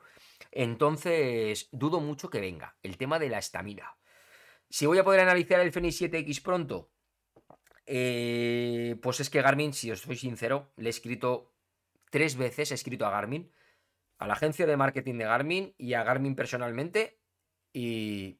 Entonces, 0.51 1.67
dudo 1.71 1.99
mucho 1.99 2.29
que 2.29 2.39
venga 2.39 2.77
el 2.83 2.97
tema 2.97 3.19
de 3.19 3.29
la 3.29 3.39
estamina. 3.39 3.97
Si 4.69 4.85
voy 4.85 4.97
a 4.97 5.03
poder 5.03 5.21
analizar 5.21 5.59
el 5.59 5.71
Fenix 5.71 6.01
7X 6.01 6.41
pronto, 6.41 6.91
eh, 7.85 8.97
pues 9.01 9.19
es 9.19 9.29
que 9.29 9.41
Garmin, 9.41 9.73
si 9.73 9.91
os 9.91 10.01
soy 10.01 10.15
sincero, 10.15 10.71
le 10.77 10.87
he 10.87 10.89
escrito 10.89 11.53
tres 12.09 12.35
veces, 12.37 12.71
he 12.71 12.75
escrito 12.75 13.05
a 13.05 13.11
Garmin, 13.11 13.51
a 14.17 14.27
la 14.27 14.33
agencia 14.33 14.65
de 14.65 14.77
marketing 14.77 15.17
de 15.17 15.25
Garmin 15.25 15.75
y 15.77 15.93
a 15.93 16.03
Garmin 16.03 16.35
personalmente, 16.35 17.19
y 17.73 18.39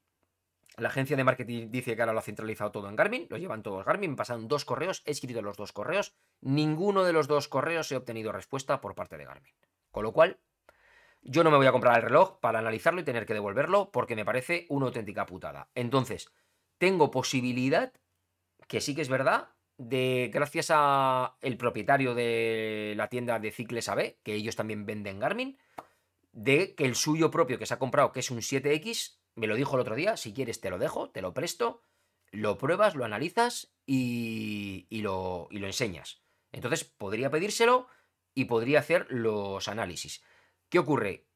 la 0.77 0.89
agencia 0.89 1.15
de 1.15 1.23
marketing 1.23 1.69
dice 1.69 1.95
que 1.95 2.01
ahora 2.01 2.13
lo 2.13 2.19
ha 2.19 2.23
centralizado 2.23 2.71
todo 2.71 2.89
en 2.89 2.95
Garmin, 2.95 3.27
lo 3.29 3.37
llevan 3.37 3.63
todos 3.63 3.85
Garmin, 3.85 4.11
me 4.11 4.17
pasan 4.17 4.47
dos 4.47 4.65
correos, 4.65 5.03
he 5.05 5.11
escrito 5.11 5.41
los 5.41 5.57
dos 5.57 5.71
correos, 5.71 6.15
ninguno 6.41 7.03
de 7.03 7.13
los 7.13 7.27
dos 7.27 7.47
correos 7.47 7.91
he 7.91 7.95
obtenido 7.95 8.31
respuesta 8.31 8.81
por 8.81 8.95
parte 8.95 9.17
de 9.17 9.25
Garmin. 9.25 9.53
Con 9.91 10.03
lo 10.03 10.11
cual, 10.11 10.39
yo 11.21 11.43
no 11.43 11.51
me 11.51 11.57
voy 11.57 11.67
a 11.67 11.71
comprar 11.71 11.95
el 11.97 12.03
reloj 12.03 12.39
para 12.39 12.59
analizarlo 12.59 13.01
y 13.01 13.03
tener 13.03 13.25
que 13.25 13.33
devolverlo 13.33 13.91
porque 13.91 14.15
me 14.15 14.25
parece 14.25 14.65
una 14.69 14.87
auténtica 14.87 15.25
putada. 15.25 15.69
Entonces, 15.75 16.31
tengo 16.77 17.09
posibilidad, 17.09 17.93
que 18.67 18.81
sí 18.81 18.95
que 18.95 19.01
es 19.01 19.09
verdad, 19.09 19.49
de 19.77 20.29
gracias 20.33 20.67
a 20.71 21.37
el 21.41 21.57
propietario 21.57 22.15
de 22.15 22.93
la 22.95 23.07
tienda 23.07 23.39
de 23.39 23.51
Cicles 23.51 23.89
AB, 23.89 24.17
que 24.23 24.33
ellos 24.33 24.55
también 24.55 24.85
venden 24.85 25.19
Garmin, 25.19 25.57
de 26.31 26.75
que 26.75 26.85
el 26.85 26.95
suyo 26.95 27.31
propio 27.31 27.57
que 27.57 27.65
se 27.65 27.73
ha 27.73 27.79
comprado, 27.79 28.11
que 28.11 28.19
es 28.19 28.29
un 28.29 28.39
7X, 28.39 29.17
me 29.35 29.47
lo 29.47 29.55
dijo 29.55 29.75
el 29.75 29.81
otro 29.81 29.95
día, 29.95 30.17
si 30.17 30.33
quieres 30.33 30.61
te 30.61 30.69
lo 30.69 30.77
dejo, 30.77 31.09
te 31.09 31.21
lo 31.21 31.33
presto, 31.33 31.81
lo 32.31 32.57
pruebas, 32.57 32.95
lo 32.95 33.05
analizas 33.05 33.73
y, 33.85 34.87
lo, 34.89 35.47
y 35.51 35.59
lo 35.59 35.67
enseñas. 35.67 36.21
Entonces 36.51 36.83
podría 36.83 37.29
pedírselo 37.29 37.87
y 38.33 38.45
podría 38.45 38.79
hacer 38.79 39.07
los 39.09 39.67
análisis. 39.67 40.23
¿Qué 40.69 40.79
ocurre? 40.79 41.27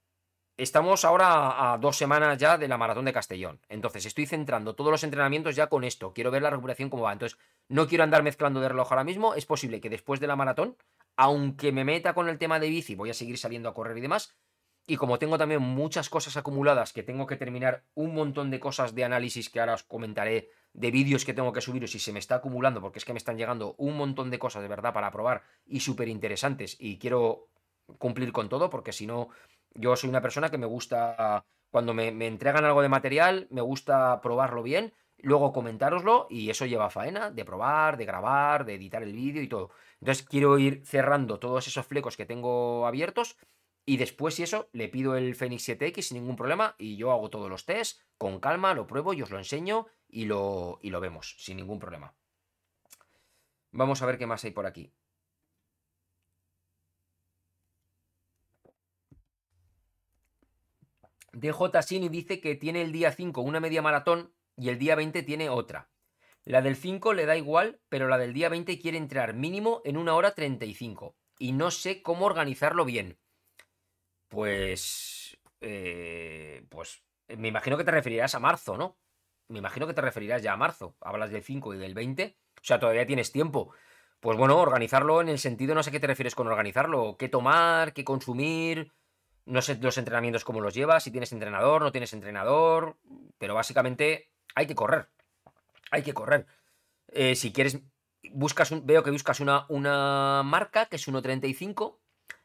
Estamos 0.58 1.06
ahora 1.06 1.74
a 1.74 1.78
dos 1.78 1.96
semanas 1.96 2.38
ya 2.38 2.58
de 2.58 2.68
la 2.68 2.78
maratón 2.78 3.06
de 3.06 3.14
Castellón. 3.14 3.62
Entonces 3.70 4.06
estoy 4.06 4.26
centrando 4.26 4.76
todos 4.76 4.92
los 4.92 5.04
entrenamientos 5.06 5.56
ya 5.56 5.68
con 5.68 5.86
esto. 5.86 6.14
Quiero 6.14 6.32
ver 6.32 6.42
la 6.42 6.50
recuperación 6.50 6.90
cómo 6.90 7.04
va. 7.04 7.14
Entonces 7.14 7.40
no 7.70 7.88
quiero 7.88 8.04
andar 8.04 8.24
mezclando 8.24 8.60
de 8.60 8.68
reloj 8.68 8.92
ahora 8.92 9.06
mismo. 9.06 9.36
Es 9.36 9.46
posible 9.46 9.80
que 9.80 9.90
después 9.90 10.20
de 10.20 10.28
la 10.28 10.36
maratón, 10.36 10.76
aunque 11.16 11.72
me 11.72 11.86
meta 11.86 12.14
con 12.14 12.28
el 12.28 12.38
tema 12.38 12.60
de 12.60 12.70
bici, 12.70 12.96
voy 12.96 13.10
a 13.10 13.14
seguir 13.14 13.38
saliendo 13.38 13.70
a 13.70 13.74
correr 13.74 13.98
y 13.98 14.02
demás, 14.02 14.36
y 14.90 14.98
como 14.98 15.20
tengo 15.20 15.38
también 15.38 15.62
muchas 15.62 16.10
cosas 16.10 16.36
acumuladas 16.36 16.94
que 16.94 17.04
tengo 17.04 17.28
que 17.28 17.36
terminar, 17.36 17.84
un 17.94 18.16
montón 18.16 18.50
de 18.50 18.60
cosas 18.60 18.96
de 18.96 19.04
análisis 19.04 19.48
que 19.48 19.60
ahora 19.60 19.76
os 19.76 19.84
comentaré, 19.84 20.50
de 20.74 20.90
vídeos 20.90 21.26
que 21.26 21.36
tengo 21.36 21.54
que 21.54 21.62
subir, 21.62 21.84
y 21.84 21.88
se 21.88 22.12
me 22.12 22.18
está 22.18 22.36
acumulando, 22.36 22.82
porque 22.82 22.98
es 22.98 23.06
que 23.06 23.14
me 23.14 23.20
están 23.20 23.38
llegando 23.38 23.76
un 23.78 23.96
montón 23.96 24.32
de 24.32 24.40
cosas 24.40 24.64
de 24.64 24.68
verdad 24.68 24.92
para 24.92 25.12
probar 25.12 25.44
y 25.68 25.82
súper 25.82 26.08
interesantes, 26.08 26.76
y 26.80 26.98
quiero 26.98 27.50
cumplir 28.00 28.32
con 28.32 28.50
todo, 28.50 28.72
porque 28.72 28.92
si 28.92 29.06
no, 29.06 29.30
yo 29.76 29.96
soy 29.96 30.10
una 30.10 30.24
persona 30.24 30.50
que 30.50 30.58
me 30.58 30.66
gusta, 30.66 31.46
cuando 31.70 31.94
me, 31.94 32.12
me 32.12 32.26
entregan 32.26 32.66
algo 32.66 32.82
de 32.82 32.90
material, 32.90 33.48
me 33.52 33.62
gusta 33.62 34.20
probarlo 34.22 34.64
bien, 34.64 34.94
luego 35.20 35.54
comentároslo, 35.54 36.26
y 36.32 36.50
eso 36.50 36.66
lleva 36.66 36.90
faena 36.90 37.30
de 37.30 37.46
probar, 37.46 37.96
de 37.96 38.06
grabar, 38.06 38.66
de 38.66 38.74
editar 38.74 39.04
el 39.04 39.14
vídeo 39.14 39.44
y 39.44 39.48
todo. 39.48 39.70
Entonces 40.02 40.26
quiero 40.26 40.58
ir 40.58 40.82
cerrando 40.84 41.38
todos 41.38 41.68
esos 41.68 41.86
flecos 41.86 42.18
que 42.18 42.26
tengo 42.26 42.88
abiertos 42.88 43.38
y 43.90 43.98
después, 43.98 44.36
si 44.36 44.44
eso, 44.44 44.70
le 44.72 44.88
pido 44.88 45.16
el 45.16 45.34
Fenix 45.34 45.68
7X 45.68 46.04
sin 46.04 46.18
ningún 46.18 46.36
problema 46.36 46.76
y 46.78 46.96
yo 46.96 47.12
hago 47.12 47.32
todos 47.32 47.50
los 47.50 47.66
tests 47.66 48.00
con 48.20 48.40
calma, 48.40 48.76
lo 48.76 48.86
pruebo 48.86 49.16
y 49.16 49.24
os 49.24 49.32
lo 49.32 49.40
enseño 49.40 49.88
y 50.08 50.26
lo, 50.26 50.78
y 50.84 50.92
lo 50.92 51.00
vemos 51.00 51.36
sin 51.40 51.58
ningún 51.58 51.80
problema. 51.80 52.14
Vamos 53.72 54.04
a 54.04 54.06
ver 54.06 54.20
qué 54.20 54.28
más 54.28 54.44
hay 54.44 54.52
por 54.52 54.68
aquí. 54.68 54.94
DJ 61.34 61.82
Sini 61.82 62.10
dice 62.10 62.40
que 62.40 62.54
tiene 62.54 62.84
el 62.84 62.92
día 62.92 63.12
5 63.12 63.42
una 63.42 63.60
media 63.60 63.82
maratón 63.82 64.36
y 64.56 64.70
el 64.70 64.78
día 64.78 64.94
20 64.94 65.24
tiene 65.24 65.50
otra. 65.50 65.90
La 66.44 66.62
del 66.62 66.76
5 66.76 67.16
le 67.16 67.26
da 67.26 67.36
igual, 67.36 67.82
pero 67.90 68.08
la 68.08 68.20
del 68.20 68.34
día 68.34 68.50
20 68.50 68.78
quiere 68.78 69.00
entrar 69.00 69.34
mínimo 69.34 69.82
en 69.84 69.98
una 69.98 70.14
hora 70.14 70.36
35. 70.36 71.18
Y 71.40 71.54
no 71.54 71.72
sé 71.72 72.04
cómo 72.04 72.28
organizarlo 72.28 72.86
bien. 72.86 73.18
Pues. 74.30 75.38
Eh, 75.62 76.64
pues. 76.70 77.04
Me 77.28 77.50
imagino 77.50 77.78
que 77.78 77.84
te 77.84 77.92
referirás 77.92 78.34
a 78.34 78.40
marzo, 78.40 78.78
¿no? 78.78 78.98
Me 79.50 79.60
imagino 79.60 79.86
que 79.86 79.94
te 79.94 80.02
referirás 80.02 80.42
ya 80.42 80.54
a 80.54 80.58
marzo. 80.58 80.96
Hablas 81.02 81.32
del 81.32 81.44
5 81.44 81.74
y 81.74 81.78
del 81.78 81.94
20. 81.94 82.38
O 82.56 82.64
sea, 82.64 82.80
todavía 82.80 83.06
tienes 83.06 83.32
tiempo. 83.32 83.74
Pues 84.20 84.38
bueno, 84.38 84.58
organizarlo 84.60 85.22
en 85.22 85.30
el 85.30 85.40
sentido, 85.40 85.76
no 85.76 85.84
sé 85.84 85.92
qué 85.92 86.00
te 86.00 86.08
refieres 86.08 86.36
con 86.36 86.48
organizarlo. 86.48 87.18
¿Qué 87.18 87.30
tomar? 87.30 87.94
¿Qué 87.94 88.04
consumir? 88.04 88.92
No 89.46 89.62
sé 89.62 89.78
los 89.82 89.98
entrenamientos 89.98 90.44
cómo 90.44 90.62
los 90.62 90.74
llevas, 90.74 91.04
si 91.04 91.12
tienes 91.12 91.32
entrenador, 91.32 91.82
no 91.82 91.92
tienes 91.92 92.14
entrenador. 92.14 92.98
Pero 93.38 93.56
básicamente 93.56 94.30
hay 94.56 94.68
que 94.68 94.76
correr. 94.76 95.10
Hay 95.92 96.04
que 96.04 96.14
correr. 96.14 96.46
Eh, 97.08 97.36
si 97.36 97.52
quieres, 97.54 97.80
buscas 98.32 98.72
un, 98.72 98.86
veo 98.86 99.04
que 99.04 99.12
buscas 99.12 99.40
una, 99.40 99.66
una 99.70 100.44
marca 100.44 100.86
que 100.88 100.98
es 100.98 101.08
1.35. 101.08 101.98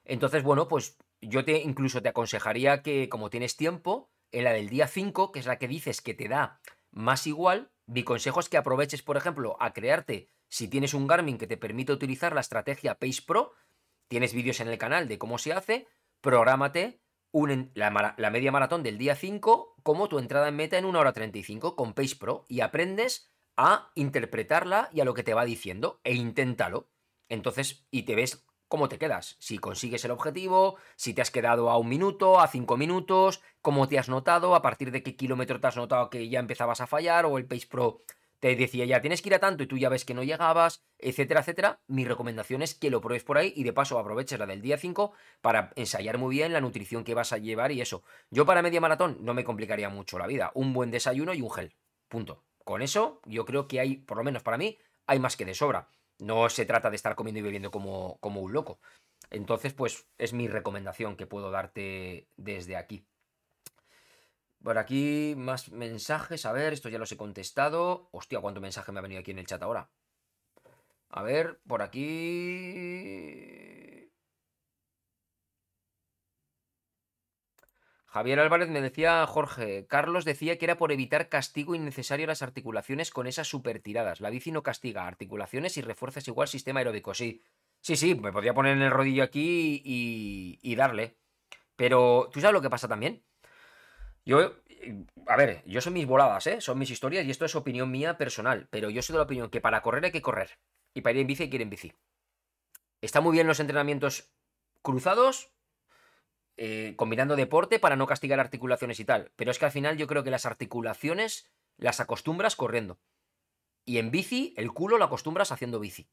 Entonces, 0.04 0.42
bueno, 0.42 0.68
pues 0.68 0.96
yo 1.28 1.44
te 1.44 1.58
incluso 1.62 2.02
te 2.02 2.08
aconsejaría 2.08 2.82
que, 2.82 3.08
como 3.08 3.30
tienes 3.30 3.56
tiempo, 3.56 4.10
en 4.32 4.44
la 4.44 4.52
del 4.52 4.68
día 4.68 4.88
5, 4.88 5.32
que 5.32 5.40
es 5.40 5.46
la 5.46 5.58
que 5.58 5.68
dices 5.68 6.00
que 6.00 6.14
te 6.14 6.28
da 6.28 6.60
más 6.90 7.26
igual, 7.26 7.72
mi 7.86 8.02
consejo 8.02 8.40
es 8.40 8.48
que 8.48 8.56
aproveches, 8.56 9.02
por 9.02 9.16
ejemplo, 9.16 9.56
a 9.60 9.72
crearte, 9.72 10.30
si 10.48 10.68
tienes 10.68 10.94
un 10.94 11.06
Garmin 11.06 11.38
que 11.38 11.46
te 11.46 11.56
permite 11.56 11.92
utilizar 11.92 12.34
la 12.34 12.40
estrategia 12.40 12.98
Pace 12.98 13.22
Pro, 13.26 13.52
tienes 14.08 14.32
vídeos 14.32 14.60
en 14.60 14.68
el 14.68 14.78
canal 14.78 15.08
de 15.08 15.18
cómo 15.18 15.38
se 15.38 15.52
hace, 15.52 15.88
prográmate 16.20 17.00
la, 17.74 18.14
la, 18.16 18.30
media 18.30 18.52
maratón 18.52 18.82
del 18.82 18.96
día 18.96 19.16
5 19.16 19.76
como 19.82 20.08
tu 20.08 20.18
entrada 20.18 20.48
en 20.48 20.56
meta 20.56 20.78
en 20.78 20.84
1 20.84 20.98
hora 20.98 21.12
35 21.12 21.74
con 21.74 21.92
Pace 21.92 22.16
Pro 22.16 22.44
y 22.48 22.60
aprendes 22.60 23.32
a 23.56 23.90
interpretarla 23.94 24.88
y 24.92 25.00
a 25.00 25.04
lo 25.04 25.14
que 25.14 25.24
te 25.24 25.34
va 25.34 25.44
diciendo 25.44 26.00
e 26.04 26.14
inténtalo. 26.14 26.90
Entonces, 27.28 27.86
y 27.90 28.04
te 28.04 28.14
ves 28.14 28.46
cómo 28.74 28.88
te 28.88 28.98
quedas, 28.98 29.36
si 29.38 29.58
consigues 29.58 30.04
el 30.04 30.10
objetivo, 30.10 30.78
si 30.96 31.14
te 31.14 31.22
has 31.22 31.30
quedado 31.30 31.70
a 31.70 31.78
un 31.78 31.88
minuto, 31.88 32.40
a 32.40 32.48
cinco 32.48 32.76
minutos, 32.76 33.40
cómo 33.62 33.86
te 33.86 34.00
has 34.00 34.08
notado, 34.08 34.56
a 34.56 34.62
partir 34.62 34.90
de 34.90 35.04
qué 35.04 35.14
kilómetro 35.14 35.60
te 35.60 35.68
has 35.68 35.76
notado 35.76 36.10
que 36.10 36.28
ya 36.28 36.40
empezabas 36.40 36.80
a 36.80 36.88
fallar 36.88 37.24
o 37.24 37.38
el 37.38 37.46
Pace 37.46 37.68
Pro 37.68 38.02
te 38.40 38.56
decía 38.56 38.84
ya 38.84 39.00
tienes 39.00 39.22
que 39.22 39.28
ir 39.28 39.36
a 39.36 39.38
tanto 39.38 39.62
y 39.62 39.68
tú 39.68 39.78
ya 39.78 39.88
ves 39.88 40.04
que 40.04 40.12
no 40.12 40.24
llegabas, 40.24 40.82
etcétera, 40.98 41.42
etcétera. 41.42 41.82
Mi 41.86 42.04
recomendación 42.04 42.62
es 42.62 42.74
que 42.74 42.90
lo 42.90 43.00
pruebes 43.00 43.22
por 43.22 43.38
ahí 43.38 43.52
y 43.54 43.62
de 43.62 43.72
paso 43.72 43.96
aproveches 43.96 44.40
la 44.40 44.46
del 44.46 44.60
día 44.60 44.76
5 44.76 45.12
para 45.40 45.70
ensayar 45.76 46.18
muy 46.18 46.34
bien 46.34 46.52
la 46.52 46.60
nutrición 46.60 47.04
que 47.04 47.14
vas 47.14 47.32
a 47.32 47.38
llevar 47.38 47.70
y 47.70 47.80
eso. 47.80 48.02
Yo 48.30 48.44
para 48.44 48.60
media 48.60 48.80
maratón 48.80 49.18
no 49.20 49.34
me 49.34 49.44
complicaría 49.44 49.88
mucho 49.88 50.18
la 50.18 50.26
vida, 50.26 50.50
un 50.54 50.72
buen 50.72 50.90
desayuno 50.90 51.32
y 51.32 51.42
un 51.42 51.50
gel. 51.52 51.76
Punto. 52.08 52.42
Con 52.64 52.82
eso 52.82 53.20
yo 53.24 53.44
creo 53.44 53.68
que 53.68 53.78
hay, 53.78 53.98
por 53.98 54.16
lo 54.16 54.24
menos 54.24 54.42
para 54.42 54.58
mí, 54.58 54.78
hay 55.06 55.20
más 55.20 55.36
que 55.36 55.44
de 55.44 55.54
sobra. 55.54 55.90
No 56.24 56.48
se 56.48 56.64
trata 56.64 56.88
de 56.88 56.96
estar 56.96 57.14
comiendo 57.14 57.40
y 57.40 57.42
bebiendo 57.42 57.70
como, 57.70 58.16
como 58.20 58.40
un 58.40 58.52
loco. 58.54 58.80
Entonces, 59.30 59.74
pues 59.74 60.06
es 60.16 60.32
mi 60.32 60.48
recomendación 60.48 61.16
que 61.16 61.26
puedo 61.26 61.50
darte 61.50 62.28
desde 62.36 62.76
aquí. 62.76 63.06
Por 64.62 64.78
aquí 64.78 65.34
más 65.36 65.70
mensajes. 65.70 66.46
A 66.46 66.52
ver, 66.52 66.72
esto 66.72 66.88
ya 66.88 66.98
los 66.98 67.12
he 67.12 67.18
contestado. 67.18 68.08
Hostia, 68.10 68.40
cuánto 68.40 68.62
mensaje 68.62 68.90
me 68.90 69.00
ha 69.00 69.02
venido 69.02 69.20
aquí 69.20 69.32
en 69.32 69.38
el 69.38 69.46
chat 69.46 69.62
ahora. 69.62 69.90
A 71.10 71.22
ver, 71.22 71.60
por 71.66 71.82
aquí. 71.82 73.73
Javier 78.14 78.38
Álvarez 78.38 78.68
me 78.68 78.80
decía, 78.80 79.26
Jorge, 79.26 79.88
Carlos 79.88 80.24
decía 80.24 80.56
que 80.56 80.66
era 80.66 80.78
por 80.78 80.92
evitar 80.92 81.28
castigo 81.28 81.74
innecesario 81.74 82.26
a 82.26 82.28
las 82.28 82.42
articulaciones 82.42 83.10
con 83.10 83.26
esas 83.26 83.48
super 83.48 83.80
tiradas. 83.80 84.20
La 84.20 84.30
bici 84.30 84.52
no 84.52 84.62
castiga 84.62 85.08
articulaciones 85.08 85.76
y 85.78 85.82
refuerzas 85.82 86.28
igual 86.28 86.46
sistema 86.46 86.78
aeróbico. 86.78 87.12
Sí, 87.12 87.42
sí, 87.80 87.96
sí, 87.96 88.14
me 88.14 88.30
podría 88.30 88.54
poner 88.54 88.76
en 88.76 88.82
el 88.82 88.92
rodillo 88.92 89.24
aquí 89.24 89.82
y, 89.84 90.60
y 90.62 90.76
darle. 90.76 91.16
Pero, 91.74 92.30
¿tú 92.32 92.40
sabes 92.40 92.52
lo 92.52 92.62
que 92.62 92.70
pasa 92.70 92.86
también? 92.86 93.24
Yo, 94.24 94.60
a 95.26 95.36
ver, 95.36 95.64
yo 95.66 95.80
son 95.80 95.94
mis 95.94 96.06
voladas, 96.06 96.46
¿eh? 96.46 96.60
Son 96.60 96.78
mis 96.78 96.90
historias 96.90 97.26
y 97.26 97.32
esto 97.32 97.46
es 97.46 97.56
opinión 97.56 97.90
mía 97.90 98.16
personal. 98.16 98.68
Pero 98.70 98.90
yo 98.90 99.02
soy 99.02 99.14
de 99.14 99.18
la 99.18 99.24
opinión 99.24 99.50
que 99.50 99.60
para 99.60 99.82
correr 99.82 100.04
hay 100.04 100.12
que 100.12 100.22
correr. 100.22 100.50
Y 100.94 101.00
para 101.00 101.14
ir 101.14 101.22
en 101.22 101.26
bici 101.26 101.42
hay 101.42 101.50
que 101.50 101.56
ir 101.56 101.62
en 101.62 101.70
bici. 101.70 101.92
Está 103.00 103.20
muy 103.20 103.32
bien 103.32 103.48
los 103.48 103.58
entrenamientos 103.58 104.30
cruzados, 104.82 105.50
eh, 106.56 106.94
combinando 106.96 107.36
deporte 107.36 107.78
para 107.78 107.96
no 107.96 108.06
castigar 108.06 108.40
articulaciones 108.40 109.00
y 109.00 109.04
tal. 109.04 109.32
Pero 109.36 109.50
es 109.50 109.58
que 109.58 109.64
al 109.64 109.72
final 109.72 109.96
yo 109.96 110.06
creo 110.06 110.22
que 110.22 110.30
las 110.30 110.46
articulaciones 110.46 111.50
las 111.76 112.00
acostumbras 112.00 112.56
corriendo. 112.56 112.98
Y 113.84 113.98
en 113.98 114.10
bici, 114.10 114.54
el 114.56 114.72
culo 114.72 114.98
lo 114.98 115.04
acostumbras 115.04 115.52
haciendo 115.52 115.80
bici. 115.80 116.08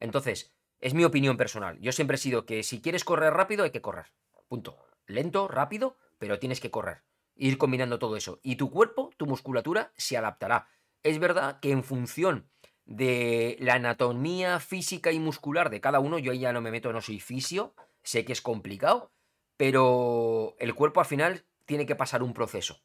Entonces, 0.00 0.54
es 0.80 0.94
mi 0.94 1.04
opinión 1.04 1.36
personal. 1.36 1.78
Yo 1.80 1.92
siempre 1.92 2.16
he 2.16 2.18
sido 2.18 2.46
que 2.46 2.62
si 2.62 2.80
quieres 2.80 3.04
correr 3.04 3.32
rápido, 3.32 3.64
hay 3.64 3.70
que 3.70 3.82
correr. 3.82 4.06
Punto. 4.48 4.78
Lento, 5.06 5.48
rápido, 5.48 5.96
pero 6.18 6.38
tienes 6.38 6.60
que 6.60 6.70
correr. 6.70 7.02
Ir 7.36 7.58
combinando 7.58 7.98
todo 7.98 8.16
eso. 8.16 8.40
Y 8.42 8.56
tu 8.56 8.70
cuerpo, 8.70 9.10
tu 9.16 9.26
musculatura, 9.26 9.92
se 9.96 10.16
adaptará. 10.16 10.68
Es 11.02 11.18
verdad 11.18 11.60
que 11.60 11.70
en 11.70 11.84
función 11.84 12.48
de 12.86 13.56
la 13.60 13.74
anatomía 13.74 14.60
física 14.60 15.12
y 15.12 15.18
muscular 15.18 15.70
de 15.70 15.80
cada 15.80 16.00
uno, 16.00 16.18
yo 16.18 16.32
ahí 16.32 16.40
ya 16.40 16.52
no 16.52 16.60
me 16.60 16.70
meto, 16.70 16.92
no 16.92 17.00
soy 17.00 17.20
fisio, 17.20 17.74
sé 18.02 18.24
que 18.24 18.32
es 18.32 18.42
complicado, 18.42 19.10
pero 19.56 20.56
el 20.58 20.74
cuerpo 20.74 21.00
al 21.00 21.06
final 21.06 21.44
tiene 21.64 21.86
que 21.86 21.96
pasar 21.96 22.22
un 22.22 22.34
proceso. 22.34 22.80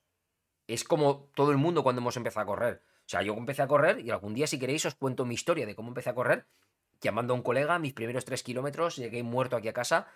Es 0.68 0.84
como 0.84 1.30
todo 1.34 1.52
el 1.52 1.58
mundo 1.58 1.84
cuando 1.84 2.02
hemos 2.02 2.18
empezado 2.18 2.44
a 2.44 2.48
correr. 2.48 2.84
O 3.06 3.10
sea, 3.10 3.24
yo 3.24 3.34
empecé 3.34 3.64
a 3.64 3.68
correr 3.68 4.00
y 4.02 4.12
algún 4.12 4.36
día, 4.36 4.46
si 4.46 4.60
queréis, 4.60 4.86
os 4.86 4.96
cuento 4.96 5.26
mi 5.26 5.34
historia 5.34 5.66
de 5.66 5.76
cómo 5.76 5.90
empecé 5.90 6.12
a 6.12 6.16
correr. 6.16 6.46
Llamando 7.02 7.34
a 7.34 7.38
un 7.38 7.42
colega, 7.42 7.80
mis 7.80 7.94
primeros 7.94 8.26
tres 8.26 8.44
kilómetros, 8.44 8.98
llegué 8.98 9.24
muerto 9.24 9.56
aquí 9.56 9.68
a 9.68 9.74
casa. 9.74 10.08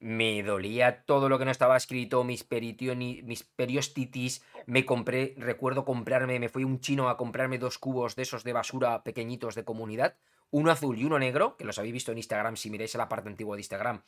Me 0.00 0.42
dolía 0.42 1.04
todo 1.04 1.28
lo 1.28 1.38
que 1.38 1.44
no 1.44 1.50
estaba 1.50 1.76
escrito, 1.76 2.24
mis, 2.24 2.46
mis 2.50 3.44
periostitis. 3.44 4.42
Me 4.66 4.84
compré, 4.84 5.34
recuerdo 5.36 5.84
comprarme, 5.84 6.40
me 6.40 6.48
fui 6.48 6.64
un 6.64 6.80
chino 6.80 7.08
a 7.08 7.16
comprarme 7.16 7.58
dos 7.58 7.78
cubos 7.78 8.16
de 8.16 8.22
esos 8.22 8.42
de 8.42 8.52
basura 8.52 9.04
pequeñitos 9.04 9.54
de 9.54 9.64
comunidad. 9.64 10.16
Uno 10.50 10.72
azul 10.72 10.98
y 10.98 11.04
uno 11.04 11.20
negro, 11.20 11.56
que 11.56 11.64
los 11.64 11.78
habéis 11.78 11.92
visto 11.92 12.10
en 12.10 12.18
Instagram 12.18 12.56
si 12.56 12.70
miráis 12.70 12.94
a 12.96 12.98
la 12.98 13.08
parte 13.08 13.28
antigua 13.28 13.54
de 13.54 13.60
Instagram 13.60 14.02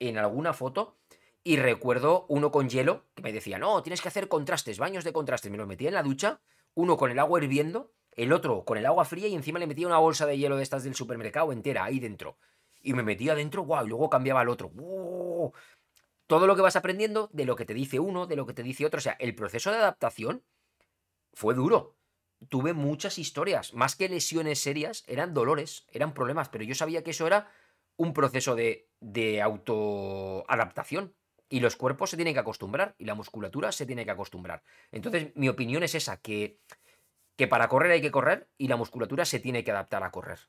en 0.00 0.18
alguna 0.18 0.52
foto. 0.52 0.96
Y 1.48 1.58
recuerdo 1.58 2.26
uno 2.28 2.50
con 2.50 2.68
hielo 2.68 3.04
que 3.14 3.22
me 3.22 3.32
decía, 3.32 3.56
no, 3.56 3.80
tienes 3.80 4.02
que 4.02 4.08
hacer 4.08 4.26
contrastes, 4.26 4.80
baños 4.80 5.04
de 5.04 5.12
contrastes. 5.12 5.48
Me 5.48 5.56
los 5.56 5.68
metía 5.68 5.86
en 5.86 5.94
la 5.94 6.02
ducha, 6.02 6.40
uno 6.74 6.96
con 6.96 7.12
el 7.12 7.20
agua 7.20 7.40
hirviendo, 7.40 7.92
el 8.10 8.32
otro 8.32 8.64
con 8.64 8.78
el 8.78 8.84
agua 8.84 9.04
fría 9.04 9.28
y 9.28 9.34
encima 9.36 9.60
le 9.60 9.68
metía 9.68 9.86
una 9.86 9.98
bolsa 9.98 10.26
de 10.26 10.36
hielo 10.36 10.56
de 10.56 10.64
estas 10.64 10.82
del 10.82 10.96
supermercado 10.96 11.52
entera 11.52 11.84
ahí 11.84 12.00
dentro. 12.00 12.36
Y 12.82 12.94
me 12.94 13.04
metía 13.04 13.36
dentro, 13.36 13.62
guau, 13.62 13.86
y 13.86 13.88
luego 13.88 14.10
cambiaba 14.10 14.40
al 14.40 14.48
otro. 14.48 14.72
Todo 16.26 16.48
lo 16.48 16.56
que 16.56 16.62
vas 16.62 16.74
aprendiendo 16.74 17.30
de 17.32 17.44
lo 17.44 17.54
que 17.54 17.64
te 17.64 17.74
dice 17.74 18.00
uno, 18.00 18.26
de 18.26 18.34
lo 18.34 18.44
que 18.44 18.52
te 18.52 18.64
dice 18.64 18.84
otro. 18.84 18.98
O 18.98 19.00
sea, 19.00 19.16
el 19.20 19.36
proceso 19.36 19.70
de 19.70 19.76
adaptación 19.76 20.42
fue 21.32 21.54
duro. 21.54 21.94
Tuve 22.48 22.72
muchas 22.72 23.20
historias, 23.20 23.72
más 23.72 23.94
que 23.94 24.08
lesiones 24.08 24.58
serias, 24.58 25.04
eran 25.06 25.32
dolores, 25.32 25.86
eran 25.92 26.12
problemas, 26.12 26.48
pero 26.48 26.64
yo 26.64 26.74
sabía 26.74 27.04
que 27.04 27.12
eso 27.12 27.24
era 27.24 27.52
un 27.96 28.14
proceso 28.14 28.56
de, 28.56 28.88
de 28.98 29.40
autoadaptación. 29.42 31.14
Y 31.48 31.60
los 31.60 31.76
cuerpos 31.76 32.10
se 32.10 32.16
tienen 32.16 32.34
que 32.34 32.40
acostumbrar 32.40 32.94
y 32.98 33.04
la 33.04 33.14
musculatura 33.14 33.70
se 33.72 33.86
tiene 33.86 34.04
que 34.04 34.10
acostumbrar. 34.10 34.62
Entonces, 34.90 35.30
mi 35.36 35.48
opinión 35.48 35.82
es 35.82 35.94
esa, 35.94 36.16
que, 36.16 36.60
que 37.36 37.46
para 37.46 37.68
correr 37.68 37.92
hay 37.92 38.00
que 38.00 38.10
correr 38.10 38.48
y 38.58 38.68
la 38.68 38.76
musculatura 38.76 39.24
se 39.24 39.38
tiene 39.38 39.62
que 39.62 39.70
adaptar 39.70 40.02
a 40.02 40.10
correr. 40.10 40.40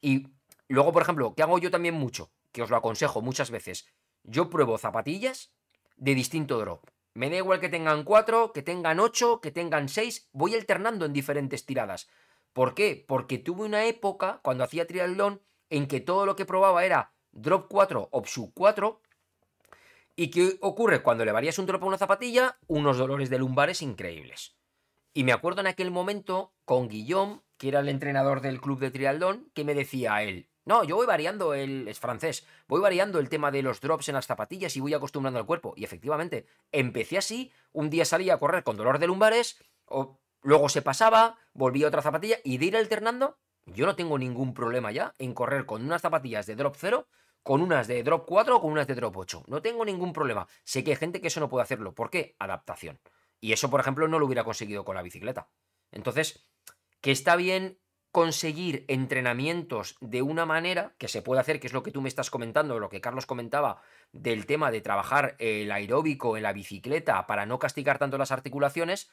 Y 0.00 0.28
luego, 0.68 0.92
por 0.92 1.02
ejemplo, 1.02 1.34
¿qué 1.34 1.42
hago 1.42 1.58
yo 1.58 1.70
también 1.70 1.94
mucho? 1.94 2.32
Que 2.52 2.62
os 2.62 2.70
lo 2.70 2.76
aconsejo 2.76 3.20
muchas 3.20 3.50
veces. 3.50 3.86
Yo 4.22 4.48
pruebo 4.48 4.78
zapatillas 4.78 5.52
de 5.96 6.14
distinto 6.14 6.58
drop. 6.58 6.88
Me 7.14 7.28
da 7.28 7.36
igual 7.36 7.60
que 7.60 7.68
tengan 7.68 8.04
cuatro, 8.04 8.52
que 8.52 8.62
tengan 8.62 9.00
ocho, 9.00 9.40
que 9.40 9.50
tengan 9.50 9.88
seis. 9.88 10.28
Voy 10.32 10.54
alternando 10.54 11.04
en 11.04 11.12
diferentes 11.12 11.66
tiradas. 11.66 12.08
¿Por 12.52 12.74
qué? 12.74 13.04
Porque 13.06 13.38
tuve 13.38 13.64
una 13.64 13.84
época, 13.84 14.40
cuando 14.42 14.64
hacía 14.64 14.86
triatlón, 14.86 15.42
en 15.68 15.86
que 15.86 16.00
todo 16.00 16.26
lo 16.26 16.36
que 16.36 16.46
probaba 16.46 16.84
era 16.84 17.12
drop 17.32 17.66
4 17.68 18.08
o 18.10 18.24
sub 18.24 18.52
4 18.54 19.00
¿Y 20.16 20.30
qué 20.30 20.58
ocurre? 20.60 21.02
Cuando 21.02 21.24
le 21.24 21.32
varías 21.32 21.58
un 21.58 21.66
drop 21.66 21.82
a 21.82 21.86
una 21.86 21.98
zapatilla, 21.98 22.58
unos 22.66 22.98
dolores 22.98 23.30
de 23.30 23.38
lumbares 23.38 23.82
increíbles. 23.82 24.56
Y 25.12 25.24
me 25.24 25.32
acuerdo 25.32 25.60
en 25.60 25.66
aquel 25.66 25.90
momento 25.90 26.54
con 26.64 26.88
Guillaume, 26.88 27.40
que 27.56 27.68
era 27.68 27.80
el 27.80 27.88
entrenador 27.88 28.40
del 28.40 28.60
club 28.60 28.78
de 28.78 28.90
trialdón, 28.90 29.50
que 29.54 29.64
me 29.64 29.74
decía 29.74 30.14
a 30.14 30.22
él, 30.22 30.50
no, 30.64 30.84
yo 30.84 30.94
voy 30.94 31.06
variando 31.06 31.54
el, 31.54 31.88
es 31.88 31.98
francés, 31.98 32.46
voy 32.68 32.80
variando 32.80 33.18
el 33.18 33.28
tema 33.28 33.50
de 33.50 33.62
los 33.62 33.80
drops 33.80 34.08
en 34.08 34.14
las 34.14 34.26
zapatillas 34.26 34.76
y 34.76 34.80
voy 34.80 34.94
acostumbrando 34.94 35.40
al 35.40 35.46
cuerpo. 35.46 35.74
Y 35.76 35.84
efectivamente, 35.84 36.46
empecé 36.70 37.18
así, 37.18 37.50
un 37.72 37.90
día 37.90 38.04
salía 38.04 38.34
a 38.34 38.38
correr 38.38 38.62
con 38.62 38.76
dolor 38.76 38.98
de 38.98 39.06
lumbares, 39.06 39.58
o 39.86 40.20
luego 40.42 40.68
se 40.68 40.82
pasaba, 40.82 41.38
volvía 41.54 41.86
a 41.86 41.88
otra 41.88 42.02
zapatilla 42.02 42.36
y 42.44 42.58
de 42.58 42.66
ir 42.66 42.76
alternando, 42.76 43.38
yo 43.66 43.86
no 43.86 43.96
tengo 43.96 44.18
ningún 44.18 44.54
problema 44.54 44.92
ya 44.92 45.14
en 45.18 45.34
correr 45.34 45.66
con 45.66 45.84
unas 45.84 46.02
zapatillas 46.02 46.46
de 46.46 46.56
drop 46.56 46.76
cero 46.78 47.08
con 47.42 47.62
unas 47.62 47.88
de 47.88 48.02
drop 48.02 48.26
4 48.26 48.56
o 48.56 48.60
con 48.60 48.72
unas 48.72 48.86
de 48.86 48.94
drop 48.94 49.16
8. 49.16 49.44
No 49.46 49.62
tengo 49.62 49.84
ningún 49.84 50.12
problema. 50.12 50.46
Sé 50.64 50.84
que 50.84 50.90
hay 50.90 50.96
gente 50.96 51.20
que 51.20 51.28
eso 51.28 51.40
no 51.40 51.48
puede 51.48 51.62
hacerlo. 51.62 51.94
¿Por 51.94 52.10
qué? 52.10 52.36
Adaptación. 52.38 53.00
Y 53.40 53.52
eso, 53.52 53.70
por 53.70 53.80
ejemplo, 53.80 54.08
no 54.08 54.18
lo 54.18 54.26
hubiera 54.26 54.44
conseguido 54.44 54.84
con 54.84 54.94
la 54.94 55.02
bicicleta. 55.02 55.48
Entonces, 55.90 56.46
que 57.00 57.10
está 57.10 57.36
bien 57.36 57.78
conseguir 58.12 58.84
entrenamientos 58.88 59.96
de 60.00 60.22
una 60.22 60.44
manera 60.44 60.94
que 60.98 61.08
se 61.08 61.22
puede 61.22 61.40
hacer, 61.40 61.60
que 61.60 61.68
es 61.68 61.72
lo 61.72 61.82
que 61.82 61.92
tú 61.92 62.02
me 62.02 62.08
estás 62.08 62.30
comentando, 62.30 62.80
lo 62.80 62.88
que 62.88 63.00
Carlos 63.00 63.26
comentaba 63.26 63.82
del 64.12 64.46
tema 64.46 64.70
de 64.70 64.80
trabajar 64.80 65.36
el 65.38 65.70
aeróbico 65.70 66.36
en 66.36 66.42
la 66.42 66.52
bicicleta 66.52 67.26
para 67.26 67.46
no 67.46 67.58
castigar 67.58 67.98
tanto 67.98 68.18
las 68.18 68.32
articulaciones, 68.32 69.10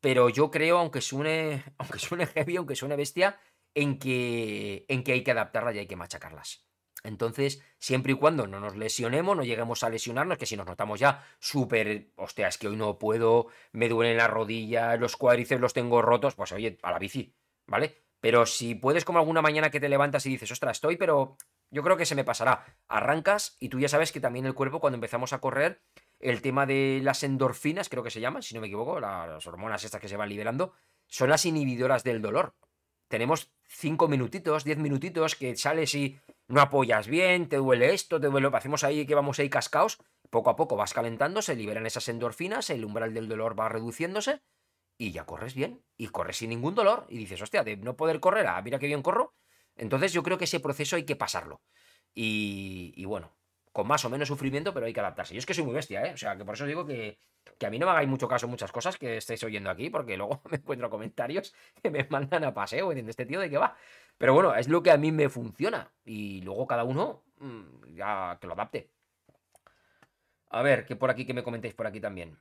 pero 0.00 0.30
yo 0.30 0.50
creo, 0.50 0.78
aunque 0.78 1.02
suene, 1.02 1.64
aunque 1.78 1.98
suene 1.98 2.26
heavy, 2.26 2.56
aunque 2.56 2.76
suene 2.76 2.96
bestia, 2.96 3.38
en 3.74 3.98
que, 3.98 4.86
en 4.88 5.04
que 5.04 5.12
hay 5.12 5.22
que 5.22 5.30
adaptarlas 5.30 5.74
y 5.74 5.80
hay 5.80 5.86
que 5.86 5.96
machacarlas. 5.96 6.66
Entonces, 7.02 7.62
siempre 7.78 8.12
y 8.12 8.16
cuando 8.16 8.46
no 8.46 8.60
nos 8.60 8.76
lesionemos, 8.76 9.36
no 9.36 9.44
lleguemos 9.44 9.82
a 9.82 9.90
lesionarnos, 9.90 10.38
que 10.38 10.46
si 10.46 10.56
nos 10.56 10.66
notamos 10.66 11.00
ya 11.00 11.24
súper, 11.38 12.10
hostia, 12.16 12.48
es 12.48 12.58
que 12.58 12.68
hoy 12.68 12.76
no 12.76 12.98
puedo, 12.98 13.46
me 13.72 13.88
duelen 13.88 14.16
las 14.16 14.30
rodillas, 14.30 14.98
los 15.00 15.16
cuádriceps 15.16 15.60
los 15.60 15.72
tengo 15.72 16.02
rotos, 16.02 16.34
pues 16.34 16.52
oye, 16.52 16.78
a 16.82 16.90
la 16.90 16.98
bici, 16.98 17.34
¿vale? 17.66 17.96
Pero 18.20 18.44
si 18.46 18.74
puedes 18.74 19.04
como 19.04 19.18
alguna 19.18 19.42
mañana 19.42 19.70
que 19.70 19.80
te 19.80 19.88
levantas 19.88 20.26
y 20.26 20.30
dices, 20.30 20.50
ostras, 20.50 20.76
estoy, 20.76 20.96
pero 20.96 21.36
yo 21.70 21.82
creo 21.82 21.96
que 21.96 22.06
se 22.06 22.14
me 22.14 22.24
pasará. 22.24 22.64
Arrancas 22.88 23.56
y 23.60 23.68
tú 23.68 23.78
ya 23.78 23.88
sabes 23.88 24.12
que 24.12 24.20
también 24.20 24.44
el 24.46 24.54
cuerpo 24.54 24.80
cuando 24.80 24.96
empezamos 24.96 25.32
a 25.32 25.40
correr, 25.40 25.80
el 26.18 26.42
tema 26.42 26.66
de 26.66 27.00
las 27.02 27.22
endorfinas, 27.22 27.88
creo 27.88 28.02
que 28.02 28.10
se 28.10 28.20
llaman, 28.20 28.42
si 28.42 28.54
no 28.54 28.60
me 28.60 28.66
equivoco, 28.66 29.00
las 29.00 29.46
hormonas 29.46 29.84
estas 29.84 30.00
que 30.00 30.08
se 30.08 30.16
van 30.16 30.28
liberando, 30.28 30.74
son 31.06 31.30
las 31.30 31.46
inhibidoras 31.46 32.04
del 32.04 32.20
dolor. 32.20 32.54
Tenemos 33.10 33.50
cinco 33.66 34.06
minutitos, 34.06 34.62
diez 34.62 34.78
minutitos 34.78 35.34
que 35.34 35.56
sales 35.56 35.96
y 35.96 36.20
no 36.46 36.60
apoyas 36.60 37.08
bien, 37.08 37.48
te 37.48 37.56
duele 37.56 37.92
esto, 37.92 38.20
te 38.20 38.28
duele, 38.28 38.48
hacemos 38.52 38.84
ahí 38.84 39.04
que 39.04 39.16
vamos 39.16 39.40
ahí 39.40 39.50
cascaos, 39.50 39.98
poco 40.30 40.48
a 40.48 40.54
poco 40.54 40.76
vas 40.76 40.94
calentando, 40.94 41.42
se 41.42 41.56
liberan 41.56 41.86
esas 41.86 42.08
endorfinas, 42.08 42.70
el 42.70 42.84
umbral 42.84 43.12
del 43.12 43.26
dolor 43.26 43.58
va 43.58 43.68
reduciéndose 43.68 44.42
y 44.96 45.10
ya 45.10 45.26
corres 45.26 45.54
bien 45.54 45.82
y 45.96 46.06
corres 46.06 46.36
sin 46.36 46.50
ningún 46.50 46.76
dolor 46.76 47.06
y 47.08 47.18
dices, 47.18 47.42
hostia, 47.42 47.64
de 47.64 47.76
no 47.78 47.96
poder 47.96 48.20
correr, 48.20 48.46
ah, 48.46 48.62
mira 48.62 48.78
qué 48.78 48.86
bien 48.86 49.02
corro. 49.02 49.34
Entonces 49.74 50.12
yo 50.12 50.22
creo 50.22 50.38
que 50.38 50.44
ese 50.44 50.60
proceso 50.60 50.94
hay 50.94 51.04
que 51.04 51.16
pasarlo. 51.16 51.62
Y 52.14 53.04
bueno, 53.06 53.32
con 53.72 53.86
más 53.86 54.04
o 54.04 54.10
menos 54.10 54.28
sufrimiento, 54.28 54.74
pero 54.74 54.86
hay 54.86 54.92
que 54.92 55.00
adaptarse. 55.00 55.34
Yo 55.34 55.38
es 55.38 55.46
que 55.46 55.54
soy 55.54 55.64
muy 55.64 55.74
bestia, 55.74 56.04
¿eh? 56.04 56.12
O 56.14 56.16
sea, 56.16 56.36
que 56.36 56.44
por 56.44 56.54
eso 56.54 56.66
digo 56.66 56.84
que, 56.84 57.18
que 57.58 57.66
a 57.66 57.70
mí 57.70 57.78
no 57.78 57.86
me 57.86 57.92
hagáis 57.92 58.08
mucho 58.08 58.26
caso 58.26 58.48
muchas 58.48 58.72
cosas 58.72 58.96
que 58.96 59.16
estáis 59.16 59.42
oyendo 59.44 59.70
aquí, 59.70 59.90
porque 59.90 60.16
luego 60.16 60.42
me 60.50 60.56
encuentro 60.56 60.90
comentarios 60.90 61.54
que 61.82 61.90
me 61.90 62.06
mandan 62.10 62.44
a 62.44 62.54
paseo, 62.54 62.90
diciendo, 62.90 63.10
este 63.10 63.26
tío 63.26 63.40
de 63.40 63.50
qué 63.50 63.58
va. 63.58 63.76
Pero 64.18 64.34
bueno, 64.34 64.54
es 64.54 64.68
lo 64.68 64.82
que 64.82 64.90
a 64.90 64.96
mí 64.96 65.12
me 65.12 65.28
funciona. 65.28 65.92
Y 66.04 66.42
luego 66.42 66.66
cada 66.66 66.84
uno 66.84 67.22
mm, 67.38 67.94
ya 67.94 68.38
que 68.40 68.46
lo 68.46 68.54
adapte. 68.54 68.90
A 70.50 70.62
ver, 70.62 70.84
que 70.84 70.96
por 70.96 71.10
aquí, 71.10 71.24
que 71.24 71.34
me 71.34 71.44
comentéis 71.44 71.74
por 71.74 71.86
aquí 71.86 72.00
también. 72.00 72.38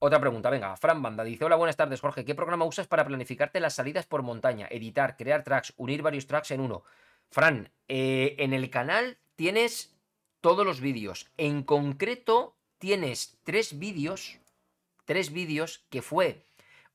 Otra 0.00 0.20
pregunta, 0.20 0.48
venga, 0.48 0.76
Fran 0.76 1.02
Banda 1.02 1.24
dice, 1.24 1.44
hola, 1.44 1.56
buenas 1.56 1.76
tardes, 1.76 2.00
Jorge, 2.00 2.24
¿qué 2.24 2.34
programa 2.34 2.64
usas 2.64 2.86
para 2.86 3.04
planificarte 3.04 3.58
las 3.58 3.74
salidas 3.74 4.06
por 4.06 4.22
montaña, 4.22 4.68
editar, 4.70 5.16
crear 5.16 5.42
tracks, 5.42 5.74
unir 5.76 6.02
varios 6.02 6.28
tracks 6.28 6.52
en 6.52 6.60
uno? 6.60 6.84
Fran, 7.30 7.72
eh, 7.88 8.36
en 8.38 8.52
el 8.52 8.70
canal 8.70 9.18
tienes 9.34 9.97
todos 10.40 10.64
los 10.64 10.80
vídeos. 10.80 11.30
En 11.36 11.62
concreto, 11.62 12.56
tienes 12.78 13.38
tres 13.44 13.78
vídeos. 13.78 14.38
Tres 15.04 15.32
vídeos 15.32 15.86
que 15.90 16.02
fue 16.02 16.44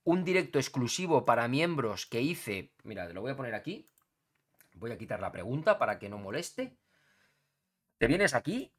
un 0.04 0.24
directo 0.24 0.60
exclusivo 0.60 1.26
para 1.26 1.48
miembros 1.48 2.06
que 2.06 2.22
hice. 2.22 2.72
Mira, 2.84 3.08
lo 3.10 3.22
voy 3.22 3.32
a 3.32 3.36
poner 3.36 3.56
aquí. 3.56 3.88
Voy 4.76 4.92
a 4.92 4.98
quitar 4.98 5.20
la 5.20 5.32
pregunta 5.32 5.78
para 5.78 6.00
que 6.00 6.10
no 6.10 6.18
moleste. 6.18 6.76
Te 7.98 8.08
vienes 8.08 8.34
aquí 8.34 8.72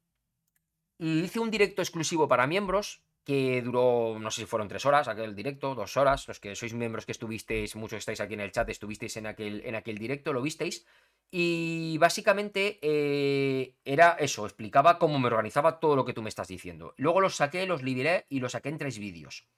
y 0.98 1.20
hice 1.20 1.40
un 1.40 1.50
directo 1.50 1.82
exclusivo 1.82 2.28
para 2.28 2.46
miembros 2.46 3.03
que 3.24 3.62
duró, 3.62 4.18
no 4.20 4.30
sé 4.30 4.42
si 4.42 4.46
fueron 4.46 4.68
tres 4.68 4.84
horas, 4.84 5.08
aquel 5.08 5.34
directo, 5.34 5.74
dos 5.74 5.96
horas. 5.96 6.28
Los 6.28 6.40
que 6.40 6.54
sois 6.54 6.74
miembros 6.74 7.06
que 7.06 7.12
estuvisteis, 7.12 7.74
muchos 7.74 7.98
estáis 7.98 8.20
aquí 8.20 8.34
en 8.34 8.40
el 8.40 8.52
chat, 8.52 8.68
estuvisteis 8.68 9.16
en 9.16 9.26
aquel, 9.26 9.62
en 9.64 9.74
aquel 9.74 9.96
directo, 9.96 10.32
lo 10.32 10.42
visteis. 10.42 10.86
Y 11.30 11.96
básicamente 11.98 12.78
eh, 12.82 13.74
era 13.84 14.16
eso, 14.20 14.44
explicaba 14.44 14.98
cómo 14.98 15.18
me 15.18 15.28
organizaba 15.28 15.80
todo 15.80 15.96
lo 15.96 16.04
que 16.04 16.12
tú 16.12 16.22
me 16.22 16.28
estás 16.28 16.48
diciendo. 16.48 16.94
Luego 16.98 17.20
los 17.20 17.36
saqué, 17.36 17.66
los 17.66 17.82
liberé 17.82 18.26
y 18.28 18.40
los 18.40 18.52
saqué 18.52 18.68
en 18.68 18.78
tres 18.78 18.98
vídeos. 18.98 19.48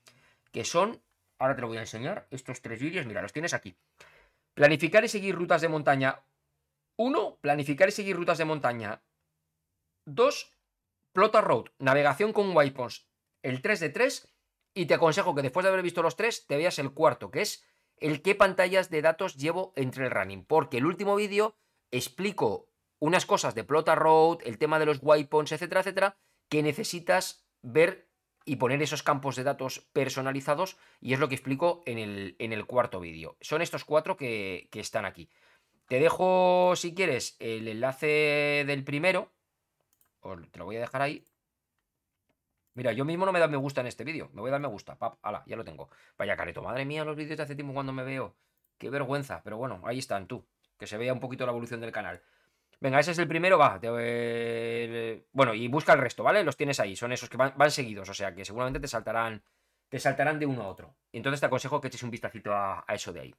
Que 0.53 0.65
son, 0.65 1.03
ahora 1.39 1.57
te 1.57 1.61
lo 1.61 1.69
voy 1.69 1.79
a 1.79 1.81
enseñar, 1.81 2.29
estos 2.31 2.63
tres 2.63 2.81
vídeos, 2.81 3.05
mira, 3.05 3.21
los 3.21 3.33
tienes 3.33 3.53
aquí. 3.53 3.75
Planificar 4.55 5.05
y 5.05 5.09
seguir 5.09 5.35
rutas 5.35 5.61
de 5.61 5.69
montaña. 5.69 6.23
Uno, 6.97 7.37
planificar 7.41 7.89
y 7.89 7.93
seguir 7.93 8.17
rutas 8.17 8.39
de 8.39 8.45
montaña. 8.45 9.03
Dos, 10.07 10.53
Plota 11.13 11.41
Road, 11.41 11.67
navegación 11.79 12.33
con 12.33 12.57
waypoints. 12.57 13.07
El 13.47 13.63
3 13.63 13.79
de 13.79 13.91
3. 13.91 14.29
Y 14.75 14.87
te 14.87 14.95
aconsejo 14.95 15.37
que 15.37 15.43
después 15.43 15.63
de 15.63 15.69
haber 15.69 15.83
visto 15.85 16.03
los 16.03 16.17
tres, 16.17 16.47
te 16.49 16.57
veas 16.57 16.81
el 16.81 16.93
cuarto, 16.93 17.31
que 17.31 17.43
es 17.43 17.65
el 17.97 18.21
qué 18.21 18.35
pantallas 18.35 18.91
de 18.91 19.03
datos 19.03 19.37
llevo 19.37 19.73
entre 19.77 20.05
el 20.05 20.11
running. 20.11 20.45
Porque 20.45 20.79
el 20.79 20.85
último 20.85 21.15
vídeo 21.15 21.57
explico 21.93 22.69
unas 22.99 23.25
cosas 23.25 23.55
de 23.55 23.63
Plota 23.63 23.95
Road, 23.95 24.39
el 24.45 24.59
tema 24.59 24.81
de 24.81 24.87
los 24.87 24.99
waypoints, 25.01 25.53
etcétera, 25.53 25.81
etcétera, 25.81 26.17
que 26.49 26.65
necesitas 26.65 27.47
ver 27.63 28.11
y 28.45 28.57
poner 28.57 28.83
esos 28.83 29.05
campos 29.05 29.37
de 29.37 29.45
datos 29.45 29.89
personalizados 29.93 30.77
y 31.01 31.13
es 31.13 31.21
lo 31.21 31.29
que 31.29 31.37
explico 31.37 31.85
en 31.87 31.99
el, 31.99 32.35
en 32.41 32.53
el 32.53 32.67
cuarto 32.67 32.99
vídeo. 32.99 33.37
Son 33.41 33.63
estos 33.63 33.85
cuatro 33.85 34.17
que, 34.17 34.69
que, 34.73 34.81
están 34.81 35.05
aquí. 35.05 35.31
Te 35.87 36.01
dejo, 36.01 36.75
si 36.75 36.95
quieres, 36.95 37.37
el 37.39 37.69
enlace 37.69 38.65
del 38.67 38.83
primero. 38.83 39.33
te 40.51 40.59
lo 40.59 40.65
voy 40.65 40.77
a 40.77 40.81
dejar 40.81 41.03
ahí. 41.03 41.25
Mira, 42.77 42.93
yo 42.93 43.05
mismo 43.05 43.27
no 43.27 43.33
me 43.33 43.41
da 43.41 43.49
me 43.49 43.57
gusta 43.57 43.81
en 43.81 43.89
este 43.89 44.05
vídeo. 44.05 44.31
Me 44.33 44.41
voy 44.41 44.51
a 44.51 44.53
dar 44.53 44.61
me 44.61 44.69
gusta. 44.69 44.97
Pap, 44.97 45.19
ala, 45.23 45.43
ya 45.47 45.57
lo 45.57 45.65
tengo. 45.65 45.91
Vaya 46.17 46.37
careto. 46.37 46.63
Madre 46.63 46.85
mía, 46.85 47.05
los 47.05 47.17
vídeos 47.17 47.37
de 47.37 47.43
hace 47.43 47.57
tiempo 47.57 47.75
cuando 47.75 47.93
me 47.93 48.05
veo. 48.05 48.37
Qué 48.79 48.91
vergüenza. 48.91 49.43
Pero 49.43 49.57
bueno, 49.57 49.81
ahí 49.85 49.99
están, 49.99 50.29
tú 50.29 50.47
que 50.79 50.87
se 50.87 50.99
vea 50.99 51.13
un 51.13 51.21
poquito 51.21 51.45
la 51.47 51.53
evolución 51.53 51.81
del 51.81 51.93
canal. 51.93 52.23
Venga, 52.81 53.01
ese 53.01 53.13
es 53.13 53.19
el 53.19 53.29
primero, 53.29 53.59
va. 53.59 53.81
bueno, 55.33 55.55
y 55.55 55.69
busca 55.69 55.95
el 55.95 56.01
resto, 56.01 56.23
¿vale? 56.23 56.45
Los 56.45 56.57
tienes 56.57 56.79
ahí, 56.79 56.95
son 56.95 57.13
esos 57.13 57.29
que 57.31 57.37
van, 57.37 57.71
seguidos, 57.71 58.09
o 58.09 58.15
sea 58.15 58.35
que 58.35 58.45
seguramente 58.45 58.81
te 58.81 58.89
saltarán, 58.89 59.43
te 59.89 59.99
saltarán 59.99 60.39
de 60.39 60.47
uno 60.47 60.63
a 60.63 60.69
otro. 60.69 60.95
Entonces 61.13 61.41
te 61.41 61.47
aconsejo 61.47 61.81
que 61.81 61.89
eches 61.89 62.03
un 62.03 62.11
vistacito 62.11 62.53
a, 62.53 62.85
eso 62.89 63.13
de 63.13 63.21
ahí. 63.21 63.35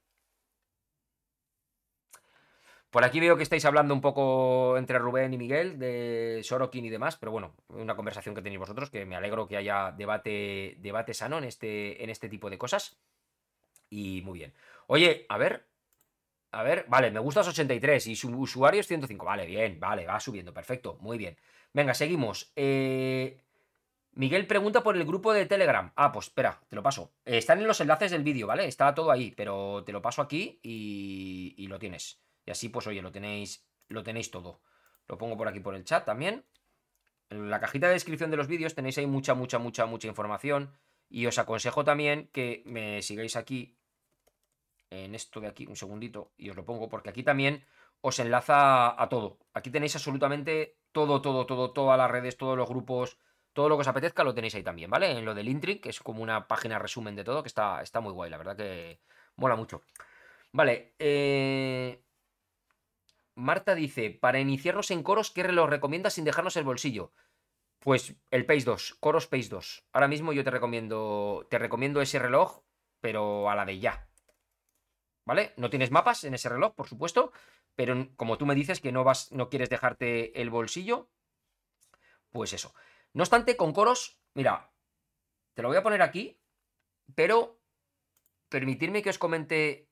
Por 2.90 3.04
aquí 3.04 3.20
veo 3.20 3.36
que 3.36 3.42
estáis 3.42 3.64
hablando 3.64 3.92
un 3.92 4.00
poco 4.00 4.78
entre 4.78 4.98
Rubén 4.98 5.34
y 5.34 5.38
Miguel 5.38 5.78
de 5.78 6.40
Sorokin 6.42 6.84
y 6.84 6.88
demás, 6.88 7.16
pero 7.16 7.32
bueno, 7.32 7.54
una 7.68 7.96
conversación 7.96 8.34
que 8.34 8.42
tenéis 8.42 8.60
vosotros, 8.60 8.90
que 8.90 9.04
me 9.04 9.16
alegro 9.16 9.46
que 9.46 9.58
haya 9.58 9.92
debate, 9.92 10.76
debate 10.78 11.12
sano 11.12 11.38
en 11.38 11.44
este, 11.44 12.02
en 12.02 12.10
este 12.10 12.28
tipo 12.28 12.48
de 12.48 12.58
cosas. 12.58 12.98
Y 13.90 14.22
muy 14.22 14.38
bien. 14.38 14.54
Oye, 14.86 15.26
a 15.28 15.36
ver, 15.36 15.66
a 16.50 16.62
ver, 16.62 16.86
vale, 16.88 17.10
me 17.10 17.20
gustas 17.20 17.48
83 17.48 18.06
y 18.06 18.16
su 18.16 18.28
usuario 18.30 18.80
es 18.80 18.86
105. 18.86 19.24
Vale, 19.24 19.46
bien, 19.46 19.78
vale, 19.78 20.06
va 20.06 20.18
subiendo, 20.18 20.54
perfecto, 20.54 20.96
muy 21.00 21.18
bien. 21.18 21.36
Venga, 21.74 21.92
seguimos. 21.94 22.52
Eh, 22.56 23.38
Miguel 24.12 24.46
pregunta 24.46 24.82
por 24.82 24.96
el 24.96 25.04
grupo 25.04 25.32
de 25.32 25.46
Telegram. 25.46 25.92
Ah, 25.94 26.10
pues 26.10 26.26
espera, 26.26 26.60
te 26.68 26.74
lo 26.74 26.82
paso. 26.82 27.12
Están 27.24 27.60
en 27.60 27.66
los 27.66 27.80
enlaces 27.80 28.10
del 28.10 28.24
vídeo, 28.24 28.46
¿vale? 28.46 28.66
Está 28.66 28.94
todo 28.94 29.10
ahí, 29.10 29.32
pero 29.36 29.84
te 29.84 29.92
lo 29.92 30.02
paso 30.02 30.22
aquí 30.22 30.58
y, 30.62 31.66
lo 31.68 31.78
tienes. 31.78 32.20
Y 32.48 32.50
así, 32.50 32.70
pues 32.70 32.86
oye, 32.86 33.02
lo 33.02 33.12
tenéis, 33.12 33.68
lo 33.88 34.02
tenéis 34.02 34.30
todo. 34.30 34.62
Lo 35.06 35.18
pongo 35.18 35.36
por 35.36 35.48
aquí 35.48 35.60
por 35.60 35.74
el 35.74 35.84
chat 35.84 36.06
también. 36.06 36.46
En 37.28 37.50
la 37.50 37.60
cajita 37.60 37.88
de 37.88 37.92
descripción 37.92 38.30
de 38.30 38.38
los 38.38 38.46
vídeos 38.46 38.74
tenéis 38.74 38.96
ahí 38.96 39.06
mucha, 39.06 39.34
mucha, 39.34 39.58
mucha, 39.58 39.84
mucha 39.84 40.08
información. 40.08 40.72
Y 41.10 41.26
os 41.26 41.38
aconsejo 41.38 41.84
también 41.84 42.30
que 42.32 42.62
me 42.64 43.02
sigáis 43.02 43.36
aquí 43.36 43.76
en 44.88 45.14
esto 45.14 45.40
de 45.40 45.48
aquí, 45.48 45.66
un 45.66 45.76
segundito, 45.76 46.32
y 46.38 46.48
os 46.48 46.56
lo 46.56 46.64
pongo, 46.64 46.88
porque 46.88 47.10
aquí 47.10 47.22
también 47.22 47.66
os 48.00 48.18
enlaza 48.18 48.98
a 48.98 49.08
todo. 49.10 49.40
Aquí 49.52 49.68
tenéis 49.68 49.94
absolutamente 49.96 50.78
todo, 50.92 51.20
todo, 51.20 51.44
todo, 51.44 51.72
todas 51.72 51.98
las 51.98 52.10
redes, 52.10 52.38
todos 52.38 52.56
los 52.56 52.66
grupos, 52.66 53.18
todo 53.52 53.68
lo 53.68 53.76
que 53.76 53.82
os 53.82 53.88
apetezca 53.88 54.24
lo 54.24 54.34
tenéis 54.34 54.54
ahí 54.54 54.62
también, 54.62 54.88
¿vale? 54.88 55.10
En 55.10 55.26
lo 55.26 55.34
del 55.34 55.50
Intri, 55.50 55.80
que 55.80 55.90
es 55.90 56.00
como 56.00 56.22
una 56.22 56.48
página 56.48 56.78
resumen 56.78 57.14
de 57.14 57.24
todo, 57.24 57.42
que 57.42 57.48
está, 57.48 57.82
está 57.82 58.00
muy 58.00 58.14
guay, 58.14 58.30
la 58.30 58.38
verdad 58.38 58.56
que 58.56 59.02
mola 59.36 59.54
mucho. 59.54 59.82
Vale, 60.50 60.94
eh... 60.98 62.07
Marta 63.38 63.74
dice, 63.74 64.10
para 64.10 64.40
iniciarnos 64.40 64.90
en 64.90 65.02
coros, 65.02 65.30
¿qué 65.30 65.42
reloj 65.42 65.70
recomiendas 65.70 66.14
sin 66.14 66.24
dejarnos 66.24 66.56
el 66.56 66.64
bolsillo? 66.64 67.12
Pues 67.78 68.16
el 68.30 68.44
Pace 68.44 68.64
2, 68.64 68.96
Coros 68.98 69.28
Pace 69.28 69.48
2. 69.48 69.84
Ahora 69.92 70.08
mismo 70.08 70.32
yo 70.32 70.42
te 70.42 70.50
recomiendo, 70.50 71.46
te 71.48 71.58
recomiendo 71.58 72.00
ese 72.00 72.18
reloj, 72.18 72.62
pero 73.00 73.48
a 73.48 73.54
la 73.54 73.64
de 73.64 73.78
ya. 73.78 74.08
¿vale? 75.28 75.52
No 75.58 75.68
tienes 75.68 75.90
mapas 75.90 76.24
en 76.24 76.32
ese 76.32 76.48
reloj, 76.48 76.74
por 76.74 76.88
supuesto, 76.88 77.32
pero 77.76 78.08
como 78.16 78.38
tú 78.38 78.46
me 78.46 78.54
dices 78.54 78.80
que 78.80 78.92
no 78.92 79.04
vas, 79.04 79.30
no 79.30 79.50
quieres 79.50 79.68
dejarte 79.68 80.40
el 80.40 80.48
bolsillo, 80.48 81.10
pues 82.30 82.54
eso. 82.54 82.74
No 83.12 83.24
obstante, 83.24 83.54
con 83.54 83.74
coros, 83.74 84.22
mira, 84.32 84.72
te 85.52 85.60
lo 85.60 85.68
voy 85.68 85.76
a 85.76 85.82
poner 85.82 86.00
aquí, 86.00 86.40
pero 87.14 87.60
permitirme 88.48 89.02
que 89.02 89.10
os 89.10 89.18
comente 89.18 89.90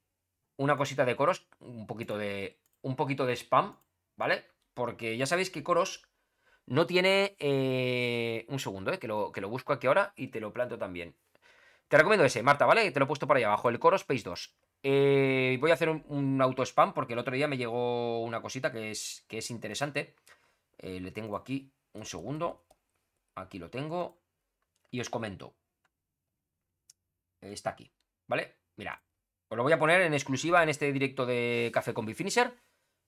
una 0.56 0.78
cosita 0.78 1.04
de 1.04 1.16
coros, 1.16 1.46
un 1.58 1.86
poquito 1.86 2.16
de, 2.16 2.58
un 2.82 2.96
poquito 2.96 3.26
de 3.26 3.36
spam, 3.36 3.76
¿vale? 4.16 4.44
Porque 4.74 5.16
ya 5.16 5.26
sabéis 5.26 5.50
que 5.50 5.62
coros 5.62 6.08
no 6.66 6.86
tiene... 6.86 7.36
Eh, 7.38 8.44
un 8.48 8.58
segundo, 8.58 8.92
eh, 8.92 8.98
que, 8.98 9.08
lo, 9.08 9.32
que 9.32 9.40
lo 9.40 9.48
busco 9.48 9.72
aquí 9.72 9.86
ahora 9.86 10.12
y 10.16 10.28
te 10.28 10.40
lo 10.40 10.52
planto 10.52 10.78
también. 10.78 11.16
Te 11.88 11.96
recomiendo 11.96 12.24
ese, 12.24 12.42
Marta, 12.42 12.66
¿vale? 12.66 12.90
Te 12.90 12.98
lo 12.98 13.04
he 13.04 13.06
puesto 13.06 13.26
por 13.26 13.36
ahí 13.36 13.44
abajo, 13.44 13.68
el 13.68 13.78
Coros 13.78 14.00
Space 14.00 14.24
2. 14.24 14.56
Eh, 14.82 15.56
voy 15.60 15.70
a 15.70 15.74
hacer 15.74 15.88
un, 15.88 16.40
auto 16.42 16.62
spam 16.64 16.92
porque 16.92 17.12
el 17.12 17.18
otro 17.18 17.34
día 17.34 17.48
me 17.48 17.56
llegó 17.56 18.22
una 18.22 18.42
cosita 18.42 18.72
que 18.72 18.90
es, 18.90 19.24
que 19.28 19.38
es 19.38 19.50
interesante. 19.50 20.14
Eh, 20.78 21.00
le 21.00 21.12
tengo 21.12 21.36
aquí 21.36 21.72
un 21.92 22.04
segundo. 22.04 22.66
Aquí 23.36 23.58
lo 23.58 23.70
tengo. 23.70 24.18
Y 24.90 25.00
os 25.00 25.10
comento. 25.10 25.54
Está 27.40 27.70
aquí, 27.70 27.92
¿vale? 28.26 28.56
Mira, 28.76 29.02
os 29.48 29.56
lo 29.56 29.62
voy 29.62 29.72
a 29.72 29.78
poner 29.78 30.00
en 30.00 30.14
exclusiva 30.14 30.62
en 30.62 30.68
este 30.68 30.92
directo 30.92 31.26
de 31.26 31.70
Café 31.72 31.94
con 31.94 32.06
Bifinisher 32.06 32.52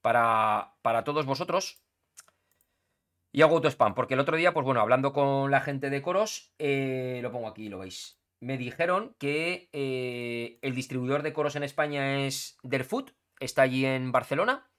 para, 0.09 0.73
para 0.81 1.05
todos 1.05 1.27
vosotros. 1.27 1.83
Y 3.31 3.43
hago 3.43 3.57
auto 3.57 3.69
spam, 3.69 3.95
porque 3.95 4.15
el 4.15 4.21
otro 4.21 4.39
día, 4.39 4.55
pues 4.55 4.65
bueno, 4.65 4.81
hablando 4.81 5.13
con 5.13 5.51
la 5.51 5.61
gente 5.61 5.91
de 5.91 6.01
Coros, 6.01 6.55
eh, 6.59 7.21
lo 7.23 7.31
pongo 7.31 7.47
aquí, 7.47 7.69
lo 7.69 7.81
veis 7.81 8.19
me 8.41 8.57
dijeron 8.57 9.15
que 9.19 9.69
eh, 9.73 10.59
el 10.63 10.75
distribuidor 10.75 11.23
de 11.23 11.33
coros 11.33 11.57
en 11.57 11.65
España 11.65 12.27
es 12.27 12.57
Derfoot, 12.63 13.13
está 13.41 13.63
allí 13.63 13.85
en 13.85 14.13
Barcelona, 14.13 14.71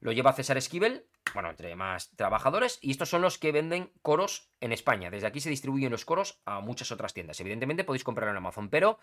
lo 0.00 0.12
lleva 0.12 0.32
César 0.32 0.56
Esquivel, 0.56 1.06
bueno, 1.34 1.50
entre 1.50 1.76
más 1.76 2.10
trabajadores, 2.16 2.78
y 2.80 2.90
estos 2.90 3.08
son 3.08 3.22
los 3.22 3.38
que 3.38 3.52
venden 3.52 3.92
coros 4.02 4.50
en 4.60 4.72
España. 4.72 5.10
Desde 5.10 5.26
aquí 5.26 5.40
se 5.40 5.50
distribuyen 5.50 5.92
los 5.92 6.04
coros 6.04 6.40
a 6.44 6.60
muchas 6.60 6.90
otras 6.90 7.14
tiendas. 7.14 7.40
Evidentemente 7.40 7.84
podéis 7.84 8.04
comprarlo 8.04 8.32
en 8.32 8.38
Amazon, 8.38 8.68
pero 8.70 8.98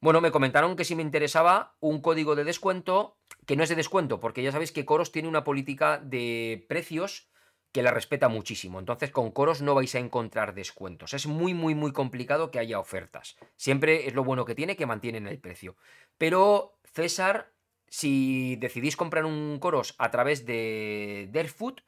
bueno, 0.00 0.20
me 0.20 0.30
comentaron 0.30 0.76
que 0.76 0.84
si 0.84 0.94
me 0.94 1.02
interesaba 1.02 1.76
un 1.80 2.00
código 2.00 2.36
de 2.36 2.44
descuento, 2.44 3.18
que 3.46 3.56
no 3.56 3.62
es 3.62 3.68
de 3.68 3.76
descuento, 3.76 4.20
porque 4.20 4.42
ya 4.42 4.52
sabéis 4.52 4.72
que 4.72 4.84
Coros 4.84 5.12
tiene 5.12 5.28
una 5.28 5.44
política 5.44 5.98
de 5.98 6.64
precios 6.68 7.32
que 7.72 7.82
la 7.82 7.90
respeta 7.90 8.28
muchísimo. 8.28 8.78
Entonces 8.78 9.10
con 9.10 9.30
coros 9.30 9.62
no 9.62 9.74
vais 9.74 9.94
a 9.94 9.98
encontrar 9.98 10.54
descuentos. 10.54 11.14
Es 11.14 11.26
muy, 11.26 11.54
muy, 11.54 11.74
muy 11.74 11.92
complicado 11.92 12.50
que 12.50 12.58
haya 12.58 12.78
ofertas. 12.78 13.36
Siempre 13.56 14.06
es 14.06 14.14
lo 14.14 14.24
bueno 14.24 14.44
que 14.44 14.54
tiene 14.54 14.76
que 14.76 14.86
mantienen 14.86 15.26
el 15.26 15.40
precio. 15.40 15.76
Pero 16.18 16.78
César, 16.84 17.52
si 17.92 18.56
decidís 18.56 18.96
comprar 18.96 19.26
un 19.26 19.58
coros 19.60 19.94
a 19.98 20.10
través 20.10 20.46
de 20.46 21.28
Derfood, 21.30 21.80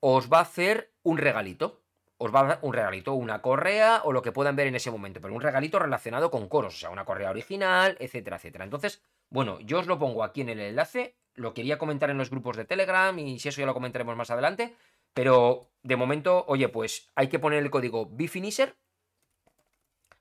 os 0.00 0.30
va 0.30 0.40
a 0.40 0.42
hacer 0.42 0.92
un 1.02 1.16
regalito. 1.16 1.80
Os 2.18 2.34
va 2.34 2.40
a 2.40 2.44
dar 2.44 2.58
un 2.60 2.74
regalito, 2.74 3.14
una 3.14 3.40
correa 3.40 4.02
o 4.04 4.12
lo 4.12 4.20
que 4.20 4.32
puedan 4.32 4.54
ver 4.54 4.66
en 4.66 4.74
ese 4.74 4.90
momento, 4.90 5.20
pero 5.22 5.32
un 5.34 5.40
regalito 5.40 5.78
relacionado 5.78 6.30
con 6.30 6.48
coros, 6.48 6.74
o 6.74 6.78
sea, 6.78 6.90
una 6.90 7.06
correa 7.06 7.30
original, 7.30 7.96
etcétera, 8.00 8.36
etcétera. 8.36 8.64
Entonces, 8.64 9.02
bueno, 9.30 9.58
yo 9.60 9.78
os 9.78 9.86
lo 9.86 9.98
pongo 9.98 10.24
aquí 10.24 10.42
en 10.42 10.50
el 10.50 10.60
enlace, 10.60 11.16
lo 11.34 11.54
quería 11.54 11.78
comentar 11.78 12.10
en 12.10 12.18
los 12.18 12.28
grupos 12.28 12.58
de 12.58 12.66
Telegram 12.66 13.18
y 13.18 13.38
si 13.38 13.48
eso 13.48 13.60
ya 13.60 13.66
lo 13.66 13.74
comentaremos 13.74 14.14
más 14.14 14.30
adelante, 14.30 14.76
pero 15.14 15.70
de 15.82 15.96
momento, 15.96 16.44
oye, 16.48 16.68
pues 16.68 17.10
hay 17.14 17.28
que 17.28 17.38
poner 17.38 17.62
el 17.62 17.70
código 17.70 18.04
Bifinisher. 18.04 18.76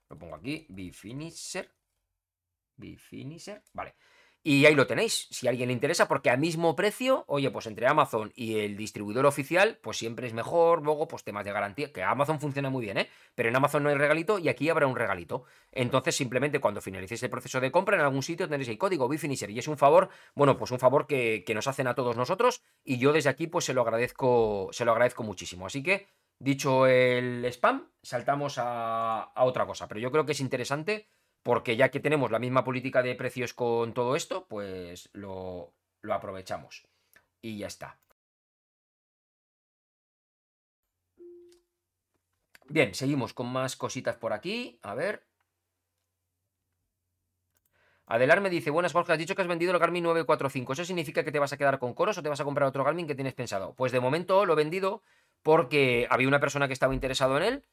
Lo 0.10 0.18
pongo 0.18 0.36
aquí, 0.36 0.66
Bifinisher. 0.70 1.70
Bifinisher. 2.78 3.62
Vale. 3.74 3.96
Y 4.48 4.68
ahí 4.68 4.76
lo 4.76 4.86
tenéis, 4.86 5.28
si 5.32 5.48
a 5.48 5.50
alguien 5.50 5.70
le 5.70 5.74
interesa, 5.74 6.08
porque 6.08 6.30
a 6.30 6.38
mismo 6.38 6.76
precio, 6.76 7.24
oye, 7.28 7.50
pues 7.50 7.66
entre 7.66 7.88
Amazon 7.88 8.32
y 8.36 8.60
el 8.60 8.78
distribuidor 8.78 9.26
oficial, 9.26 9.80
pues 9.82 9.98
siempre 9.98 10.28
es 10.28 10.34
mejor, 10.34 10.84
luego, 10.84 11.08
pues 11.08 11.24
temas 11.24 11.46
de 11.46 11.52
garantía, 11.52 11.92
que 11.92 12.04
Amazon 12.04 12.40
funciona 12.40 12.70
muy 12.70 12.86
bien, 12.86 13.00
¿eh? 13.00 13.10
Pero 13.34 13.50
en 13.50 13.56
Amazon 13.56 13.82
no 13.82 13.90
hay 13.90 13.96
regalito 13.96 14.38
y 14.38 14.48
aquí 14.48 14.70
habrá 14.70 14.86
un 14.86 14.96
regalito. 14.96 15.46
Entonces, 15.72 16.16
simplemente 16.16 16.60
cuando 16.60 16.80
finalicéis 16.80 17.24
el 17.24 17.32
proceso 17.32 17.60
de 17.60 17.72
compra, 17.72 17.96
en 17.96 18.04
algún 18.04 18.22
sitio 18.22 18.48
tendréis 18.48 18.70
el 18.70 18.78
código 18.78 19.10
Bifinisher 19.10 19.50
y 19.50 19.58
es 19.58 19.68
un 19.68 19.78
favor, 19.78 20.10
bueno, 20.36 20.58
pues 20.58 20.70
un 20.70 20.78
favor 20.78 21.08
que, 21.08 21.44
nos 21.56 21.66
hacen 21.66 21.88
a 21.88 21.96
todos 21.96 22.16
nosotros 22.16 22.62
y 22.84 23.00
yo 23.00 23.14
desde 23.14 23.32
aquí, 23.32 23.48
pues 23.48 23.66
se 23.66 23.74
lo 23.74 23.82
agradezco, 23.82 24.70
se 24.72 24.86
lo 24.86 24.92
agradezco 24.92 25.24
muchísimo. 25.24 25.66
Así 25.66 25.82
que, 25.82 26.06
dicho 26.38 26.86
el 26.86 27.44
spam, 27.46 27.90
saltamos 28.04 28.58
a 28.60 29.32
otra 29.38 29.66
cosa, 29.66 29.88
pero 29.88 30.00
yo 30.00 30.12
creo 30.12 30.24
que 30.24 30.34
es 30.34 30.40
interesante 30.40 31.10
porque 31.46 31.76
ya 31.78 31.92
que 31.92 32.00
tenemos 32.00 32.32
la 32.32 32.40
misma 32.40 32.64
política 32.64 33.04
de 33.04 33.14
precios 33.14 33.54
con 33.54 33.94
todo 33.94 34.16
esto, 34.16 34.48
pues 34.48 35.10
lo, 35.14 35.76
aprovechamos. 36.10 36.88
Y 37.40 37.60
ya 37.60 37.68
está. 37.68 38.00
Bien, 42.68 42.96
seguimos 42.96 43.36
con 43.36 43.46
más 43.46 43.76
cositas 43.76 44.16
por 44.16 44.34
aquí. 44.34 44.80
A 44.82 44.96
ver. 44.96 45.28
Adelar 48.08 48.42
me 48.42 48.50
dice, 48.50 48.72
buenas 48.72 48.94
Jorge, 48.94 49.14
has 49.14 49.20
dicho 49.20 49.36
que 49.36 49.44
has 49.44 49.48
vendido 49.48 49.72
el 49.72 49.78
Garmin 49.78 50.04
945. 50.04 50.74
¿Eso 50.74 50.84
significa 50.84 51.24
que 51.24 51.32
te 51.32 51.38
vas 51.38 51.54
a 51.54 51.58
quedar 51.58 51.78
con 51.78 51.94
coros 51.94 52.18
o 52.18 52.24
te 52.24 52.30
vas 52.30 52.40
a 52.40 52.44
comprar 52.44 52.68
otro 52.68 52.84
Garmin 52.84 53.06
que 53.06 53.14
tienes 53.14 53.36
pensado? 53.36 53.76
Pues 53.76 53.92
de 53.92 54.00
momento 54.00 54.48
lo 54.48 54.54
he 54.54 54.56
vendido 54.56 55.04
porque 55.44 56.08
había 56.10 56.28
una 56.28 56.40
persona 56.40 56.66
que 56.66 56.74
estaba 56.74 56.96
interesado 56.96 57.38
en 57.38 57.44
él 57.44 57.66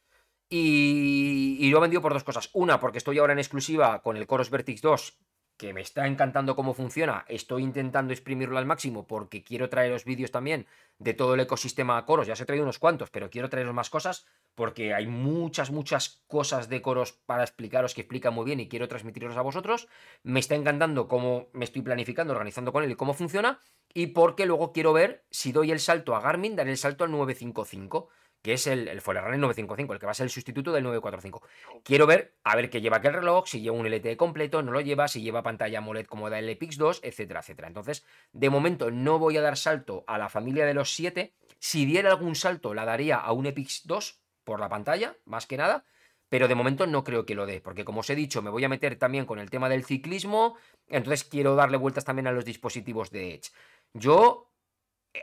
y, 0.55 1.70
lo 1.70 1.79
he 1.79 1.81
vendido 1.81 2.03
por 2.03 2.12
dos 2.12 2.24
cosas. 2.24 2.51
Una, 2.53 2.79
porque 2.79 2.99
estoy 2.99 3.19
ahora 3.19 3.33
en 3.33 3.39
exclusiva 3.39 4.03
con 4.03 4.19
el 4.19 4.27
Coros 4.27 4.51
Vertix 4.51 4.83
2, 4.83 5.19
que 5.57 5.73
me 5.73 5.81
está 5.81 6.07
encantando 6.07 6.55
cómo 6.55 6.74
funciona. 6.74 7.24
Estoy 7.27 7.62
intentando 7.62 8.12
exprimirlo 8.12 8.59
al 8.59 8.66
máximo 8.66 9.07
porque 9.07 9.43
quiero 9.43 9.70
traer 9.70 9.93
los 9.93 10.05
vídeos 10.05 10.31
también 10.31 10.66
de 10.99 11.15
todo 11.15 11.35
el 11.35 11.41
ecosistema 11.41 12.05
Coros. 12.05 12.27
Ya 12.27 12.35
os 12.35 12.41
he 12.43 12.45
traído 12.45 12.65
unos 12.65 12.79
cuantos, 12.79 13.09
pero 13.09 13.31
quiero 13.31 13.49
traeros 13.49 13.73
más 13.73 13.89
cosas 13.89 14.27
porque 14.55 14.93
hay 14.93 15.07
muchas, 15.07 15.70
muchas 15.70 16.23
cosas 16.27 16.69
de 16.69 16.83
Coros 16.83 17.12
para 17.12 17.45
explicaros 17.45 17.95
que 17.95 18.03
explican 18.03 18.35
muy 18.35 18.45
bien 18.45 18.61
y 18.61 18.69
quiero 18.69 18.89
transmitirlos 18.89 19.39
a 19.39 19.43
vosotros. 19.43 19.89
Me 20.23 20.41
está 20.41 20.55
encantando 20.55 21.09
cómo 21.09 21.49
me 21.55 21.65
estoy 21.65 21.81
planificando, 21.81 22.35
organizando 22.35 22.73
con 22.73 22.85
él 22.85 22.91
y 22.91 22.97
cómo 22.97 23.15
funciona. 23.15 23.59
Y 23.95 24.09
porque 24.09 24.45
luego 24.45 24.73
quiero 24.73 24.93
ver 24.93 25.24
si 25.31 25.53
doy 25.53 25.70
el 25.70 25.81
salto 25.81 26.15
a 26.15 26.20
Garmin, 26.20 26.57
daré 26.57 26.73
el 26.73 26.79
salto 26.79 27.05
al 27.05 27.11
955 27.11 28.11
que 28.43 28.55
es 28.55 28.66
el, 28.66 28.89
el 28.89 29.01
Forerunner 29.01 29.39
955, 29.39 29.93
el 29.94 30.01
que 30.01 30.06
va 30.06 30.12
a 30.12 30.14
ser 30.14 30.24
el 30.24 30.31
sustituto 30.31 30.73
del 30.73 30.82
945. 30.82 31.43
Quiero 31.85 32.06
ver, 32.06 32.35
a 32.43 32.56
ver 32.56 32.69
qué 32.70 32.81
lleva 32.81 32.98
aquel 32.98 33.14
reloj, 33.14 33.47
si 33.47 33.60
lleva 33.60 33.77
un 33.77 33.86
LTE 33.86 34.16
completo, 34.16 34.62
no 34.62 34.73
lo 34.73 34.81
lleva, 34.81 35.09
si 35.09 35.23
lleva 35.23 35.43
pantalla 35.43 35.78
AMOLED 35.78 36.06
como 36.06 36.28
da 36.28 36.40
el 36.40 36.48
Epix 36.48 36.77
2, 36.77 37.01
etcétera, 37.05 37.40
etcétera. 37.40 37.69
Entonces, 37.69 38.05
de 38.32 38.51
momento 38.51 38.90
no 38.90 39.19
voy 39.19 39.36
a 39.36 39.43
dar 39.43 39.56
salto 39.56 40.05
a 40.09 40.19
la 40.19 40.28
familia 40.28 40.66
de 40.66 40.74
los 40.74 40.93
7. 40.94 41.32
Si 41.59 41.86
diera 41.86 42.10
algún 42.10 42.35
salto, 42.35 42.74
la 42.74 42.85
daría 42.85 43.16
a 43.16 43.32
un 43.32 43.47
Epix 43.47 43.86
2 43.86 44.20
por 44.44 44.59
la 44.59 44.69
pantalla, 44.69 45.16
más 45.24 45.47
que 45.47 45.56
nada. 45.56 45.85
Pero 46.28 46.48
de 46.48 46.55
momento 46.55 46.86
no 46.86 47.05
creo 47.05 47.27
que 47.27 47.35
lo 47.35 47.44
dé, 47.44 47.60
porque 47.60 47.85
como 47.85 48.01
os 48.01 48.09
he 48.09 48.14
dicho, 48.14 48.40
me 48.40 48.48
voy 48.48 48.64
a 48.64 48.69
meter 48.69 48.97
también 48.97 49.27
con 49.27 49.39
el 49.39 49.51
tema 49.51 49.69
del 49.69 49.85
ciclismo, 49.85 50.56
entonces 50.89 51.24
quiero 51.24 51.55
darle 51.55 51.77
vueltas 51.77 52.06
también 52.06 52.27
a 52.27 52.32
los 52.32 52.47
dispositivos 52.47 53.10
de 53.10 53.35
Edge. 53.35 53.51
Yo 53.93 54.52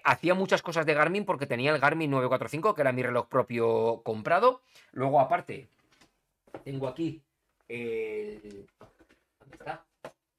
hacía 0.04 0.34
muchas 0.34 0.62
cosas 0.62 0.86
de 0.86 0.94
Garmin 0.94 1.26
porque 1.26 1.48
tenía 1.48 1.74
el 1.74 1.80
Garmin 1.80 2.12
945, 2.12 2.76
que 2.76 2.82
era 2.82 2.92
mi 2.92 3.04
reloj 3.04 3.28
propio 3.28 4.02
comprado. 4.04 4.62
Luego, 4.92 5.20
aparte, 5.20 5.70
tengo 6.64 6.88
aquí 6.88 7.22
el... 7.68 8.68
¿Dónde 9.40 9.58
está? 9.58 9.86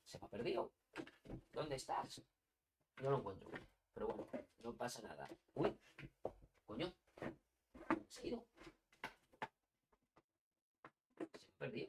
Se 0.04 0.18
me 0.18 0.26
ha 0.26 0.28
perdido. 0.28 0.70
¿Dónde 1.52 1.76
estás? 1.76 2.22
No 3.02 3.10
lo 3.10 3.18
encuentro. 3.18 3.50
Pero 3.94 4.06
bueno, 4.08 4.26
no 4.62 4.72
pasa 4.72 5.02
nada. 5.02 5.28
Uy, 5.54 5.76
coño. 6.66 6.92
Se 8.08 8.22
ha 8.22 8.26
ido. 8.26 8.44
Se 11.18 11.46
me 11.46 11.54
ha 11.54 11.58
perdido. 11.58 11.88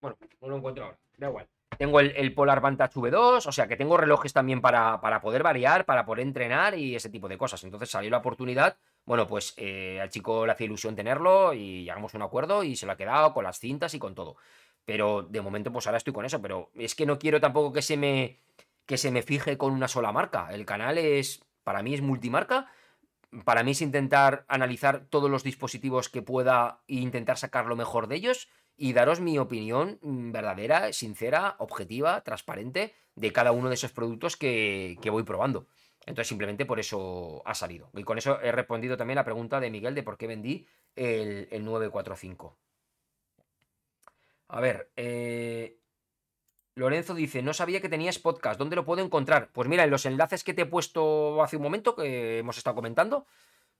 Bueno, 0.00 0.16
no 0.40 0.48
lo 0.48 0.56
encuentro 0.56 0.84
ahora. 0.84 0.98
Da 1.16 1.28
igual. 1.28 1.48
Tengo 1.78 2.00
el, 2.00 2.34
Polar 2.34 2.60
Vantage 2.60 2.98
V2, 2.98 3.46
o 3.46 3.52
sea 3.52 3.66
que 3.66 3.76
tengo 3.76 3.96
relojes 3.96 4.32
también 4.32 4.60
para, 4.60 5.00
para, 5.00 5.20
poder 5.20 5.42
variar, 5.42 5.84
para 5.84 6.04
poder 6.04 6.22
entrenar 6.22 6.78
y 6.78 6.94
ese 6.94 7.10
tipo 7.10 7.28
de 7.28 7.38
cosas. 7.38 7.62
Entonces 7.64 7.90
salió 7.90 8.10
la 8.10 8.18
oportunidad, 8.18 8.76
bueno, 9.04 9.26
pues 9.26 9.54
eh, 9.56 10.00
al 10.00 10.10
chico 10.10 10.46
le 10.46 10.52
hace 10.52 10.64
ilusión 10.64 10.96
tenerlo 10.96 11.52
y 11.52 11.84
llegamos 11.84 12.14
a 12.14 12.18
un 12.18 12.22
acuerdo 12.22 12.64
y 12.64 12.76
se 12.76 12.86
lo 12.86 12.92
ha 12.92 12.96
quedado 12.96 13.32
con 13.32 13.44
las 13.44 13.58
cintas 13.58 13.94
y 13.94 13.98
con 13.98 14.14
todo. 14.14 14.36
Pero 14.84 15.22
de 15.22 15.40
momento 15.40 15.72
pues 15.72 15.86
ahora 15.86 15.98
estoy 15.98 16.12
con 16.12 16.24
eso, 16.24 16.40
pero 16.40 16.70
es 16.74 16.94
que 16.94 17.06
no 17.06 17.18
quiero 17.18 17.40
tampoco 17.40 17.72
que 17.72 17.82
se 17.82 17.96
me, 17.96 18.38
que 18.86 18.98
se 18.98 19.10
me 19.10 19.22
fije 19.22 19.56
con 19.56 19.72
una 19.72 19.88
sola 19.88 20.12
marca. 20.12 20.48
El 20.52 20.66
canal 20.66 20.98
es, 20.98 21.44
para 21.62 21.82
mí 21.82 21.94
es 21.94 22.02
multimarca. 22.02 22.70
Para 23.44 23.64
mí 23.64 23.72
es 23.72 23.82
intentar 23.82 24.44
analizar 24.46 25.06
todos 25.10 25.28
los 25.28 25.42
dispositivos 25.42 26.08
que 26.08 26.22
pueda 26.22 26.80
e 26.86 26.96
intentar 26.96 27.36
sacar 27.36 27.66
lo 27.66 27.74
mejor 27.74 28.06
de 28.06 28.16
ellos 28.16 28.48
y 28.76 28.92
daros 28.92 29.20
mi 29.20 29.38
opinión 29.38 29.98
mm, 30.02 30.32
verdadera, 30.32 30.92
sincera, 30.92 31.56
objetiva, 31.58 32.22
transparente 32.22 32.94
de 33.14 33.32
cada 33.32 33.52
uno 33.52 33.68
de 33.68 33.74
esos 33.74 33.92
productos 33.92 34.36
que, 34.36 34.98
voy 35.10 35.22
probando. 35.22 35.66
Entonces 36.06 36.28
simplemente 36.28 36.66
por 36.66 36.80
eso 36.80 37.42
ha 37.46 37.54
salido. 37.54 37.90
Y 37.94 38.02
con 38.02 38.18
eso 38.18 38.40
he 38.40 38.52
respondido 38.52 38.96
también 38.96 39.18
a 39.18 39.22
la 39.22 39.24
pregunta 39.24 39.60
de 39.60 39.70
Miguel 39.70 39.94
de 39.94 40.02
por 40.02 40.18
qué 40.18 40.26
vendí 40.26 40.66
el, 40.96 41.48
945. 41.64 42.58
A 44.48 44.60
ver, 44.60 44.90
eh, 44.96 45.78
Lorenzo 46.74 47.14
dice, 47.14 47.42
no 47.42 47.54
sabía 47.54 47.80
que 47.80 47.88
tenías 47.88 48.18
podcast, 48.18 48.58
¿dónde 48.58 48.76
lo 48.76 48.84
puedo 48.84 49.02
encontrar? 49.02 49.48
Pues 49.52 49.68
mira, 49.68 49.84
en 49.84 49.90
los 49.90 50.06
enlaces 50.06 50.44
que 50.44 50.54
te 50.54 50.62
he 50.62 50.66
puesto 50.66 51.42
hace 51.42 51.56
un 51.56 51.62
momento, 51.62 51.94
que 51.94 52.38
hemos 52.38 52.58
estado 52.58 52.76
comentando, 52.76 53.26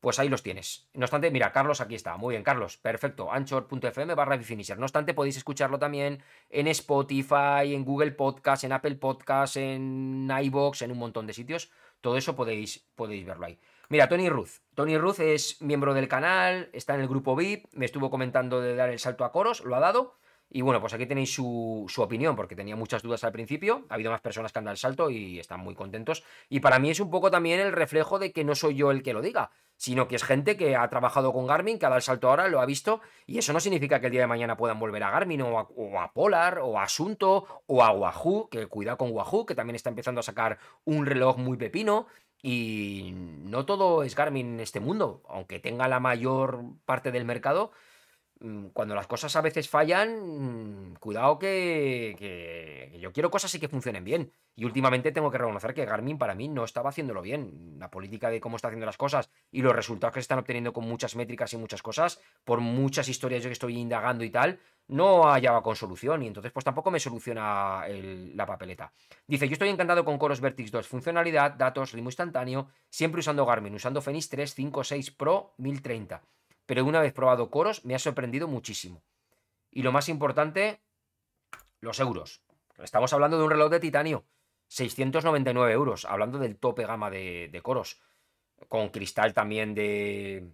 pues 0.05 0.18
ahí 0.18 0.28
los 0.28 0.43
tienes. 0.43 0.86
No 0.93 1.06
obstante, 1.06 1.31
mira, 1.31 1.51
Carlos 1.51 1.81
aquí 1.81 1.94
está. 1.94 2.18
Muy 2.18 2.35
bien, 2.35 2.43
Carlos. 2.43 2.76
Perfecto. 2.76 3.32
Anchor.fm 3.32 4.14
barra 4.14 4.39
Finisher. 4.39 4.76
No 4.76 4.85
obstante, 4.85 5.14
podéis 5.14 5.39
escucharlo 5.39 5.78
también 5.78 6.22
en 6.51 6.66
Spotify, 6.66 7.74
en 7.74 7.86
Google 7.86 8.10
Podcast, 8.12 8.64
en 8.64 8.72
Apple 8.72 8.97
Podcast, 8.97 9.56
en 9.56 10.31
iBox, 10.43 10.82
en 10.82 10.93
un 10.93 10.98
montón 10.98 11.26
de 11.26 11.32
sitios. 11.32 11.70
Todo 12.02 12.18
eso 12.18 12.36
podéis, 12.36 12.86
podéis 12.94 13.24
verlo 13.24 13.47
ahí. 13.47 13.59
Mira, 13.89 14.06
Tony 14.06 14.28
Ruth. 14.28 14.60
Tony 14.74 14.98
Ruth 14.98 15.20
es 15.20 15.62
miembro 15.62 15.94
del 15.94 16.06
canal, 16.06 16.68
está 16.74 16.94
en 16.97 17.01
el 17.01 17.09
grupo 17.09 17.35
VIP, 17.35 17.64
me 17.72 17.86
estuvo 17.86 18.10
comentando 18.10 18.60
de 18.60 18.76
dar 18.76 18.90
el 18.90 18.98
salto 18.98 19.24
a 19.24 19.32
coros, 19.32 19.64
lo 19.64 19.74
ha 19.74 19.81
dado. 19.81 20.18
Y 20.51 20.60
bueno, 20.60 20.82
pues 20.82 20.93
aquí 20.93 21.06
tenéis 21.06 21.35
su, 21.35 21.86
su, 21.89 22.02
opinión, 22.02 22.36
porque 22.36 22.55
tenía 22.55 22.76
muchas 22.76 23.02
dudas 23.02 23.24
al 23.24 23.32
principio. 23.32 23.86
Ha 23.89 23.94
habido 23.94 24.10
más 24.10 24.20
personas 24.20 24.52
que 24.52 24.59
han 24.59 24.66
dado 24.66 24.74
el 24.74 24.78
salto 24.78 25.09
y 25.09 25.39
están 25.40 25.60
muy 25.60 25.74
contentos. 25.74 26.24
Y 26.51 26.60
para 26.60 26.78
mí 26.78 26.90
es 26.90 27.01
un 27.01 27.10
poco 27.10 27.31
también 27.31 27.59
el 27.59 27.72
reflejo 27.72 28.18
de 28.18 28.32
que 28.32 28.44
no 28.44 28.55
soy 28.55 28.74
yo 28.74 28.90
el 28.90 29.02
que 29.02 29.14
lo 29.14 29.22
diga, 29.22 29.51
sino 29.76 30.09
que 30.09 30.16
es 30.16 30.24
gente 30.24 30.56
que 30.56 30.76
ha 30.76 30.88
trabajado 30.88 31.32
con 31.32 31.46
Garmin, 31.46 31.78
que 31.78 31.86
ha 31.86 31.88
dado 31.88 31.98
el 31.98 32.02
salto 32.02 32.28
ahora, 32.28 32.48
lo 32.48 32.60
ha 32.60 32.66
visto. 32.66 33.01
Y 33.26 33.38
eso 33.38 33.52
no 33.52 33.60
significa 33.60 34.01
que 34.01 34.06
el 34.06 34.12
día 34.12 34.22
de 34.22 34.26
mañana 34.26 34.56
puedan 34.56 34.78
volver 34.78 35.02
a 35.02 35.10
Garmin 35.10 35.42
o 35.42 35.59
a, 35.59 36.12
Polar 36.12 36.59
o 36.59 36.78
a 36.78 36.84
Asunto 36.84 37.62
o 37.66 37.82
a 37.82 37.90
Wahoo, 37.90 38.48
que 38.48 38.66
cuidado 38.66 38.98
con 38.98 39.12
Wahoo, 39.12 39.46
que 39.46 39.55
también 39.55 39.76
está 39.76 39.90
empezando 39.90 40.20
a 40.20 40.24
sacar 40.24 40.59
un 40.84 41.06
reloj 41.06 41.38
muy 41.38 41.56
pepino. 41.56 42.06
Y 42.42 43.12
no 43.14 43.64
todo 43.64 44.02
es 44.02 44.14
Garmin 44.14 44.55
en 44.55 44.60
este 44.60 44.78
mundo, 44.78 45.22
aunque 45.28 45.59
tenga 45.59 45.88
la 45.88 45.98
mayor 45.98 46.62
parte 46.84 47.10
del 47.10 47.24
mercado 47.24 47.72
cuando 48.72 48.94
las 48.94 49.06
cosas 49.06 49.34
a 49.36 49.40
veces 49.40 49.68
fallan, 49.68 50.90
mm, 50.90 50.94
cuidado 50.96 51.38
que, 51.38 52.96
yo 53.00 53.12
quiero 53.12 53.30
cosas 53.30 53.54
y 53.54 53.60
que 53.60 53.68
funcionen 53.68 54.04
bien. 54.04 54.30
Y 54.56 54.64
últimamente 54.64 55.12
tengo 55.12 55.30
que 55.30 55.38
reconocer 55.38 55.74
que 55.74 55.84
Garmin 55.84 56.18
para 56.18 56.34
mí 56.34 56.48
no 56.48 56.64
estaba 56.64 56.90
haciéndolo 56.90 57.22
bien. 57.22 57.76
La 57.78 57.90
política 57.90 58.30
de 58.30 58.40
cómo 58.40 58.56
está 58.56 58.68
haciendo 58.68 58.86
las 58.86 58.96
cosas 58.96 59.30
y 59.50 59.62
los 59.62 59.74
resultados 59.74 60.14
que 60.14 60.20
se 60.20 60.24
están 60.24 60.38
obteniendo 60.38 60.72
con 60.72 60.84
muchas 60.84 61.16
métricas 61.16 61.52
y 61.52 61.56
muchas 61.56 61.82
cosas, 61.82 62.20
por 62.44 62.60
muchas 62.60 63.08
historias 63.08 63.42
yo 63.42 63.48
que 63.48 63.54
estoy 63.54 63.78
indagando 63.78 64.24
y 64.24 64.30
tal, 64.30 64.60
no 64.88 65.24
hallaba 65.24 65.62
con 65.62 65.74
solución 65.74 66.22
y 66.22 66.26
entonces 66.28 66.52
pues 66.52 66.64
tampoco 66.64 66.90
me 66.90 67.00
soluciona 67.00 67.84
la 67.88 68.46
papeleta. 68.46 68.92
Dice, 69.26 69.48
yo 69.48 69.54
estoy 69.54 69.70
encantado 69.70 70.04
con 70.04 70.18
Coros 70.18 70.40
Vertix 70.40 70.70
2, 70.70 70.86
funcionalidad, 70.86 71.52
datos, 71.52 71.92
ritmo 71.92 72.10
instantáneo, 72.10 72.68
siempre 72.90 73.20
usando 73.20 73.46
Garmin, 73.46 73.74
usando 73.74 74.02
Fenix 74.02 74.28
3, 74.28 74.54
5, 74.54 74.84
6 74.84 75.10
Pro 75.12 75.54
1030 75.58 76.22
pero 76.66 76.84
una 76.84 77.00
vez 77.00 77.12
probado 77.12 77.50
Coros 77.50 77.84
me 77.84 77.94
ha 77.94 77.98
sorprendido 77.98 78.48
muchísimo. 78.48 79.02
Y 79.70 79.82
lo 79.82 79.92
más 79.92 80.08
importante, 80.08 80.80
los 81.80 82.00
euros. 82.00 82.42
Estamos 82.82 83.12
hablando 83.12 83.38
de 83.38 83.44
un 83.44 83.50
reloj 83.50 83.70
de 83.70 83.80
titanio, 83.80 84.24
699 84.68 85.72
euros, 85.72 86.04
hablando 86.04 86.38
del 86.38 86.56
tope 86.56 86.86
gama 86.86 87.10
de, 87.10 87.60
Coros, 87.62 88.00
con 88.68 88.88
cristal 88.88 89.34
también 89.34 89.74
de... 89.74 90.50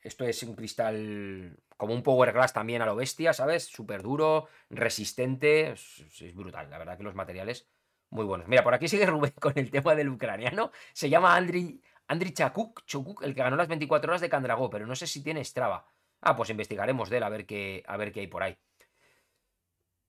Esto 0.00 0.24
es 0.24 0.42
un 0.42 0.56
cristal 0.56 1.56
como 1.76 1.94
un 1.94 2.02
Power 2.02 2.32
Glass 2.32 2.52
también 2.52 2.82
a 2.82 2.86
lo 2.86 2.96
bestia, 2.96 3.32
¿sabes? 3.32 3.64
Súper 3.64 4.02
duro, 4.02 4.48
resistente, 4.68 5.72
es, 5.72 6.34
brutal, 6.34 6.68
la 6.70 6.78
verdad 6.78 6.96
que 6.96 7.04
los 7.04 7.14
materiales 7.14 7.68
muy 8.10 8.24
buenos. 8.24 8.48
Mira, 8.48 8.64
por 8.64 8.74
aquí 8.74 8.88
sigue 8.88 9.06
Rubén 9.06 9.32
con 9.40 9.52
el 9.56 9.70
tema 9.70 9.94
del 9.94 10.08
ucraniano, 10.08 10.72
se 10.92 11.08
llama 11.08 11.36
Andriy 11.36 11.80
Andriy 12.08 12.32
Chakuk, 12.32 12.82
el 13.22 13.34
que 13.34 13.42
ganó 13.42 13.56
las 13.56 13.68
24 13.68 14.10
horas 14.10 14.20
de 14.20 14.28
Candragó, 14.28 14.70
pero 14.70 14.86
no 14.86 14.96
sé 14.96 15.06
si 15.06 15.22
tiene 15.22 15.44
Strava. 15.44 15.86
Ah, 16.20 16.36
pues 16.36 16.50
investigaremos 16.50 17.10
de 17.10 17.16
él 17.16 17.22
a 17.22 17.28
ver 17.28 17.46
qué, 17.46 17.82
a 17.86 17.96
ver 17.96 18.12
qué 18.12 18.20
hay 18.20 18.26
por 18.26 18.42
ahí. 18.42 18.56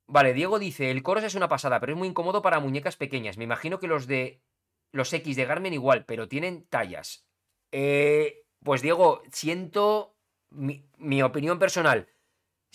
Vale, 0.06 0.34
Diego 0.34 0.60
dice, 0.60 0.92
el 0.92 1.02
Coros 1.02 1.24
es 1.24 1.36
una 1.36 1.48
pasada, 1.48 1.80
pero 1.80 1.94
es 1.94 1.98
muy 1.98 2.08
incómodo 2.08 2.42
para 2.42 2.60
muñecas 2.60 2.98
pequeñas. 2.98 3.38
Me 3.38 3.46
imagino 3.46 3.80
que 3.80 3.88
los 3.88 4.06
de 4.06 4.42
los 4.92 5.12
X 5.12 5.36
de 5.36 5.46
Garmin 5.46 5.74
igual, 5.74 6.06
pero 6.06 6.28
tienen 6.28 6.68
tallas. 6.68 7.26
Eh, 7.72 8.46
pues 8.64 8.82
Diego, 8.82 9.24
siento 9.32 10.16
mi 10.52 11.24
opinión 11.24 11.58
personal. 11.58 12.13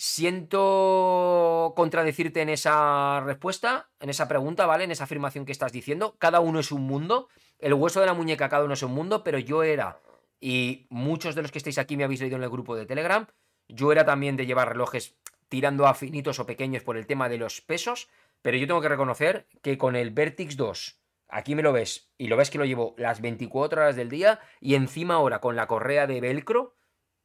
Siento 0.01 1.73
contradecirte 1.75 2.39
en 2.39 2.47
esa 2.47 3.19
respuesta, 3.19 3.89
en 3.99 4.09
esa 4.09 4.29
pregunta, 4.29 4.65
¿vale? 4.65 4.85
En 4.85 4.91
esa 4.91 5.03
afirmación 5.03 5.43
que 5.43 5.51
estás 5.51 5.73
diciendo. 5.73 6.15
Cada 6.19 6.39
uno 6.39 6.61
es 6.61 6.71
un 6.71 6.83
mundo. 6.83 7.27
El 7.57 7.73
hueso 7.73 7.99
de 7.99 8.05
la 8.05 8.13
muñeca, 8.13 8.47
cada 8.47 8.63
uno 8.63 8.75
es 8.75 8.81
un 8.81 8.93
mundo, 8.93 9.25
pero 9.25 9.39
yo 9.39 9.61
era, 9.61 9.99
y 10.39 10.87
muchos 10.89 11.35
de 11.35 11.41
los 11.41 11.51
que 11.51 11.57
estáis 11.57 11.77
aquí 11.79 11.97
me 11.97 12.05
habéis 12.05 12.21
leído 12.21 12.37
en 12.37 12.43
el 12.43 12.49
grupo 12.49 12.77
de 12.77 12.85
Telegram, 12.85 13.27
yo 13.67 13.91
era 13.91 14.05
también 14.05 14.37
de 14.37 14.45
llevar 14.45 14.69
relojes 14.69 15.17
tirando 15.49 15.85
a 15.85 15.93
finitos 15.93 16.39
o 16.39 16.45
pequeños 16.45 16.81
por 16.81 16.95
el 16.95 17.05
tema 17.05 17.27
de 17.27 17.37
los 17.37 17.59
pesos, 17.59 18.07
pero 18.41 18.55
yo 18.55 18.67
tengo 18.67 18.79
que 18.79 18.87
reconocer 18.87 19.47
que 19.61 19.77
con 19.77 19.97
el 19.97 20.11
Vertix 20.11 20.55
2, 20.55 20.97
aquí 21.27 21.55
me 21.55 21.61
lo 21.61 21.73
ves, 21.73 22.09
y 22.17 22.27
lo 22.27 22.37
ves 22.37 22.49
que 22.49 22.57
lo 22.57 22.63
llevo 22.63 22.95
las 22.97 23.19
24 23.19 23.81
horas 23.81 23.97
del 23.97 24.07
día, 24.07 24.39
y 24.61 24.75
encima 24.75 25.15
ahora 25.15 25.41
con 25.41 25.57
la 25.57 25.67
correa 25.67 26.07
de 26.07 26.21
velcro, 26.21 26.77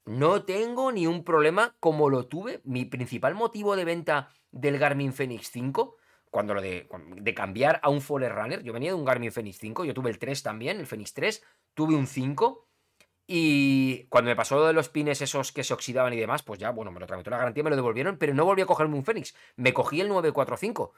no 0.05 0.45
tengo 0.45 0.93
ni 0.93 1.07
un 1.07 1.25
problema 1.25 1.77
como 1.81 2.11
lo 2.11 2.27
tuve. 2.27 2.61
Mi 2.65 2.85
principal 2.85 3.35
motivo 3.35 3.77
de 3.77 3.85
venta 3.85 4.31
del 4.51 4.79
Garmin 4.79 5.13
Fenix 5.13 5.51
5, 5.51 5.97
cuando 6.31 6.55
lo 6.55 6.61
de, 6.61 6.89
de 7.17 7.35
cambiar 7.35 7.81
a 7.83 7.91
un 7.91 8.01
Forerunner, 8.01 8.63
yo 8.63 8.73
venía 8.73 8.91
de 8.91 8.95
un 8.95 9.05
Garmin 9.05 9.33
Fenix 9.33 9.59
5, 9.59 9.85
yo 9.85 9.95
tuve 9.95 10.11
el 10.11 10.19
3 10.19 10.43
también, 10.43 10.79
el 10.79 10.87
Fenix 10.87 11.15
3, 11.15 11.43
tuve 11.75 11.95
un 11.95 12.07
5, 12.07 12.65
y 13.27 14.05
cuando 14.09 14.29
me 14.29 14.37
pasó 14.37 14.57
lo 14.57 14.67
de 14.67 14.75
los 14.75 14.91
pines 14.91 15.23
esos 15.23 15.51
que 15.53 15.65
se 15.65 15.73
oxidaban 15.73 16.13
y 16.13 16.19
demás, 16.19 16.43
pues 16.43 16.61
ya, 16.61 16.71
bueno, 16.71 16.93
me 16.93 17.01
lo 17.01 17.07
tramitó 17.07 17.31
la 17.31 17.39
garantía, 17.39 17.65
me 17.65 17.71
lo 17.71 17.77
devolvieron, 17.77 18.19
pero 18.19 18.35
no 18.35 18.45
volví 18.45 18.63
a 18.63 18.67
cogerme 18.67 18.97
un 18.97 19.05
Fenix. 19.05 19.35
Me 19.57 19.73
cogí 19.73 20.01
el 20.01 20.09
945. 20.09 20.93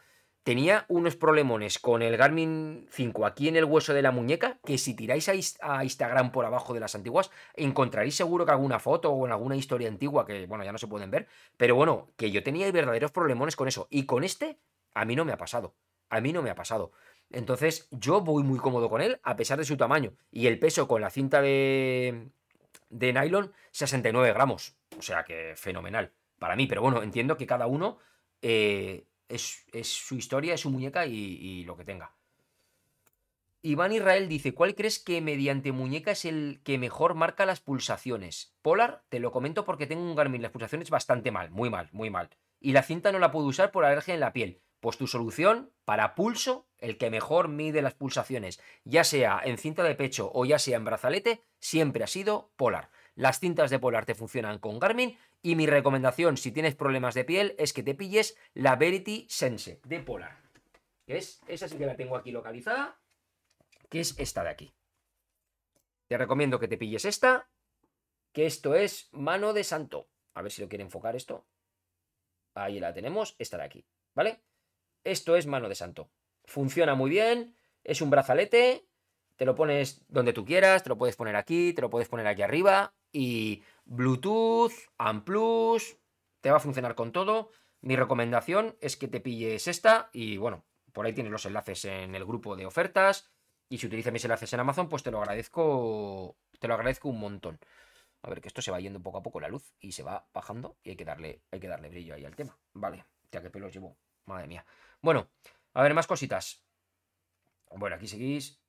Tenía 0.47 0.85
unos 0.87 1.17
problemones 1.17 1.81
con 1.81 2.03
el 2.03 2.17
Garmin 2.17 2.87
5 2.93 3.27
aquí 3.27 3.49
en 3.49 3.57
el 3.57 3.65
hueso 3.65 3.93
de 3.93 4.01
la 4.01 4.13
muñeca, 4.13 4.61
que 4.65 4.79
si 4.79 4.95
tiráis 4.95 5.29
a, 5.61 5.83
Instagram 5.83 6.31
por 6.31 6.45
abajo 6.45 6.73
de 6.73 6.79
las 6.79 6.95
antiguas, 6.95 7.33
encontraréis 7.55 8.15
seguro 8.15 8.47
que 8.47 8.53
alguna 8.53 8.79
foto 8.79 9.11
o 9.11 9.27
en 9.27 9.33
alguna 9.33 9.57
historia 9.57 9.89
antigua 9.89 10.25
que, 10.25 10.47
bueno, 10.47 10.63
ya 10.63 10.71
no 10.71 10.79
se 10.79 10.87
pueden 10.87 11.11
ver. 11.11 11.27
Pero 11.57 11.75
bueno, 11.75 12.13
que 12.17 12.31
yo 12.31 12.45
tenía 12.45 12.71
verdaderos 12.71 13.11
problemones 13.11 13.57
con 13.57 13.67
eso. 13.67 13.89
Y 13.91 14.07
con 14.07 14.23
este, 14.23 14.61
a 14.95 15.05
mí 15.05 15.17
no 15.17 15.25
me 15.25 15.33
ha 15.33 15.37
pasado. 15.37 15.75
A 16.11 16.21
mí 16.21 16.33
no 16.33 16.43
me 16.43 16.51
ha 16.51 16.55
pasado. 16.55 16.93
Entonces, 17.29 17.89
yo 17.91 18.21
voy 18.21 18.45
muy 18.45 18.61
cómodo 18.61 18.89
con 18.89 19.01
él, 19.01 19.19
a 19.25 19.35
pesar 19.35 19.59
de 19.59 19.65
su 19.65 19.77
tamaño. 19.77 20.13
Y 20.31 20.47
el 20.47 20.61
peso 20.61 20.87
con 20.87 21.01
la 21.01 21.11
cinta 21.11 21.43
de, 21.43 22.29
de 22.89 23.13
nylon, 23.13 23.53
69 23.73 24.33
gramos. 24.33 24.77
O 24.97 25.03
sea 25.03 25.25
que 25.25 25.55
fenomenal 25.57 26.13
para 26.39 26.55
mí. 26.55 26.69
Pero 26.69 26.83
bueno, 26.83 27.03
entiendo 27.03 27.37
que 27.37 27.49
cada 27.49 27.67
uno 27.67 27.99
eh, 28.43 29.07
es, 29.29 29.65
su 29.83 30.17
historia, 30.17 30.55
es 30.55 30.61
su 30.61 30.71
muñeca 30.71 31.07
y, 31.07 31.65
lo 31.65 31.77
que 31.77 31.85
tenga. 31.85 32.13
Iván 33.63 33.93
Israel 33.93 34.29
dice, 34.29 34.55
¿cuál 34.55 34.75
crees 34.75 35.01
que 35.01 35.21
mediante 35.21 35.73
muñeca 35.73 36.13
es 36.13 36.25
el 36.25 36.61
que 36.63 36.79
mejor 36.79 37.15
marca 37.15 37.47
las 37.47 37.61
pulsaciones? 37.61 38.55
Polar, 38.63 39.03
te 39.09 39.19
lo 39.19 39.33
comento 39.33 39.65
porque 39.65 39.87
tengo 39.87 40.03
un 40.03 40.15
Garmin, 40.15 40.43
las 40.43 40.53
pulsaciones 40.53 40.91
bastante 40.91 41.33
mal, 41.33 41.51
muy 41.51 41.69
mal, 41.69 41.89
muy 41.93 42.09
mal. 42.09 42.31
Y 42.61 42.73
la 42.73 42.83
cinta 42.83 43.11
no 43.11 43.19
la 43.19 43.33
puedo 43.33 43.47
usar 43.47 43.73
por 43.73 43.85
alergia 43.85 44.15
en 44.15 44.21
la 44.21 44.33
piel. 44.33 44.63
Pues 44.79 44.99
tu 44.99 45.09
solución 45.09 45.73
para 45.85 46.15
pulso, 46.15 46.69
el 46.79 46.97
que 46.97 47.11
mejor 47.11 47.49
mide 47.49 47.83
las 47.83 47.95
pulsaciones, 47.95 48.61
ya 48.85 49.03
sea 49.03 49.41
en 49.45 49.59
cinta 49.59 49.83
de 49.83 49.95
pecho 49.95 50.31
o 50.33 50.45
ya 50.45 50.59
sea 50.59 50.77
en 50.77 50.85
brazalete, 50.85 51.43
siempre 51.59 52.05
ha 52.05 52.07
sido 52.07 52.53
Polar. 52.57 52.91
Las 53.17 53.41
cintas 53.41 53.71
de 53.71 53.79
Polar 53.79 54.05
te 54.05 54.15
funcionan 54.15 54.59
con 54.59 54.79
Garmin 54.79 55.19
y 55.41 55.57
mi 55.57 55.67
recomendación 55.67 56.37
si 56.37 56.53
tienes 56.53 56.75
problemas 56.75 57.15
de 57.15 57.25
piel 57.25 57.55
es 57.59 57.73
que 57.73 57.83
te 57.83 57.95
pilles 57.95 58.37
la 58.53 58.77
Verity 58.77 59.27
Sense 59.31 59.81
de 59.85 60.01
Polar. 60.01 60.39
es, 61.07 61.41
esa 61.49 61.67
sí 61.67 61.79
que 61.79 61.87
la 61.87 61.97
tengo 61.97 62.17
aquí 62.17 62.31
localizada, 62.31 63.01
que 63.89 64.01
es 64.01 64.19
esta 64.19 64.45
de 64.45 64.51
aquí. 64.51 64.75
Te 66.09 66.19
recomiendo 66.19 66.61
que 66.61 66.69
te 66.69 66.77
pilles 66.77 67.07
esta, 67.07 67.49
que 68.33 68.45
esto 68.45 68.75
es 68.75 69.09
mano 69.13 69.55
de 69.55 69.65
santo. 69.65 70.11
A 70.35 70.43
ver 70.43 70.53
si 70.53 70.61
lo 70.61 70.69
quiere 70.69 70.85
enfocar 70.85 71.17
esto. 71.17 71.47
Ahí 72.55 72.81
la 72.81 72.93
tenemos, 72.93 73.35
esta 73.39 73.57
de 73.57 73.65
aquí, 73.65 73.87
¿vale? 74.15 74.43
Esto 75.05 75.37
es 75.37 75.47
mano 75.47 75.71
de 75.71 75.75
santo. 75.75 76.11
Funciona 76.45 76.95
muy 76.95 77.09
bien, 77.09 77.57
es 77.83 78.03
un 78.03 78.11
brazalete, 78.11 78.87
te 79.37 79.47
lo 79.47 79.55
pones 79.55 80.05
donde 80.09 80.35
tú 80.35 80.45
quieras, 80.45 80.83
te 80.83 80.91
lo 80.91 80.99
puedes 80.99 81.17
poner 81.17 81.37
aquí, 81.37 81.73
te 81.73 81.81
lo 81.81 81.89
puedes 81.89 82.09
poner 82.09 82.27
aquí 82.27 82.43
arriba 82.43 82.96
y 83.13 83.63
Bluetooth, 83.85 84.73
Amplus, 84.99 85.97
te 86.41 86.51
va 86.51 86.57
a 86.59 86.61
funcionar 86.61 86.95
con 86.95 87.13
todo. 87.13 87.51
Mi 87.81 87.97
recomendación 87.97 88.77
es 88.81 88.97
que 88.97 89.09
te 89.09 89.21
pilles 89.21 89.69
esta 89.69 90.11
y 90.13 90.37
bueno, 90.37 90.65
por 90.93 91.07
ahí 91.07 91.13
tienes 91.13 91.33
los 91.33 91.47
enlaces 91.47 91.85
en 91.85 92.15
el 92.15 92.25
grupo 92.25 92.57
de 92.57 92.67
ofertas 92.67 93.31
y 93.69 93.79
si 93.79 93.87
utilizas 93.87 94.13
mis 94.13 94.25
enlaces 94.25 94.53
en 94.53 94.61
Amazon, 94.61 94.89
pues 94.89 95.03
te 95.03 95.11
lo 95.11 95.19
agradezco, 95.19 96.37
te 96.59 96.69
lo 96.69 96.75
agradezco 96.75 97.09
un 97.09 97.21
montón. 97.21 97.59
A 98.23 98.29
ver, 98.29 98.41
que 98.41 98.49
esto 98.49 98.63
se 98.63 98.71
va 98.71 98.81
yendo 98.81 99.03
poco 99.03 99.19
a 99.19 99.23
poco 99.23 99.41
la 99.41 99.49
luz 99.49 99.73
y 99.79 99.93
se 99.93 100.03
va 100.03 100.29
bajando 100.33 100.79
y 100.83 100.91
hay 100.91 100.97
que 100.97 101.05
darle, 101.05 101.43
hay 101.51 101.61
que 101.61 101.69
darle 101.69 101.89
brillo 101.89 102.15
ahí 102.15 102.25
al 102.25 102.35
tema. 102.35 102.59
Vale, 102.73 103.05
ya 103.31 103.43
que 103.43 103.51
pelos 103.51 103.73
llevo. 103.73 103.97
Madre 104.25 104.49
mía. 104.49 104.65
Bueno, 105.01 105.29
a 105.75 105.83
ver, 105.83 105.95
más 105.95 106.07
cositas. 106.07 106.65
Bueno, 107.71 107.97
aquí 107.97 108.09
seguís. 108.09 108.61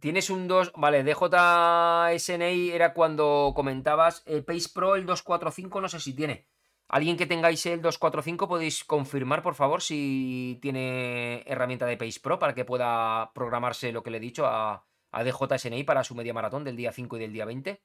Tienes 0.00 0.30
un 0.30 0.48
2. 0.48 0.72
Vale, 0.76 1.04
DJSNI 1.04 2.70
era 2.70 2.92
cuando 2.94 3.52
comentabas. 3.54 4.22
El 4.26 4.44
Pace 4.44 4.68
Pro, 4.74 4.96
el 4.96 5.06
245, 5.06 5.80
no 5.80 5.88
sé 5.88 6.00
si 6.00 6.14
tiene. 6.14 6.46
Alguien 6.88 7.16
que 7.16 7.26
tengáis 7.26 7.64
el 7.66 7.80
245, 7.80 8.46
podéis 8.48 8.84
confirmar, 8.84 9.42
por 9.42 9.54
favor, 9.54 9.82
si 9.82 10.58
tiene 10.60 11.42
herramienta 11.46 11.86
de 11.86 11.96
Pace 11.96 12.20
Pro 12.20 12.38
para 12.38 12.54
que 12.54 12.64
pueda 12.64 13.32
programarse 13.34 13.90
lo 13.92 14.02
que 14.02 14.10
le 14.10 14.18
he 14.18 14.20
dicho 14.20 14.46
a, 14.46 14.86
a 15.10 15.24
DJSNI 15.24 15.84
para 15.84 16.04
su 16.04 16.14
media 16.14 16.34
maratón 16.34 16.64
del 16.64 16.76
día 16.76 16.92
5 16.92 17.16
y 17.16 17.20
del 17.20 17.32
día 17.32 17.46
20. 17.46 17.82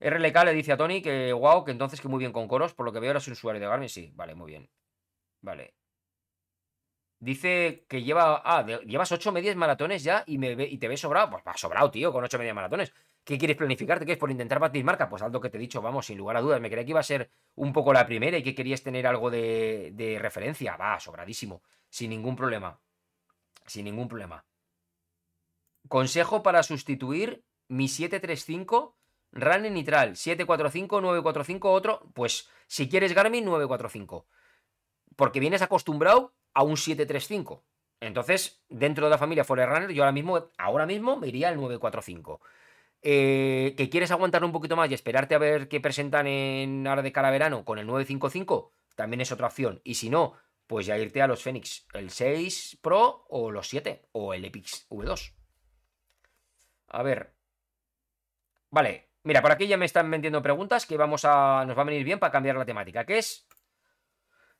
RLK 0.00 0.44
le 0.44 0.54
dice 0.54 0.72
a 0.72 0.76
Tony 0.76 1.02
que 1.02 1.32
wow, 1.32 1.64
que 1.64 1.72
entonces 1.72 2.00
que 2.00 2.08
muy 2.08 2.20
bien 2.20 2.32
con 2.32 2.46
coros, 2.46 2.74
por 2.74 2.86
lo 2.86 2.92
que 2.92 3.00
veo 3.00 3.10
eres 3.10 3.26
un 3.26 3.32
usuario 3.32 3.60
de 3.60 3.66
Garmin, 3.66 3.88
sí, 3.88 4.12
vale, 4.14 4.34
muy 4.34 4.52
bien. 4.52 4.70
Vale. 5.40 5.77
Dice 7.20 7.84
que 7.88 8.02
lleva. 8.02 8.42
Ah, 8.44 8.64
llevas 8.64 9.10
ocho 9.12 9.32
medias 9.32 9.56
maratones 9.56 10.04
ya 10.04 10.22
y, 10.26 10.38
me 10.38 10.54
ve, 10.54 10.68
y 10.68 10.78
te 10.78 10.88
ves 10.88 11.00
sobrado. 11.00 11.30
Pues 11.30 11.42
va 11.46 11.56
sobrado, 11.56 11.90
tío, 11.90 12.12
con 12.12 12.24
ocho 12.24 12.38
medias 12.38 12.54
maratones. 12.54 12.92
¿Qué 13.24 13.36
quieres 13.36 13.56
planificar? 13.56 13.98
¿Te 13.98 14.04
quieres 14.04 14.20
por 14.20 14.30
intentar 14.30 14.58
batir 14.58 14.84
marca? 14.84 15.08
Pues 15.08 15.22
algo 15.22 15.40
que 15.40 15.50
te 15.50 15.58
he 15.58 15.60
dicho, 15.60 15.82
vamos, 15.82 16.06
sin 16.06 16.16
lugar 16.16 16.36
a 16.36 16.40
dudas. 16.40 16.60
Me 16.60 16.70
creía 16.70 16.84
que 16.84 16.90
iba 16.90 17.00
a 17.00 17.04
ser 17.04 17.30
un 17.56 17.72
poco 17.72 17.92
la 17.92 18.06
primera 18.06 18.38
y 18.38 18.42
que 18.42 18.54
querías 18.54 18.82
tener 18.82 19.06
algo 19.06 19.30
de, 19.30 19.90
de 19.94 20.18
referencia. 20.18 20.76
Va, 20.76 20.98
sobradísimo. 21.00 21.62
Sin 21.90 22.10
ningún 22.10 22.36
problema. 22.36 22.80
Sin 23.66 23.84
ningún 23.84 24.08
problema. 24.08 24.44
Consejo 25.88 26.42
para 26.42 26.62
sustituir 26.62 27.44
mi 27.66 27.88
735 27.88 28.98
Running 29.32 29.74
Nitral, 29.74 30.16
745, 30.16 31.00
945, 31.00 31.72
otro. 31.72 32.10
Pues 32.14 32.48
si 32.66 32.88
quieres 32.88 33.14
Garmin, 33.14 33.44
945. 33.44 34.26
Porque 35.16 35.40
vienes 35.40 35.62
acostumbrado 35.62 36.34
a 36.58 36.64
un 36.64 36.76
735. 36.76 37.64
Entonces, 38.00 38.64
dentro 38.68 39.06
de 39.06 39.10
la 39.10 39.18
familia 39.18 39.44
Forerunner, 39.44 39.92
yo 39.92 40.02
ahora 40.02 40.10
mismo, 40.10 40.50
ahora 40.58 40.86
mismo 40.86 41.16
me 41.16 41.28
iría 41.28 41.50
al 41.50 41.56
945. 41.56 42.40
Eh, 43.00 43.74
que 43.76 43.88
quieres 43.88 44.10
aguantar 44.10 44.42
un 44.42 44.50
poquito 44.50 44.74
más 44.74 44.90
y 44.90 44.94
esperarte 44.94 45.36
a 45.36 45.38
ver 45.38 45.68
qué 45.68 45.78
presentan 45.78 46.26
en 46.26 46.84
ahora 46.88 47.02
de 47.02 47.12
cara 47.12 47.28
a 47.28 47.30
verano 47.30 47.64
con 47.64 47.78
el 47.78 47.86
955, 47.86 48.74
también 48.96 49.20
es 49.20 49.30
otra 49.30 49.46
opción. 49.46 49.80
Y 49.84 49.94
si 49.94 50.10
no, 50.10 50.34
pues 50.66 50.86
ya 50.86 50.98
irte 50.98 51.22
a 51.22 51.28
los 51.28 51.44
Fenix, 51.44 51.86
el 51.94 52.10
6 52.10 52.78
Pro 52.82 53.24
o 53.28 53.52
los 53.52 53.68
7 53.68 54.08
o 54.10 54.34
el 54.34 54.44
Epix 54.44 54.88
V2. 54.90 55.34
A 56.88 57.02
ver. 57.04 57.36
Vale, 58.70 59.08
Mira, 59.24 59.42
por 59.42 59.52
aquí 59.52 59.66
ya 59.66 59.76
me 59.76 59.84
están 59.84 60.10
vendiendo 60.10 60.40
preguntas 60.40 60.86
que 60.86 60.96
vamos 60.96 61.24
a, 61.24 61.64
nos 61.66 61.76
va 61.76 61.82
a 61.82 61.84
venir 61.84 62.04
bien 62.04 62.18
para 62.18 62.32
cambiar 62.32 62.56
la 62.56 62.64
temática, 62.64 63.04
que 63.04 63.18
es 63.18 63.47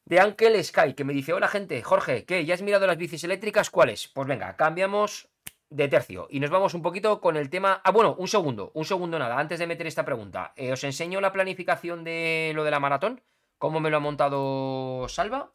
de 0.08 0.20
Ankel 0.20 0.64
Sky, 0.64 0.94
que 0.94 1.04
me 1.04 1.12
dice, 1.12 1.34
hola 1.34 1.48
gente, 1.48 1.82
Jorge, 1.82 2.24
¿qué? 2.24 2.46
¿Ya 2.46 2.54
has 2.54 2.62
mirado 2.62 2.86
las 2.86 2.96
bicis 2.96 3.24
eléctricas? 3.24 3.68
¿Cuáles? 3.68 4.08
Pues 4.08 4.26
venga, 4.26 4.56
cambiamos 4.56 5.28
de 5.68 5.86
tercio 5.86 6.28
y 6.30 6.40
nos 6.40 6.48
vamos 6.48 6.72
un 6.72 6.80
poquito 6.80 7.20
con 7.20 7.36
el 7.36 7.50
tema... 7.50 7.82
Ah, 7.84 7.90
bueno, 7.90 8.16
un 8.18 8.26
segundo, 8.26 8.70
un 8.72 8.86
segundo 8.86 9.18
nada, 9.18 9.38
antes 9.38 9.58
de 9.58 9.66
meter 9.66 9.86
esta 9.86 10.06
pregunta. 10.06 10.54
Eh, 10.56 10.72
os 10.72 10.82
enseño 10.82 11.20
la 11.20 11.30
planificación 11.30 12.04
de 12.04 12.52
lo 12.54 12.64
de 12.64 12.70
la 12.70 12.80
maratón, 12.80 13.20
cómo 13.58 13.80
me 13.80 13.90
lo 13.90 13.98
ha 13.98 14.00
montado 14.00 15.06
Salva. 15.10 15.52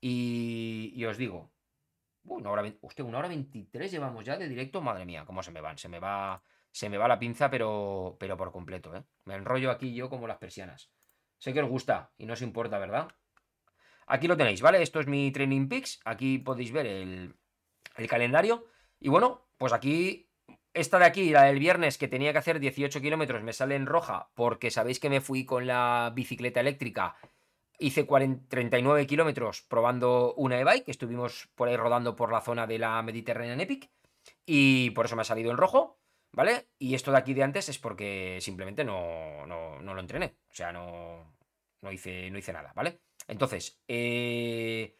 Y, 0.00 1.04
os 1.04 1.16
digo, 1.16 1.52
una 2.24 2.50
hora, 2.50 2.64
hostia, 2.80 3.04
una 3.04 3.18
hora 3.18 3.28
23 3.28 3.92
llevamos 3.92 4.24
ya 4.24 4.38
de 4.38 4.48
directo, 4.48 4.80
madre 4.80 5.04
mía, 5.04 5.24
cómo 5.24 5.44
se 5.44 5.52
me 5.52 5.60
van, 5.60 5.78
se 5.78 5.88
me 5.88 6.00
va 6.00 6.42
se 6.72 6.88
me 6.88 6.98
va 6.98 7.06
la 7.06 7.18
pinza, 7.18 7.48
pero, 7.48 8.16
pero 8.18 8.36
por 8.36 8.50
completo, 8.50 8.94
¿eh? 8.96 9.04
Me 9.24 9.34
enrollo 9.34 9.70
aquí 9.70 9.94
yo 9.94 10.08
como 10.08 10.26
las 10.26 10.38
persianas. 10.38 10.90
Sé 11.38 11.52
que 11.52 11.62
os 11.62 11.68
gusta 11.68 12.12
y 12.18 12.26
no 12.26 12.34
os 12.34 12.42
importa, 12.42 12.78
¿verdad? 12.78 13.08
Aquí 14.10 14.26
lo 14.26 14.36
tenéis, 14.36 14.60
¿vale? 14.60 14.82
Esto 14.82 14.98
es 14.98 15.06
mi 15.06 15.30
Training 15.30 15.68
Peaks. 15.68 16.00
Aquí 16.04 16.38
podéis 16.38 16.72
ver 16.72 16.84
el, 16.86 17.36
calendario. 18.08 18.66
Y 18.98 19.08
bueno, 19.08 19.46
pues 19.56 19.72
aquí 19.72 20.28
esta 20.74 20.98
de 20.98 21.04
aquí, 21.04 21.30
la 21.30 21.44
del 21.44 21.60
viernes, 21.60 21.96
que 21.96 22.08
tenía 22.08 22.32
que 22.32 22.38
hacer 22.38 22.58
18 22.58 23.00
kilómetros, 23.00 23.44
me 23.44 23.52
sale 23.52 23.76
en 23.76 23.86
roja 23.86 24.32
porque 24.34 24.72
sabéis 24.72 24.98
que 24.98 25.10
me 25.10 25.20
fui 25.20 25.44
con 25.44 25.68
la 25.68 26.10
bicicleta 26.12 26.58
eléctrica. 26.58 27.14
Hice 27.78 28.04
39 28.48 29.06
kilómetros 29.06 29.62
probando 29.62 30.34
una 30.34 30.58
e-bike, 30.58 30.88
estuvimos 30.88 31.48
por 31.54 31.68
ahí 31.68 31.76
rodando 31.76 32.16
por 32.16 32.32
la 32.32 32.40
zona 32.40 32.66
de 32.66 32.80
la 32.80 33.00
Mediterranean 33.02 33.60
Epic. 33.60 33.92
Y 34.44 34.90
por 34.90 35.06
eso 35.06 35.14
me 35.14 35.22
ha 35.22 35.24
salido 35.24 35.52
en 35.52 35.56
rojo, 35.56 36.00
¿vale? 36.32 36.66
Y 36.80 36.96
esto 36.96 37.12
de 37.12 37.18
aquí 37.18 37.32
de 37.32 37.44
antes 37.44 37.68
es 37.68 37.78
porque 37.78 38.38
simplemente 38.40 38.82
no, 38.84 39.46
no, 39.46 39.78
lo 39.80 40.00
entrené. 40.00 40.34
O 40.50 40.52
sea, 40.52 40.72
no, 40.72 41.36
no, 41.80 41.92
hice, 41.92 42.28
no 42.32 42.38
hice 42.38 42.52
nada, 42.52 42.72
¿vale? 42.74 42.98
Entonces, 43.30 43.80
eh, 43.86 44.96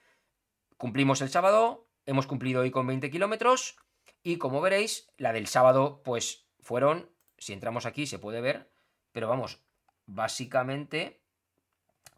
cumplimos 0.77 1.21
el 1.21 1.31
sábado, 1.31 1.89
hemos 2.07 2.29
cumplido 2.29 2.61
hoy 2.61 2.71
con 2.71 2.87
20 2.87 3.11
kilómetros. 3.11 3.77
Y 4.23 4.39
como 4.39 4.61
veréis, 4.61 5.11
la 5.17 5.33
del 5.33 5.49
sábado, 5.49 6.01
pues 6.05 6.49
fueron, 6.61 7.11
si 7.39 7.53
entramos 7.53 7.87
aquí 7.87 8.07
se 8.07 8.21
puede 8.21 8.41
ver, 8.41 8.71
pero 9.11 9.27
vamos, 9.27 9.65
básicamente 10.07 11.25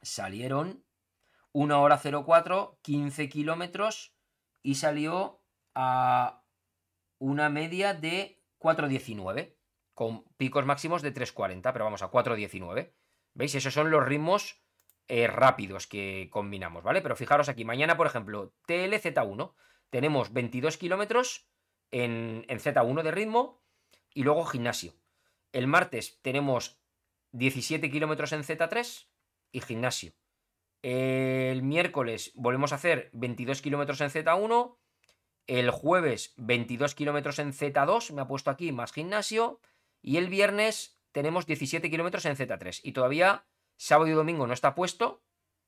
salieron 0.03 0.85
1 1.53 1.81
hora 1.81 1.99
04, 1.99 2.79
15 2.83 3.29
kilómetros 3.31 4.15
y 4.63 4.75
salió 4.75 5.43
a 5.75 6.45
una 7.19 7.49
media 7.49 7.95
de 7.95 8.45
4.19, 8.59 9.57
con 9.95 10.25
picos 10.37 10.67
máximos 10.67 11.01
de 11.01 11.15
3.40, 11.15 11.73
pero 11.73 11.87
vamos 11.87 12.03
a 12.03 12.11
4.19. 12.11 12.93
¿Veis? 13.33 13.55
Esos 13.55 13.73
son 13.73 13.91
los 13.91 14.05
ritmos 14.05 14.62
eh, 15.09 15.27
rápidos 15.27 15.87
que 15.87 16.29
combinamos, 16.31 16.83
¿vale? 16.83 17.03
Pero 17.03 17.17
fijaros 17.17 17.49
aquí, 17.49 17.65
mañana, 17.65 17.97
por 17.97 18.07
ejemplo, 18.07 18.55
TLZ1, 18.67 19.53
tenemos 19.91 20.33
22 20.33 20.79
kilómetros 20.79 21.49
en, 21.91 22.47
Z1 22.49 23.03
de 23.03 23.11
ritmo 23.11 23.63
y 24.15 24.23
luego 24.23 24.45
gimnasio. 24.45 24.95
El 25.53 25.67
martes 25.67 26.19
tenemos 26.23 26.81
17 27.33 27.91
kilómetros 27.91 28.33
en 28.33 28.43
Z3 28.43 29.09
y 29.53 29.61
gimnasio. 29.61 30.15
El 30.81 31.63
miércoles 31.63 32.33
volvemos 32.35 32.73
a 32.73 32.77
hacer 32.77 33.11
22 33.13 33.61
kilómetros 33.61 34.01
en 34.01 34.11
Z1. 34.11 34.79
El 35.47 35.71
jueves 35.71 36.33
22 36.37 36.95
kilómetros 36.95 37.39
en 37.39 37.53
Z2, 37.53 38.13
me 38.13 38.23
ha 38.23 38.29
puesto 38.29 38.51
aquí 38.51 38.73
más 38.73 38.93
gimnasio. 38.93 39.61
Y 40.01 40.17
el 40.17 40.29
viernes 40.29 41.01
tenemos 41.13 41.47
17 41.47 41.91
kilómetros 41.91 42.25
en 42.25 42.37
Z3. 42.37 42.81
Y 42.83 42.93
todavía 42.93 43.45
sábado 43.77 44.11
y 44.11 44.13
domingo 44.13 44.47
no 44.47 44.53
está 44.53 44.75
puesto, 44.75 45.23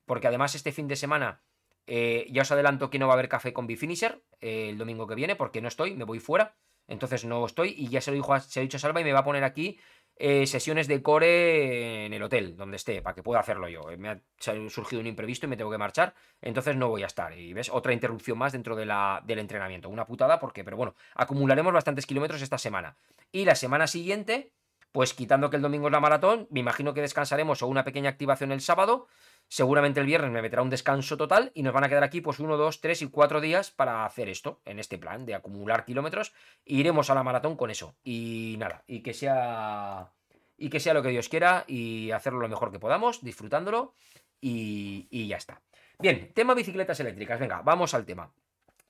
porque 0.06 0.28
además 0.28 0.54
este 0.54 0.72
fin 0.72 0.88
de 0.88 0.96
semana 0.96 1.42
eh, 1.86 2.26
ya 2.30 2.42
os 2.42 2.52
adelanto 2.52 2.90
que 2.90 2.98
no 2.98 3.06
va 3.06 3.14
a 3.14 3.16
haber 3.16 3.28
café 3.28 3.52
con 3.52 3.66
Bifinisher 3.66 4.22
eh, 4.40 4.70
el 4.70 4.78
domingo 4.78 5.06
que 5.06 5.14
viene, 5.14 5.36
porque 5.36 5.60
no 5.60 5.68
estoy, 5.68 5.94
me 5.94 6.04
voy 6.04 6.20
fuera. 6.20 6.56
Entonces 6.86 7.24
no 7.24 7.44
estoy. 7.46 7.74
Y 7.76 7.88
ya 7.88 8.00
se 8.00 8.10
lo, 8.10 8.16
dijo, 8.16 8.38
se 8.40 8.60
ha 8.60 8.62
dicho 8.62 8.76
a 8.76 8.80
Salva 8.80 9.00
y 9.00 9.04
me 9.04 9.12
va 9.12 9.20
a 9.20 9.24
poner 9.24 9.44
aquí 9.44 9.78
eh, 10.16 10.46
sesiones 10.46 10.86
de 10.86 11.02
core 11.02 12.06
en 12.06 12.12
el 12.12 12.22
hotel, 12.22 12.56
donde 12.56 12.76
esté, 12.76 13.00
para 13.02 13.14
que 13.14 13.22
pueda 13.22 13.40
hacerlo 13.40 13.68
yo. 13.68 13.82
Me 13.98 14.10
ha 14.10 14.20
surgido 14.68 15.00
un 15.00 15.06
imprevisto 15.06 15.46
y 15.46 15.48
me 15.48 15.56
tengo 15.56 15.70
que 15.70 15.78
marchar. 15.78 16.14
Entonces 16.42 16.76
no 16.76 16.88
voy 16.88 17.02
a 17.02 17.06
estar. 17.06 17.36
Y 17.38 17.52
ves, 17.52 17.70
otra 17.70 17.92
interrupción 17.92 18.38
más 18.38 18.52
dentro 18.52 18.76
de 18.76 18.86
la, 18.86 19.22
del 19.24 19.38
entrenamiento. 19.38 19.88
Una 19.88 20.06
putada, 20.06 20.38
porque, 20.38 20.62
pero 20.62 20.76
bueno, 20.76 20.94
acumularemos 21.14 21.72
bastantes 21.72 22.06
kilómetros 22.06 22.42
esta 22.42 22.58
semana. 22.58 22.96
Y 23.32 23.44
la 23.44 23.54
semana 23.54 23.86
siguiente, 23.86 24.52
pues 24.94 25.12
quitando 25.12 25.50
que 25.50 25.56
el 25.56 25.62
domingo 25.62 25.88
es 25.88 25.92
la 25.92 25.98
maratón, 25.98 26.46
me 26.50 26.60
imagino 26.60 26.94
que 26.94 27.00
descansaremos 27.00 27.60
o 27.62 27.66
una 27.66 27.82
pequeña 27.82 28.10
activación 28.10 28.52
el 28.52 28.60
sábado. 28.60 29.08
Seguramente 29.48 29.98
el 29.98 30.06
viernes 30.06 30.30
me 30.30 30.40
meterá 30.40 30.62
un 30.62 30.70
descanso 30.70 31.16
total 31.16 31.50
y 31.52 31.64
nos 31.64 31.74
van 31.74 31.82
a 31.82 31.88
quedar 31.88 32.04
aquí 32.04 32.20
pues 32.20 32.38
uno, 32.38 32.56
dos, 32.56 32.80
tres 32.80 33.02
y 33.02 33.08
cuatro 33.08 33.40
días 33.40 33.72
para 33.72 34.06
hacer 34.06 34.28
esto, 34.28 34.60
en 34.64 34.78
este 34.78 34.96
plan 34.96 35.26
de 35.26 35.34
acumular 35.34 35.84
kilómetros. 35.84 36.32
E 36.64 36.74
iremos 36.74 37.10
a 37.10 37.16
la 37.16 37.24
maratón 37.24 37.56
con 37.56 37.72
eso. 37.72 37.96
Y 38.04 38.54
nada, 38.60 38.84
y 38.86 39.02
que 39.02 39.14
sea. 39.14 40.12
Y 40.56 40.70
que 40.70 40.78
sea 40.78 40.94
lo 40.94 41.02
que 41.02 41.08
Dios 41.08 41.28
quiera 41.28 41.64
y 41.66 42.12
hacerlo 42.12 42.38
lo 42.38 42.48
mejor 42.48 42.70
que 42.70 42.78
podamos, 42.78 43.20
disfrutándolo. 43.24 43.94
Y, 44.40 45.26
ya 45.26 45.38
está. 45.38 45.60
Bien, 45.98 46.30
tema 46.34 46.54
bicicletas 46.54 47.00
eléctricas. 47.00 47.40
Venga, 47.40 47.62
vamos 47.62 47.94
al 47.94 48.06
tema. 48.06 48.32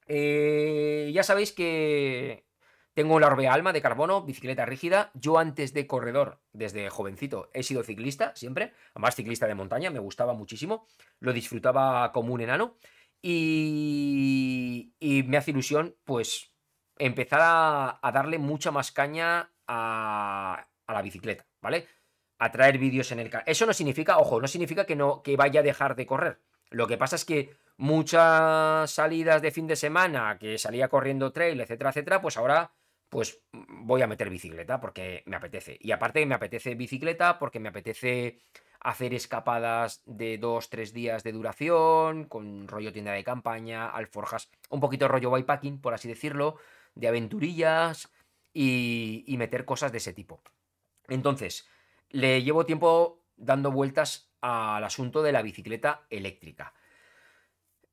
Eh, 0.06 1.10
ya 1.14 1.22
sabéis 1.22 1.52
que 1.52 2.44
tengo 2.94 3.18
la 3.18 3.26
Alma 3.26 3.72
de 3.72 3.82
carbono, 3.82 4.22
bicicleta 4.22 4.64
rígida. 4.64 5.10
Yo 5.14 5.38
antes 5.38 5.74
de 5.74 5.86
corredor, 5.86 6.40
desde 6.52 6.88
jovencito, 6.90 7.50
he 7.52 7.64
sido 7.64 7.82
ciclista 7.82 8.32
siempre. 8.36 8.72
Además, 8.94 9.16
ciclista 9.16 9.48
de 9.48 9.56
montaña, 9.56 9.90
me 9.90 9.98
gustaba 9.98 10.32
muchísimo. 10.32 10.86
Lo 11.18 11.32
disfrutaba 11.32 12.12
como 12.12 12.32
un 12.32 12.40
enano. 12.40 12.76
Y, 13.20 14.92
me 15.26 15.36
hace 15.36 15.50
ilusión, 15.50 15.96
pues, 16.04 16.52
empezar 16.98 17.40
a, 17.42 18.10
darle 18.12 18.38
mucha 18.38 18.70
más 18.70 18.92
caña 18.92 19.50
a, 19.66 20.64
la 20.86 21.02
bicicleta, 21.02 21.46
¿vale? 21.60 21.88
A 22.38 22.52
traer 22.52 22.78
vídeos 22.78 23.10
en 23.10 23.18
el 23.18 23.30
canal. 23.30 23.44
Eso 23.48 23.66
no 23.66 23.72
significa, 23.72 24.18
ojo, 24.18 24.40
no 24.40 24.46
significa 24.46 24.84
que, 24.86 24.94
no, 24.94 25.22
que 25.22 25.36
vaya 25.36 25.60
a 25.60 25.62
dejar 25.64 25.96
de 25.96 26.06
correr. 26.06 26.40
Lo 26.70 26.86
que 26.86 26.98
pasa 26.98 27.16
es 27.16 27.24
que 27.24 27.56
muchas 27.76 28.90
salidas 28.90 29.42
de 29.42 29.50
fin 29.50 29.66
de 29.66 29.76
semana, 29.76 30.38
que 30.38 30.58
salía 30.58 30.88
corriendo 30.88 31.32
trail, 31.32 31.60
etcétera, 31.60 31.90
etcétera, 31.90 32.20
pues 32.20 32.36
ahora 32.36 32.72
pues 33.14 33.44
voy 33.52 34.02
a 34.02 34.08
meter 34.08 34.28
bicicleta 34.28 34.80
porque 34.80 35.22
me 35.26 35.36
apetece. 35.36 35.78
Y 35.80 35.92
aparte 35.92 36.26
me 36.26 36.34
apetece 36.34 36.74
bicicleta 36.74 37.38
porque 37.38 37.60
me 37.60 37.68
apetece 37.68 38.40
hacer 38.80 39.14
escapadas 39.14 40.02
de 40.04 40.36
dos, 40.36 40.68
tres 40.68 40.92
días 40.92 41.22
de 41.22 41.30
duración, 41.30 42.24
con 42.24 42.66
rollo 42.66 42.92
tienda 42.92 43.12
de 43.12 43.22
campaña, 43.22 43.88
alforjas, 43.88 44.50
un 44.68 44.80
poquito 44.80 45.06
rollo 45.06 45.30
bikepacking, 45.30 45.80
por 45.80 45.94
así 45.94 46.08
decirlo, 46.08 46.56
de 46.96 47.06
aventurillas 47.06 48.10
y, 48.52 49.22
y 49.28 49.36
meter 49.36 49.64
cosas 49.64 49.92
de 49.92 49.98
ese 49.98 50.12
tipo. 50.12 50.42
Entonces, 51.06 51.68
le 52.08 52.42
llevo 52.42 52.66
tiempo 52.66 53.22
dando 53.36 53.70
vueltas 53.70 54.32
al 54.40 54.82
asunto 54.82 55.22
de 55.22 55.30
la 55.30 55.42
bicicleta 55.42 56.04
eléctrica. 56.10 56.74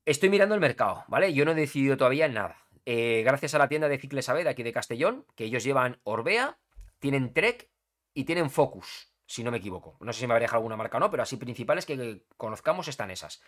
Estoy 0.03 0.29
mirando 0.29 0.55
el 0.55 0.61
mercado, 0.61 1.03
¿vale? 1.09 1.31
Yo 1.31 1.45
no 1.45 1.51
he 1.51 1.55
decidido 1.55 1.95
todavía 1.95 2.27
nada. 2.27 2.57
Eh, 2.85 3.21
gracias 3.23 3.53
a 3.53 3.59
la 3.59 3.67
tienda 3.67 3.87
de 3.87 3.99
Cicles 3.99 4.27
de 4.27 4.49
aquí 4.49 4.63
de 4.63 4.73
Castellón, 4.73 5.25
que 5.35 5.45
ellos 5.45 5.63
llevan 5.63 5.99
Orbea, 6.03 6.57
tienen 6.99 7.33
Trek 7.33 7.69
y 8.13 8.23
tienen 8.23 8.49
Focus, 8.49 9.11
si 9.25 9.43
no 9.43 9.51
me 9.51 9.57
equivoco. 9.57 9.97
No 9.99 10.13
sé 10.13 10.21
si 10.21 10.27
me 10.27 10.33
habría 10.33 10.45
dejado 10.45 10.59
alguna 10.59 10.77
marca 10.77 10.97
o 10.97 10.99
no, 10.99 11.11
pero 11.11 11.23
así 11.23 11.37
principales 11.37 11.85
que 11.85 12.23
conozcamos 12.37 12.87
están 12.87 13.11
esas. 13.11 13.41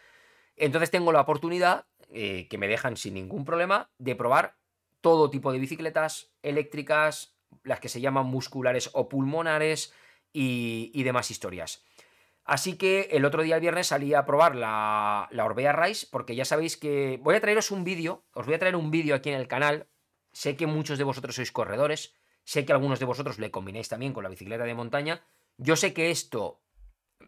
Entonces 0.56 0.92
tengo 0.92 1.12
la 1.12 1.22
oportunidad, 1.22 1.88
eh, 2.10 2.48
que 2.48 2.58
me 2.58 2.68
dejan 2.68 2.96
sin 2.96 3.16
ningún 3.16 3.44
problema, 3.44 3.90
de 3.98 4.16
probar 4.16 4.56
todo 5.02 5.30
tipo 5.30 5.52
de 5.52 5.60
bicicletas 5.60 6.32
eléctricas, 6.44 7.36
las 7.64 7.80
que 7.80 7.90
se 7.90 8.02
llaman 8.02 8.28
musculares 8.28 8.92
o 8.94 9.10
pulmonares 9.10 9.94
y 10.36 11.04
demás 11.04 11.30
historias. 11.30 11.86
Así 12.46 12.76
que 12.76 13.10
el 13.12 13.24
otro 13.24 13.42
día, 13.42 13.56
el 13.56 13.62
viernes, 13.62 13.88
salí 13.88 14.14
a 14.14 14.26
probar 14.26 14.56
la, 14.56 15.30
Orbea 15.32 15.72
Rise, 15.72 16.08
porque 16.12 16.36
ya 16.36 16.44
sabéis 16.44 16.76
que 16.76 17.20
voy 17.22 17.36
a 17.36 17.42
traeros 17.42 17.72
un 17.72 17.84
vídeo, 17.84 18.26
os 18.34 18.46
voy 18.46 18.56
a 18.56 18.60
traer 18.60 18.76
un 18.76 18.92
vídeo 18.92 19.16
aquí 19.16 19.30
en 19.30 19.40
el 19.40 19.48
canal. 19.48 19.88
Sé 20.34 20.58
que 20.58 20.68
muchos 20.68 20.98
de 20.98 21.06
vosotros 21.06 21.36
sois 21.36 21.52
corredores, 21.52 22.16
sé 22.44 22.66
que 22.66 22.74
algunos 22.74 23.00
de 23.00 23.06
vosotros 23.06 23.40
le 23.40 23.52
combináis 23.52 23.88
también 23.88 24.14
con 24.14 24.24
la 24.24 24.30
bicicleta 24.30 24.66
de 24.66 24.74
montaña. 24.74 25.24
Yo 25.58 25.76
sé 25.76 25.94
que 25.94 26.12
esto, 26.12 26.62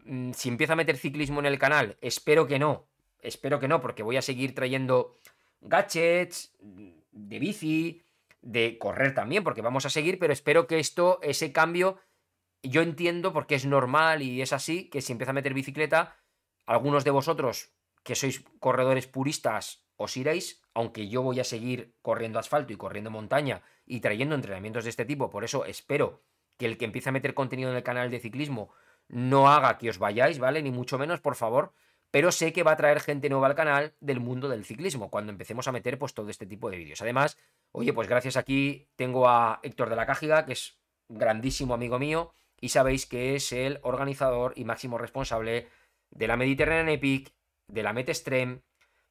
mm, 0.04 0.32
si 0.32 0.48
empieza 0.50 0.74
a 0.74 0.76
meter 0.76 0.98
ciclismo 0.98 1.40
en 1.40 1.46
el 1.46 1.58
canal, 1.58 1.96
espero 2.02 2.46
que 2.46 2.58
no, 2.58 2.86
espero 3.20 3.58
que 3.58 3.68
no, 3.68 3.80
porque 3.80 4.02
voy 4.02 4.18
a 4.18 4.22
seguir 4.22 4.54
trayendo 4.54 5.18
gadgets 5.62 6.54
de 6.60 7.38
bici, 7.38 8.04
de 8.42 8.76
correr 8.78 9.14
también, 9.14 9.42
porque 9.42 9.62
vamos 9.62 9.86
a 9.86 9.90
seguir, 9.90 10.18
pero 10.18 10.32
espero 10.32 10.66
que 10.66 10.78
esto, 10.78 11.20
ese 11.22 11.52
cambio 11.52 11.98
yo 12.68 12.82
entiendo 12.82 13.32
porque 13.32 13.54
es 13.54 13.66
normal 13.66 14.22
y 14.22 14.42
es 14.42 14.52
así 14.52 14.88
que 14.88 15.00
si 15.00 15.12
empieza 15.12 15.30
a 15.30 15.34
meter 15.34 15.54
bicicleta, 15.54 16.16
algunos 16.66 17.04
de 17.04 17.10
vosotros 17.10 17.72
que 18.02 18.14
sois 18.14 18.44
corredores 18.60 19.06
puristas 19.06 19.86
os 19.96 20.16
iréis, 20.16 20.62
aunque 20.74 21.08
yo 21.08 21.22
voy 21.22 21.40
a 21.40 21.44
seguir 21.44 21.94
corriendo 22.02 22.38
asfalto 22.38 22.72
y 22.72 22.76
corriendo 22.76 23.10
montaña 23.10 23.62
y 23.86 24.00
trayendo 24.00 24.34
entrenamientos 24.34 24.84
de 24.84 24.90
este 24.90 25.04
tipo, 25.04 25.30
por 25.30 25.44
eso 25.44 25.64
espero 25.64 26.22
que 26.58 26.66
el 26.66 26.78
que 26.78 26.84
empiece 26.84 27.08
a 27.08 27.12
meter 27.12 27.34
contenido 27.34 27.70
en 27.70 27.76
el 27.76 27.82
canal 27.82 28.10
de 28.10 28.20
ciclismo 28.20 28.72
no 29.08 29.48
haga 29.48 29.78
que 29.78 29.90
os 29.90 29.98
vayáis, 29.98 30.38
¿vale? 30.38 30.62
Ni 30.62 30.70
mucho 30.70 30.98
menos, 30.98 31.20
por 31.20 31.36
favor, 31.36 31.72
pero 32.10 32.32
sé 32.32 32.52
que 32.52 32.62
va 32.62 32.72
a 32.72 32.76
traer 32.76 33.00
gente 33.00 33.28
nueva 33.28 33.46
al 33.46 33.54
canal 33.54 33.94
del 34.00 34.20
mundo 34.20 34.48
del 34.48 34.64
ciclismo 34.64 35.10
cuando 35.10 35.32
empecemos 35.32 35.68
a 35.68 35.72
meter 35.72 35.98
pues 35.98 36.14
todo 36.14 36.30
este 36.30 36.46
tipo 36.46 36.70
de 36.70 36.78
vídeos. 36.78 37.02
Además, 37.02 37.38
oye, 37.72 37.92
pues 37.92 38.08
gracias 38.08 38.36
aquí 38.36 38.88
tengo 38.96 39.28
a 39.28 39.60
Héctor 39.62 39.90
de 39.90 39.96
la 39.96 40.06
Cájiga, 40.06 40.46
que 40.46 40.52
es 40.52 40.78
grandísimo 41.08 41.74
amigo 41.74 41.98
mío, 41.98 42.32
y 42.60 42.70
sabéis 42.70 43.06
que 43.06 43.34
es 43.34 43.52
el 43.52 43.80
organizador 43.82 44.52
y 44.56 44.64
máximo 44.64 44.98
responsable 44.98 45.68
de 46.10 46.26
la 46.26 46.36
Mediterranean 46.36 46.88
Epic, 46.88 47.32
de 47.68 47.82
la 47.82 47.92
Metestream, 47.92 48.62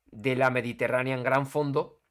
de 0.05 0.35
la 0.35 0.49
Mediterranean 0.49 1.23
Gran 1.23 1.45
Fondo, 1.47 2.01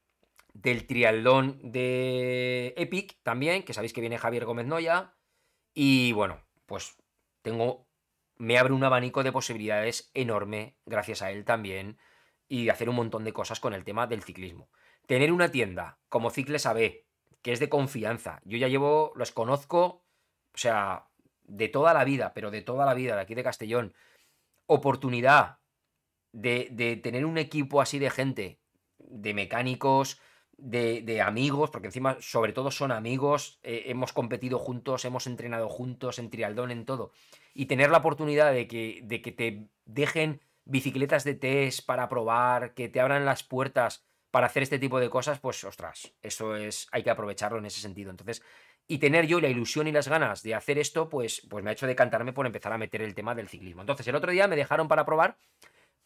del 0.52 0.86
triatlón 0.86 1.58
de 1.62 2.74
Epic 2.76 3.18
también, 3.22 3.64
que 3.64 3.74
sabéis 3.74 3.92
que 3.92 4.00
viene 4.00 4.18
Javier 4.18 4.44
Gómez 4.44 4.66
Noya, 4.66 5.14
y 5.74 6.12
bueno, 6.12 6.40
pues 6.66 6.96
tengo, 7.42 7.88
me 8.36 8.58
abre 8.58 8.72
un 8.72 8.84
abanico 8.84 9.22
de 9.22 9.32
posibilidades 9.32 10.10
enorme 10.14 10.76
gracias 10.86 11.22
a 11.22 11.32
él 11.32 11.44
también, 11.44 11.98
y 12.48 12.68
hacer 12.68 12.88
un 12.88 12.96
montón 12.96 13.24
de 13.24 13.32
cosas 13.32 13.58
con 13.58 13.74
el 13.74 13.84
tema 13.84 14.06
del 14.06 14.22
ciclismo. 14.22 14.70
Tener 15.06 15.32
una 15.32 15.50
tienda 15.50 15.98
como 16.08 16.30
Cicles 16.30 16.66
AB, 16.66 17.04
que 17.42 17.52
es 17.52 17.60
de 17.60 17.68
confianza. 17.68 18.40
Yo 18.44 18.56
ya 18.56 18.68
llevo, 18.68 19.12
los 19.16 19.32
conozco, 19.32 20.04
o 20.54 20.58
sea, 20.58 21.08
de 21.44 21.68
toda 21.68 21.94
la 21.94 22.04
vida, 22.04 22.32
pero 22.34 22.50
de 22.50 22.62
toda 22.62 22.86
la 22.86 22.94
vida, 22.94 23.14
de 23.14 23.22
aquí 23.22 23.34
de 23.34 23.44
Castellón. 23.44 23.94
Oportunidad 24.66 25.58
de, 26.32 26.68
de 26.72 26.96
tener 26.96 27.26
un 27.26 27.38
equipo 27.38 27.80
así 27.80 27.98
de 27.98 28.10
gente, 28.10 28.58
de 28.98 29.34
mecánicos, 29.34 30.20
de, 30.56 31.02
de, 31.02 31.20
amigos, 31.20 31.70
porque 31.70 31.88
encima 31.88 32.16
sobre 32.20 32.52
todo 32.52 32.70
son 32.70 32.92
amigos, 32.92 33.58
eh, 33.62 33.84
hemos 33.86 34.12
competido 34.12 34.58
juntos, 34.58 35.04
hemos 35.04 35.26
entrenado 35.26 35.68
juntos 35.68 36.18
en 36.18 36.30
trialdón, 36.30 36.70
en 36.70 36.84
todo. 36.84 37.12
Y 37.54 37.66
tener 37.66 37.90
la 37.90 37.98
oportunidad 37.98 38.52
de 38.52 38.66
que, 38.66 39.00
de 39.02 39.20
que 39.22 39.32
te 39.32 39.68
dejen 39.84 40.40
bicicletas 40.64 41.24
de 41.24 41.34
test 41.34 41.84
para 41.84 42.08
probar, 42.08 42.74
que 42.74 42.88
te 42.88 43.00
abran 43.00 43.24
las 43.24 43.42
puertas 43.42 44.04
para 44.30 44.46
hacer 44.46 44.62
este 44.64 44.78
tipo 44.78 44.98
de 44.98 45.10
cosas, 45.10 45.38
pues 45.38 45.62
ostras, 45.62 46.12
eso 46.22 46.56
es, 46.56 46.88
hay 46.90 47.04
que 47.04 47.10
aprovecharlo 47.10 47.58
en 47.58 47.66
ese 47.66 47.80
sentido. 47.80 48.10
Entonces, 48.10 48.42
y 48.86 48.98
tener 48.98 49.26
yo 49.26 49.40
la 49.40 49.48
ilusión 49.48 49.86
y 49.86 49.92
las 49.92 50.08
ganas 50.08 50.42
de 50.42 50.54
hacer 50.54 50.78
esto, 50.78 51.08
pues, 51.08 51.46
pues 51.48 51.64
me 51.64 51.70
ha 51.70 51.72
hecho 51.72 51.86
decantarme 51.86 52.32
por 52.32 52.46
empezar 52.46 52.72
a 52.72 52.78
meter 52.78 53.02
el 53.02 53.14
tema 53.14 53.34
del 53.34 53.48
ciclismo. 53.48 53.80
Entonces, 53.80 54.06
el 54.08 54.14
otro 54.14 54.30
día 54.30 54.48
me 54.48 54.56
dejaron 54.56 54.88
para 54.88 55.04
probar 55.04 55.36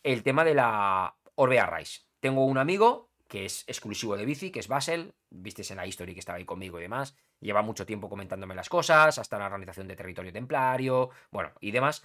el 0.03 0.23
tema 0.23 0.45
de 0.45 0.55
la 0.55 1.17
Orbea 1.35 1.67
Rice. 1.67 2.03
Tengo 2.21 2.45
un 2.45 2.59
amigo 2.59 3.09
que 3.29 3.45
es 3.45 3.65
exclusivo 3.67 4.17
de 4.17 4.25
bici, 4.25 4.51
que 4.51 4.61
es 4.61 4.69
Basel, 4.69 5.15
visteis 5.31 5.71
en 5.71 5.77
la 5.77 5.87
history 5.87 6.15
que 6.15 6.21
estaba 6.21 6.39
ahí 6.39 6.47
conmigo 6.47 6.79
y 6.79 6.83
demás, 6.83 7.15
lleva 7.41 7.61
mucho 7.63 7.85
tiempo 7.85 8.09
comentándome 8.09 8.55
las 8.55 8.71
cosas, 8.71 9.19
hasta 9.19 9.39
la 9.39 9.47
organización 9.47 9.87
de 9.87 9.97
territorio 9.97 10.33
templario, 10.33 11.11
bueno, 11.31 11.53
y 11.61 11.71
demás. 11.71 12.03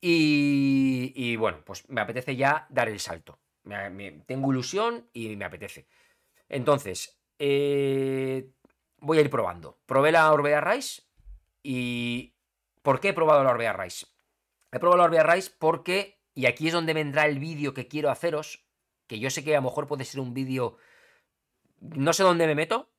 Y, 0.00 1.36
bueno, 1.36 1.62
pues 1.64 1.88
me 1.88 2.00
apetece 2.00 2.34
ya 2.34 2.66
dar 2.70 2.88
el 2.88 2.98
salto. 2.98 3.38
tengo 4.26 4.52
ilusión 4.52 5.08
y 5.12 5.36
me 5.36 5.44
apetece. 5.44 5.86
Entonces, 6.48 7.20
eh, 7.38 8.48
voy 9.02 9.18
a 9.18 9.20
ir 9.20 9.30
probando. 9.30 9.78
Probé 9.86 10.12
la 10.12 10.32
Orbea 10.32 10.60
Rice 10.60 11.02
y... 11.62 12.34
¿Por 12.82 12.98
qué 12.98 13.10
he 13.10 13.12
probado 13.12 13.44
la 13.44 13.50
Orbea 13.50 13.74
Rice? 13.74 14.06
He 14.72 14.80
probado 14.80 14.98
la 14.98 15.04
Orbea 15.04 15.22
Rice 15.22 15.52
porque, 15.58 16.20
y 16.34 16.46
aquí 16.46 16.66
es 16.66 16.72
donde 16.72 16.94
vendrá 16.94 17.26
el 17.26 17.38
vídeo 17.38 17.74
que 17.74 17.86
quiero 17.86 18.10
haceros, 18.10 18.66
que 19.06 19.20
yo 19.20 19.30
sé 19.30 19.44
que 19.44 19.54
a 19.54 19.60
lo 19.60 19.68
mejor 19.68 19.86
puede 19.86 20.04
ser 20.04 20.20
un 20.20 20.34
vídeo... 20.34 20.78
No 21.78 22.12
sé 22.12 22.22
dónde 22.22 22.46
me 22.46 22.54
meto. 22.54 22.90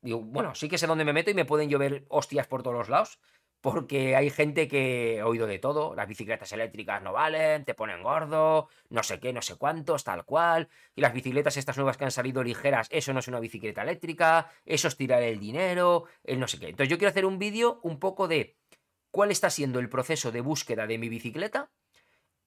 Digo, 0.00 0.20
bueno, 0.20 0.54
sí 0.54 0.68
que 0.68 0.78
sé 0.78 0.86
dónde 0.86 1.04
me 1.04 1.12
meto 1.12 1.30
y 1.30 1.34
me 1.34 1.44
pueden 1.44 1.68
llover 1.68 2.06
hostias 2.08 2.46
por 2.46 2.62
todos 2.62 2.76
los 2.76 2.88
lados 2.88 3.20
porque 3.62 4.16
hay 4.16 4.28
gente 4.28 4.66
que 4.66 5.18
he 5.18 5.22
oído 5.22 5.46
de 5.46 5.60
todo, 5.60 5.94
las 5.94 6.08
bicicletas 6.08 6.52
eléctricas 6.52 7.00
no 7.00 7.12
valen, 7.12 7.64
te 7.64 7.74
ponen 7.74 8.02
gordo, 8.02 8.68
no 8.90 9.02
sé 9.04 9.20
qué, 9.20 9.32
no 9.32 9.40
sé 9.40 9.54
cuántos, 9.54 10.02
tal 10.02 10.24
cual, 10.24 10.68
y 10.96 11.00
las 11.00 11.14
bicicletas 11.14 11.56
estas 11.56 11.76
nuevas 11.76 11.96
que 11.96 12.04
han 12.04 12.10
salido 12.10 12.42
ligeras, 12.42 12.88
eso 12.90 13.12
no 13.12 13.20
es 13.20 13.28
una 13.28 13.38
bicicleta 13.38 13.82
eléctrica, 13.82 14.50
eso 14.66 14.88
es 14.88 14.96
tirar 14.96 15.22
el 15.22 15.38
dinero, 15.38 16.06
el 16.24 16.40
no 16.40 16.48
sé 16.48 16.58
qué. 16.58 16.70
Entonces 16.70 16.90
yo 16.90 16.98
quiero 16.98 17.10
hacer 17.10 17.24
un 17.24 17.38
vídeo 17.38 17.78
un 17.84 18.00
poco 18.00 18.26
de 18.26 18.56
cuál 19.12 19.30
está 19.30 19.48
siendo 19.48 19.78
el 19.78 19.88
proceso 19.88 20.32
de 20.32 20.40
búsqueda 20.40 20.88
de 20.88 20.98
mi 20.98 21.08
bicicleta 21.08 21.70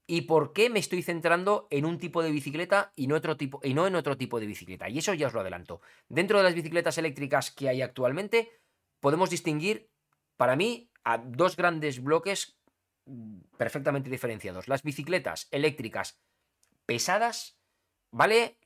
y 0.08 0.22
por 0.22 0.52
qué 0.52 0.70
me 0.70 0.80
estoy 0.80 1.02
centrando 1.02 1.68
en 1.72 1.86
un 1.86 1.98
tipo 1.98 2.24
de 2.24 2.32
bicicleta 2.32 2.92
y 2.94 3.08
no, 3.08 3.16
otro 3.16 3.38
tipo, 3.38 3.62
y 3.64 3.74
no 3.74 3.88
en 3.88 3.96
otro 3.96 4.18
tipo 4.18 4.42
de 4.42 4.48
bicicleta. 4.48 4.90
Y 4.90 4.98
eso 4.98 5.14
ya 5.14 5.28
os 5.28 5.34
lo 5.34 5.40
adelanto. 5.40 5.80
Dentro 6.10 6.40
de 6.40 6.44
las 6.44 6.56
bicicletas 6.56 6.98
eléctricas 6.98 7.52
que 7.52 7.70
hay 7.70 7.82
actualmente, 7.82 8.52
podemos 9.00 9.30
distinguir, 9.30 9.90
para 10.36 10.58
mí, 10.58 10.90
a 11.06 11.18
dos 11.20 11.56
grandes 11.56 12.04
bloques 12.04 12.58
mm, 13.06 13.40
perfectamente 13.58 14.10
diferenciados. 14.10 14.68
Las 14.68 14.84
bicicletas 14.84 15.48
eléctricas 15.52 16.20
pesadas, 16.86 17.58
¿vale? 18.12 18.58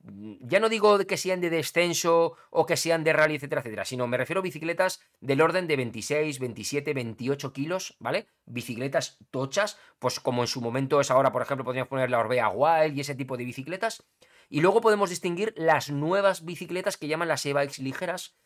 Mm, 0.00 0.36
ya 0.40 0.60
no 0.60 0.68
digo 0.68 0.98
que 1.06 1.16
sean 1.16 1.40
de 1.40 1.50
descenso 1.50 2.36
o 2.50 2.66
que 2.66 2.76
sean 2.76 3.02
de 3.04 3.12
rally, 3.12 3.34
etcétera, 3.34 3.60
etcétera, 3.60 3.84
sino 3.84 4.06
me 4.06 4.16
refiero 4.16 4.40
a 4.40 4.42
bicicletas 4.42 5.00
del 5.20 5.40
orden 5.40 5.66
de 5.66 5.76
26, 5.76 6.38
27, 6.38 6.94
28 6.94 7.52
kilos, 7.52 7.96
¿vale? 7.98 8.28
Bicicletas 8.46 9.18
tochas, 9.30 9.78
pues 9.98 10.20
como 10.20 10.42
en 10.42 10.48
su 10.48 10.60
momento 10.60 11.00
es 11.00 11.10
ahora, 11.10 11.32
por 11.32 11.42
ejemplo, 11.42 11.64
podríamos 11.64 11.88
poner 11.88 12.10
la 12.10 12.20
Orbea 12.20 12.48
Wild 12.48 12.96
y 12.96 13.00
ese 13.00 13.16
tipo 13.16 13.36
de 13.36 13.44
bicicletas. 13.44 14.04
Y 14.48 14.60
luego 14.60 14.80
podemos 14.80 15.10
distinguir 15.10 15.52
las 15.56 15.90
nuevas 15.90 16.44
bicicletas 16.44 16.96
que 16.96 17.08
llaman 17.08 17.28
las 17.28 17.44
e-bikes 17.44 17.82
ligeras, 17.82 18.38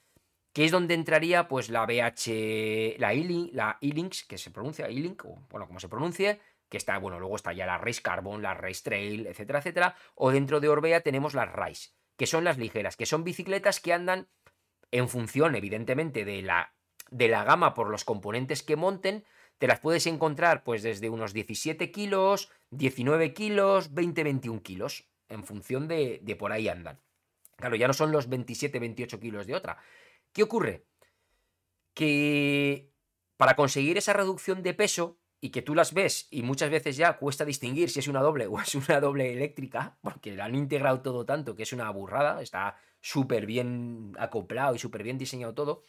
que 0.52 0.64
es 0.64 0.70
donde 0.70 0.94
entraría 0.94 1.48
pues 1.48 1.70
la 1.70 1.86
BH, 1.86 2.98
la 2.98 3.12
e 3.14 3.50
la 3.52 3.78
E-Links, 3.80 4.24
que 4.24 4.38
se 4.38 4.50
pronuncia 4.50 4.86
E-Link, 4.86 5.24
o 5.24 5.38
bueno, 5.50 5.66
como 5.66 5.80
se 5.80 5.88
pronuncie, 5.88 6.40
que 6.68 6.76
está, 6.76 6.98
bueno, 6.98 7.18
luego 7.18 7.36
está 7.36 7.52
ya 7.52 7.66
la 7.66 7.78
Race 7.78 8.02
Carbon, 8.02 8.42
la 8.42 8.54
Race 8.54 8.82
Trail, 8.82 9.26
etcétera, 9.26 9.58
etcétera, 9.58 9.96
o 10.14 10.30
dentro 10.30 10.60
de 10.60 10.68
Orbea 10.68 11.00
tenemos 11.00 11.34
las 11.34 11.50
Race, 11.50 11.90
que 12.16 12.26
son 12.26 12.44
las 12.44 12.58
ligeras, 12.58 12.96
que 12.96 13.06
son 13.06 13.24
bicicletas 13.24 13.80
que 13.80 13.92
andan 13.92 14.28
en 14.90 15.08
función, 15.08 15.54
evidentemente, 15.54 16.24
de 16.24 16.42
la, 16.42 16.74
de 17.10 17.28
la 17.28 17.44
gama 17.44 17.74
por 17.74 17.88
los 17.88 18.04
componentes 18.04 18.62
que 18.62 18.76
monten, 18.76 19.24
te 19.58 19.66
las 19.66 19.80
puedes 19.80 20.06
encontrar 20.06 20.64
pues 20.64 20.82
desde 20.82 21.08
unos 21.08 21.32
17 21.32 21.90
kilos, 21.92 22.50
19 22.70 23.32
kilos, 23.32 23.94
20, 23.94 24.24
21 24.24 24.62
kilos, 24.62 25.08
en 25.28 25.44
función 25.44 25.88
de, 25.88 26.20
de 26.22 26.36
por 26.36 26.52
ahí 26.52 26.68
andan. 26.68 27.00
Claro, 27.56 27.76
ya 27.76 27.86
no 27.86 27.92
son 27.92 28.12
los 28.12 28.28
27, 28.28 28.78
28 28.78 29.20
kilos 29.20 29.46
de 29.46 29.54
otra, 29.54 29.78
¿Qué 30.32 30.42
ocurre? 30.42 30.86
Que 31.94 32.90
para 33.36 33.56
conseguir 33.56 33.98
esa 33.98 34.12
reducción 34.12 34.62
de 34.62 34.74
peso 34.74 35.18
y 35.40 35.50
que 35.50 35.62
tú 35.62 35.74
las 35.74 35.92
ves 35.92 36.28
y 36.30 36.42
muchas 36.42 36.70
veces 36.70 36.96
ya 36.96 37.18
cuesta 37.18 37.44
distinguir 37.44 37.90
si 37.90 37.98
es 37.98 38.08
una 38.08 38.20
doble 38.20 38.46
o 38.46 38.60
es 38.60 38.74
una 38.74 39.00
doble 39.00 39.32
eléctrica, 39.32 39.98
porque 40.00 40.32
la 40.32 40.46
han 40.46 40.54
integrado 40.54 41.02
todo 41.02 41.26
tanto 41.26 41.54
que 41.54 41.64
es 41.64 41.72
una 41.72 41.90
burrada, 41.90 42.40
está 42.40 42.76
súper 43.00 43.44
bien 43.44 44.14
acoplado 44.18 44.74
y 44.74 44.78
súper 44.78 45.02
bien 45.02 45.18
diseñado 45.18 45.54
todo. 45.54 45.82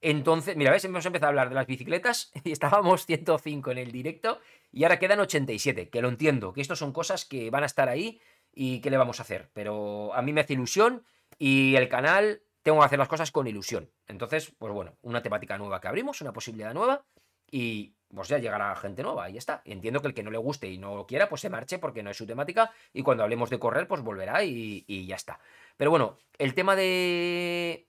Entonces, 0.00 0.56
mira, 0.56 0.70
ves, 0.70 0.84
hemos 0.84 1.04
empezado 1.06 1.26
a 1.26 1.30
hablar 1.30 1.48
de 1.48 1.54
las 1.54 1.66
bicicletas 1.66 2.32
y 2.44 2.52
estábamos 2.52 3.04
105 3.06 3.70
en 3.72 3.78
el 3.78 3.92
directo 3.92 4.40
y 4.70 4.84
ahora 4.84 4.98
quedan 4.98 5.20
87, 5.20 5.90
que 5.90 6.00
lo 6.00 6.08
entiendo, 6.08 6.52
que 6.52 6.60
esto 6.60 6.76
son 6.76 6.92
cosas 6.92 7.24
que 7.24 7.50
van 7.50 7.64
a 7.64 7.66
estar 7.66 7.88
ahí 7.88 8.20
y 8.54 8.80
que 8.80 8.90
le 8.90 8.96
vamos 8.96 9.18
a 9.18 9.24
hacer, 9.24 9.50
pero 9.52 10.14
a 10.14 10.22
mí 10.22 10.32
me 10.32 10.42
hace 10.42 10.52
ilusión 10.52 11.04
y 11.38 11.74
el 11.74 11.88
canal 11.88 12.42
tengo 12.62 12.78
que 12.78 12.86
hacer 12.86 12.98
las 12.98 13.08
cosas 13.08 13.30
con 13.30 13.46
ilusión. 13.46 13.90
Entonces, 14.06 14.52
pues 14.58 14.72
bueno, 14.72 14.96
una 15.02 15.22
temática 15.22 15.58
nueva 15.58 15.80
que 15.80 15.88
abrimos, 15.88 16.20
una 16.20 16.32
posibilidad 16.32 16.74
nueva 16.74 17.04
y 17.50 17.94
pues 18.14 18.28
ya 18.28 18.38
llegará 18.38 18.74
gente 18.76 19.02
nueva 19.02 19.28
y 19.28 19.34
ya 19.34 19.38
está. 19.38 19.62
entiendo 19.64 20.00
que 20.00 20.08
el 20.08 20.14
que 20.14 20.22
no 20.22 20.30
le 20.30 20.38
guste 20.38 20.70
y 20.70 20.78
no 20.78 20.94
lo 20.94 21.06
quiera, 21.06 21.28
pues 21.28 21.40
se 21.40 21.50
marche 21.50 21.78
porque 21.78 22.02
no 22.02 22.10
es 22.10 22.16
su 22.16 22.26
temática 22.26 22.70
y 22.92 23.02
cuando 23.02 23.22
hablemos 23.22 23.50
de 23.50 23.58
correr, 23.58 23.88
pues 23.88 24.02
volverá 24.02 24.44
y, 24.44 24.84
y 24.86 25.06
ya 25.06 25.16
está. 25.16 25.40
Pero 25.76 25.90
bueno, 25.90 26.18
el 26.38 26.54
tema 26.54 26.76
de 26.76 27.86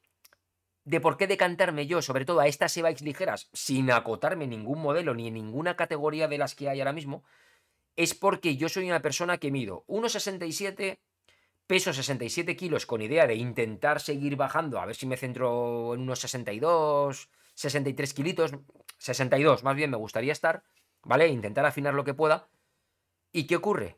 de 0.86 1.00
por 1.00 1.18
qué 1.18 1.28
decantarme 1.28 1.88
yo, 1.88 2.02
sobre 2.02 2.26
todo 2.26 2.40
a 2.40 2.48
estas 2.48 2.76
e-bikes 2.76 3.04
ligeras, 3.04 3.50
sin 3.54 3.92
acotarme 3.92 4.48
ningún 4.48 4.82
modelo 4.82 5.14
ni 5.14 5.28
en 5.28 5.36
ninguna 5.36 5.76
categoría 5.76 6.28
de 6.28 6.38
las 6.38 6.56
que 6.56 6.70
hay 6.70 6.80
ahora 6.80 6.94
mismo, 6.94 7.24
es 7.96 8.14
porque 8.14 8.58
yo 8.58 8.70
soy 8.70 8.88
una 8.88 9.02
persona 9.02 9.38
que 9.38 9.52
mido 9.52 9.86
1,67 9.88 11.00
Peso 11.68 11.94
67 11.94 12.56
kilos 12.56 12.86
con 12.86 13.02
idea 13.02 13.26
de 13.26 13.36
intentar 13.36 14.02
seguir 14.02 14.36
bajando, 14.36 14.80
a 14.80 14.86
ver 14.86 14.96
si 14.96 15.06
me 15.06 15.18
centro 15.18 15.94
en 15.94 16.02
unos 16.02 16.20
62, 16.20 17.30
63 17.54 18.14
kilitos, 18.14 18.52
62 18.98 19.64
más 19.64 19.76
bien 19.76 19.90
me 19.90 19.98
gustaría 19.98 20.34
estar, 20.34 20.64
¿vale? 21.04 21.28
Intentar 21.28 21.66
afinar 21.66 21.94
lo 21.94 22.04
que 22.04 22.14
pueda. 22.14 22.50
¿Y 23.32 23.48
qué 23.48 23.56
ocurre? 23.56 23.98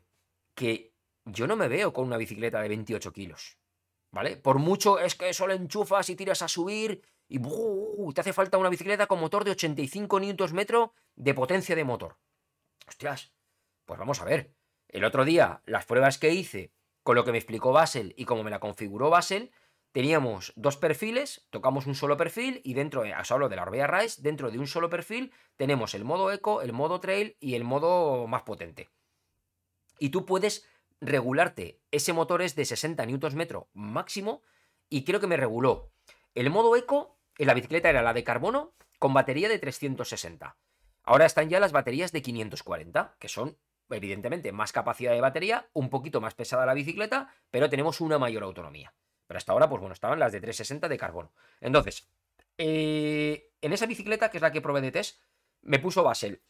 Que 0.54 0.94
yo 1.24 1.46
no 1.46 1.56
me 1.56 1.68
veo 1.68 1.92
con 1.92 2.06
una 2.06 2.16
bicicleta 2.16 2.60
de 2.60 2.68
28 2.68 3.12
kilos, 3.12 3.58
¿vale? 4.12 4.36
Por 4.36 4.58
mucho 4.58 5.00
es 5.00 5.16
que 5.16 5.34
solo 5.34 5.52
enchufas 5.52 6.08
y 6.08 6.16
tiras 6.16 6.42
a 6.42 6.48
subir 6.48 7.02
y 7.28 7.40
te 8.14 8.20
hace 8.20 8.32
falta 8.32 8.58
una 8.58 8.68
bicicleta 8.70 9.06
con 9.06 9.18
motor 9.18 9.44
de 9.44 9.50
85 9.50 10.20
Nm 10.20 10.90
de 11.16 11.34
potencia 11.34 11.74
de 11.74 11.84
motor. 11.84 12.16
Hostias, 12.86 13.32
pues 13.84 13.98
vamos 13.98 14.20
a 14.20 14.24
ver. 14.24 14.54
El 14.88 15.04
otro 15.04 15.24
día, 15.24 15.62
las 15.66 15.84
pruebas 15.84 16.18
que 16.18 16.30
hice 16.30 16.72
con 17.06 17.14
lo 17.14 17.24
que 17.24 17.30
me 17.30 17.38
explicó 17.38 17.70
Basel 17.70 18.14
y 18.16 18.24
como 18.24 18.42
me 18.42 18.50
la 18.50 18.58
configuró 18.58 19.10
Basel, 19.10 19.52
teníamos 19.92 20.52
dos 20.56 20.76
perfiles, 20.76 21.46
tocamos 21.50 21.86
un 21.86 21.94
solo 21.94 22.16
perfil 22.16 22.60
y 22.64 22.74
dentro, 22.74 23.02
os 23.02 23.30
hablo 23.30 23.48
de 23.48 23.54
la 23.54 23.62
Orbea 23.62 23.86
Rise, 23.86 24.22
dentro 24.22 24.50
de 24.50 24.58
un 24.58 24.66
solo 24.66 24.90
perfil 24.90 25.32
tenemos 25.54 25.94
el 25.94 26.02
modo 26.02 26.32
Eco, 26.32 26.62
el 26.62 26.72
modo 26.72 26.98
Trail 26.98 27.36
y 27.38 27.54
el 27.54 27.62
modo 27.62 28.26
más 28.26 28.42
potente. 28.42 28.90
Y 30.00 30.08
tú 30.08 30.26
puedes 30.26 30.68
regularte, 31.00 31.80
ese 31.92 32.12
motor 32.12 32.42
es 32.42 32.56
de 32.56 32.64
60 32.64 33.06
Nm 33.06 33.66
máximo 33.72 34.42
y 34.88 35.04
creo 35.04 35.20
que 35.20 35.28
me 35.28 35.36
reguló. 35.36 35.92
El 36.34 36.50
modo 36.50 36.74
Eco 36.74 37.20
en 37.38 37.46
la 37.46 37.54
bicicleta 37.54 37.88
era 37.88 38.02
la 38.02 38.14
de 38.14 38.24
carbono 38.24 38.74
con 38.98 39.14
batería 39.14 39.48
de 39.48 39.60
360. 39.60 40.56
Ahora 41.04 41.24
están 41.24 41.50
ya 41.50 41.60
las 41.60 41.70
baterías 41.70 42.10
de 42.10 42.22
540, 42.22 43.14
que 43.20 43.28
son 43.28 43.56
evidentemente, 43.90 44.52
más 44.52 44.72
capacidad 44.72 45.12
de 45.12 45.20
batería, 45.20 45.68
un 45.72 45.90
poquito 45.90 46.20
más 46.20 46.34
pesada 46.34 46.66
la 46.66 46.74
bicicleta, 46.74 47.32
pero 47.50 47.68
tenemos 47.68 48.00
una 48.00 48.18
mayor 48.18 48.42
autonomía. 48.42 48.94
Pero 49.26 49.38
hasta 49.38 49.52
ahora, 49.52 49.68
pues 49.68 49.80
bueno, 49.80 49.92
estaban 49.92 50.18
las 50.18 50.32
de 50.32 50.40
360 50.40 50.88
de 50.88 50.98
carbono. 50.98 51.32
Entonces, 51.60 52.08
eh, 52.58 53.50
en 53.60 53.72
esa 53.72 53.86
bicicleta, 53.86 54.30
que 54.30 54.38
es 54.38 54.42
la 54.42 54.52
que 54.52 54.60
probé 54.60 54.80
de 54.80 54.92
test, 54.92 55.20
me 55.62 55.78
puso 55.78 56.02
Basel, 56.02 56.42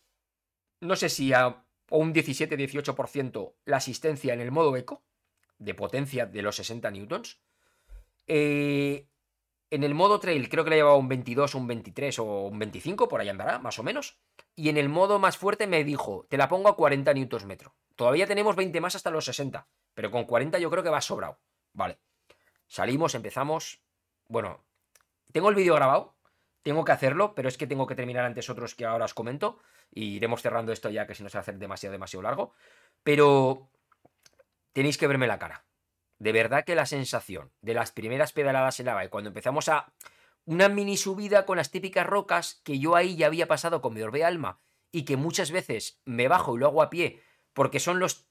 no 0.80 0.96
sé 0.96 1.08
si 1.08 1.32
a 1.32 1.64
un 1.90 2.12
17-18% 2.12 3.54
la 3.64 3.78
asistencia 3.78 4.34
en 4.34 4.40
el 4.40 4.50
modo 4.50 4.76
eco, 4.76 5.04
de 5.58 5.74
potencia 5.74 6.26
de 6.26 6.42
los 6.42 6.56
60 6.56 6.90
newtons. 6.90 7.40
Eh, 8.26 9.08
En 9.77 9.85
el 9.85 9.93
modo 9.93 10.19
trail 10.19 10.48
creo 10.48 10.65
que 10.65 10.70
le 10.70 10.77
llevaba 10.77 10.97
un 10.97 11.07
22, 11.07 11.55
un 11.55 11.66
23 11.66 12.19
o 12.20 12.24
un 12.47 12.59
25, 12.59 13.09
por 13.09 13.20
ahí 13.20 13.28
andará, 13.28 13.59
más 13.59 13.78
o 13.78 13.82
menos. 13.82 14.19
Y 14.55 14.70
en 14.70 14.78
el 14.78 14.89
modo 14.89 15.19
más 15.19 15.36
fuerte 15.36 15.66
me 15.66 15.85
dijo, 15.85 16.24
te 16.31 16.39
la 16.39 16.48
pongo 16.48 16.70
a 16.70 16.77
40 16.77 17.12
Nm. 17.12 17.59
Todavía 17.94 18.27
tenemos 18.27 18.57
20 18.57 18.81
más 18.81 18.94
hasta 18.94 19.11
los 19.11 19.27
60, 19.27 19.69
pero 19.93 20.11
con 20.11 20.24
40 20.24 20.59
yo 20.61 20.70
creo 20.70 20.82
que 20.82 20.89
va 20.89 21.03
sobrado. 21.03 21.40
Vale. 21.74 21.98
Salimos, 22.66 23.15
empezamos. 23.15 23.82
Bueno, 24.28 24.65
tengo 25.31 25.51
el 25.51 25.55
vídeo 25.55 25.74
grabado, 25.74 26.15
tengo 26.62 26.82
que 26.82 26.93
hacerlo, 26.93 27.35
pero 27.35 27.51
es 27.51 27.59
que 27.59 27.66
tengo 27.66 27.86
que 27.86 27.94
terminar 27.94 28.24
antes 28.24 28.48
otros 28.48 28.74
que 28.74 28.86
ahora 28.86 29.05
os 29.05 29.12
comento. 29.12 29.59
Y 29.90 30.15
iremos 30.16 30.40
cerrando 30.40 30.73
esto 30.73 30.89
ya, 30.89 31.07
que 31.07 31.15
si 31.15 31.23
no 31.23 31.28
se 31.28 31.36
hacer 31.36 31.59
demasiado, 31.59 31.93
demasiado 31.93 32.23
largo. 32.23 32.55
Pero 33.03 33.69
tenéis 34.73 34.97
que 34.97 35.07
verme 35.07 35.27
la 35.27 35.39
cara. 35.39 35.66
De 36.18 36.32
verdad 36.32 36.64
que 36.64 36.74
la 36.74 36.86
sensación 36.86 37.52
de 37.60 37.74
las 37.74 37.93
primeras 37.93 38.32
pedaladas 38.32 38.80
en 38.80 38.86
la 38.86 39.05
y 39.05 39.09
cuando 39.09 39.28
empezamos 39.28 39.68
a 39.68 39.93
una 40.44 40.68
mini 40.68 40.97
subida 40.97 41.44
con 41.44 41.56
las 41.56 41.70
típicas 41.70 42.06
rocas 42.06 42.60
que 42.64 42.78
yo 42.78 42.94
ahí 42.94 43.16
ya 43.16 43.26
había 43.26 43.48
pasado 43.48 43.82
con 43.82 43.94
mi 43.94 44.02
orbe 44.02 44.24
alma 44.24 44.60
y 44.93 45.05
que 45.05 45.16
muchas 45.16 45.51
veces 45.51 46.01
me 46.05 46.28
bajo 46.28 46.56
y 46.56 46.60
lo 46.60 46.66
hago 46.66 46.82
a 46.82 46.90
pie 46.90 47.20
porque 47.52 47.80
son 47.80 48.01
las 48.01 48.28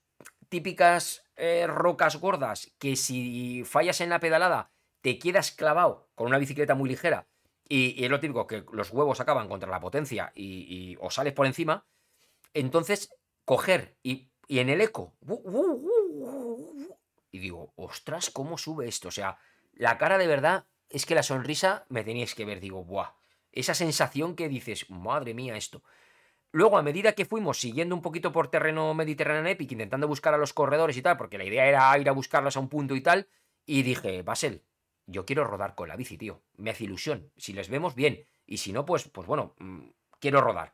típicas 0.50 1.26
eh, 1.36 1.68
rocas 1.68 2.16
gordas 2.18 2.72
que 2.80 2.96
si 2.96 3.64
fallas 3.66 4.02
en 4.02 4.10
la 4.10 4.20
pedalada 4.20 4.72
te 5.02 5.20
quedas 5.20 5.52
clavado 5.52 6.10
con 6.16 6.28
una 6.28 6.38
bicicleta 6.38 6.74
muy 6.74 6.90
ligera 6.90 7.28
y, 7.68 8.04
es 8.04 8.10
lo 8.10 8.20
típico 8.20 8.48
que 8.48 8.66
los 8.72 8.92
huevos 8.92 9.20
acaban 9.20 9.48
contra 9.48 9.70
la 9.70 9.80
potencia 9.80 10.32
y, 10.36 10.98
o 11.00 11.10
sales 11.10 11.34
por 11.34 11.46
encima, 11.46 11.86
entonces 12.54 13.14
coger 13.44 13.98
y, 14.04 14.30
en 14.48 14.70
el 14.70 14.82
eco 14.82 15.16
y 17.36 17.40
digo, 17.40 17.74
ostras, 17.76 18.30
¿cómo 18.30 18.58
sube 18.58 18.88
esto? 18.88 19.10
O 19.10 19.12
sea, 19.12 19.38
la 19.74 19.98
cara 19.98 20.18
de 20.18 20.28
verdad 20.28 20.66
es 20.90 21.06
que 21.06 21.16
la 21.16 21.24
sonrisa 21.24 21.86
me 21.90 22.04
teníais 22.04 22.34
que 22.34 22.46
ver, 22.46 22.60
digo, 22.62 22.84
buah, 22.84 23.14
esa 23.52 23.74
sensación 23.74 24.36
que 24.36 24.50
dices, 24.50 24.90
madre 24.90 25.34
mía, 25.34 25.58
esto. 25.58 25.84
Luego, 26.52 26.78
a 26.78 26.84
medida 26.84 27.14
que 27.14 27.26
fuimos 27.26 27.60
siguiendo 27.60 27.96
un 27.96 28.02
poquito 28.02 28.32
por 28.32 28.50
terreno 28.50 28.94
Mediterráneo 28.94 29.52
Epic, 29.52 29.74
intentando 29.74 30.08
buscar 30.08 30.34
a 30.34 30.38
los 30.38 30.54
corredores 30.54 30.96
y 30.96 31.02
tal, 31.02 31.18
porque 31.18 31.38
la 31.38 31.44
idea 31.44 31.68
era 31.68 31.98
ir 31.98 32.08
a 32.08 32.14
buscarlos 32.14 32.56
a 32.56 32.62
un 32.62 32.70
punto 32.70 32.96
y 32.96 33.02
tal, 33.02 33.28
y 33.66 33.84
dije, 33.84 34.22
Basel, 34.22 34.64
yo 35.06 35.26
quiero 35.26 35.44
rodar 35.44 35.76
con 35.76 35.90
la 35.90 35.98
bici, 35.98 36.18
tío. 36.18 36.42
Me 36.56 36.72
hace 36.72 36.86
ilusión. 36.86 37.32
Si 37.36 37.52
les 37.52 37.70
vemos, 37.70 37.96
bien. 37.96 38.26
Y 38.46 38.58
si 38.58 38.72
no, 38.72 38.86
pues, 38.86 39.08
pues 39.10 39.28
bueno, 39.28 39.54
mm, 39.60 39.88
quiero 40.20 40.40
rodar. 40.40 40.74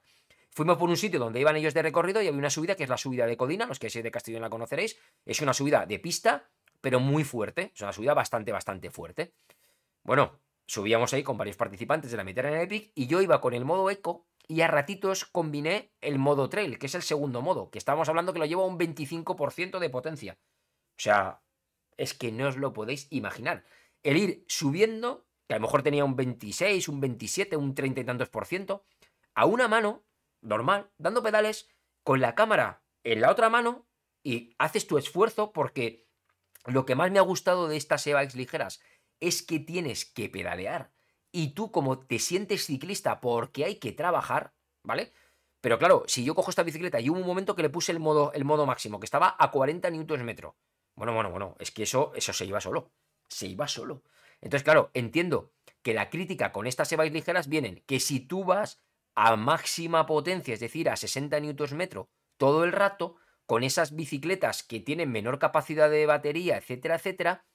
Fuimos 0.53 0.77
por 0.77 0.89
un 0.89 0.97
sitio 0.97 1.19
donde 1.19 1.39
iban 1.39 1.55
ellos 1.55 1.73
de 1.73 1.81
recorrido 1.81 2.21
y 2.21 2.27
había 2.27 2.37
una 2.37 2.49
subida 2.49 2.75
que 2.75 2.83
es 2.83 2.89
la 2.89 2.97
subida 2.97 3.25
de 3.25 3.37
Codina, 3.37 3.65
los 3.65 3.79
que 3.79 3.89
sois 3.89 4.03
de 4.03 4.11
Castellón 4.11 4.41
la 4.41 4.49
conoceréis. 4.49 4.99
Es 5.25 5.41
una 5.41 5.53
subida 5.53 5.85
de 5.85 5.97
pista, 5.99 6.49
pero 6.81 6.99
muy 6.99 7.23
fuerte. 7.23 7.71
Es 7.73 7.81
una 7.81 7.93
subida 7.93 8.13
bastante, 8.13 8.51
bastante 8.51 8.89
fuerte. 8.89 9.33
Bueno, 10.03 10.41
subíamos 10.65 11.13
ahí 11.13 11.23
con 11.23 11.37
varios 11.37 11.55
participantes 11.55 12.11
de 12.11 12.17
la 12.17 12.23
en 12.23 12.55
Epic 12.55 12.91
y 12.95 13.07
yo 13.07 13.21
iba 13.21 13.39
con 13.39 13.53
el 13.53 13.63
modo 13.63 13.89
eco 13.89 14.27
y 14.47 14.59
a 14.59 14.67
ratitos 14.67 15.23
combiné 15.23 15.93
el 16.01 16.19
modo 16.19 16.49
trail, 16.49 16.77
que 16.77 16.87
es 16.87 16.95
el 16.95 17.03
segundo 17.03 17.41
modo, 17.41 17.69
que 17.69 17.77
estábamos 17.77 18.09
hablando 18.09 18.33
que 18.33 18.39
lo 18.39 18.45
lleva 18.45 18.65
un 18.65 18.77
25% 18.77 19.79
de 19.79 19.89
potencia. 19.89 20.37
O 20.97 21.01
sea, 21.01 21.41
es 21.95 22.13
que 22.13 22.33
no 22.33 22.49
os 22.49 22.57
lo 22.57 22.73
podéis 22.73 23.07
imaginar. 23.11 23.63
El 24.03 24.17
ir 24.17 24.45
subiendo, 24.49 25.25
que 25.47 25.55
a 25.55 25.57
lo 25.57 25.61
mejor 25.61 25.83
tenía 25.83 26.03
un 26.03 26.17
26, 26.17 26.89
un 26.89 26.99
27, 26.99 27.55
un 27.55 27.73
30 27.73 28.01
y 28.01 28.03
tantos 28.03 28.29
por 28.29 28.45
ciento, 28.45 28.83
a 29.33 29.45
una 29.45 29.69
mano 29.69 30.03
normal, 30.41 30.91
dando 30.97 31.23
pedales, 31.23 31.69
con 32.03 32.19
la 32.19 32.35
cámara 32.35 32.83
en 33.03 33.21
la 33.21 33.31
otra 33.31 33.49
mano 33.49 33.87
y 34.23 34.55
haces 34.57 34.87
tu 34.87 34.97
esfuerzo 34.97 35.51
porque 35.51 36.07
lo 36.65 36.85
que 36.85 36.95
más 36.95 37.11
me 37.11 37.19
ha 37.19 37.23
gustado 37.23 37.67
de 37.67 37.77
estas 37.77 38.05
e-bikes 38.07 38.37
ligeras 38.37 38.81
es 39.19 39.43
que 39.43 39.59
tienes 39.59 40.05
que 40.05 40.29
pedalear 40.29 40.91
y 41.31 41.53
tú 41.53 41.71
como 41.71 41.99
te 41.99 42.19
sientes 42.19 42.65
ciclista 42.65 43.21
porque 43.21 43.65
hay 43.65 43.75
que 43.75 43.91
trabajar, 43.91 44.53
¿vale? 44.83 45.13
Pero 45.61 45.77
claro, 45.77 46.03
si 46.07 46.23
yo 46.23 46.35
cojo 46.35 46.49
esta 46.49 46.63
bicicleta 46.63 46.99
y 46.99 47.09
hubo 47.09 47.19
un 47.19 47.27
momento 47.27 47.55
que 47.55 47.61
le 47.61 47.69
puse 47.69 47.91
el 47.91 47.99
modo, 47.99 48.33
el 48.33 48.45
modo 48.45 48.65
máximo, 48.65 48.99
que 48.99 49.05
estaba 49.05 49.35
a 49.37 49.51
40 49.51 49.89
Nm 49.91 50.23
metro. 50.23 50.57
Bueno, 50.95 51.13
bueno, 51.13 51.29
bueno, 51.29 51.55
es 51.59 51.71
que 51.71 51.83
eso, 51.83 52.11
eso 52.15 52.33
se 52.33 52.45
iba 52.45 52.59
solo. 52.59 52.91
Se 53.29 53.47
iba 53.47 53.67
solo. 53.67 54.03
Entonces, 54.41 54.63
claro, 54.63 54.89
entiendo 54.93 55.51
que 55.83 55.93
la 55.93 56.09
crítica 56.09 56.51
con 56.51 56.67
estas 56.67 56.91
e-bikes 56.91 57.13
ligeras 57.13 57.47
vienen 57.47 57.83
que 57.85 57.99
si 57.99 58.19
tú 58.19 58.43
vas 58.43 58.81
a 59.15 59.35
máxima 59.35 60.05
potencia, 60.05 60.53
es 60.53 60.59
decir, 60.59 60.89
a 60.89 60.95
60 60.95 61.39
Nm 61.39 62.07
todo 62.37 62.63
el 62.63 62.71
rato, 62.71 63.17
con 63.45 63.63
esas 63.63 63.95
bicicletas 63.95 64.63
que 64.63 64.79
tienen 64.79 65.11
menor 65.11 65.37
capacidad 65.37 65.89
de 65.89 66.05
batería, 66.05 66.57
etcétera, 66.57 66.95
etcétera, 66.95 67.45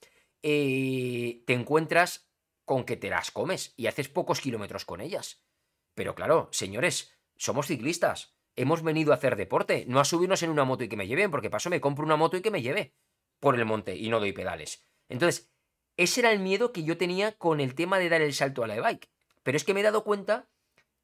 eh, 0.42 1.42
te 1.46 1.54
encuentras 1.54 2.30
con 2.64 2.84
que 2.84 2.96
te 2.96 3.10
las 3.10 3.30
comes 3.30 3.72
y 3.76 3.86
haces 3.86 4.08
pocos 4.08 4.40
kilómetros 4.40 4.84
con 4.84 5.00
ellas. 5.00 5.42
Pero 5.94 6.14
claro, 6.14 6.48
señores, 6.52 7.16
somos 7.36 7.66
ciclistas. 7.66 8.36
Hemos 8.56 8.82
venido 8.82 9.12
a 9.12 9.16
hacer 9.16 9.36
deporte, 9.36 9.86
no 9.88 9.98
a 9.98 10.04
subirnos 10.04 10.42
en 10.42 10.50
una 10.50 10.64
moto 10.64 10.84
y 10.84 10.88
que 10.88 10.96
me 10.96 11.06
lleven, 11.06 11.30
porque 11.30 11.50
paso 11.50 11.70
me 11.70 11.80
compro 11.80 12.04
una 12.04 12.16
moto 12.16 12.36
y 12.36 12.42
que 12.42 12.50
me 12.50 12.62
lleve 12.62 12.94
por 13.40 13.54
el 13.54 13.64
monte 13.64 13.96
y 13.96 14.08
no 14.08 14.20
doy 14.20 14.32
pedales. 14.32 14.86
Entonces, 15.08 15.50
ese 15.96 16.20
era 16.20 16.32
el 16.32 16.40
miedo 16.40 16.72
que 16.72 16.84
yo 16.84 16.98
tenía 16.98 17.32
con 17.38 17.60
el 17.60 17.74
tema 17.74 17.98
de 17.98 18.08
dar 18.08 18.20
el 18.20 18.34
salto 18.34 18.62
a 18.62 18.66
la 18.66 18.76
e-bike. 18.76 19.08
Pero 19.42 19.56
es 19.56 19.64
que 19.64 19.74
me 19.74 19.80
he 19.80 19.84
dado 19.84 20.04
cuenta 20.04 20.48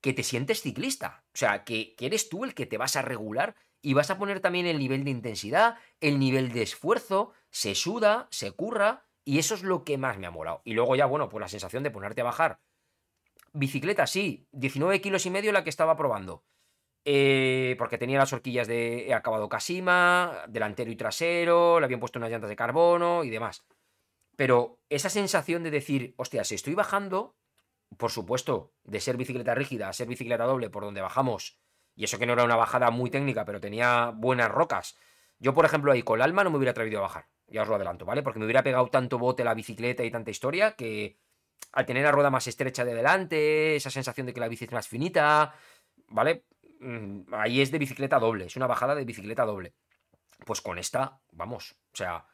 que 0.03 0.13
te 0.13 0.23
sientes 0.23 0.61
ciclista. 0.61 1.25
O 1.29 1.39
sea, 1.39 1.65
que, 1.65 1.95
eres 1.99 2.29
tú 2.29 2.45
el 2.45 2.55
que 2.55 2.67
te 2.67 2.77
vas 2.77 2.97
a 2.97 3.03
regular 3.03 3.55
y 3.81 3.95
vas 3.95 4.11
a 4.11 4.19
poner 4.19 4.41
también 4.41 4.67
el 4.67 4.79
nivel 4.79 5.05
de 5.05 5.11
intensidad, 5.11 5.77
el 6.01 6.19
nivel 6.19 6.53
de 6.53 6.63
esfuerzo, 6.63 7.33
se 7.51 7.75
suda, 7.75 8.29
se 8.31 8.53
curra, 8.53 9.07
y 9.25 9.39
eso 9.39 9.55
es 9.55 9.63
lo 9.63 9.85
que 9.85 9.99
más 9.99 10.19
me 10.19 10.27
ha 10.27 10.31
molado. 10.31 10.61
Y 10.65 10.75
luego 10.75 10.97
ya, 10.97 11.07
bueno, 11.07 11.29
pues 11.29 11.41
la 11.41 11.49
sensación 11.49 11.83
de 11.83 11.91
ponerte 11.91 12.21
a 12.21 12.25
bajar. 12.25 12.61
Bicicleta, 13.53 14.07
sí, 14.07 14.47
19 14.53 15.01
kilos 15.01 15.25
y 15.27 15.31
medio 15.31 15.53
la 15.53 15.63
que 15.63 15.71
estaba 15.71 15.97
probando. 15.97 16.45
Eh, 17.05 17.75
porque 17.79 17.99
tenía 17.99 18.19
las 18.19 18.33
horquillas 18.33 18.69
de 18.69 19.13
acabado 19.15 19.49
Casima, 19.49 20.45
delantero 20.49 20.91
y 20.91 20.97
trasero, 20.97 21.81
le 21.81 21.85
habían 21.85 22.01
puesto 22.01 22.19
unas 22.19 22.31
llantas 22.31 22.51
de 22.51 22.57
carbono 22.57 23.25
y 23.25 23.31
demás. 23.31 23.65
Pero 24.37 24.81
esa 24.89 25.11
sensación 25.11 25.63
de 25.63 25.71
decir, 25.71 26.15
hostia, 26.17 26.45
si 26.45 26.55
estoy 26.55 26.75
bajando, 26.75 27.37
por 27.97 28.11
supuesto, 28.11 28.73
de 28.85 29.01
ser 29.01 29.17
bicicleta 29.17 29.55
rígida 29.55 29.89
a 29.89 29.93
ser 29.93 30.09
bicicleta 30.09 30.45
doble 30.45 30.71
por 30.71 30.85
donde 30.85 31.01
bajamos, 31.01 31.59
y 31.95 32.05
eso 32.05 32.19
que 32.19 32.27
no 32.27 32.33
era 32.33 32.45
una 32.45 32.57
bajada 32.57 32.91
muy 32.91 33.11
técnica, 33.11 33.45
pero 33.45 33.61
tenía 33.61 34.13
buenas 34.15 34.51
rocas. 34.51 34.97
Yo, 35.39 35.55
por 35.55 35.65
ejemplo, 35.65 35.93
ahí 35.93 36.03
con 36.03 36.19
el 36.19 36.23
alma 36.23 36.45
no 36.45 36.51
me 36.51 36.57
hubiera 36.57 36.71
atrevido 36.71 37.01
a 37.01 37.03
bajar, 37.03 37.27
ya 37.49 37.63
os 37.63 37.69
lo 37.69 37.75
adelanto, 37.75 38.05
¿vale? 38.05 38.23
Porque 38.23 38.39
me 38.39 38.45
hubiera 38.45 38.63
pegado 38.63 38.87
tanto 38.89 39.19
bote 39.19 39.45
la 39.45 39.55
bicicleta 39.55 40.05
y 40.05 40.11
tanta 40.11 40.31
historia 40.31 40.73
que 40.77 41.19
al 41.73 41.87
tener 41.87 42.05
la 42.05 42.13
rueda 42.13 42.31
más 42.31 42.47
estrecha 42.47 42.85
de 42.85 42.95
delante, 42.95 43.77
esa 43.77 43.91
sensación 43.91 44.27
de 44.27 44.35
que 44.35 44.41
la 44.41 44.49
bici 44.49 44.65
es 44.65 44.73
más 44.73 44.89
finita, 44.89 45.55
¿vale? 46.09 46.45
Mm, 46.81 47.35
ahí 47.35 47.61
es 47.61 47.71
de 47.71 47.79
bicicleta 47.79 48.19
doble, 48.19 48.47
es 48.47 48.57
una 48.57 48.67
bajada 48.67 48.95
de 48.95 49.05
bicicleta 49.05 49.45
doble. 49.45 49.75
Pues 50.45 50.61
con 50.61 50.79
esta, 50.79 51.21
vamos, 51.31 51.77
o 51.93 51.97
sea, 51.97 52.27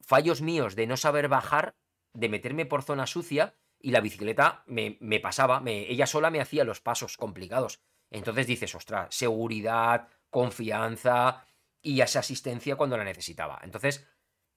fallos 0.00 0.40
míos 0.40 0.76
de 0.76 0.86
no 0.86 0.96
saber 0.96 1.28
bajar, 1.28 1.74
de 2.12 2.28
meterme 2.28 2.64
por 2.66 2.82
zona 2.82 3.06
sucia 3.06 3.54
y 3.80 3.90
la 3.90 4.00
bicicleta 4.00 4.64
me, 4.66 5.20
pasaba, 5.20 5.60
me, 5.60 5.90
ella 5.90 6.06
sola 6.06 6.30
me 6.30 6.40
hacía 6.40 6.64
los 6.64 6.80
pasos 6.80 7.16
complicados. 7.16 7.80
Entonces 8.10 8.46
dices, 8.46 8.74
ostras, 8.74 9.14
seguridad, 9.14 10.08
confianza 10.30 11.46
y 11.82 12.00
esa 12.00 12.20
asistencia 12.20 12.76
cuando 12.76 12.96
la 12.96 13.04
necesitaba. 13.04 13.60
Entonces, 13.62 14.06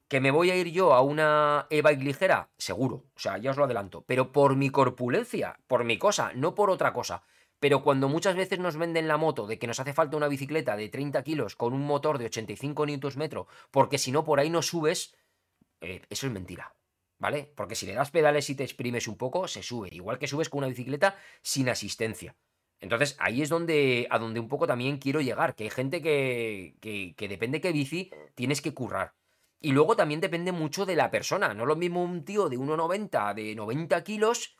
¿que 0.07 0.19
me 0.19 0.31
voy 0.31 0.51
a 0.51 0.55
ir 0.55 0.71
yo 0.71 0.93
a 0.93 1.01
una 1.01 1.67
e-bike 1.69 2.01
ligera? 2.01 2.49
Seguro, 2.57 3.05
o 3.15 3.19
sea, 3.19 3.37
ya 3.37 3.51
os 3.51 3.57
lo 3.57 3.65
adelanto, 3.65 4.03
pero 4.05 4.31
por 4.31 4.55
mi 4.55 4.69
corpulencia, 4.69 5.59
por 5.67 5.83
mi 5.83 5.97
cosa, 5.97 6.31
no 6.33 6.55
por 6.55 6.69
otra 6.69 6.93
cosa. 6.93 7.23
Pero 7.59 7.83
cuando 7.83 8.07
muchas 8.07 8.35
veces 8.35 8.59
nos 8.59 8.77
venden 8.77 9.07
la 9.07 9.17
moto 9.17 9.45
de 9.45 9.59
que 9.59 9.67
nos 9.67 9.79
hace 9.79 9.93
falta 9.93 10.15
una 10.15 10.29
bicicleta 10.29 10.77
de 10.77 10.89
30 10.89 11.23
kilos 11.23 11.55
con 11.55 11.73
un 11.73 11.85
motor 11.85 12.17
de 12.17 12.25
85 12.25 12.85
Nm, 12.85 13.45
porque 13.69 13.97
si 13.97 14.11
no 14.11 14.23
por 14.23 14.39
ahí 14.39 14.49
no 14.49 14.61
subes, 14.61 15.15
eh, 15.81 16.01
eso 16.09 16.27
es 16.27 16.33
mentira. 16.33 16.73
¿Vale? 17.19 17.51
Porque 17.55 17.75
si 17.75 17.85
le 17.85 17.93
das 17.93 18.11
pedales 18.11 18.49
y 18.49 18.55
te 18.55 18.63
exprimes 18.63 19.07
un 19.07 19.17
poco, 19.17 19.47
se 19.47 19.61
sube, 19.61 19.89
igual 19.91 20.17
que 20.17 20.27
subes 20.27 20.49
con 20.49 20.59
una 20.59 20.67
bicicleta 20.67 21.15
sin 21.41 21.69
asistencia. 21.69 22.35
Entonces 22.79 23.15
ahí 23.19 23.41
es 23.41 23.49
donde, 23.49 24.07
a 24.09 24.17
donde 24.17 24.39
un 24.39 24.47
poco 24.47 24.65
también 24.65 24.97
quiero 24.97 25.21
llegar, 25.21 25.55
que 25.55 25.65
hay 25.65 25.69
gente 25.69 26.01
que, 26.01 26.75
que, 26.79 27.13
que 27.15 27.27
depende 27.27 27.61
qué 27.61 27.71
bici 27.71 28.09
tienes 28.35 28.61
que 28.61 28.73
currar. 28.73 29.13
Y 29.61 29.73
luego 29.73 29.97
también 29.97 30.21
depende 30.21 30.53
mucho 30.53 30.85
de 30.85 30.95
la 30.95 31.11
persona, 31.11 31.53
no 31.53 31.65
lo 31.65 31.75
mismo 31.75 32.01
un 32.01 32.23
tío 32.23 32.47
de 32.47 32.57
1,90, 32.57 33.33
de 33.33 33.55
90 33.55 34.03
kilos, 34.05 34.55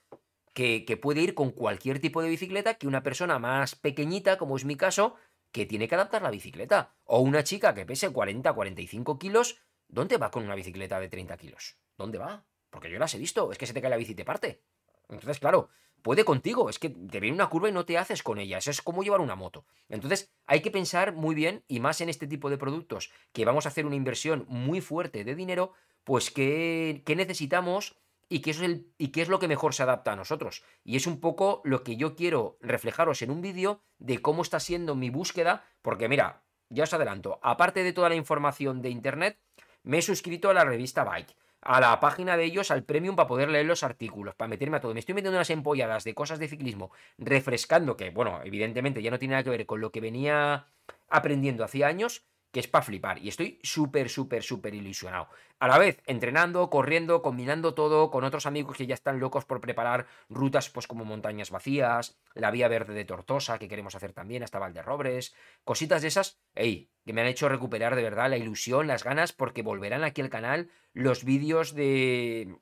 que, 0.54 0.84
que 0.84 0.98
puede 0.98 1.22
ir 1.22 1.34
con 1.34 1.52
cualquier 1.52 2.00
tipo 2.00 2.22
de 2.22 2.28
bicicleta, 2.28 2.74
que 2.74 2.88
una 2.88 3.02
persona 3.02 3.40
más 3.40 3.76
pequeñita, 3.76 4.38
como 4.38 4.58
es 4.58 4.66
mi 4.66 4.76
caso, 4.76 5.16
que 5.54 5.66
tiene 5.66 5.88
que 5.88 5.96
adaptar 5.96 6.22
la 6.22 6.32
bicicleta. 6.32 6.98
O 7.06 7.20
una 7.22 7.46
chica 7.46 7.74
que 7.74 7.86
pese 7.86 8.10
40, 8.10 8.52
45 8.52 9.18
kilos, 9.18 9.62
¿dónde 9.88 10.18
va 10.18 10.32
con 10.32 10.44
una 10.44 10.56
bicicleta 10.56 11.00
de 11.00 11.08
30 11.08 11.38
kilos? 11.38 11.78
¿Dónde 11.98 12.18
va? 12.18 12.49
Porque 12.70 12.90
yo 12.92 13.00
las 13.00 13.14
he 13.14 13.18
visto, 13.18 13.52
es 13.52 13.58
que 13.58 13.66
se 13.66 13.74
te 13.74 13.82
cae 13.82 13.90
la 13.90 13.98
bici 13.98 14.12
y 14.12 14.16
te 14.16 14.26
parte. 14.26 14.62
Entonces, 15.10 15.40
claro, 15.40 15.70
puede 16.02 16.24
contigo, 16.24 16.70
es 16.70 16.80
que 16.80 16.90
te 16.90 17.20
viene 17.20 17.36
una 17.36 17.50
curva 17.50 17.70
y 17.70 17.72
no 17.72 17.86
te 17.86 17.98
haces 17.98 18.24
con 18.24 18.40
ella. 18.40 18.58
Es 18.58 18.82
como 18.82 19.04
llevar 19.04 19.22
una 19.22 19.36
moto. 19.36 19.66
Entonces, 19.88 20.32
hay 20.46 20.62
que 20.62 20.72
pensar 20.72 21.14
muy 21.14 21.36
bien, 21.36 21.64
y 21.68 21.80
más 21.80 22.02
en 22.02 22.10
este 22.10 22.28
tipo 22.28 22.50
de 22.50 22.58
productos, 22.58 23.12
que 23.34 23.46
vamos 23.46 23.66
a 23.66 23.70
hacer 23.70 23.86
una 23.86 23.96
inversión 23.96 24.46
muy 24.48 24.82
fuerte 24.82 25.24
de 25.24 25.36
dinero, 25.36 25.74
pues 26.04 26.32
qué, 26.32 27.04
necesitamos 27.08 27.98
y 28.30 28.48
es 28.48 28.60
y 28.98 29.08
qué 29.08 29.22
es 29.22 29.30
lo 29.30 29.40
que 29.40 29.48
mejor 29.48 29.74
se 29.74 29.84
adapta 29.84 30.14
a 30.14 30.16
nosotros. 30.16 30.64
Y 30.84 30.96
es 30.96 31.08
un 31.08 31.20
poco 31.20 31.62
lo 31.64 31.84
que 31.84 31.98
yo 31.98 32.16
quiero 32.16 32.58
reflejaros 32.62 33.22
en 33.22 33.32
un 33.32 33.42
vídeo 33.42 33.82
de 33.98 34.22
cómo 34.22 34.44
está 34.44 34.60
siendo 34.60 34.96
mi 34.96 35.10
búsqueda, 35.10 35.66
porque 35.82 36.08
mira, 36.08 36.44
ya 36.70 36.84
os 36.84 36.94
adelanto, 36.94 37.40
aparte 37.42 37.84
de 37.84 37.94
toda 37.94 38.10
la 38.10 38.16
información 38.16 38.82
de 38.82 38.90
Internet, 38.90 39.40
me 39.84 39.98
he 39.98 40.02
suscrito 40.02 40.50
a 40.50 40.54
la 40.54 40.66
revista 40.66 41.04
Bike, 41.04 41.36
a 41.62 41.80
la 41.82 42.00
página 42.00 42.38
de 42.38 42.46
ellos, 42.46 42.72
al 42.72 42.84
premium, 42.84 43.16
para 43.16 43.28
poder 43.28 43.50
leer 43.50 43.66
los 43.66 43.84
artículos, 43.84 44.36
para 44.36 44.48
meterme 44.50 44.78
a 44.78 44.80
todo. 44.80 44.94
Me 44.94 45.00
estoy 45.00 45.16
metiendo 45.16 45.38
unas 45.38 45.50
empolladas 45.50 46.04
de 46.04 46.14
cosas 46.14 46.40
de 46.40 46.48
ciclismo, 46.48 46.92
refrescando, 47.18 47.98
que, 47.98 48.10
bueno, 48.12 48.42
evidentemente 48.44 49.02
ya 49.02 49.12
no 49.12 49.20
tiene 49.20 49.34
nada 49.34 49.44
que 49.44 49.50
ver 49.50 49.66
con 49.66 49.82
lo 49.82 49.92
que 49.92 50.02
venía 50.02 50.68
aprendiendo 51.10 51.64
hacía 51.64 51.88
años, 51.88 52.26
que 52.52 52.60
es 52.60 52.68
para 52.68 52.84
flipar. 52.84 53.20
Y 53.20 53.30
estoy 53.30 53.60
súper, 53.64 54.10
súper, 54.10 54.44
súper 54.44 54.74
ilusionado. 54.74 55.30
A 55.60 55.68
la 55.68 55.78
vez, 55.78 56.02
entrenando, 56.06 56.70
corriendo, 56.70 57.22
combinando 57.22 57.74
todo 57.74 58.10
con 58.10 58.24
otros 58.24 58.46
amigos 58.46 58.78
que 58.78 58.88
ya 58.88 58.94
están 58.94 59.20
locos 59.20 59.46
por 59.46 59.60
preparar 59.62 60.08
rutas 60.30 60.70
pues 60.70 60.88
como 60.88 61.06
montañas 61.06 61.52
vacías, 61.52 62.18
la 62.34 62.50
vía 62.50 62.68
verde 62.68 62.94
de 62.94 63.06
Tortosa, 63.06 63.60
que 63.60 63.68
queremos 63.68 63.94
hacer 63.96 64.14
también, 64.14 64.42
hasta 64.42 64.60
Valderrobres, 64.60 65.36
cositas 65.64 66.02
de 66.02 66.08
esas, 66.08 66.40
ey, 66.56 66.90
que 67.06 67.14
me 67.14 67.22
han 67.22 67.28
hecho 67.28 67.50
recuperar 67.50 67.96
de 67.96 68.04
verdad 68.04 68.30
la 68.30 68.38
ilusión, 68.38 68.88
las 68.88 69.04
ganas, 69.04 69.34
porque 69.34 69.62
volverán 69.62 70.04
aquí 70.04 70.22
al 70.22 70.30
canal 70.30 70.70
los 70.94 71.24
vídeos 71.24 71.76
de... 71.76 72.56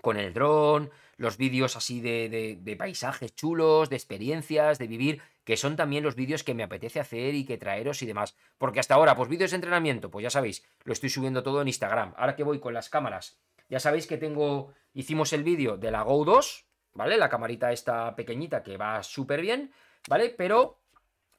con 0.00 0.16
el 0.16 0.32
dron, 0.32 0.90
los 1.20 1.36
vídeos 1.36 1.76
así 1.76 2.00
de, 2.00 2.58
de 2.58 2.76
paisajes 2.76 3.34
chulos, 3.34 3.90
de 3.90 3.96
experiencias, 3.96 4.78
de 4.78 4.86
vivir 4.86 5.20
que 5.44 5.58
son 5.58 5.76
también 5.76 6.02
los 6.02 6.14
vídeos 6.14 6.42
que 6.42 6.54
me 6.54 6.62
apetece 6.62 6.98
hacer 6.98 7.34
y 7.34 7.44
que 7.44 7.58
traeros 7.58 8.00
y 8.00 8.06
demás. 8.06 8.34
Porque 8.56 8.80
hasta 8.80 8.94
ahora, 8.94 9.14
pues 9.14 9.28
vídeos 9.28 9.50
de 9.50 9.56
entrenamiento, 9.56 10.10
pues 10.10 10.22
ya 10.22 10.30
sabéis, 10.30 10.64
lo 10.84 10.94
estoy 10.94 11.10
subiendo 11.10 11.42
todo 11.42 11.60
en 11.60 11.68
Instagram. 11.68 12.14
Ahora 12.16 12.36
que 12.36 12.42
voy 12.42 12.58
con 12.58 12.72
las 12.72 12.88
cámaras, 12.88 13.38
ya 13.68 13.78
sabéis 13.80 14.06
que 14.06 14.16
tengo, 14.16 14.72
hicimos 14.94 15.34
el 15.34 15.44
vídeo 15.44 15.76
de 15.76 15.90
la 15.90 16.00
Go 16.02 16.24
2, 16.24 16.66
¿vale? 16.94 17.18
La 17.18 17.28
camarita 17.28 17.70
esta 17.70 18.16
pequeñita 18.16 18.62
que 18.62 18.78
va 18.78 19.02
súper 19.02 19.42
bien, 19.42 19.74
¿vale? 20.08 20.30
Pero, 20.30 20.80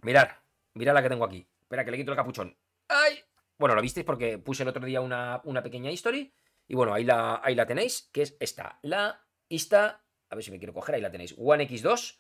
mirad, 0.04 0.30
mirad 0.76 0.94
la 0.94 1.02
que 1.02 1.10
tengo 1.10 1.26
aquí. 1.26 1.48
Espera, 1.60 1.84
que 1.84 1.90
le 1.90 1.98
quito 1.98 2.12
el 2.12 2.18
capuchón. 2.18 2.56
¡Ay! 2.88 3.24
Bueno, 3.58 3.74
lo 3.74 3.82
visteis 3.82 4.06
porque 4.06 4.38
puse 4.38 4.62
el 4.62 4.70
otro 4.70 4.86
día 4.86 5.02
una, 5.02 5.42
una 5.44 5.64
pequeña 5.64 5.90
history. 5.90 6.32
Y 6.68 6.76
bueno, 6.76 6.94
ahí 6.94 7.04
la, 7.04 7.42
ahí 7.44 7.56
la 7.56 7.66
tenéis, 7.66 8.10
que 8.14 8.22
es 8.22 8.38
esta. 8.40 8.78
La 8.84 9.20
Insta, 9.52 10.04
a 10.30 10.36
ver 10.36 10.44
si 10.44 10.52
me 10.52 10.58
quiero 10.58 10.74
coger, 10.74 10.96
ahí 10.96 11.02
la 11.02 11.12
tenéis. 11.12 11.36
One 11.38 11.68
X2 11.68 12.20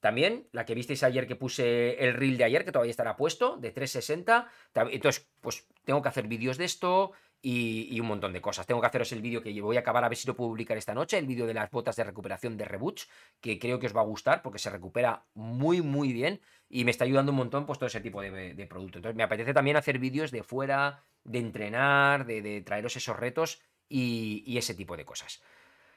también, 0.00 0.46
la 0.52 0.66
que 0.66 0.74
visteis 0.74 1.02
ayer 1.02 1.26
que 1.26 1.36
puse 1.36 2.04
el 2.04 2.12
reel 2.12 2.36
de 2.36 2.44
ayer, 2.44 2.66
que 2.66 2.72
todavía 2.72 2.90
estará 2.90 3.16
puesto, 3.16 3.56
de 3.56 3.70
360. 3.70 4.46
Entonces, 4.90 5.26
pues 5.40 5.66
tengo 5.84 6.02
que 6.02 6.10
hacer 6.10 6.28
vídeos 6.28 6.58
de 6.58 6.66
esto 6.66 7.12
y, 7.40 7.98
un 7.98 8.08
montón 8.08 8.34
de 8.34 8.42
cosas. 8.42 8.66
Tengo 8.66 8.82
que 8.82 8.86
haceros 8.86 9.10
el 9.12 9.22
vídeo 9.22 9.42
que 9.42 9.58
voy 9.62 9.78
a 9.78 9.80
acabar 9.80 10.04
a 10.04 10.10
ver 10.10 10.18
si 10.18 10.26
lo 10.26 10.36
puedo 10.36 10.50
publicar 10.50 10.76
esta 10.76 10.92
noche, 10.92 11.16
el 11.16 11.26
vídeo 11.26 11.46
de 11.46 11.54
las 11.54 11.70
botas 11.70 11.96
de 11.96 12.04
recuperación 12.04 12.58
de 12.58 12.66
Reboots, 12.66 13.08
que 13.40 13.58
creo 13.58 13.78
que 13.78 13.86
os 13.86 13.96
va 13.96 14.02
a 14.02 14.04
gustar 14.04 14.42
porque 14.42 14.58
se 14.58 14.68
recupera 14.68 15.24
muy, 15.32 15.80
muy 15.80 16.12
bien 16.12 16.42
y 16.68 16.84
me 16.84 16.90
está 16.90 17.04
ayudando 17.04 17.32
un 17.32 17.38
montón 17.38 17.64
pues 17.64 17.78
todo 17.78 17.86
ese 17.86 18.02
tipo 18.02 18.20
de, 18.20 18.66
producto. 18.68 18.98
Entonces, 18.98 19.16
me 19.16 19.22
apetece 19.22 19.54
también 19.54 19.78
hacer 19.78 19.98
vídeos 19.98 20.30
de 20.30 20.42
fuera, 20.42 21.02
de 21.22 21.38
entrenar, 21.38 22.26
de, 22.26 22.60
traeros 22.60 22.94
esos 22.96 23.16
retos 23.16 23.62
y 23.88 24.58
ese 24.58 24.74
tipo 24.74 24.98
de 24.98 25.06
cosas. 25.06 25.40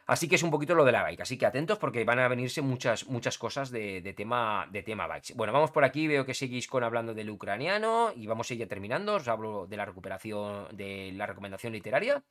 Así 0.08 0.30
que 0.30 0.36
es 0.36 0.44
un 0.44 0.52
poquito 0.52 0.74
lo 0.74 0.86
de 0.86 0.94
la 0.94 1.04
bike. 1.04 1.22
Así 1.22 1.38
que 1.38 1.46
atentos 1.46 1.78
porque 1.78 2.06
van 2.06 2.20
a 2.20 2.30
venirse 2.30 2.62
muchas, 2.62 3.08
muchas 3.08 3.38
cosas 3.38 3.70
de, 3.70 4.14
tema, 4.16 4.66
de 4.72 4.82
tema 4.82 5.06
bikes. 5.06 5.34
Bueno, 5.36 5.52
vamos 5.52 5.72
por 5.72 5.84
aquí. 5.84 6.08
Veo 6.08 6.26
que 6.26 6.34
seguís 6.34 6.68
con 6.68 6.86
hablando 6.86 7.14
del 7.14 7.30
ucraniano 7.30 8.14
y 8.16 8.26
vamos 8.26 8.50
a 8.50 8.54
ir 8.54 8.66
terminando. 8.70 9.16
Os 9.16 9.28
hablo 9.28 9.68
de 9.68 9.76
la 9.76 9.84
recuperación, 9.84 10.68
de 10.72 11.12
la 11.14 11.26
recomendación 11.26 11.74
literaria. 11.74 12.24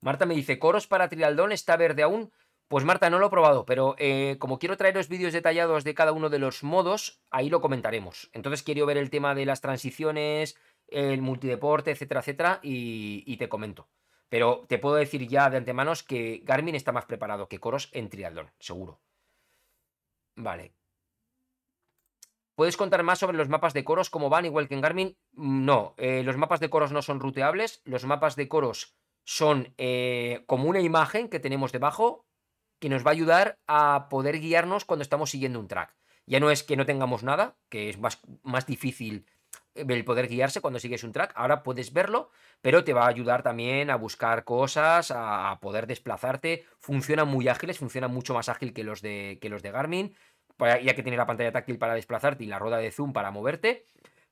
Marta 0.00 0.24
me 0.24 0.34
dice, 0.34 0.58
coros 0.58 0.86
para 0.86 1.10
trialdón 1.10 1.52
está 1.52 1.76
verde 1.76 2.02
aún. 2.02 2.32
Pues 2.68 2.84
Marta, 2.84 3.10
no 3.10 3.18
lo 3.18 3.26
he 3.26 3.30
probado, 3.30 3.66
pero 3.66 3.94
eh, 3.98 4.36
como 4.40 4.58
quiero 4.58 4.78
traeros 4.78 5.08
vídeos 5.08 5.34
detallados 5.34 5.84
de 5.84 5.94
cada 5.94 6.12
uno 6.12 6.30
de 6.30 6.38
los 6.38 6.64
modos, 6.64 7.20
ahí 7.30 7.50
lo 7.50 7.60
comentaremos. 7.60 8.30
Entonces 8.32 8.62
quiero 8.62 8.86
ver 8.86 8.96
el 8.96 9.10
tema 9.10 9.34
de 9.34 9.44
las 9.44 9.60
transiciones, 9.60 10.56
el 10.88 11.20
multideporte, 11.22 11.92
etcétera, 11.92 12.20
etcétera, 12.20 12.60
y 12.62 13.36
te 13.36 13.48
comento. 13.48 13.88
Pero 14.36 14.66
te 14.68 14.76
puedo 14.78 14.96
decir 14.96 15.26
ya 15.26 15.48
de 15.48 15.56
antemano 15.56 15.94
que 16.06 16.42
Garmin 16.44 16.74
está 16.74 16.92
más 16.92 17.06
preparado 17.06 17.48
que 17.48 17.58
Coros 17.58 17.88
en 17.92 18.10
triatlón, 18.10 18.52
seguro. 18.58 19.00
Vale. 20.36 20.74
¿Puedes 22.54 22.76
contar 22.76 23.02
más 23.02 23.18
sobre 23.18 23.38
los 23.38 23.48
mapas 23.48 23.72
de 23.72 23.82
coros, 23.82 24.10
cómo 24.10 24.28
van, 24.28 24.44
igual 24.44 24.68
que 24.68 24.74
en 24.74 24.82
Garmin? 24.82 25.16
No, 25.32 25.94
eh, 25.96 26.22
los 26.22 26.36
mapas 26.36 26.60
de 26.60 26.68
coros 26.68 26.92
no 26.92 27.00
son 27.00 27.18
ruteables. 27.18 27.80
Los 27.86 28.04
mapas 28.04 28.36
de 28.36 28.46
coros 28.46 28.98
son 29.24 29.72
eh, 29.78 30.44
como 30.46 30.68
una 30.68 30.82
imagen 30.82 31.30
que 31.30 31.40
tenemos 31.40 31.72
debajo 31.72 32.26
que 32.78 32.90
nos 32.90 33.06
va 33.06 33.12
a 33.12 33.14
ayudar 33.14 33.58
a 33.66 34.08
poder 34.10 34.38
guiarnos 34.38 34.84
cuando 34.84 35.02
estamos 35.02 35.30
siguiendo 35.30 35.60
un 35.60 35.68
track. 35.68 35.96
Ya 36.26 36.40
no 36.40 36.50
es 36.50 36.62
que 36.62 36.76
no 36.76 36.84
tengamos 36.84 37.22
nada, 37.22 37.56
que 37.70 37.88
es 37.88 37.98
más 37.98 38.66
difícil 38.66 39.24
el 39.76 40.04
poder 40.04 40.28
guiarse 40.28 40.60
cuando 40.60 40.80
sigues 40.80 41.04
un 41.04 41.12
track. 41.12 41.32
Ahora 41.34 41.62
puedes 41.62 41.92
verlo, 41.92 42.30
pero 42.60 42.84
te 42.84 42.92
va 42.92 43.04
a 43.04 43.08
ayudar 43.08 43.42
también 43.42 43.90
a 43.90 43.96
buscar 43.96 44.44
cosas, 44.44 45.12
a, 45.14 45.58
poder 45.60 45.86
desplazarte. 45.86 46.64
Funcionan 46.78 47.28
muy 47.28 47.48
ágiles, 47.48 47.78
funcionan 47.78 48.12
mucho 48.12 48.34
más 48.34 48.48
ágil 48.48 48.72
que 48.72 48.84
los 48.84 49.02
de, 49.02 49.38
que 49.40 49.48
los 49.48 49.62
de 49.62 49.70
Garmin, 49.70 50.14
ya 50.58 50.94
que 50.94 51.02
tiene 51.02 51.16
la 51.16 51.26
pantalla 51.26 51.52
táctil 51.52 51.78
para 51.78 51.94
desplazarte 51.94 52.44
y 52.44 52.46
la 52.46 52.58
rueda 52.58 52.78
de 52.78 52.90
zoom 52.90 53.12
para 53.12 53.30
moverte 53.30 53.84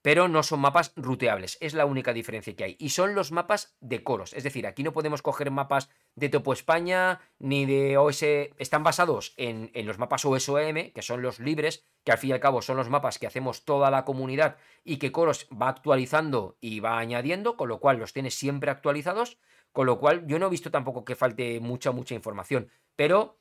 pero 0.05 0.29
no 0.29 0.43
son 0.43 0.61
mapas 0.61 0.93
ruteables. 0.97 1.57
Es 1.63 1.73
la 1.73 1.87
única 1.87 2.13
diferencia 2.13 2.55
que 2.55 2.65
hay. 2.65 2.77
Y 2.79 2.91
son 2.91 3.15
los 3.15 3.33
mapas 3.33 3.75
de 3.81 4.05
coros. 4.05 4.35
Es 4.35 4.45
decir, 4.45 4.67
aquí 4.67 4.83
no 4.83 4.93
podemos 4.93 5.23
coger 5.23 5.51
mapas 5.51 5.89
de 6.15 6.29
Topo 6.29 6.53
España 6.53 7.23
ni 7.39 7.65
de 7.65 7.97
OS. 7.97 8.23
Están 8.23 8.83
basados 8.83 9.33
en, 9.39 9.71
los 9.87 9.99
mapas 9.99 10.27
OSOM, 10.27 10.93
que 10.93 11.01
son 11.01 11.23
los 11.23 11.41
libres, 11.41 11.87
que 12.05 12.13
al 12.13 12.19
fin 12.19 12.29
y 12.29 12.33
al 12.35 12.41
cabo 12.41 12.61
son 12.61 12.77
los 12.77 12.91
mapas 12.91 13.19
que 13.19 13.27
hacemos 13.27 13.65
toda 13.65 13.91
la 13.91 14.05
comunidad 14.05 14.59
y 14.85 14.99
que 14.99 15.11
Coros 15.11 15.49
va 15.51 15.69
actualizando 15.69 16.59
y 16.61 16.81
va 16.81 16.99
añadiendo, 16.99 17.57
con 17.57 17.71
lo 17.71 17.81
cual 17.81 17.97
los 17.97 18.13
tiene 18.13 18.31
siempre 18.31 18.71
actualizados. 18.71 19.39
Con 19.73 19.87
lo 19.87 19.99
cual 20.01 20.27
yo 20.27 20.39
no 20.39 20.49
he 20.49 20.51
visto 20.51 20.71
tampoco 20.71 21.07
que 21.07 21.17
falte 21.17 21.61
mucha, 21.61 21.93
mucha 21.93 22.15
información. 22.15 22.69
Pero 22.95 23.39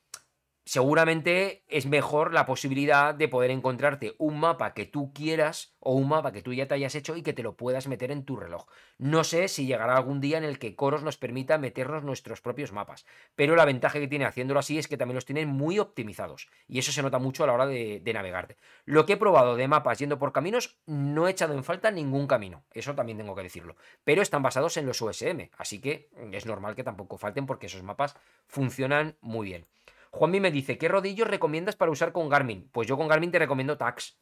seguramente 0.66 1.66
es 1.68 1.86
mejor 1.86 2.34
la 2.34 2.46
posibilidad 2.46 3.14
de 3.14 3.28
poder 3.28 3.52
encontrarte 3.52 4.16
un 4.18 4.40
mapa 4.40 4.74
que 4.74 4.86
tú 4.86 5.12
quieras 5.14 5.76
o 5.80 5.94
un 5.94 6.08
mapa 6.08 6.32
que 6.32 6.42
tú 6.42 6.54
ya 6.54 6.68
te 6.68 6.76
hayas 6.76 6.96
hecho 6.96 7.18
y 7.18 7.22
que 7.22 7.34
te 7.34 7.44
lo 7.44 7.58
puedas 7.58 7.88
meter 7.88 8.12
en 8.12 8.24
tu 8.24 8.38
reloj. 8.38 8.66
No 8.98 9.26
sé 9.26 9.50
si 9.50 9.66
llegará 9.66 9.98
algún 9.98 10.22
día 10.22 10.38
en 10.38 10.46
el 10.46 10.60
que 10.60 10.76
Coros 10.76 11.04
nos 11.04 11.18
permita 11.18 11.58
meternos 11.58 12.04
nuestros 12.04 12.40
propios 12.40 12.72
mapas, 12.72 13.06
pero 13.36 13.56
la 13.56 13.66
ventaja 13.66 14.00
que 14.00 14.08
tiene 14.08 14.26
haciéndolo 14.26 14.60
así 14.60 14.78
es 14.78 14.88
que 14.88 14.96
también 14.96 15.16
los 15.16 15.26
tienen 15.26 15.50
muy 15.50 15.80
optimizados 15.80 16.48
y 16.68 16.80
eso 16.80 16.94
se 16.94 17.02
nota 17.02 17.20
mucho 17.20 17.44
a 17.44 17.48
la 17.48 17.54
hora 17.54 17.66
de, 17.66 18.00
de 18.00 18.14
navegarte. 18.14 18.58
Lo 18.86 19.06
que 19.06 19.14
he 19.14 19.18
probado 19.18 19.58
de 19.58 19.68
mapas 19.68 20.00
yendo 20.00 20.18
por 20.18 20.32
caminos 20.32 20.80
no 20.86 21.28
he 21.28 21.32
echado 21.32 21.54
en 21.54 21.66
falta 21.66 21.92
ningún 21.92 22.28
camino, 22.28 22.64
eso 22.72 22.96
también 22.96 23.18
tengo 23.18 23.36
que 23.36 23.44
decirlo, 23.44 23.76
pero 24.06 24.22
están 24.22 24.44
basados 24.44 24.78
en 24.78 24.86
los 24.86 25.02
USM, 25.02 25.50
así 25.58 25.82
que 25.82 26.10
es 26.32 26.46
normal 26.46 26.76
que 26.76 26.84
tampoco 26.84 27.18
falten 27.18 27.46
porque 27.46 27.66
esos 27.66 27.84
mapas 27.84 28.16
funcionan 28.48 29.18
muy 29.20 29.48
bien. 29.48 29.68
Juanmi 30.14 30.40
me 30.40 30.52
dice, 30.52 30.78
¿qué 30.78 30.88
rodillos 30.88 31.28
recomiendas 31.28 31.76
para 31.76 31.92
usar 31.92 32.12
con 32.12 32.30
Garmin? 32.30 32.70
Pues 32.72 32.88
yo 32.88 32.98
con 32.98 33.08
Garmin 33.08 33.32
te 33.32 33.40
recomiendo 33.40 33.78
Tax. 33.78 34.20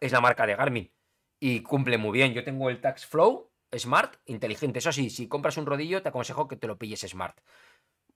Es 0.00 0.10
la 0.10 0.20
marca 0.20 0.46
de 0.46 0.56
Garmin. 0.56 0.92
Y 1.38 1.62
cumple 1.62 1.96
muy 1.96 2.12
bien. 2.12 2.34
Yo 2.34 2.42
tengo 2.42 2.68
el 2.70 2.80
Tax 2.80 3.06
Flow 3.06 3.52
Smart, 3.72 4.16
inteligente. 4.24 4.80
Eso 4.80 4.90
sí, 4.90 5.08
si 5.10 5.28
compras 5.28 5.58
un 5.58 5.66
rodillo, 5.66 6.02
te 6.02 6.08
aconsejo 6.08 6.48
que 6.48 6.56
te 6.56 6.66
lo 6.66 6.76
pilles 6.76 7.00
Smart. 7.02 7.38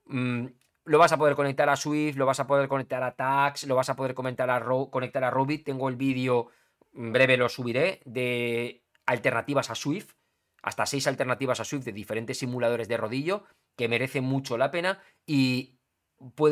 Mm, 0.07 0.47
lo 0.87 0.99
vas 0.99 1.13
a 1.13 1.17
poder 1.17 1.37
conectar 1.37 1.69
a 1.69 1.77
Swift, 1.77 2.17
lo 2.17 2.27
vas 2.27 2.41
a 2.41 2.49
poder 2.49 2.67
conectar 2.67 3.05
a 3.05 3.15
Tax, 3.15 3.69
lo 3.69 3.77
vas 3.77 3.89
a 3.89 3.95
poder 3.95 4.15
conectar 4.15 4.51
a, 4.51 4.61
conectar 4.91 5.23
a 5.23 5.31
Rubit. 5.31 5.65
Tengo 5.65 5.89
el 5.89 5.95
vídeo, 5.95 6.49
breve 6.91 7.37
lo 7.37 7.49
subiré, 7.49 8.01
de 8.05 8.83
alternativas 9.07 9.71
a 9.71 9.77
Swift. 9.77 10.15
Hasta 10.63 10.87
seis 10.87 11.07
alternativas 11.07 11.61
a 11.61 11.65
Swift 11.65 11.85
de 11.85 11.93
diferentes 11.93 12.39
simuladores 12.39 12.89
de 12.89 12.97
rodillo 12.97 13.45
que 13.77 13.89
merecen 13.89 14.25
mucho 14.25 14.59
la 14.59 14.73
pena. 14.73 15.01
Y 15.25 15.80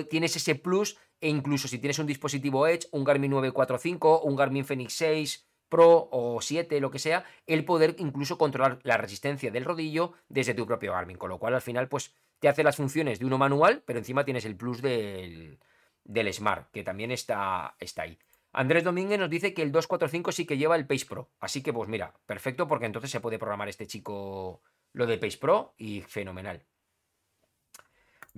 tienes 0.08 0.36
ese 0.36 0.54
plus 0.54 0.98
e 1.20 1.28
incluso 1.28 1.68
si 1.68 1.78
tienes 1.78 1.98
un 1.98 2.06
dispositivo 2.06 2.66
Edge, 2.66 2.88
un 2.92 3.04
Garmin 3.04 3.30
945, 3.30 4.22
un 4.22 4.36
Garmin 4.36 4.64
Fenix 4.64 4.92
6 4.94 5.48
Pro 5.68 6.08
o 6.10 6.40
7, 6.40 6.80
lo 6.80 6.90
que 6.90 6.98
sea, 6.98 7.24
el 7.46 7.64
poder 7.64 7.96
incluso 7.98 8.38
controlar 8.38 8.78
la 8.84 8.96
resistencia 8.96 9.50
del 9.50 9.66
rodillo 9.66 10.14
desde 10.28 10.54
tu 10.54 10.66
propio 10.66 10.92
Garmin, 10.92 11.18
con 11.18 11.28
lo 11.28 11.38
cual 11.38 11.54
al 11.54 11.60
final 11.60 11.88
pues 11.88 12.14
te 12.38 12.48
hace 12.48 12.64
las 12.64 12.76
funciones 12.76 13.18
de 13.18 13.26
uno 13.26 13.36
manual, 13.36 13.82
pero 13.84 13.98
encima 13.98 14.24
tienes 14.24 14.46
el 14.46 14.56
plus 14.56 14.80
del, 14.80 15.58
del 16.04 16.32
Smart, 16.32 16.70
que 16.70 16.84
también 16.84 17.10
está, 17.10 17.76
está 17.80 18.02
ahí. 18.02 18.18
Andrés 18.52 18.82
Domínguez 18.82 19.18
nos 19.18 19.28
dice 19.28 19.52
que 19.52 19.62
el 19.62 19.72
245 19.72 20.32
sí 20.32 20.46
que 20.46 20.56
lleva 20.56 20.76
el 20.76 20.86
Pace 20.86 21.04
Pro, 21.04 21.30
así 21.38 21.62
que 21.62 21.72
pues 21.72 21.88
mira, 21.88 22.14
perfecto 22.24 22.66
porque 22.66 22.86
entonces 22.86 23.10
se 23.10 23.20
puede 23.20 23.38
programar 23.38 23.68
este 23.68 23.86
chico 23.86 24.62
lo 24.94 25.06
de 25.06 25.18
Pace 25.18 25.36
Pro 25.36 25.74
y 25.76 26.00
fenomenal. 26.00 26.64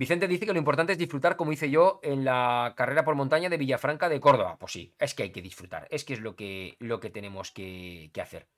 Vicente 0.01 0.28
dice 0.28 0.47
que 0.47 0.55
lo 0.55 0.59
importante 0.59 0.93
es 0.94 0.98
disfrutar, 0.98 1.36
como 1.36 1.52
hice 1.52 1.68
yo 1.68 2.01
en 2.02 2.24
la 2.24 2.72
carrera 2.74 3.05
por 3.05 3.16
montaña 3.16 3.51
de 3.51 3.59
Villafranca 3.59 4.09
de 4.09 4.18
Córdoba. 4.18 4.56
Pues 4.59 4.72
sí, 4.72 4.94
es 4.98 5.12
que 5.12 5.24
hay 5.24 5.31
que 5.31 5.43
disfrutar, 5.43 5.86
es 5.90 6.06
que 6.06 6.14
es 6.14 6.20
lo 6.20 6.36
que, 6.36 6.78
lo 6.78 7.01
que 7.01 7.10
tenemos 7.10 7.51
que, 7.51 8.10
hacer. 8.18 8.48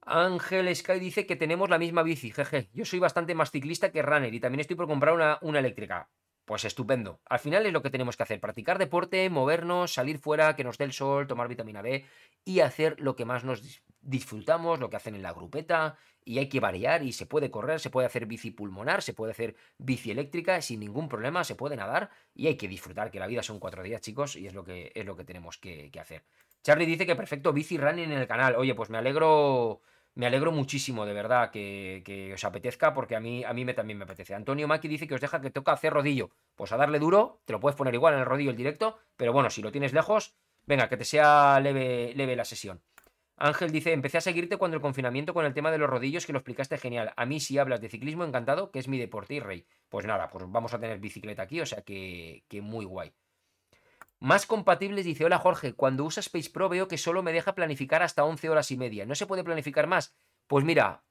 Ángel 0.00 0.74
Sky 0.74 0.98
dice 0.98 1.26
que 1.26 1.36
tenemos 1.36 1.70
la 1.70 1.78
misma 1.78 2.02
bici, 2.02 2.32
jeje. 2.32 2.70
Yo 2.72 2.84
soy 2.84 2.98
bastante 2.98 3.36
más 3.36 3.52
ciclista 3.52 3.92
que 3.92 4.02
runner 4.02 4.34
y 4.34 4.40
también 4.40 4.58
estoy 4.58 4.74
por 4.74 4.88
comprar 4.88 5.14
una, 5.14 5.38
una 5.40 5.60
eléctrica. 5.60 6.10
Pues 6.44 6.64
estupendo. 6.64 7.20
Al 7.26 7.38
final 7.38 7.64
es 7.66 7.72
lo 7.72 7.82
que 7.82 7.88
tenemos 7.88 8.16
que 8.16 8.24
hacer, 8.24 8.40
practicar 8.40 8.78
deporte, 8.78 9.30
movernos, 9.30 9.94
salir 9.94 10.18
fuera, 10.18 10.56
que 10.56 10.64
nos 10.64 10.76
dé 10.76 10.86
el 10.86 10.92
sol, 10.92 11.28
tomar 11.28 11.46
vitamina 11.46 11.84
D 11.84 12.04
y 12.44 12.60
hacer 12.60 12.98
lo 12.98 13.14
que 13.14 13.24
más 13.24 13.44
nos 13.44 13.82
disfrutamos, 14.02 14.80
lo 14.80 14.90
que 14.90 14.96
hacen 14.96 15.14
en 15.14 15.22
la 15.22 15.32
grupeta, 15.32 15.96
y 16.24 16.38
hay 16.38 16.48
que 16.48 16.60
variar 16.60 17.02
y 17.02 17.12
se 17.12 17.26
puede 17.26 17.50
correr, 17.50 17.80
se 17.80 17.90
puede 17.90 18.06
hacer 18.06 18.26
bici 18.26 18.50
pulmonar, 18.50 19.02
se 19.02 19.12
puede 19.12 19.32
hacer 19.32 19.56
bici 19.78 20.10
eléctrica 20.10 20.60
sin 20.62 20.80
ningún 20.80 21.08
problema, 21.08 21.44
se 21.44 21.54
puede 21.54 21.76
nadar 21.76 22.10
y 22.34 22.46
hay 22.46 22.56
que 22.56 22.68
disfrutar, 22.68 23.10
que 23.10 23.20
la 23.20 23.26
vida 23.26 23.42
son 23.42 23.58
cuatro 23.58 23.82
días, 23.82 24.00
chicos, 24.00 24.36
y 24.36 24.46
es 24.46 24.54
lo 24.54 24.64
que, 24.64 24.92
es 24.94 25.04
lo 25.04 25.16
que 25.16 25.24
tenemos 25.24 25.58
que, 25.58 25.90
que 25.90 26.00
hacer. 26.00 26.24
Charlie 26.62 26.86
dice 26.86 27.06
que 27.06 27.16
perfecto 27.16 27.52
bici 27.52 27.76
running 27.76 28.12
en 28.12 28.18
el 28.18 28.26
canal. 28.26 28.56
Oye, 28.56 28.74
pues 28.74 28.88
me 28.88 28.96
alegro 28.96 29.82
me 30.14 30.26
alegro 30.26 30.52
muchísimo, 30.52 31.06
de 31.06 31.12
verdad, 31.12 31.50
que, 31.50 32.30
os 32.32 32.44
apetezca, 32.44 32.94
porque 32.94 33.16
a 33.16 33.20
mí, 33.20 33.42
a 33.44 33.52
mí 33.52 33.64
me, 33.64 33.74
también 33.74 33.98
me 33.98 34.04
apetece. 34.04 34.34
Antonio 34.34 34.68
Maki 34.68 34.86
dice 34.86 35.08
que 35.08 35.14
os 35.14 35.20
deja 35.20 35.40
que 35.40 35.50
toca 35.50 35.72
hacer 35.72 35.92
rodillo. 35.92 36.30
Pues 36.54 36.70
a 36.72 36.76
darle 36.76 37.00
duro, 37.00 37.40
te 37.44 37.52
lo 37.52 37.60
puedes 37.60 37.76
poner 37.76 37.94
igual 37.94 38.14
en 38.14 38.20
el 38.20 38.26
rodillo 38.26 38.50
el 38.50 38.56
directo, 38.56 38.98
pero 39.16 39.32
bueno, 39.32 39.50
si 39.50 39.60
lo 39.60 39.72
tienes 39.72 39.92
lejos, 39.92 40.34
venga, 40.66 40.88
que 40.88 40.96
te 40.96 41.04
sea 41.04 41.58
leve, 41.60 42.12
leve 42.14 42.36
la 42.36 42.44
sesión. 42.44 42.80
Ángel 43.36 43.72
dice, 43.72 43.92
empecé 43.92 44.18
a 44.18 44.20
seguirte 44.20 44.56
cuando 44.56 44.76
el 44.76 44.80
confinamiento 44.80 45.34
con 45.34 45.44
el 45.44 45.54
tema 45.54 45.70
de 45.70 45.78
los 45.78 45.90
rodillos, 45.90 46.24
que 46.24 46.32
lo 46.32 46.38
explicaste 46.38 46.78
genial. 46.78 47.12
A 47.16 47.26
mí 47.26 47.40
si 47.40 47.58
hablas 47.58 47.80
de 47.80 47.88
ciclismo, 47.88 48.24
encantado, 48.24 48.70
que 48.70 48.78
es 48.78 48.86
mi 48.86 48.98
deporte 48.98 49.34
y 49.34 49.40
rey. 49.40 49.66
Pues 49.88 50.06
nada, 50.06 50.28
pues 50.30 50.44
vamos 50.48 50.72
a 50.72 50.78
tener 50.78 50.98
bicicleta 50.98 51.42
aquí, 51.42 51.60
o 51.60 51.66
sea 51.66 51.82
que, 51.82 52.44
que 52.48 52.60
muy 52.60 52.84
guay. 52.84 53.12
Más 54.20 54.46
compatibles, 54.46 55.04
dice, 55.04 55.24
hola 55.24 55.38
Jorge, 55.38 55.74
cuando 55.74 56.04
usa 56.04 56.20
Space 56.20 56.50
Pro 56.50 56.68
veo 56.68 56.88
que 56.88 56.96
solo 56.96 57.22
me 57.22 57.32
deja 57.32 57.54
planificar 57.54 58.02
hasta 58.02 58.24
11 58.24 58.48
horas 58.48 58.70
y 58.70 58.76
media. 58.76 59.04
¿No 59.04 59.14
se 59.14 59.26
puede 59.26 59.44
planificar 59.44 59.86
más? 59.86 60.16
Pues 60.46 60.64
mira, 60.64 61.04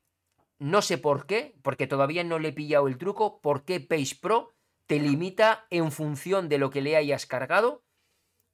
no 0.60 0.82
sé 0.82 0.98
por 0.98 1.26
qué, 1.26 1.56
porque 1.62 1.88
todavía 1.88 2.24
no 2.24 2.40
le 2.40 2.50
he 2.50 2.54
pillado 2.54 2.88
el 2.88 2.98
truco, 2.98 3.42
por 3.42 3.66
qué 3.66 3.82
Pace 3.82 4.16
Pro 4.20 4.54
te 4.86 5.00
limita 5.00 5.68
en 5.70 5.92
función 5.92 6.50
de 6.50 6.58
lo 6.58 6.70
que 6.70 6.82
le 6.82 6.96
hayas 6.96 7.26
cargado 7.26 7.84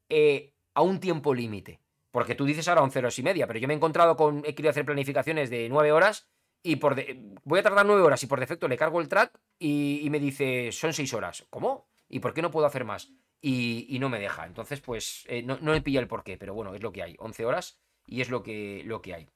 eh, 0.10 0.54
a 0.74 0.82
un 0.82 1.00
tiempo 1.00 1.34
límite. 1.34 1.80
Porque 2.12 2.36
tú 2.36 2.46
dices 2.46 2.68
ahora 2.68 2.82
11 2.84 3.00
horas 3.00 3.20
y 3.20 3.24
media, 3.24 3.48
pero 3.48 3.60
yo 3.60 3.68
me 3.68 3.74
he 3.74 3.78
encontrado 3.78 4.16
con, 4.16 4.40
he 4.40 4.56
querido 4.56 4.72
hacer 4.72 4.86
planificaciones 4.86 5.50
de 5.50 5.70
9 5.70 5.92
horas 5.92 6.28
y 6.64 6.78
por 6.78 6.96
voy 7.44 7.60
a 7.60 7.64
tardar 7.64 7.86
9 7.86 8.02
horas 8.02 8.24
y 8.24 8.28
por 8.28 8.40
defecto 8.40 8.68
le 8.68 8.78
cargo 8.78 9.00
el 9.00 9.08
track 9.08 9.40
y, 9.60 10.08
me 10.10 10.20
dice 10.20 10.72
son 10.72 10.94
6 10.94 11.14
horas. 11.14 11.46
¿Cómo? 11.50 11.88
¿Y 12.08 12.20
por 12.20 12.34
qué 12.34 12.42
no 12.42 12.52
puedo 12.52 12.66
hacer 12.66 12.86
más? 12.86 13.12
y, 13.42 13.98
no 14.00 14.10
me 14.10 14.20
deja. 14.20 14.46
Entonces, 14.46 14.82
pues 14.82 15.24
eh, 15.28 15.42
no, 15.44 15.58
no, 15.62 15.72
me 15.72 15.82
pilla 15.82 16.02
el 16.02 16.08
porqué, 16.08 16.38
pero 16.38 16.54
bueno, 16.54 16.76
es 16.76 16.84
lo 16.84 16.92
que 16.92 17.04
hay. 17.04 17.16
11 17.20 17.46
horas 17.46 17.80
y 18.06 18.22
es 18.22 18.30
lo 18.30 18.44
que, 18.44 18.82
lo 18.86 19.02
que 19.02 19.14
hay. 19.14 19.30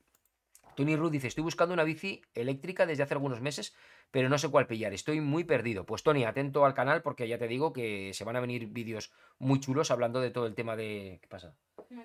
Tony 0.76 0.95
Ruth 0.95 1.12
dice, 1.12 1.28
estoy 1.28 1.44
buscando 1.44 1.74
una 1.74 1.84
bici 1.84 2.22
eléctrica 2.34 2.86
desde 2.86 3.04
hace 3.04 3.14
algunos 3.14 3.41
meses, 3.41 3.76
pero 4.12 4.30
no 4.30 4.38
sé 4.38 4.50
cuál 4.50 4.68
pillar, 4.68 4.94
estoy 4.94 5.22
muy 5.22 5.44
perdido. 5.44 5.86
Pues 5.86 6.04
Tony, 6.04 6.24
atento 6.24 6.66
al 6.66 6.74
canal 6.74 7.02
porque 7.02 7.28
ya 7.28 7.38
te 7.38 7.48
digo 7.48 7.74
que 7.74 8.12
se 8.14 8.24
van 8.24 8.36
a 8.36 8.40
venir 8.40 8.68
vídeos 8.68 9.12
muy 9.38 9.60
chulos 9.60 9.91
hablando 9.91 10.20
de 10.20 10.32
todo 10.32 10.48
el 10.48 10.56
tema 10.56 10.76
de... 10.76 11.20
¿Qué 11.22 11.28
pasa? 11.28 11.56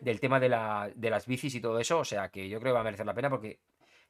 Del 0.00 0.20
tema 0.20 0.40
de, 0.40 0.48
la, 0.48 0.90
de 0.94 1.10
las 1.10 1.26
bicis 1.26 1.54
y 1.54 1.60
todo 1.60 1.78
eso, 1.78 1.98
o 1.98 2.04
sea 2.04 2.30
que 2.30 2.48
yo 2.48 2.60
creo 2.60 2.72
que 2.72 2.74
va 2.74 2.80
a 2.80 2.84
merecer 2.84 3.06
la 3.06 3.14
pena 3.14 3.30
porque, 3.30 3.60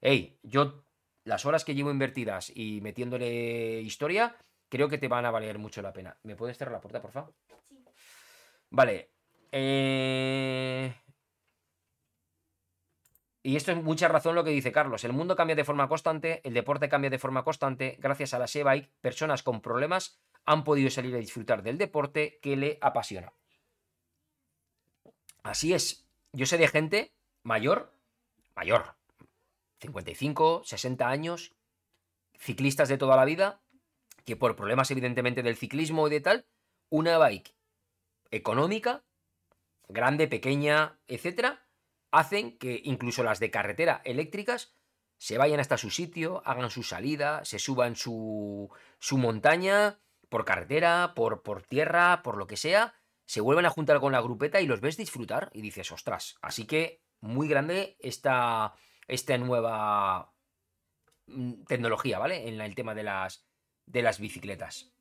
hey, 0.00 0.38
yo 0.42 0.84
las 1.24 1.44
horas 1.46 1.64
que 1.64 1.74
llevo 1.74 1.90
invertidas 1.90 2.50
y 2.55 2.80
metiéndole 2.80 3.80
historia, 3.82 4.36
creo 4.68 4.88
que 4.88 4.98
te 4.98 5.09
van 5.09 5.26
a 5.26 5.30
valer 5.30 5.59
mucho 5.59 5.82
la 5.82 5.92
pena. 5.92 6.16
¿Me 6.22 6.36
puedes 6.36 6.56
cerrar 6.56 6.72
la 6.72 6.80
puerta, 6.80 7.02
por 7.02 7.12
favor? 7.12 7.34
Vale. 8.70 9.10
Eh, 9.52 10.94
y 13.42 13.56
esto 13.56 13.72
es 13.72 13.82
mucha 13.82 14.09
razón 14.09 14.34
lo 14.34 14.44
que 14.44 14.50
dice 14.50 14.72
Carlos. 14.72 15.05
El 15.05 15.12
mundo 15.12 15.36
cambia 15.36 15.56
de 15.56 15.64
forma 15.64 15.88
constante, 15.88 16.40
el 16.44 16.55
deporte 16.55 16.88
cambia 16.88 17.10
de 17.10 17.18
forma 17.18 17.44
constante. 17.44 17.96
Gracias 17.98 18.34
a 18.34 18.38
la 18.38 18.46
e-bike, 18.52 18.90
personas 19.00 19.42
con 19.42 19.60
problemas 19.60 20.20
han 20.44 20.64
podido 20.64 20.90
salir 20.90 21.14
a 21.14 21.18
disfrutar 21.18 21.62
del 21.62 21.78
deporte 21.78 22.38
que 22.42 22.56
le 22.56 22.78
apasiona. 22.80 23.32
Así 25.43 25.73
es. 25.73 26.05
Yo 26.32 26.47
sé 26.47 26.59
de 26.59 26.69
gente 26.69 27.12
mayor, 27.43 27.93
mayor, 28.55 28.94
55, 29.81 30.62
60 30.65 31.09
años, 31.09 31.52
ciclistas 32.39 32.89
de 32.89 32.98
toda 32.98 33.16
la 33.16 33.24
vida, 33.24 33.60
que 34.24 34.36
por 34.36 34.56
problemas 34.56 34.90
evidentemente 34.90 35.43
del 35.43 35.56
ciclismo 35.56 36.06
y 36.06 36.10
de 36.10 36.20
tal, 36.20 36.47
una 36.90 37.19
bike 37.19 37.55
económica, 38.31 39.05
grande, 39.89 40.28
pequeña, 40.28 40.98
etcétera, 41.06 41.65
hacen 42.10 42.59
que 42.59 42.81
incluso 42.85 43.23
las 43.23 43.40
de 43.40 43.51
carretera 43.51 44.02
eléctricas 44.05 44.74
se 45.19 45.39
vayan 45.39 45.60
hasta 45.60 45.78
su 45.78 45.90
sitio, 45.90 46.43
hagan 46.44 46.70
su 46.70 46.82
salida, 46.82 47.44
se 47.44 47.59
suban 47.59 47.97
su, 47.97 48.70
su 48.98 49.19
montaña 49.19 49.98
por 50.28 50.44
carretera, 50.44 51.12
por, 51.15 51.43
por 51.43 51.62
tierra, 51.62 52.23
por 52.23 52.36
lo 52.36 52.47
que 52.47 52.56
sea, 52.56 52.94
se 53.28 53.42
vuelven 53.42 53.66
a 53.66 53.70
juntar 53.70 54.00
con 54.00 54.10
la 54.10 54.22
grupeta 54.22 54.59
y 54.62 54.66
los 54.66 54.80
ves 54.80 54.96
disfrutar 54.96 55.50
y 55.52 55.60
dices, 55.60 55.92
ostras, 55.92 56.38
así 56.40 56.66
que 56.66 57.02
muy 57.20 57.46
grande 57.46 57.98
esta, 58.00 58.72
esta 59.06 59.36
nueva 59.36 60.32
mm, 61.26 61.64
tecnología, 61.64 62.18
¿vale? 62.18 62.48
En 62.48 62.59
el 62.59 62.74
tema 62.74 62.94
de 62.94 63.02
las, 63.02 63.46
de 63.84 64.00
las 64.00 64.18
bicicletas. 64.18 64.94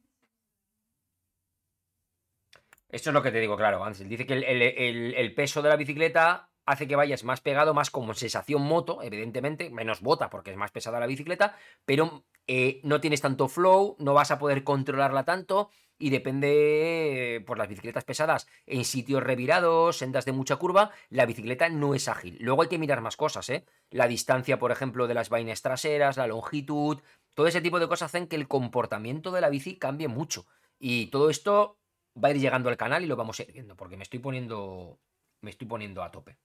Esto 2.89 3.11
es 3.11 3.13
lo 3.13 3.23
que 3.23 3.31
te 3.31 3.39
digo, 3.39 3.55
claro, 3.55 3.81
Ansel. 3.85 4.09
Dice 4.09 4.25
que 4.25 4.33
el, 4.33 5.33
peso 5.33 5.61
de 5.61 5.69
la 5.69 5.77
bicicleta 5.77 6.49
hace 6.67 6.87
que 6.87 6.95
vayas 6.95 7.23
más 7.23 7.41
pegado, 7.41 7.73
más 7.73 7.89
como 7.89 8.13
sensación 8.13 8.61
moto, 8.61 9.01
evidentemente, 9.01 9.69
menos 9.71 10.01
bota 10.01 10.29
porque 10.29 10.51
es 10.51 10.57
más 10.57 10.69
pesada 10.69 10.99
la 10.99 11.07
bicicleta, 11.07 11.55
pero 11.85 12.25
eh, 12.45 12.81
no 12.83 13.01
tienes 13.01 13.21
tanto 13.21 13.47
flow, 13.47 13.95
no 13.99 14.13
vas 14.13 14.31
a 14.31 14.37
poder 14.37 14.63
controlarla 14.63 15.23
tanto 15.23 15.69
y 15.97 16.09
depende, 16.09 17.43
por 17.47 17.57
las 17.57 17.69
bicicletas 17.69 18.03
pesadas, 18.03 18.47
en 18.65 18.83
sitios 18.85 19.23
revirados, 19.23 19.97
sendas 19.97 20.25
de 20.25 20.33
mucha 20.33 20.57
curva, 20.57 20.91
la 21.09 21.25
bicicleta 21.25 21.69
no 21.69 21.95
es 21.95 22.07
ágil. 22.07 22.37
Luego 22.41 22.61
hay 22.61 22.67
que 22.67 22.77
mirar 22.77 23.01
más 23.01 23.17
cosas, 23.17 23.49
¿eh? 23.49 23.65
La 23.89 24.07
distancia, 24.07 24.59
por 24.59 24.71
ejemplo, 24.71 25.07
de 25.07 25.15
las 25.15 25.29
vainas 25.29 25.61
traseras, 25.61 26.17
la 26.17 26.27
longitud, 26.27 26.99
todo 27.33 27.47
ese 27.47 27.61
tipo 27.61 27.79
de 27.79 27.87
cosas 27.87 28.07
hacen 28.07 28.27
que 28.27 28.35
el 28.35 28.47
comportamiento 28.47 29.31
de 29.31 29.41
la 29.41 29.49
bici 29.49 29.77
cambie 29.77 30.07
mucho. 30.07 30.45
Y 30.79 31.07
todo 31.07 31.29
esto 31.29 31.79
va 32.21 32.27
a 32.27 32.31
ir 32.31 32.39
llegando 32.39 32.69
al 32.69 32.77
canal 32.77 33.03
y 33.03 33.07
lo 33.07 33.15
vamos 33.15 33.39
a 33.39 33.43
ir 33.43 33.53
viendo, 33.53 33.75
porque 33.75 33.97
me 33.97 34.03
estoy 34.03 34.19
poniendo, 34.19 34.99
me 35.41 35.51
estoy 35.51 35.67
poniendo 35.67 36.03
a 36.03 36.11
tope. 36.11 36.37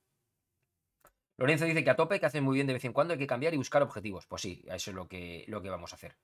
Lorenzo 1.43 1.65
dice 1.65 1.83
que 1.83 1.91
a 1.91 1.97
tope, 1.97 2.21
que 2.21 2.27
hacen 2.27 2.45
muy 2.45 2.55
bien 2.55 2.69
de 2.69 2.73
vez 2.73 2.85
en 2.85 2.93
cuando, 2.93 3.15
hay 3.15 3.19
que 3.19 3.27
cambiar 3.27 3.53
y 3.53 3.57
buscar 3.57 3.83
objetivos. 3.83 4.29
Pues 4.29 4.43
sí, 4.43 4.65
eso 4.69 4.93
es 4.93 4.95
lo 4.95 5.09
que, 5.09 5.45
lo 5.49 5.61
que 5.61 5.71
vamos 5.71 5.93
a 5.93 5.97
hacer. 5.97 6.17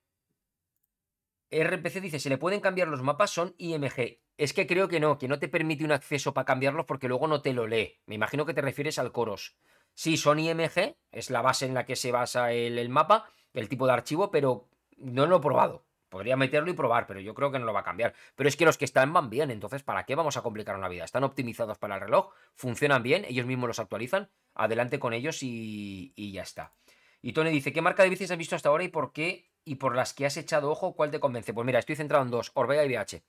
RPC 1.50 2.00
dice, 2.00 2.20
¿se 2.20 2.28
le 2.28 2.38
pueden 2.38 2.60
cambiar 2.60 2.86
los 2.86 3.02
mapas? 3.02 3.32
Son 3.32 3.52
IMG. 3.58 4.20
Es 4.36 4.52
que 4.52 4.68
creo 4.68 4.86
que 4.86 5.00
no, 5.00 5.18
que 5.18 5.26
no 5.26 5.40
te 5.40 5.48
permite 5.48 5.84
un 5.84 5.90
acceso 5.90 6.32
para 6.34 6.44
cambiarlos 6.44 6.86
porque 6.86 7.08
luego 7.08 7.26
no 7.26 7.42
te 7.42 7.52
lo 7.52 7.66
lee. 7.66 7.98
Me 8.06 8.14
imagino 8.14 8.46
que 8.46 8.54
te 8.54 8.62
refieres 8.62 9.00
al 9.00 9.10
Coros. 9.10 9.56
Sí, 9.92 10.16
son 10.16 10.38
IMG, 10.38 10.94
es 11.10 11.30
la 11.30 11.42
base 11.42 11.66
en 11.66 11.74
la 11.74 11.84
que 11.84 11.96
se 11.96 12.12
basa 12.12 12.52
el, 12.52 12.78
el 12.78 12.88
mapa, 12.88 13.28
el 13.54 13.68
tipo 13.68 13.88
de 13.88 13.94
archivo, 13.94 14.30
pero 14.30 14.68
no 14.98 15.26
lo 15.26 15.38
he 15.38 15.40
probado. 15.40 15.84
Podría 16.08 16.36
meterlo 16.36 16.70
y 16.70 16.74
probar, 16.74 17.06
pero 17.06 17.20
yo 17.20 17.34
creo 17.34 17.52
que 17.52 17.58
no 17.58 17.66
lo 17.66 17.72
va 17.72 17.80
a 17.80 17.84
cambiar. 17.84 18.14
Pero 18.34 18.48
es 18.48 18.56
que 18.56 18.64
los 18.64 18.78
que 18.78 18.84
están 18.84 19.12
van 19.12 19.28
bien, 19.28 19.50
entonces 19.50 19.82
¿para 19.82 20.04
qué 20.04 20.14
vamos 20.14 20.36
a 20.36 20.42
complicar 20.42 20.78
la 20.78 20.88
vida? 20.88 21.04
Están 21.04 21.24
optimizados 21.24 21.78
para 21.78 21.96
el 21.96 22.00
reloj, 22.00 22.32
funcionan 22.54 23.02
bien, 23.02 23.24
ellos 23.26 23.46
mismos 23.46 23.68
los 23.68 23.78
actualizan, 23.78 24.30
adelante 24.54 24.98
con 24.98 25.12
ellos 25.12 25.42
y, 25.42 26.12
ya 26.32 26.42
está. 26.42 26.72
Y 27.20 27.32
Tony 27.32 27.50
dice, 27.50 27.72
¿qué 27.72 27.82
marca 27.82 28.02
de 28.02 28.10
bicis 28.10 28.30
has 28.30 28.38
visto 28.38 28.56
hasta 28.56 28.68
ahora 28.70 28.84
y 28.84 28.88
por 28.88 29.12
qué? 29.12 29.50
Y 29.64 29.74
por 29.74 29.94
las 29.94 30.14
que 30.14 30.24
has 30.24 30.36
echado 30.36 30.70
ojo, 30.70 30.94
¿cuál 30.94 31.10
te 31.10 31.20
convence? 31.20 31.52
Pues 31.52 31.66
mira, 31.66 31.78
estoy 31.78 31.96
centrado 31.96 32.24
en 32.24 32.30
dos, 32.30 32.52
Orbea 32.54 32.84
y 32.84 32.88
BH. 32.88 33.22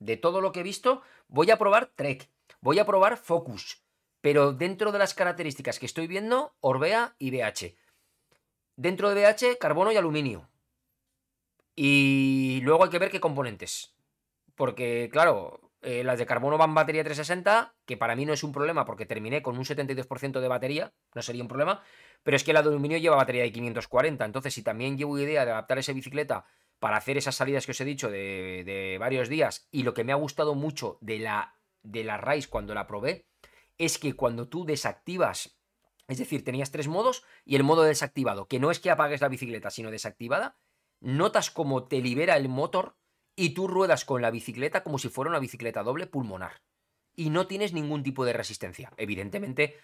De 0.00 0.16
todo 0.16 0.40
lo 0.40 0.52
que 0.52 0.60
he 0.60 0.64
visto, 0.64 1.02
voy 1.28 1.50
a 1.50 1.56
probar 1.56 1.86
Trek, 1.86 2.28
voy 2.60 2.78
a 2.78 2.84
probar 2.84 3.16
Focus, 3.16 3.82
pero 4.20 4.52
dentro 4.52 4.92
de 4.92 4.98
las 4.98 5.14
características 5.14 5.78
que 5.78 5.86
estoy 5.86 6.08
viendo, 6.08 6.54
Orbea 6.60 7.14
y 7.18 7.30
BH. 7.30 7.76
Dentro 8.76 9.10
de 9.10 9.22
BH, 9.22 9.58
carbono 9.58 9.92
y 9.92 9.96
aluminio. 9.96 10.51
Y 11.74 12.60
luego 12.62 12.84
hay 12.84 12.90
que 12.90 12.98
ver 12.98 13.10
qué 13.10 13.20
componentes. 13.20 13.94
Porque, 14.54 15.08
claro, 15.10 15.72
eh, 15.82 16.04
las 16.04 16.18
de 16.18 16.26
carbono 16.26 16.58
van 16.58 16.74
batería 16.74 17.02
360, 17.02 17.74
que 17.84 17.96
para 17.96 18.14
mí 18.14 18.24
no 18.24 18.32
es 18.32 18.44
un 18.44 18.52
problema 18.52 18.84
porque 18.84 19.04
terminé 19.04 19.42
con 19.42 19.58
un 19.58 19.64
72% 19.64 20.40
de 20.40 20.48
batería, 20.48 20.92
no 21.14 21.22
sería 21.22 21.42
un 21.42 21.48
problema, 21.48 21.82
pero 22.22 22.36
es 22.36 22.44
que 22.44 22.52
la 22.52 22.62
de 22.62 22.68
aluminio 22.68 22.98
lleva 22.98 23.16
batería 23.16 23.42
de 23.42 23.50
540, 23.50 24.24
entonces 24.24 24.54
si 24.54 24.62
también 24.62 24.96
llevo 24.96 25.18
idea 25.18 25.44
de 25.44 25.50
adaptar 25.50 25.78
esa 25.78 25.92
bicicleta 25.92 26.44
para 26.78 26.96
hacer 26.96 27.16
esas 27.16 27.34
salidas 27.34 27.66
que 27.66 27.72
os 27.72 27.80
he 27.80 27.84
dicho 27.84 28.10
de, 28.10 28.62
de 28.64 28.98
varios 28.98 29.28
días, 29.28 29.66
y 29.72 29.82
lo 29.82 29.92
que 29.92 30.04
me 30.04 30.12
ha 30.12 30.16
gustado 30.16 30.54
mucho 30.54 30.98
de 31.00 31.18
la, 31.18 31.56
de 31.82 32.04
la 32.04 32.16
Rise 32.16 32.48
cuando 32.48 32.74
la 32.74 32.86
probé, 32.86 33.26
es 33.76 33.98
que 33.98 34.14
cuando 34.14 34.48
tú 34.48 34.64
desactivas, 34.64 35.58
es 36.06 36.18
decir, 36.18 36.44
tenías 36.44 36.70
tres 36.70 36.86
modos 36.86 37.24
y 37.44 37.56
el 37.56 37.64
modo 37.64 37.82
desactivado, 37.82 38.46
que 38.46 38.60
no 38.60 38.70
es 38.70 38.78
que 38.78 38.90
apagues 38.90 39.20
la 39.20 39.28
bicicleta, 39.28 39.70
sino 39.70 39.90
desactivada, 39.90 40.56
notas 41.02 41.50
como 41.50 41.84
te 41.84 42.00
libera 42.00 42.36
el 42.36 42.48
motor 42.48 42.96
y 43.36 43.50
tú 43.50 43.66
ruedas 43.66 44.04
con 44.04 44.22
la 44.22 44.30
bicicleta 44.30 44.82
como 44.82 44.98
si 44.98 45.08
fuera 45.08 45.30
una 45.30 45.40
bicicleta 45.40 45.82
doble 45.82 46.06
pulmonar. 46.06 46.62
Y 47.14 47.30
no 47.30 47.46
tienes 47.46 47.72
ningún 47.72 48.02
tipo 48.02 48.24
de 48.24 48.32
resistencia. 48.32 48.92
Evidentemente, 48.96 49.76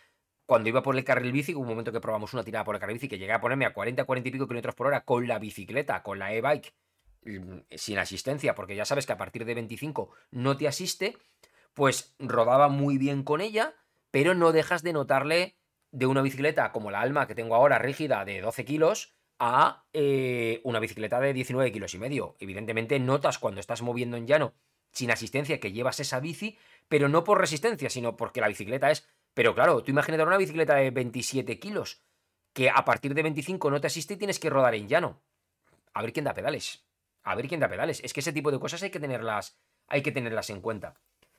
cuando 0.46 0.68
iba 0.68 0.82
por 0.82 0.96
el 0.96 1.04
carril 1.04 1.32
bici, 1.32 1.54
un 1.54 1.66
momento 1.66 1.92
que 1.92 2.00
probamos 2.00 2.32
una 2.32 2.44
tirada 2.44 2.64
por 2.64 2.74
el 2.74 2.80
carril 2.80 2.94
bici 2.94 3.08
que 3.08 3.18
llegué 3.18 3.32
a 3.32 3.40
ponerme 3.40 3.66
a 3.66 3.74
40, 3.74 4.04
40 4.04 4.28
y 4.28 4.32
pico 4.32 4.46
kilómetros 4.46 4.74
por 4.74 4.86
hora 4.86 5.04
con 5.04 5.26
la 5.26 5.38
bicicleta, 5.38 6.02
con 6.02 6.18
la 6.18 6.32
e-bike, 6.32 6.74
mm, 7.24 7.58
sin 7.70 7.98
asistencia, 7.98 8.54
porque 8.54 8.76
ya 8.76 8.84
sabes 8.84 9.04
que 9.04 9.12
a 9.12 9.18
partir 9.18 9.44
de 9.44 9.54
25 9.54 10.10
no 10.30 10.56
te 10.56 10.68
asiste, 10.68 11.18
pues 11.74 12.14
rodaba 12.18 12.68
muy 12.68 12.96
bien 12.96 13.24
con 13.24 13.40
ella, 13.40 13.74
pero 14.10 14.34
no 14.34 14.52
dejas 14.52 14.82
de 14.82 14.92
notarle 14.94 15.56
de 15.90 16.06
una 16.06 16.22
bicicleta 16.22 16.72
como 16.72 16.90
la 16.90 17.00
Alma 17.00 17.26
que 17.26 17.34
tengo 17.34 17.54
ahora 17.54 17.78
rígida 17.78 18.24
de 18.24 18.40
12 18.40 18.64
kilos 18.64 19.17
a 19.39 19.85
eh, 19.93 20.60
una 20.65 20.81
bicicleta 20.81 21.20
de 21.20 21.32
19 21.32 21.73
kilos 21.73 21.94
y 21.94 21.98
medio. 21.98 22.36
Evidentemente 22.40 22.98
notas 22.98 23.39
cuando 23.39 23.60
estás 23.60 23.82
moviendo 23.82 24.16
en 24.16 24.27
llano 24.27 24.55
sin 24.90 25.10
asistencia 25.10 25.60
que 25.60 25.73
llevas 25.73 26.01
esa 26.01 26.19
bici, 26.19 26.59
pero 26.89 27.09
no 27.09 27.23
por 27.23 27.39
resistencia, 27.39 27.90
sino 27.90 28.16
porque 28.16 28.40
la 28.40 28.48
bicicleta 28.48 28.90
es 28.90 29.06
pero 29.39 29.55
claro, 29.55 29.85
tú 29.85 29.93
imagínate 29.93 30.24
una 30.24 30.36
bicicleta 30.36 30.74
de 30.74 30.90
27 30.90 31.60
kilos, 31.60 32.02
que 32.52 32.70
a 32.70 32.85
partir 32.85 33.15
de 33.15 33.23
25 33.23 33.70
no 33.70 33.81
te 33.81 33.86
asiste 33.86 34.15
y 34.15 34.16
tienes 34.16 34.40
que 34.40 34.51
rodar 34.51 34.74
en 34.74 34.89
llano. 34.89 35.23
A 35.94 36.02
ver 36.02 36.12
quién 36.12 36.24
da 36.24 36.35
pedales. 36.35 36.85
A 37.23 37.36
ver 37.36 37.47
quién 37.47 37.60
da 37.60 37.69
pedales. 37.69 38.01
Es 38.02 38.12
que 38.12 38.19
ese 38.19 38.32
tipo 38.32 38.51
de 38.51 38.59
cosas 38.59 38.82
hay 38.82 38.90
que 38.90 38.98
tenerlas, 38.98 39.56
hay 39.86 40.02
que 40.02 40.10
tenerlas 40.10 40.51
en 40.51 40.60
cuenta. 40.60 40.97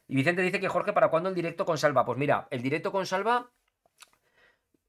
Y 0.07 0.15
Vicente 0.15 0.41
dice 0.41 0.61
que 0.61 0.69
Jorge, 0.69 0.93
¿para 0.93 1.09
cuándo 1.09 1.27
el 1.27 1.35
directo 1.35 1.65
con 1.65 1.77
Salva? 1.77 2.05
Pues 2.05 2.17
mira, 2.17 2.47
el 2.51 2.61
directo 2.61 2.93
con 2.93 3.05
Salva 3.05 3.51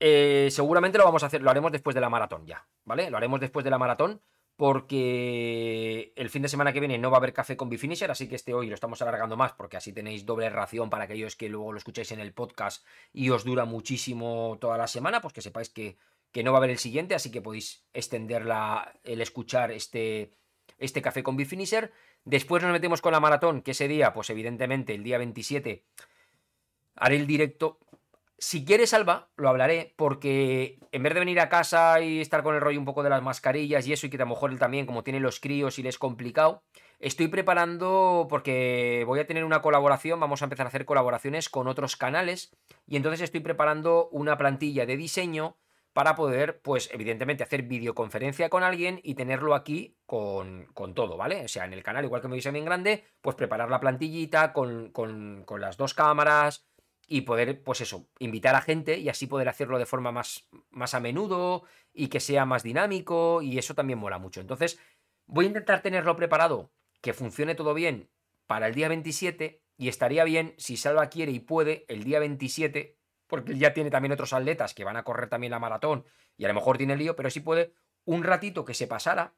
eh, 0.01 0.49
seguramente 0.51 0.97
lo 0.97 1.05
vamos 1.05 1.23
a 1.23 1.27
hacer, 1.27 1.43
lo 1.43 1.51
haremos 1.51 1.71
después 1.71 1.95
de 1.95 2.01
la 2.01 2.09
maratón 2.09 2.47
ya, 2.47 2.67
¿vale? 2.85 3.11
Lo 3.11 3.19
haremos 3.19 3.39
después 3.39 3.65
de 3.65 3.71
la 3.71 3.79
maratón 3.79 4.23
porque 4.57 6.13
el 6.17 6.31
fin 6.31 6.43
de 6.43 6.49
semana 6.49 6.73
que 6.73 6.81
viene 6.81 6.99
no 6.99 7.11
va 7.11 7.17
a 7.17 7.21
haber 7.21 7.33
café 7.33 7.57
con 7.57 7.69
Bifinisher, 7.69 8.11
así 8.11 8.29
que 8.29 8.35
este 8.35 8.55
hoy 8.55 8.69
lo 8.69 8.75
estamos 8.75 9.01
alargando 9.03 9.37
más 9.37 9.53
porque 9.53 9.77
así 9.77 9.93
tenéis 9.93 10.25
doble 10.25 10.49
ración 10.51 10.91
para 10.91 11.05
aquellos 11.05 11.37
que 11.37 11.49
luego 11.49 11.73
lo 11.73 11.79
escucháis 11.79 12.13
en 12.13 12.21
el 12.21 12.33
podcast 12.33 12.85
y 13.13 13.31
os 13.31 13.45
dura 13.45 13.67
muchísimo 13.67 14.57
toda 14.59 14.79
la 14.79 14.87
semana, 14.87 15.21
pues 15.21 15.35
que 15.35 15.43
sepáis 15.43 15.69
que, 15.69 15.99
que 16.33 16.43
no 16.43 16.53
va 16.53 16.59
a 16.59 16.61
haber 16.61 16.71
el 16.71 16.79
siguiente, 16.79 17.15
así 17.15 17.31
que 17.31 17.43
podéis 17.43 17.85
extender 17.93 18.47
el 19.05 19.21
escuchar 19.21 19.71
este, 19.71 20.35
este 20.79 21.03
café 21.03 21.23
con 21.23 21.37
Bifinisher. 21.37 21.93
Después 22.25 22.63
nos 22.63 22.73
metemos 22.73 23.01
con 23.01 23.13
la 23.13 23.21
maratón, 23.21 23.63
que 23.63 23.71
ese 23.71 23.89
día, 23.89 24.13
pues 24.13 24.31
evidentemente 24.31 24.95
el 24.95 25.05
día 25.05 25.19
27 25.19 25.85
haré 26.97 27.17
el 27.17 27.27
directo 27.27 27.79
si 28.43 28.65
quieres, 28.65 28.95
Alba, 28.95 29.29
lo 29.37 29.51
hablaré, 29.51 29.93
porque 29.97 30.79
en 30.93 31.03
vez 31.03 31.13
de 31.13 31.21
venir 31.21 31.41
a 31.41 31.51
casa 31.51 32.01
y 32.01 32.21
estar 32.23 32.43
con 32.43 32.55
el 32.55 32.63
rollo 32.63 32.79
un 32.79 32.87
poco 32.87 33.03
de 33.03 33.11
las 33.11 33.23
mascarillas 33.23 33.87
y 33.87 33.93
eso, 33.93 34.07
y 34.07 34.11
que 34.11 34.17
a 34.17 34.21
lo 34.21 34.31
mejor 34.31 34.51
él 34.51 34.59
también, 34.59 34.87
como 34.87 35.05
tiene 35.05 35.21
los 35.21 35.41
críos 35.41 35.79
y 35.79 35.83
le 35.83 35.91
es 35.91 35.99
complicado, 35.99 36.63
estoy 37.01 37.29
preparando, 37.29 38.27
porque 38.31 39.05
voy 39.07 39.21
a 39.21 39.27
tener 39.27 39.45
una 39.45 39.61
colaboración, 39.61 40.19
vamos 40.21 40.41
a 40.41 40.47
empezar 40.47 40.65
a 40.67 40.69
hacer 40.69 40.87
colaboraciones 40.87 41.51
con 41.51 41.69
otros 41.69 41.97
canales, 41.97 42.57
y 42.87 42.97
entonces 42.97 43.21
estoy 43.21 43.41
preparando 43.41 44.09
una 44.11 44.39
plantilla 44.39 44.87
de 44.87 44.97
diseño 44.97 45.59
para 45.93 46.15
poder, 46.15 46.63
pues 46.63 46.89
evidentemente, 46.95 47.43
hacer 47.43 47.65
videoconferencia 47.65 48.49
con 48.49 48.63
alguien 48.63 49.01
y 49.03 49.17
tenerlo 49.17 49.55
aquí 49.55 49.99
con, 50.07 50.67
con 50.73 50.95
todo, 50.95 51.19
¿vale? 51.19 51.45
O 51.45 51.49
sea, 51.49 51.67
en 51.67 51.75
el 51.75 51.83
canal, 51.83 52.05
igual 52.05 52.23
que 52.23 52.29
me 52.29 52.37
dice 52.37 52.53
bien 52.53 52.65
grande, 52.65 53.05
pues 53.21 53.37
preparar 53.37 53.69
la 53.71 53.81
plantillita 53.81 54.55
con, 54.55 54.93
con, 54.93 55.43
con 55.45 55.61
las 55.61 55.77
dos 55.77 55.93
cámaras 55.93 56.70
y 57.13 57.23
poder, 57.23 57.61
pues 57.65 57.81
eso, 57.81 58.09
invitar 58.21 58.55
a 58.55 58.61
gente 58.61 58.97
y 58.99 59.09
así 59.09 59.27
poder 59.27 59.49
hacerlo 59.49 59.81
de 59.81 59.85
forma 59.85 60.13
más, 60.13 60.49
más 60.71 60.95
a 60.95 61.01
menudo 61.01 61.65
y 61.93 62.07
que 62.07 62.21
sea 62.21 62.47
más 62.47 62.63
dinámico 62.63 63.43
y 63.43 63.59
eso 63.59 63.75
también 63.75 63.99
mola 63.99 64.21
mucho. 64.21 64.41
Entonces, 64.41 64.79
voy 65.27 65.47
a 65.47 65.49
intentar 65.49 65.83
tenerlo 65.83 66.15
preparado, 66.15 66.71
que 67.01 67.13
funcione 67.13 67.57
todo 67.57 67.75
bien 67.75 68.11
para 68.47 68.69
el 68.69 68.77
día 68.77 68.87
27 68.89 69.61
y 69.77 69.89
estaría 69.89 70.23
bien 70.23 70.55
si 70.57 70.77
Salva 70.77 71.11
quiere 71.11 71.33
y 71.33 71.41
puede 71.41 71.85
el 71.89 72.05
día 72.05 72.21
27, 72.21 72.97
porque 73.27 73.59
ya 73.59 73.75
tiene 73.75 73.91
también 73.91 74.13
otros 74.13 74.33
atletas 74.33 74.73
que 74.73 74.85
van 74.85 74.97
a 74.97 75.03
correr 75.03 75.29
también 75.29 75.51
la 75.51 75.59
maratón 75.59 76.05
y 76.37 76.45
a 76.45 76.49
lo 76.49 76.55
mejor 76.55 76.79
tiene 76.79 76.97
lío, 76.97 77.17
pero 77.17 77.29
si 77.29 77.41
puede 77.41 77.75
un 78.05 78.23
ratito 78.23 78.65
que 78.65 78.75
se 78.75 78.87
pasara 78.87 79.35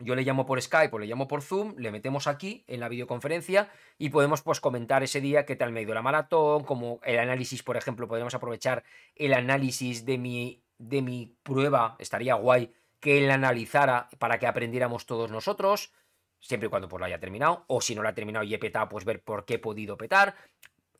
yo 0.00 0.14
le 0.14 0.22
llamo 0.22 0.46
por 0.46 0.60
Skype 0.60 0.94
o 0.94 0.98
le 0.98 1.06
llamo 1.06 1.28
por 1.28 1.42
Zoom, 1.42 1.74
le 1.76 1.92
metemos 1.92 2.26
aquí 2.26 2.64
en 2.66 2.80
la 2.80 2.88
videoconferencia 2.88 3.70
y 3.98 4.08
podemos 4.08 4.42
pues 4.42 4.60
comentar 4.60 5.02
ese 5.02 5.20
día 5.20 5.44
qué 5.44 5.56
tal 5.56 5.72
me 5.72 5.80
ha 5.80 5.94
la 5.94 6.02
maratón, 6.02 6.64
como 6.64 7.00
el 7.04 7.18
análisis, 7.18 7.62
por 7.62 7.76
ejemplo, 7.76 8.08
podemos 8.08 8.34
aprovechar 8.34 8.82
el 9.14 9.34
análisis 9.34 10.04
de 10.04 10.18
mi, 10.18 10.64
de 10.78 11.02
mi 11.02 11.36
prueba, 11.42 11.96
estaría 11.98 12.34
guay 12.34 12.72
que 12.98 13.18
él 13.18 13.30
analizara 13.30 14.08
para 14.18 14.38
que 14.38 14.46
aprendiéramos 14.46 15.06
todos 15.06 15.30
nosotros, 15.30 15.92
siempre 16.38 16.66
y 16.66 16.70
cuando 16.70 16.88
pues 16.88 17.00
lo 17.00 17.06
haya 17.06 17.20
terminado, 17.20 17.64
o 17.66 17.80
si 17.80 17.94
no 17.94 18.02
lo 18.02 18.08
ha 18.08 18.14
terminado 18.14 18.44
y 18.44 18.54
he 18.54 18.58
petado, 18.58 18.88
pues 18.88 19.04
ver 19.04 19.22
por 19.22 19.44
qué 19.44 19.54
he 19.54 19.58
podido 19.58 19.96
petar. 19.96 20.34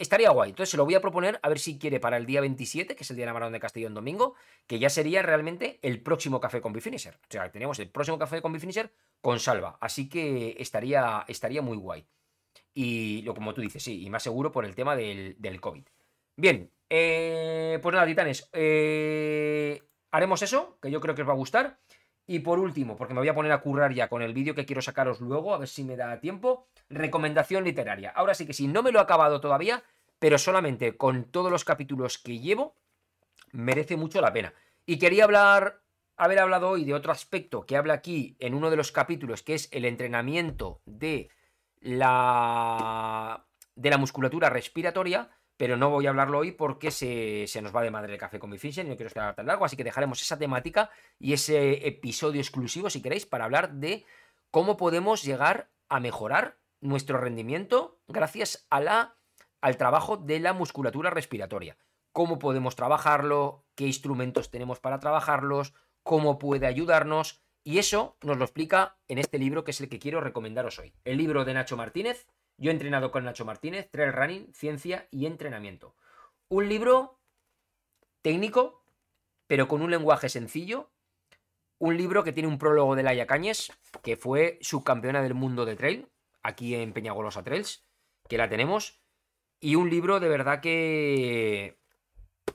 Estaría 0.01 0.31
guay. 0.31 0.49
Entonces 0.49 0.71
se 0.71 0.79
lo 0.79 0.87
voy 0.87 0.95
a 0.95 1.03
proponer 1.03 1.39
a 1.43 1.49
ver 1.51 1.59
si 1.59 1.79
quiere 1.79 2.01
para 2.01 2.17
el 2.17 2.25
día 2.25 2.41
27, 2.41 2.97
que 2.97 3.05
es 3.05 3.11
el 3.11 3.17
día 3.17 3.25
de 3.25 3.27
la 3.27 3.35
maratón 3.35 3.53
de 3.53 3.61
Castellón 3.61 3.93
domingo, 3.93 4.35
que 4.67 4.79
ya 4.79 4.89
sería 4.89 5.21
realmente 5.21 5.79
el 5.83 6.01
próximo 6.01 6.41
café 6.41 6.63
con 6.63 6.73
Bifinisher. 6.73 7.17
O 7.17 7.27
sea, 7.29 7.53
tenemos 7.53 7.79
el 7.81 7.91
próximo 7.91 8.19
café 8.19 8.41
con 8.41 8.51
Bifinisher 8.51 8.91
con 9.21 9.39
Salva. 9.39 9.77
Así 9.79 10.09
que 10.09 10.57
estaría, 10.59 11.27
estaría 11.29 11.61
muy 11.61 11.77
guay. 11.77 12.07
Y 12.73 13.21
lo 13.23 13.35
como 13.35 13.53
tú 13.53 13.61
dices, 13.61 13.83
sí, 13.83 14.03
y 14.03 14.09
más 14.09 14.23
seguro 14.23 14.51
por 14.51 14.65
el 14.65 14.75
tema 14.75 14.97
del, 14.97 15.61
COVID. 15.61 15.85
Bien, 16.35 16.71
eh, 16.89 17.79
pues 17.83 17.93
nada, 17.93 18.07
titanes. 18.07 18.49
Eh, 18.55 19.83
haremos 20.13 20.41
eso, 20.41 20.79
que 20.81 20.91
yo 20.91 21.03
creo 21.03 21.15
que 21.15 21.21
os 21.21 21.29
va 21.29 21.35
a 21.35 21.37
gustar. 21.37 21.79
Y 22.31 22.39
por 22.39 22.61
último, 22.61 22.97
porque 22.97 23.13
me 23.13 23.19
voy 23.19 23.29
a 23.29 23.35
poner 23.35 23.51
a 23.51 23.61
currar 23.61 23.93
ya 23.93 24.09
con 24.09 24.23
el 24.23 24.33
vídeo 24.33 24.55
que 24.55 24.65
quiero 24.65 24.81
sacaros 24.81 25.21
luego, 25.21 25.53
a 25.53 25.59
ver 25.59 25.67
si 25.67 25.83
me 25.83 25.97
da 25.97 26.21
tiempo 26.21 26.69
recomendación 26.89 27.65
literaria. 27.65 28.11
Ahora 28.11 28.35
sí 28.35 28.47
que 28.47 28.53
sí, 28.53 28.69
no 28.69 28.85
me 28.85 28.93
lo 28.93 29.01
he 29.01 29.03
acabado 29.03 29.41
todavía, 29.41 29.83
pero 30.21 30.39
solamente 30.39 30.97
con 30.97 31.25
todos 31.25 31.51
los 31.51 31.65
capítulos 31.65 32.19
que 32.19 32.39
llevo, 32.39 32.77
merece 33.51 33.97
mucho 33.97 34.21
la 34.21 34.33
pena. 34.33 34.55
Y 34.87 35.01
quería 35.01 35.25
hablar, 35.25 35.81
haber 36.17 36.39
hablado 36.39 36.69
hoy 36.69 36.85
de 36.85 36.95
otro 36.95 37.11
aspecto 37.11 37.67
que 37.67 37.77
habla 37.77 37.95
aquí 37.95 38.37
en 38.39 38.55
uno 38.55 38.71
de 38.71 38.77
los 38.77 38.93
capítulos, 38.93 39.43
que 39.43 39.55
es 39.55 39.69
el 39.73 39.85
entrenamiento 39.85 40.83
de 40.87 41.31
la, 41.81 43.45
de 43.75 43.91
la 43.91 43.99
musculatura 43.99 44.51
respiratoria, 44.51 45.31
pero 45.61 45.77
no 45.77 45.91
voy 45.91 46.07
a 46.07 46.09
hablarlo 46.09 46.39
hoy 46.39 46.53
porque 46.53 46.91
se, 46.91 47.47
nos 47.61 47.77
va 47.77 47.83
de 47.83 47.91
madre 47.91 48.15
el 48.15 48.19
café 48.19 48.39
con 48.39 48.49
mi 48.49 48.57
Finchen 48.57 48.87
y 48.87 48.89
no 48.89 48.97
quiero 48.97 49.09
estar 49.09 49.35
tan 49.35 49.45
largo, 49.45 49.67
así 49.67 49.77
que 49.77 49.85
dejaremos 49.85 50.23
esa 50.23 50.39
temática 50.39 50.89
y 51.19 51.35
ese 51.35 51.87
episodio 51.87 52.41
exclusivo, 52.41 52.89
si 52.89 53.03
queréis, 53.03 53.27
para 53.27 53.45
hablar 53.45 53.75
de 53.75 54.07
cómo 54.51 54.79
podemos 54.79 55.23
llegar 55.23 55.69
a 55.91 56.01
mejorar 56.01 56.57
nuestro 56.81 57.19
rendimiento 57.19 58.01
gracias 58.09 58.67
a 58.71 58.81
la, 58.81 59.17
al 59.61 59.77
trabajo 59.77 60.17
de 60.17 60.41
la 60.41 60.55
musculatura 60.55 61.11
respiratoria. 61.11 61.77
Cómo 62.13 62.39
podemos 62.39 62.75
trabajarlo, 62.75 63.67
qué 63.75 63.85
instrumentos 63.85 64.51
tenemos 64.51 64.81
para 64.81 64.99
trabajarlos, 64.99 65.75
cómo 66.03 66.39
puede 66.39 66.69
ayudarnos. 66.69 67.43
Y 67.65 67.77
eso 67.77 68.17
nos 68.23 68.39
lo 68.39 68.45
explica 68.45 68.97
en 69.09 69.19
este 69.19 69.39
libro 69.39 69.63
que 69.63 69.73
es 69.73 69.81
el 69.83 69.91
que 69.91 69.99
quiero 69.99 70.23
recomendaros 70.23 70.79
hoy. 70.79 70.95
El 71.05 71.19
libro 71.19 71.45
de 71.45 71.53
Nacho 71.53 71.77
Martínez. 71.77 72.27
Yo 72.61 72.71
he 72.71 72.75
entrenado 72.75 73.11
con 73.11 73.25
Nacho 73.25 73.47
Martínez, 73.47 73.91
Trail 73.91 74.13
Running, 74.13 74.53
Ciencia 74.53 75.09
y 75.11 75.25
Entrenamiento. 75.25 75.97
Un 76.49 76.69
libro 76.69 77.19
técnico, 78.21 78.85
pero 79.47 79.67
con 79.67 79.81
un 79.81 79.91
lenguaje 79.91 80.29
sencillo. 80.29 80.91
Un 81.79 81.97
libro 81.97 82.23
que 82.23 82.35
tiene 82.35 82.51
un 82.51 82.59
prólogo 82.59 82.95
de 82.97 83.03
Laia 83.03 83.27
Cañes, 83.27 83.73
que 84.03 84.19
fue 84.19 84.59
subcampeona 84.61 85.23
del 85.23 85.33
mundo 85.33 85.65
de 85.65 85.75
trail, 85.75 86.09
aquí 86.43 86.75
en 86.75 86.93
Peñagolosa 86.93 87.43
Trails, 87.43 87.87
que 88.29 88.37
la 88.37 88.51
tenemos. 88.51 89.01
Y 89.59 89.77
un 89.77 89.89
libro 89.89 90.21
de 90.21 90.29
verdad 90.29 90.61
que, 90.61 91.79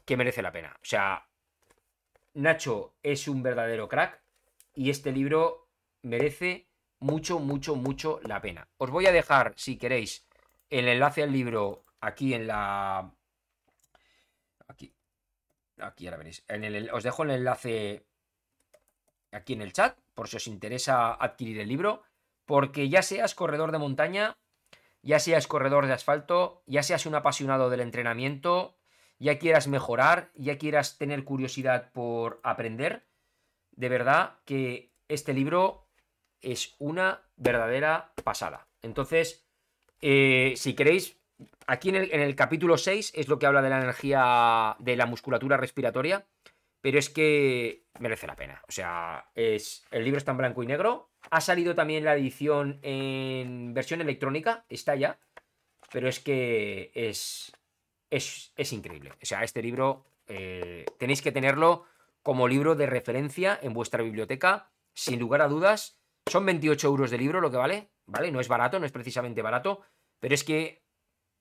que 0.06 0.18
merece 0.18 0.44
la 0.44 0.52
pena. 0.52 0.78
O 0.84 0.86
sea, 0.86 1.28
Nacho 2.36 2.94
es 3.02 3.28
un 3.28 3.42
verdadero 3.42 3.88
crack 3.88 4.22
y 4.76 4.92
este 4.92 5.12
libro 5.12 5.68
merece 6.04 6.70
mucho, 7.00 7.40
mucho, 7.40 7.76
mucho 7.76 8.20
la 8.24 8.42
pena. 8.42 8.68
Os 8.78 8.90
voy 8.90 9.06
a 9.08 9.12
dejar, 9.12 9.54
si 9.56 9.78
queréis, 9.78 10.26
el 10.70 10.88
enlace 10.88 11.24
al 11.24 11.32
libro 11.32 11.86
aquí 12.02 12.34
en 12.34 12.48
la... 12.48 13.12
Aquí. 14.68 14.94
Aquí, 15.80 16.08
ahora 16.08 16.18
veréis. 16.18 16.44
En 16.48 16.64
el, 16.64 16.90
os 16.92 17.04
dejo 17.04 17.24
el 17.24 17.32
enlace 17.32 18.06
aquí 19.32 19.54
en 19.54 19.62
el 19.62 19.74
chat, 19.74 19.98
por 20.14 20.28
si 20.28 20.38
os 20.38 20.48
interesa 20.48 21.14
adquirir 21.14 21.60
el 21.60 21.68
libro 21.68 22.04
porque 22.46 22.90
ya 22.90 23.02
seas 23.02 23.36
corredor 23.36 23.72
de 23.72 23.80
montaña, 23.80 24.38
ya 25.02 25.20
seas 25.20 25.48
corredor 25.48 25.88
de 25.88 25.94
asfalto, 25.94 26.64
ya 26.66 26.84
seas 26.84 27.06
un 27.06 27.16
apasionado 27.16 27.70
del 27.70 27.82
entrenamiento, 27.82 28.78
ya 29.20 29.38
quieras 29.38 29.68
mejorar, 29.68 30.32
ya 30.36 30.58
quieras 30.58 30.98
tener 30.98 31.24
curiosidad 31.24 31.92
por 31.92 32.40
aprender, 32.44 33.06
de 33.72 33.90
verdad 33.90 34.40
que 34.46 34.94
este 35.08 35.34
libro 35.34 35.85
es 36.42 36.76
una 36.80 37.22
verdadera 37.38 38.14
pasada. 38.24 38.68
Entonces, 38.82 39.46
eh, 40.02 40.54
si 40.56 40.74
queréis, 40.76 41.18
aquí 41.68 41.90
en 41.90 41.96
el, 41.96 42.36
capítulo 42.36 42.78
6 42.78 43.14
es 43.16 43.28
lo 43.28 43.40
que 43.40 43.46
habla 43.46 43.62
de 43.62 43.70
la 43.70 43.82
energía 43.82 44.76
de 44.80 44.96
la 44.96 45.06
musculatura 45.06 45.58
respiratoria, 45.58 46.26
pero 46.82 47.00
es 47.00 47.10
que 47.10 47.86
merece 48.00 48.28
la 48.28 48.36
pena. 48.36 48.62
O 48.68 48.72
sea, 48.72 49.32
es, 49.34 49.86
el 49.92 50.04
libro 50.04 50.18
está 50.18 50.32
en 50.32 50.38
blanco 50.38 50.62
y 50.62 50.68
negro, 50.68 51.10
ha 51.32 51.42
salido 51.42 51.74
también 51.74 52.04
la 52.04 52.16
edición 52.16 52.80
en 52.84 53.74
versión 53.74 54.02
electrónica, 54.02 54.66
está 54.70 54.96
ya, 54.96 55.20
pero 55.92 56.08
es 56.08 56.20
que 56.20 56.92
es, 56.94 57.52
es, 58.10 58.74
increíble. 58.74 59.12
O 59.22 59.26
sea, 59.26 59.44
este 59.44 59.62
libro 59.62 60.06
eh, 60.28 60.86
tenéis 60.98 61.22
que 61.22 61.32
tenerlo 61.32 61.86
como 62.22 62.48
libro 62.48 62.76
de 62.76 62.88
referencia 62.88 63.60
en 63.62 63.74
vuestra 63.74 64.04
biblioteca, 64.04 64.72
sin 64.94 65.20
lugar 65.20 65.42
a 65.42 65.48
dudas. 65.48 66.00
Son 66.28 66.46
28 66.46 66.88
euros 66.88 67.12
de 67.12 67.18
libro 67.18 67.40
lo 67.40 67.52
que 67.52 67.58
vale, 67.58 67.92
¿vale? 68.08 68.32
No 68.32 68.40
es 68.40 68.48
barato, 68.48 68.80
no 68.80 68.86
es 68.86 68.92
precisamente 68.92 69.44
barato, 69.44 69.82
pero 70.20 70.34
es 70.34 70.44
que 70.44 70.84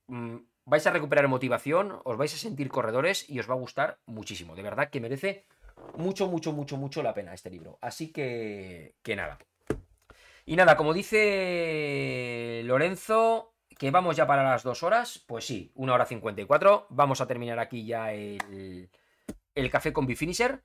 mm, 0.08 0.36
vais 0.66 0.86
a 0.86 0.90
recuperar 0.90 1.26
motivación, 1.28 2.00
os 2.04 2.16
vais 2.16 2.34
a 2.34 2.38
sentir 2.38 2.68
corredores 2.68 3.28
y 3.28 3.40
os 3.40 3.48
va 3.48 3.54
a 3.54 3.58
gustar 3.58 3.98
muchísimo. 4.06 4.54
De 4.54 4.62
verdad 4.62 4.90
que 4.90 5.00
merece 5.00 5.46
mucho, 5.96 6.28
mucho, 6.28 6.52
mucho, 6.52 6.76
mucho 6.76 7.02
la 7.02 7.14
pena 7.14 7.32
este 7.32 7.50
libro. 7.50 7.78
Así 7.80 8.12
que, 8.12 8.96
que 9.02 9.16
nada. 9.16 9.38
Y 10.44 10.56
nada, 10.56 10.76
como 10.76 10.92
dice 10.92 12.60
Lorenzo, 12.64 13.54
que 13.78 13.90
vamos 13.90 14.16
ya 14.16 14.26
para 14.26 14.42
las 14.42 14.62
dos 14.62 14.82
horas, 14.82 15.24
pues 15.26 15.46
sí, 15.46 15.72
una 15.74 15.94
hora 15.94 16.04
54. 16.04 16.88
Vamos 16.90 17.22
a 17.22 17.26
terminar 17.26 17.58
aquí 17.58 17.86
ya 17.86 18.12
el, 18.12 18.90
el 19.54 19.70
café 19.70 19.94
con 19.94 20.06
Bifinisher. 20.06 20.62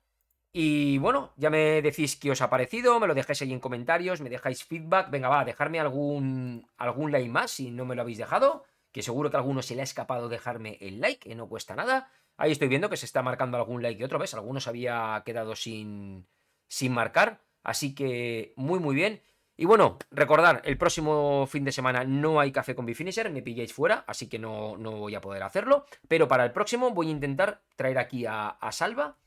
Y 0.52 0.98
bueno, 0.98 1.32
ya 1.36 1.48
me 1.48 1.80
decís 1.80 2.16
qué 2.16 2.30
os 2.32 2.40
ha 2.40 2.50
parecido, 2.50 2.98
me 2.98 3.06
lo 3.06 3.14
dejáis 3.14 3.40
ahí 3.42 3.52
en 3.52 3.60
comentarios, 3.60 4.20
me 4.20 4.30
dejáis 4.30 4.64
feedback. 4.64 5.10
Venga, 5.10 5.28
va, 5.28 5.44
dejarme 5.44 5.78
algún, 5.78 6.66
algún 6.76 7.12
like 7.12 7.28
más 7.28 7.52
si 7.52 7.70
no 7.70 7.84
me 7.84 7.94
lo 7.94 8.02
habéis 8.02 8.18
dejado. 8.18 8.64
Que 8.90 9.02
seguro 9.02 9.30
que 9.30 9.36
a 9.36 9.40
alguno 9.40 9.62
se 9.62 9.76
le 9.76 9.82
ha 9.82 9.84
escapado 9.84 10.28
dejarme 10.28 10.76
el 10.80 11.00
like, 11.00 11.28
que 11.28 11.36
no 11.36 11.48
cuesta 11.48 11.76
nada. 11.76 12.10
Ahí 12.36 12.50
estoy 12.50 12.66
viendo 12.66 12.90
que 12.90 12.96
se 12.96 13.06
está 13.06 13.22
marcando 13.22 13.56
algún 13.58 13.82
like 13.82 14.00
y 14.00 14.04
otro, 14.04 14.18
¿ves? 14.18 14.34
Algunos 14.34 14.66
había 14.66 15.22
quedado 15.24 15.54
sin, 15.54 16.26
sin 16.66 16.92
marcar. 16.92 17.40
Así 17.62 17.94
que 17.94 18.52
muy, 18.56 18.80
muy 18.80 18.96
bien. 18.96 19.22
Y 19.56 19.66
bueno, 19.66 19.98
recordar, 20.10 20.62
el 20.64 20.78
próximo 20.78 21.46
fin 21.46 21.64
de 21.64 21.70
semana 21.70 22.02
no 22.04 22.40
hay 22.40 22.50
café 22.50 22.74
con 22.74 22.86
Bifinisher, 22.86 23.30
me 23.30 23.42
pilláis 23.42 23.74
fuera, 23.74 24.04
así 24.06 24.26
que 24.26 24.38
no, 24.38 24.78
no, 24.78 24.92
voy 24.92 25.14
a 25.14 25.20
poder 25.20 25.42
hacerlo. 25.42 25.84
Pero 26.08 26.26
para 26.28 26.44
el 26.44 26.52
próximo 26.52 26.90
voy 26.92 27.08
a 27.08 27.10
intentar 27.10 27.60
traer 27.76 27.98
aquí 27.98 28.24
a, 28.24 28.48
a 28.48 28.72
Salva 28.72 29.18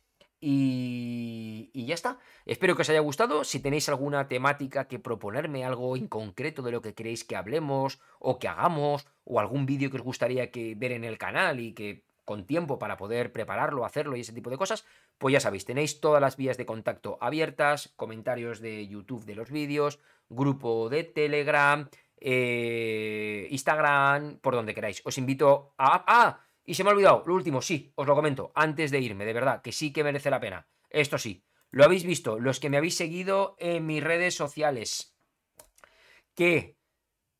y, 0.44 1.70
y, 1.74 1.86
ya 1.86 1.94
está. 1.94 2.20
Espero 2.46 2.76
que 2.76 2.82
os 2.82 2.90
haya 2.90 3.00
gustado. 3.00 3.46
Si 3.46 3.62
tenéis 3.62 3.88
alguna 3.88 4.28
temática 4.28 4.90
que 4.90 5.00
proponerme, 5.00 5.64
algo 5.64 5.96
en 5.96 6.08
concreto 6.08 6.62
de 6.62 6.72
lo 6.72 6.82
que 6.82 6.94
queréis 6.94 7.24
que 7.24 7.38
hablemos 7.38 8.02
o 8.20 8.40
que 8.40 8.50
hagamos, 8.50 9.08
o 9.24 9.40
algún 9.40 9.66
vídeo 9.66 9.90
que 9.90 9.96
os 9.98 10.04
gustaría 10.04 10.52
que 10.52 10.76
ver 10.76 10.92
en 10.92 11.06
el 11.06 11.18
canal 11.18 11.62
y 11.62 11.74
que 11.74 12.04
con 12.26 12.46
tiempo 12.46 12.78
para 12.78 12.98
poder 12.98 13.32
prepararlo, 13.32 13.86
hacerlo 13.86 14.18
y 14.18 14.22
ese 14.22 14.34
tipo 14.34 14.50
de 14.50 14.58
cosas, 14.58 14.86
pues 15.18 15.32
ya 15.32 15.40
sabéis, 15.40 15.66
tenéis 15.66 16.02
todas 16.02 16.22
las 16.22 16.36
vías 16.36 16.58
de 16.58 16.66
contacto 16.66 17.18
abiertas, 17.22 17.94
comentarios 17.96 18.60
de 18.60 18.86
YouTube 18.88 19.26
de 19.26 19.36
los 19.36 19.50
vídeos, 19.50 20.00
grupo 20.30 20.90
de 20.90 21.06
Telegram, 21.06 21.90
eh, 22.20 23.48
Instagram, 23.50 24.40
por 24.40 24.56
donde 24.56 24.74
queráis. 24.74 25.02
Os 25.06 25.18
invito 25.18 25.74
a... 25.78 26.04
¡Ah! 26.06 26.40
Y 26.66 26.76
se 26.76 26.84
me 26.84 26.90
ha 26.90 26.94
olvidado, 26.94 27.24
lo 27.26 27.34
último, 27.34 27.62
sí, 27.62 27.92
os 27.96 28.08
lo 28.08 28.16
comento, 28.16 28.52
antes 28.56 28.92
de 28.92 29.00
irme, 29.00 29.26
de 29.26 29.34
verdad, 29.34 29.62
que 29.62 29.72
sí 29.72 29.92
que 29.92 30.04
merece 30.04 30.30
la 30.30 30.40
pena. 30.40 30.68
Esto 30.90 31.18
sí, 31.18 31.44
lo 31.72 31.84
habéis 31.84 32.06
visto, 32.06 32.40
los 32.40 32.60
que 32.60 32.70
me 32.70 32.78
habéis 32.78 32.96
seguido 32.96 33.56
en 33.60 33.86
mis 33.86 34.04
redes 34.04 34.36
sociales, 34.36 35.18
que 36.36 36.78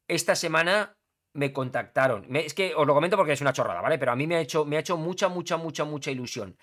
esta 0.08 0.36
semana 0.36 0.98
me 1.34 1.52
contactaron. 1.52 2.36
es 2.36 2.54
que 2.54 2.74
os 2.76 2.86
lo 2.86 2.94
comento 2.94 3.18
porque 3.18 3.34
es 3.34 3.42
una 3.42 3.54
chorrada, 3.54 3.82
¿vale? 3.82 3.98
Pero 3.98 4.12
a 4.12 4.16
mí 4.16 4.28
me 4.28 4.36
ha 4.36 4.42
hecho, 4.42 4.66
me 4.66 4.78
ha 4.78 4.82
hecho 4.82 4.98
mucha, 4.98 5.28
mucha, 5.28 5.58
mucha, 5.58 5.84
mucha 5.84 6.12
ilusión. 6.12 6.58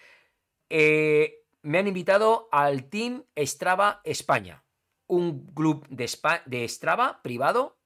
Eh, 0.69 1.45
me 1.63 1.79
han 1.79 1.89
invitado 1.89 2.49
al 2.53 2.89
Team 2.89 3.25
Strava 3.37 4.01
España, 4.05 4.65
un 5.07 5.47
club 5.53 5.87
de, 5.89 6.09
de 6.47 6.69
Strava 6.69 7.21
privado. 7.23 7.79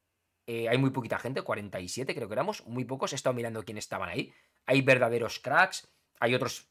Eh, 0.47 0.69
hay 0.69 0.77
muy 0.77 0.91
poquita 0.91 1.19
gente, 1.19 1.43
47 1.43 2.15
creo 2.15 2.29
que 2.29 2.35
éramos, 2.35 2.67
muy 2.67 2.85
pocos. 2.85 3.13
He 3.13 3.17
estado 3.17 3.35
mirando 3.35 3.65
quién 3.65 3.79
estaban 3.79 4.11
ahí. 4.11 4.33
Hay 4.66 4.82
verdaderos 4.82 5.39
cracks, 5.39 5.89
hay 6.20 6.35
otros 6.35 6.69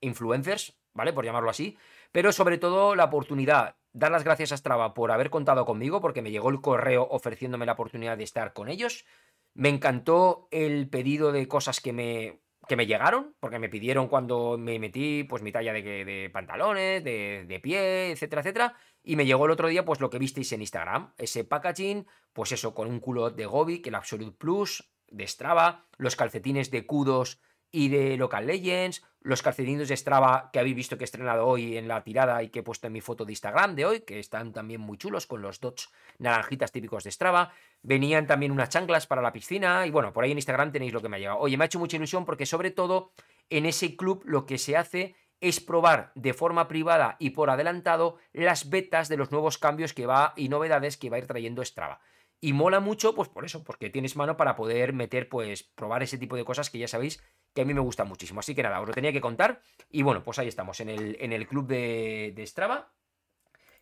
influencers, 0.00 0.78
¿vale? 0.94 1.12
Por 1.12 1.24
llamarlo 1.24 1.50
así. 1.50 1.76
Pero 2.12 2.32
sobre 2.32 2.58
todo 2.58 2.94
la 2.94 3.04
oportunidad, 3.04 3.76
dar 3.92 4.10
las 4.10 4.24
gracias 4.24 4.52
a 4.52 4.56
Strava 4.56 4.94
por 4.94 5.10
haber 5.12 5.30
contado 5.30 5.64
conmigo, 5.64 6.00
porque 6.00 6.22
me 6.22 6.30
llegó 6.30 6.50
el 6.50 6.60
correo 6.60 7.06
ofreciéndome 7.10 7.66
la 7.66 7.72
oportunidad 7.72 8.16
de 8.16 8.24
estar 8.24 8.52
con 8.52 8.68
ellos. 8.68 9.04
Me 9.54 9.68
encantó 9.68 10.48
el 10.50 10.88
pedido 10.88 11.32
de 11.32 11.48
cosas 11.48 11.80
que 11.80 11.92
me, 11.92 12.40
que 12.68 12.76
me 12.76 12.86
llegaron, 12.86 13.34
porque 13.40 13.58
me 13.58 13.68
pidieron 13.68 14.08
cuando 14.08 14.58
me 14.58 14.78
metí, 14.78 15.24
pues 15.24 15.42
mi 15.42 15.52
talla 15.52 15.72
de, 15.72 15.82
de 15.82 16.30
pantalones, 16.30 17.02
de, 17.04 17.44
de, 17.46 17.60
pie, 17.60 18.10
etcétera, 18.10 18.42
etcétera. 18.42 18.74
Y 19.02 19.16
me 19.16 19.24
llegó 19.24 19.46
el 19.46 19.52
otro 19.52 19.68
día, 19.68 19.84
pues 19.84 20.00
lo 20.00 20.10
que 20.10 20.18
visteis 20.18 20.52
en 20.52 20.62
Instagram, 20.62 21.12
ese 21.16 21.44
packaging, 21.44 22.06
pues 22.32 22.52
eso, 22.52 22.74
con 22.74 22.88
un 22.88 23.00
culo 23.00 23.30
de 23.30 23.46
Gobi, 23.46 23.80
que 23.80 23.90
el 23.90 23.94
Absolute 23.94 24.36
Plus, 24.36 24.90
de 25.10 25.26
Strava, 25.26 25.86
los 25.98 26.16
calcetines 26.16 26.70
de 26.70 26.86
Kudos 26.86 27.40
y 27.70 27.88
de 27.88 28.16
Local 28.16 28.46
Legends, 28.46 29.02
los 29.20 29.42
calcetines 29.42 29.88
de 29.88 29.96
Strava 29.96 30.50
que 30.52 30.60
habéis 30.60 30.76
visto 30.76 30.96
que 30.96 31.04
he 31.04 31.04
estrenado 31.04 31.46
hoy 31.46 31.76
en 31.76 31.88
la 31.88 32.04
tirada 32.04 32.42
y 32.42 32.48
que 32.48 32.60
he 32.60 32.62
puesto 32.62 32.86
en 32.86 32.92
mi 32.92 33.00
foto 33.00 33.24
de 33.24 33.32
Instagram 33.32 33.74
de 33.74 33.84
hoy, 33.84 34.00
que 34.00 34.20
están 34.20 34.52
también 34.52 34.80
muy 34.80 34.98
chulos 34.98 35.26
con 35.26 35.42
los 35.42 35.60
dots 35.60 35.90
naranjitas 36.18 36.70
típicos 36.70 37.04
de 37.04 37.10
Strava. 37.10 37.52
Venían 37.82 38.26
también 38.26 38.52
unas 38.52 38.68
chanclas 38.68 39.06
para 39.06 39.22
la 39.22 39.32
piscina 39.32 39.86
y 39.86 39.90
bueno, 39.90 40.12
por 40.12 40.24
ahí 40.24 40.30
en 40.30 40.38
Instagram 40.38 40.72
tenéis 40.72 40.92
lo 40.92 41.02
que 41.02 41.08
me 41.08 41.16
ha 41.16 41.18
llegado. 41.18 41.38
Oye, 41.40 41.56
me 41.56 41.64
ha 41.64 41.66
hecho 41.66 41.78
mucha 41.78 41.96
ilusión 41.96 42.24
porque 42.24 42.46
sobre 42.46 42.70
todo 42.70 43.12
en 43.50 43.66
ese 43.66 43.96
club 43.96 44.22
lo 44.24 44.46
que 44.46 44.58
se 44.58 44.76
hace 44.76 45.16
es 45.40 45.60
probar 45.60 46.12
de 46.14 46.32
forma 46.32 46.68
privada 46.68 47.16
y 47.18 47.30
por 47.30 47.50
adelantado 47.50 48.16
las 48.32 48.70
betas 48.70 49.08
de 49.08 49.16
los 49.16 49.32
nuevos 49.32 49.58
cambios 49.58 49.92
que 49.92 50.06
va 50.06 50.32
y 50.36 50.48
novedades 50.48 50.96
que 50.96 51.10
va 51.10 51.16
a 51.16 51.18
ir 51.18 51.26
trayendo 51.26 51.64
Strava. 51.64 52.00
Y 52.40 52.52
mola 52.52 52.80
mucho, 52.80 53.14
pues 53.14 53.28
por 53.28 53.44
eso, 53.44 53.64
porque 53.64 53.90
tienes 53.90 54.16
mano 54.16 54.36
para 54.36 54.56
poder 54.56 54.92
meter, 54.92 55.28
pues, 55.28 55.62
probar 55.62 56.02
ese 56.02 56.18
tipo 56.18 56.36
de 56.36 56.44
cosas 56.44 56.70
que 56.70 56.78
ya 56.78 56.88
sabéis 56.88 57.22
que 57.54 57.62
a 57.62 57.64
mí 57.64 57.72
me 57.72 57.80
gusta 57.80 58.04
muchísimo. 58.04 58.40
Así 58.40 58.54
que 58.54 58.62
nada, 58.62 58.80
os 58.80 58.88
lo 58.88 58.94
tenía 58.94 59.12
que 59.12 59.20
contar. 59.20 59.62
Y 59.90 60.02
bueno, 60.02 60.22
pues 60.22 60.38
ahí 60.38 60.48
estamos, 60.48 60.80
en 60.80 60.90
el, 60.90 61.16
en 61.20 61.32
el 61.32 61.46
club 61.46 61.66
de, 61.66 62.32
de 62.36 62.46
Strava. 62.46 62.92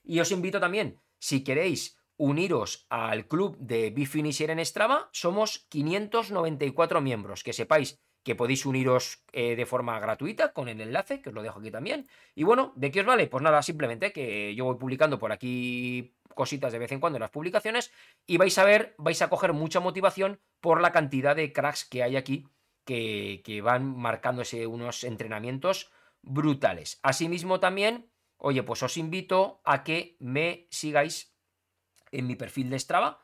Y 0.05 0.21
os 0.21 0.31
invito 0.31 0.61
también, 0.61 1.01
si 1.19 1.43
queréis 1.43 1.99
uniros 2.17 2.87
al 2.91 3.27
club 3.27 3.57
de 3.59 3.91
Bifinisher 3.91 4.51
en 4.51 4.65
Strava, 4.65 5.09
somos 5.13 5.67
594 5.69 7.01
miembros. 7.01 7.43
Que 7.43 7.53
sepáis 7.53 8.01
que 8.25 8.35
podéis 8.35 8.67
uniros 8.67 9.23
eh, 9.33 9.55
de 9.55 9.67
forma 9.67 10.01
gratuita 10.01 10.53
con 10.53 10.69
el 10.69 10.81
enlace, 10.81 11.21
que 11.21 11.29
os 11.29 11.35
lo 11.35 11.43
dejo 11.43 11.61
aquí 11.61 11.71
también. 11.71 12.09
Y 12.35 12.43
bueno, 12.43 12.73
¿de 12.75 12.91
qué 12.91 13.01
os 13.01 13.07
vale? 13.07 13.27
Pues 13.27 13.43
nada, 13.43 13.63
simplemente 13.63 14.13
que 14.13 14.55
yo 14.55 14.65
voy 14.65 14.77
publicando 14.77 15.19
por 15.19 15.31
aquí 15.31 16.17
cositas 16.35 16.73
de 16.73 16.79
vez 16.79 16.91
en 16.91 17.01
cuando 17.01 17.19
en 17.19 17.21
las 17.21 17.31
publicaciones 17.31 17.93
y 18.27 18.39
vais 18.39 18.57
a 18.59 18.65
ver, 18.65 18.95
vais 18.99 19.21
a 19.23 19.29
coger 19.29 19.53
mucha 19.53 19.79
motivación 19.79 20.41
por 20.61 20.81
la 20.81 20.91
cantidad 20.91 21.37
de 21.37 21.53
cracks 21.53 21.85
que 21.85 22.03
hay 22.03 22.17
aquí 22.17 22.49
que, 22.85 23.43
que 23.45 23.61
van 23.61 23.97
marcándose 23.97 24.67
unos 24.67 25.05
entrenamientos 25.05 25.93
brutales. 26.23 26.99
Asimismo 27.03 27.61
también, 27.61 28.11
oye, 28.39 28.63
pues 28.63 28.83
os 28.83 28.97
invito 28.97 29.61
a 29.65 29.85
que 29.85 30.17
me 30.19 30.67
sigáis 30.71 31.37
en 32.11 32.27
mi 32.27 32.37
perfil 32.37 32.71
de 32.71 32.79
Strava, 32.79 33.21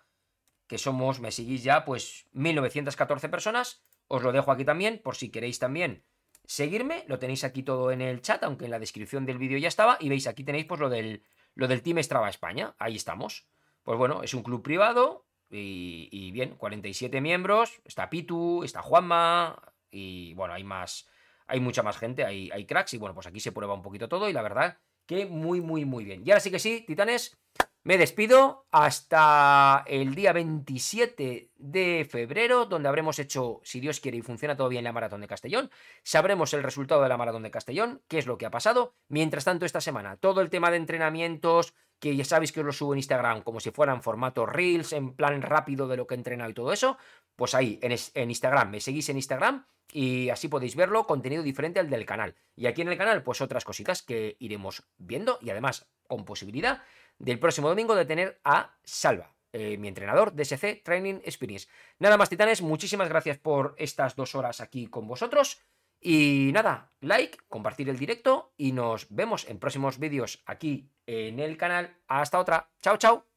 que 0.66 0.78
somos, 0.78 1.20
me 1.20 1.32
seguís 1.32 1.64
ya, 1.64 1.84
pues 1.84 2.28
1914 2.32 3.28
personas. 3.28 3.82
Os 4.12 4.24
lo 4.24 4.32
dejo 4.32 4.50
aquí 4.50 4.64
también, 4.64 5.00
por 5.04 5.14
si 5.14 5.30
queréis 5.30 5.60
también 5.60 6.04
seguirme. 6.44 7.04
Lo 7.06 7.20
tenéis 7.20 7.44
aquí 7.44 7.62
todo 7.62 7.92
en 7.92 8.00
el 8.00 8.22
chat, 8.22 8.42
aunque 8.42 8.64
en 8.64 8.72
la 8.72 8.80
descripción 8.80 9.24
del 9.24 9.38
vídeo 9.38 9.56
ya 9.56 9.68
estaba. 9.68 9.98
Y 10.00 10.08
veis, 10.08 10.26
aquí 10.26 10.42
tenéis 10.42 10.66
pues 10.66 10.80
lo 10.80 10.88
del, 10.88 11.22
lo 11.54 11.68
del 11.68 11.80
Team 11.80 12.02
Strava 12.02 12.28
España. 12.28 12.74
Ahí 12.80 12.96
estamos. 12.96 13.46
Pues 13.84 13.96
bueno, 13.96 14.24
es 14.24 14.34
un 14.34 14.42
club 14.42 14.62
privado, 14.62 15.26
y, 15.48 16.30
bien, 16.32 16.56
47 16.56 17.20
miembros. 17.20 17.80
Está 17.84 18.10
Pitu, 18.10 18.64
está 18.64 18.82
Juanma. 18.82 19.62
Y 19.92 20.34
bueno, 20.34 20.54
hay 20.54 20.64
más. 20.64 21.08
Hay 21.46 21.60
mucha 21.60 21.84
más 21.84 21.96
gente, 21.96 22.24
hay, 22.24 22.50
hay 22.50 22.66
cracks. 22.66 22.94
Y 22.94 22.98
bueno, 22.98 23.14
pues 23.14 23.28
aquí 23.28 23.38
se 23.38 23.52
prueba 23.52 23.74
un 23.74 23.82
poquito 23.82 24.08
todo. 24.08 24.28
Y 24.28 24.32
la 24.32 24.42
verdad 24.42 24.78
que 25.06 25.26
muy, 25.26 25.60
muy, 25.60 25.84
muy 25.84 26.04
bien. 26.04 26.22
Y 26.26 26.32
ahora 26.32 26.40
sí 26.40 26.50
que 26.50 26.58
sí, 26.58 26.84
titanes. 26.84 27.38
Me 27.82 27.96
despido 27.96 28.66
hasta 28.70 29.84
el 29.86 30.14
día 30.14 30.34
27 30.34 31.50
de 31.56 32.08
febrero, 32.10 32.66
donde 32.66 32.90
habremos 32.90 33.18
hecho, 33.18 33.62
si 33.64 33.80
Dios 33.80 34.00
quiere 34.00 34.18
y 34.18 34.22
funciona 34.22 34.54
todo 34.54 34.68
bien, 34.68 34.84
la 34.84 34.92
maratón 34.92 35.22
de 35.22 35.26
Castellón. 35.26 35.70
Sabremos 36.02 36.52
el 36.52 36.62
resultado 36.62 37.02
de 37.02 37.08
la 37.08 37.16
maratón 37.16 37.42
de 37.42 37.50
Castellón, 37.50 38.02
qué 38.06 38.18
es 38.18 38.26
lo 38.26 38.36
que 38.36 38.44
ha 38.44 38.50
pasado. 38.50 38.96
Mientras 39.08 39.44
tanto, 39.44 39.64
esta 39.64 39.80
semana, 39.80 40.18
todo 40.18 40.42
el 40.42 40.50
tema 40.50 40.70
de 40.70 40.76
entrenamientos, 40.76 41.72
que 41.98 42.14
ya 42.14 42.24
sabéis 42.26 42.52
que 42.52 42.60
os 42.60 42.66
lo 42.66 42.72
subo 42.72 42.92
en 42.92 42.98
Instagram 42.98 43.40
como 43.40 43.60
si 43.60 43.70
fueran 43.70 44.02
formato 44.02 44.44
Reels, 44.44 44.92
en 44.92 45.14
plan 45.14 45.40
rápido 45.40 45.88
de 45.88 45.96
lo 45.96 46.06
que 46.06 46.14
he 46.14 46.18
entrenado 46.18 46.50
y 46.50 46.54
todo 46.54 46.74
eso, 46.74 46.98
pues 47.34 47.54
ahí, 47.54 47.78
en, 47.80 47.96
en 48.12 48.30
Instagram, 48.30 48.72
me 48.72 48.80
seguís 48.80 49.08
en 49.08 49.16
Instagram 49.16 49.64
y 49.90 50.28
así 50.28 50.48
podéis 50.48 50.76
verlo, 50.76 51.06
contenido 51.06 51.42
diferente 51.42 51.80
al 51.80 51.88
del 51.88 52.04
canal. 52.04 52.36
Y 52.56 52.66
aquí 52.66 52.82
en 52.82 52.88
el 52.88 52.98
canal, 52.98 53.22
pues 53.22 53.40
otras 53.40 53.64
cositas 53.64 54.02
que 54.02 54.36
iremos 54.38 54.82
viendo 54.98 55.38
y 55.40 55.48
además 55.48 55.88
con 56.06 56.26
posibilidad 56.26 56.82
del 57.20 57.38
próximo 57.38 57.68
domingo 57.68 57.94
de 57.94 58.06
tener 58.06 58.40
a 58.44 58.76
Salva, 58.82 59.36
eh, 59.52 59.76
mi 59.78 59.86
entrenador 59.86 60.32
de 60.32 60.44
SC 60.44 60.82
Training 60.82 61.20
Experience. 61.24 61.68
Nada 62.00 62.16
más, 62.16 62.28
titanes, 62.28 62.62
muchísimas 62.62 63.08
gracias 63.08 63.38
por 63.38 63.74
estas 63.78 64.16
dos 64.16 64.34
horas 64.34 64.60
aquí 64.60 64.88
con 64.88 65.06
vosotros. 65.06 65.60
Y 66.00 66.50
nada, 66.54 66.92
like, 67.00 67.38
compartir 67.48 67.90
el 67.90 67.98
directo 67.98 68.54
y 68.56 68.72
nos 68.72 69.06
vemos 69.10 69.46
en 69.48 69.58
próximos 69.58 69.98
vídeos 69.98 70.42
aquí 70.46 70.90
en 71.06 71.38
el 71.38 71.58
canal. 71.58 71.98
Hasta 72.08 72.38
otra. 72.38 72.70
Chao, 72.80 72.96
chao. 72.96 73.29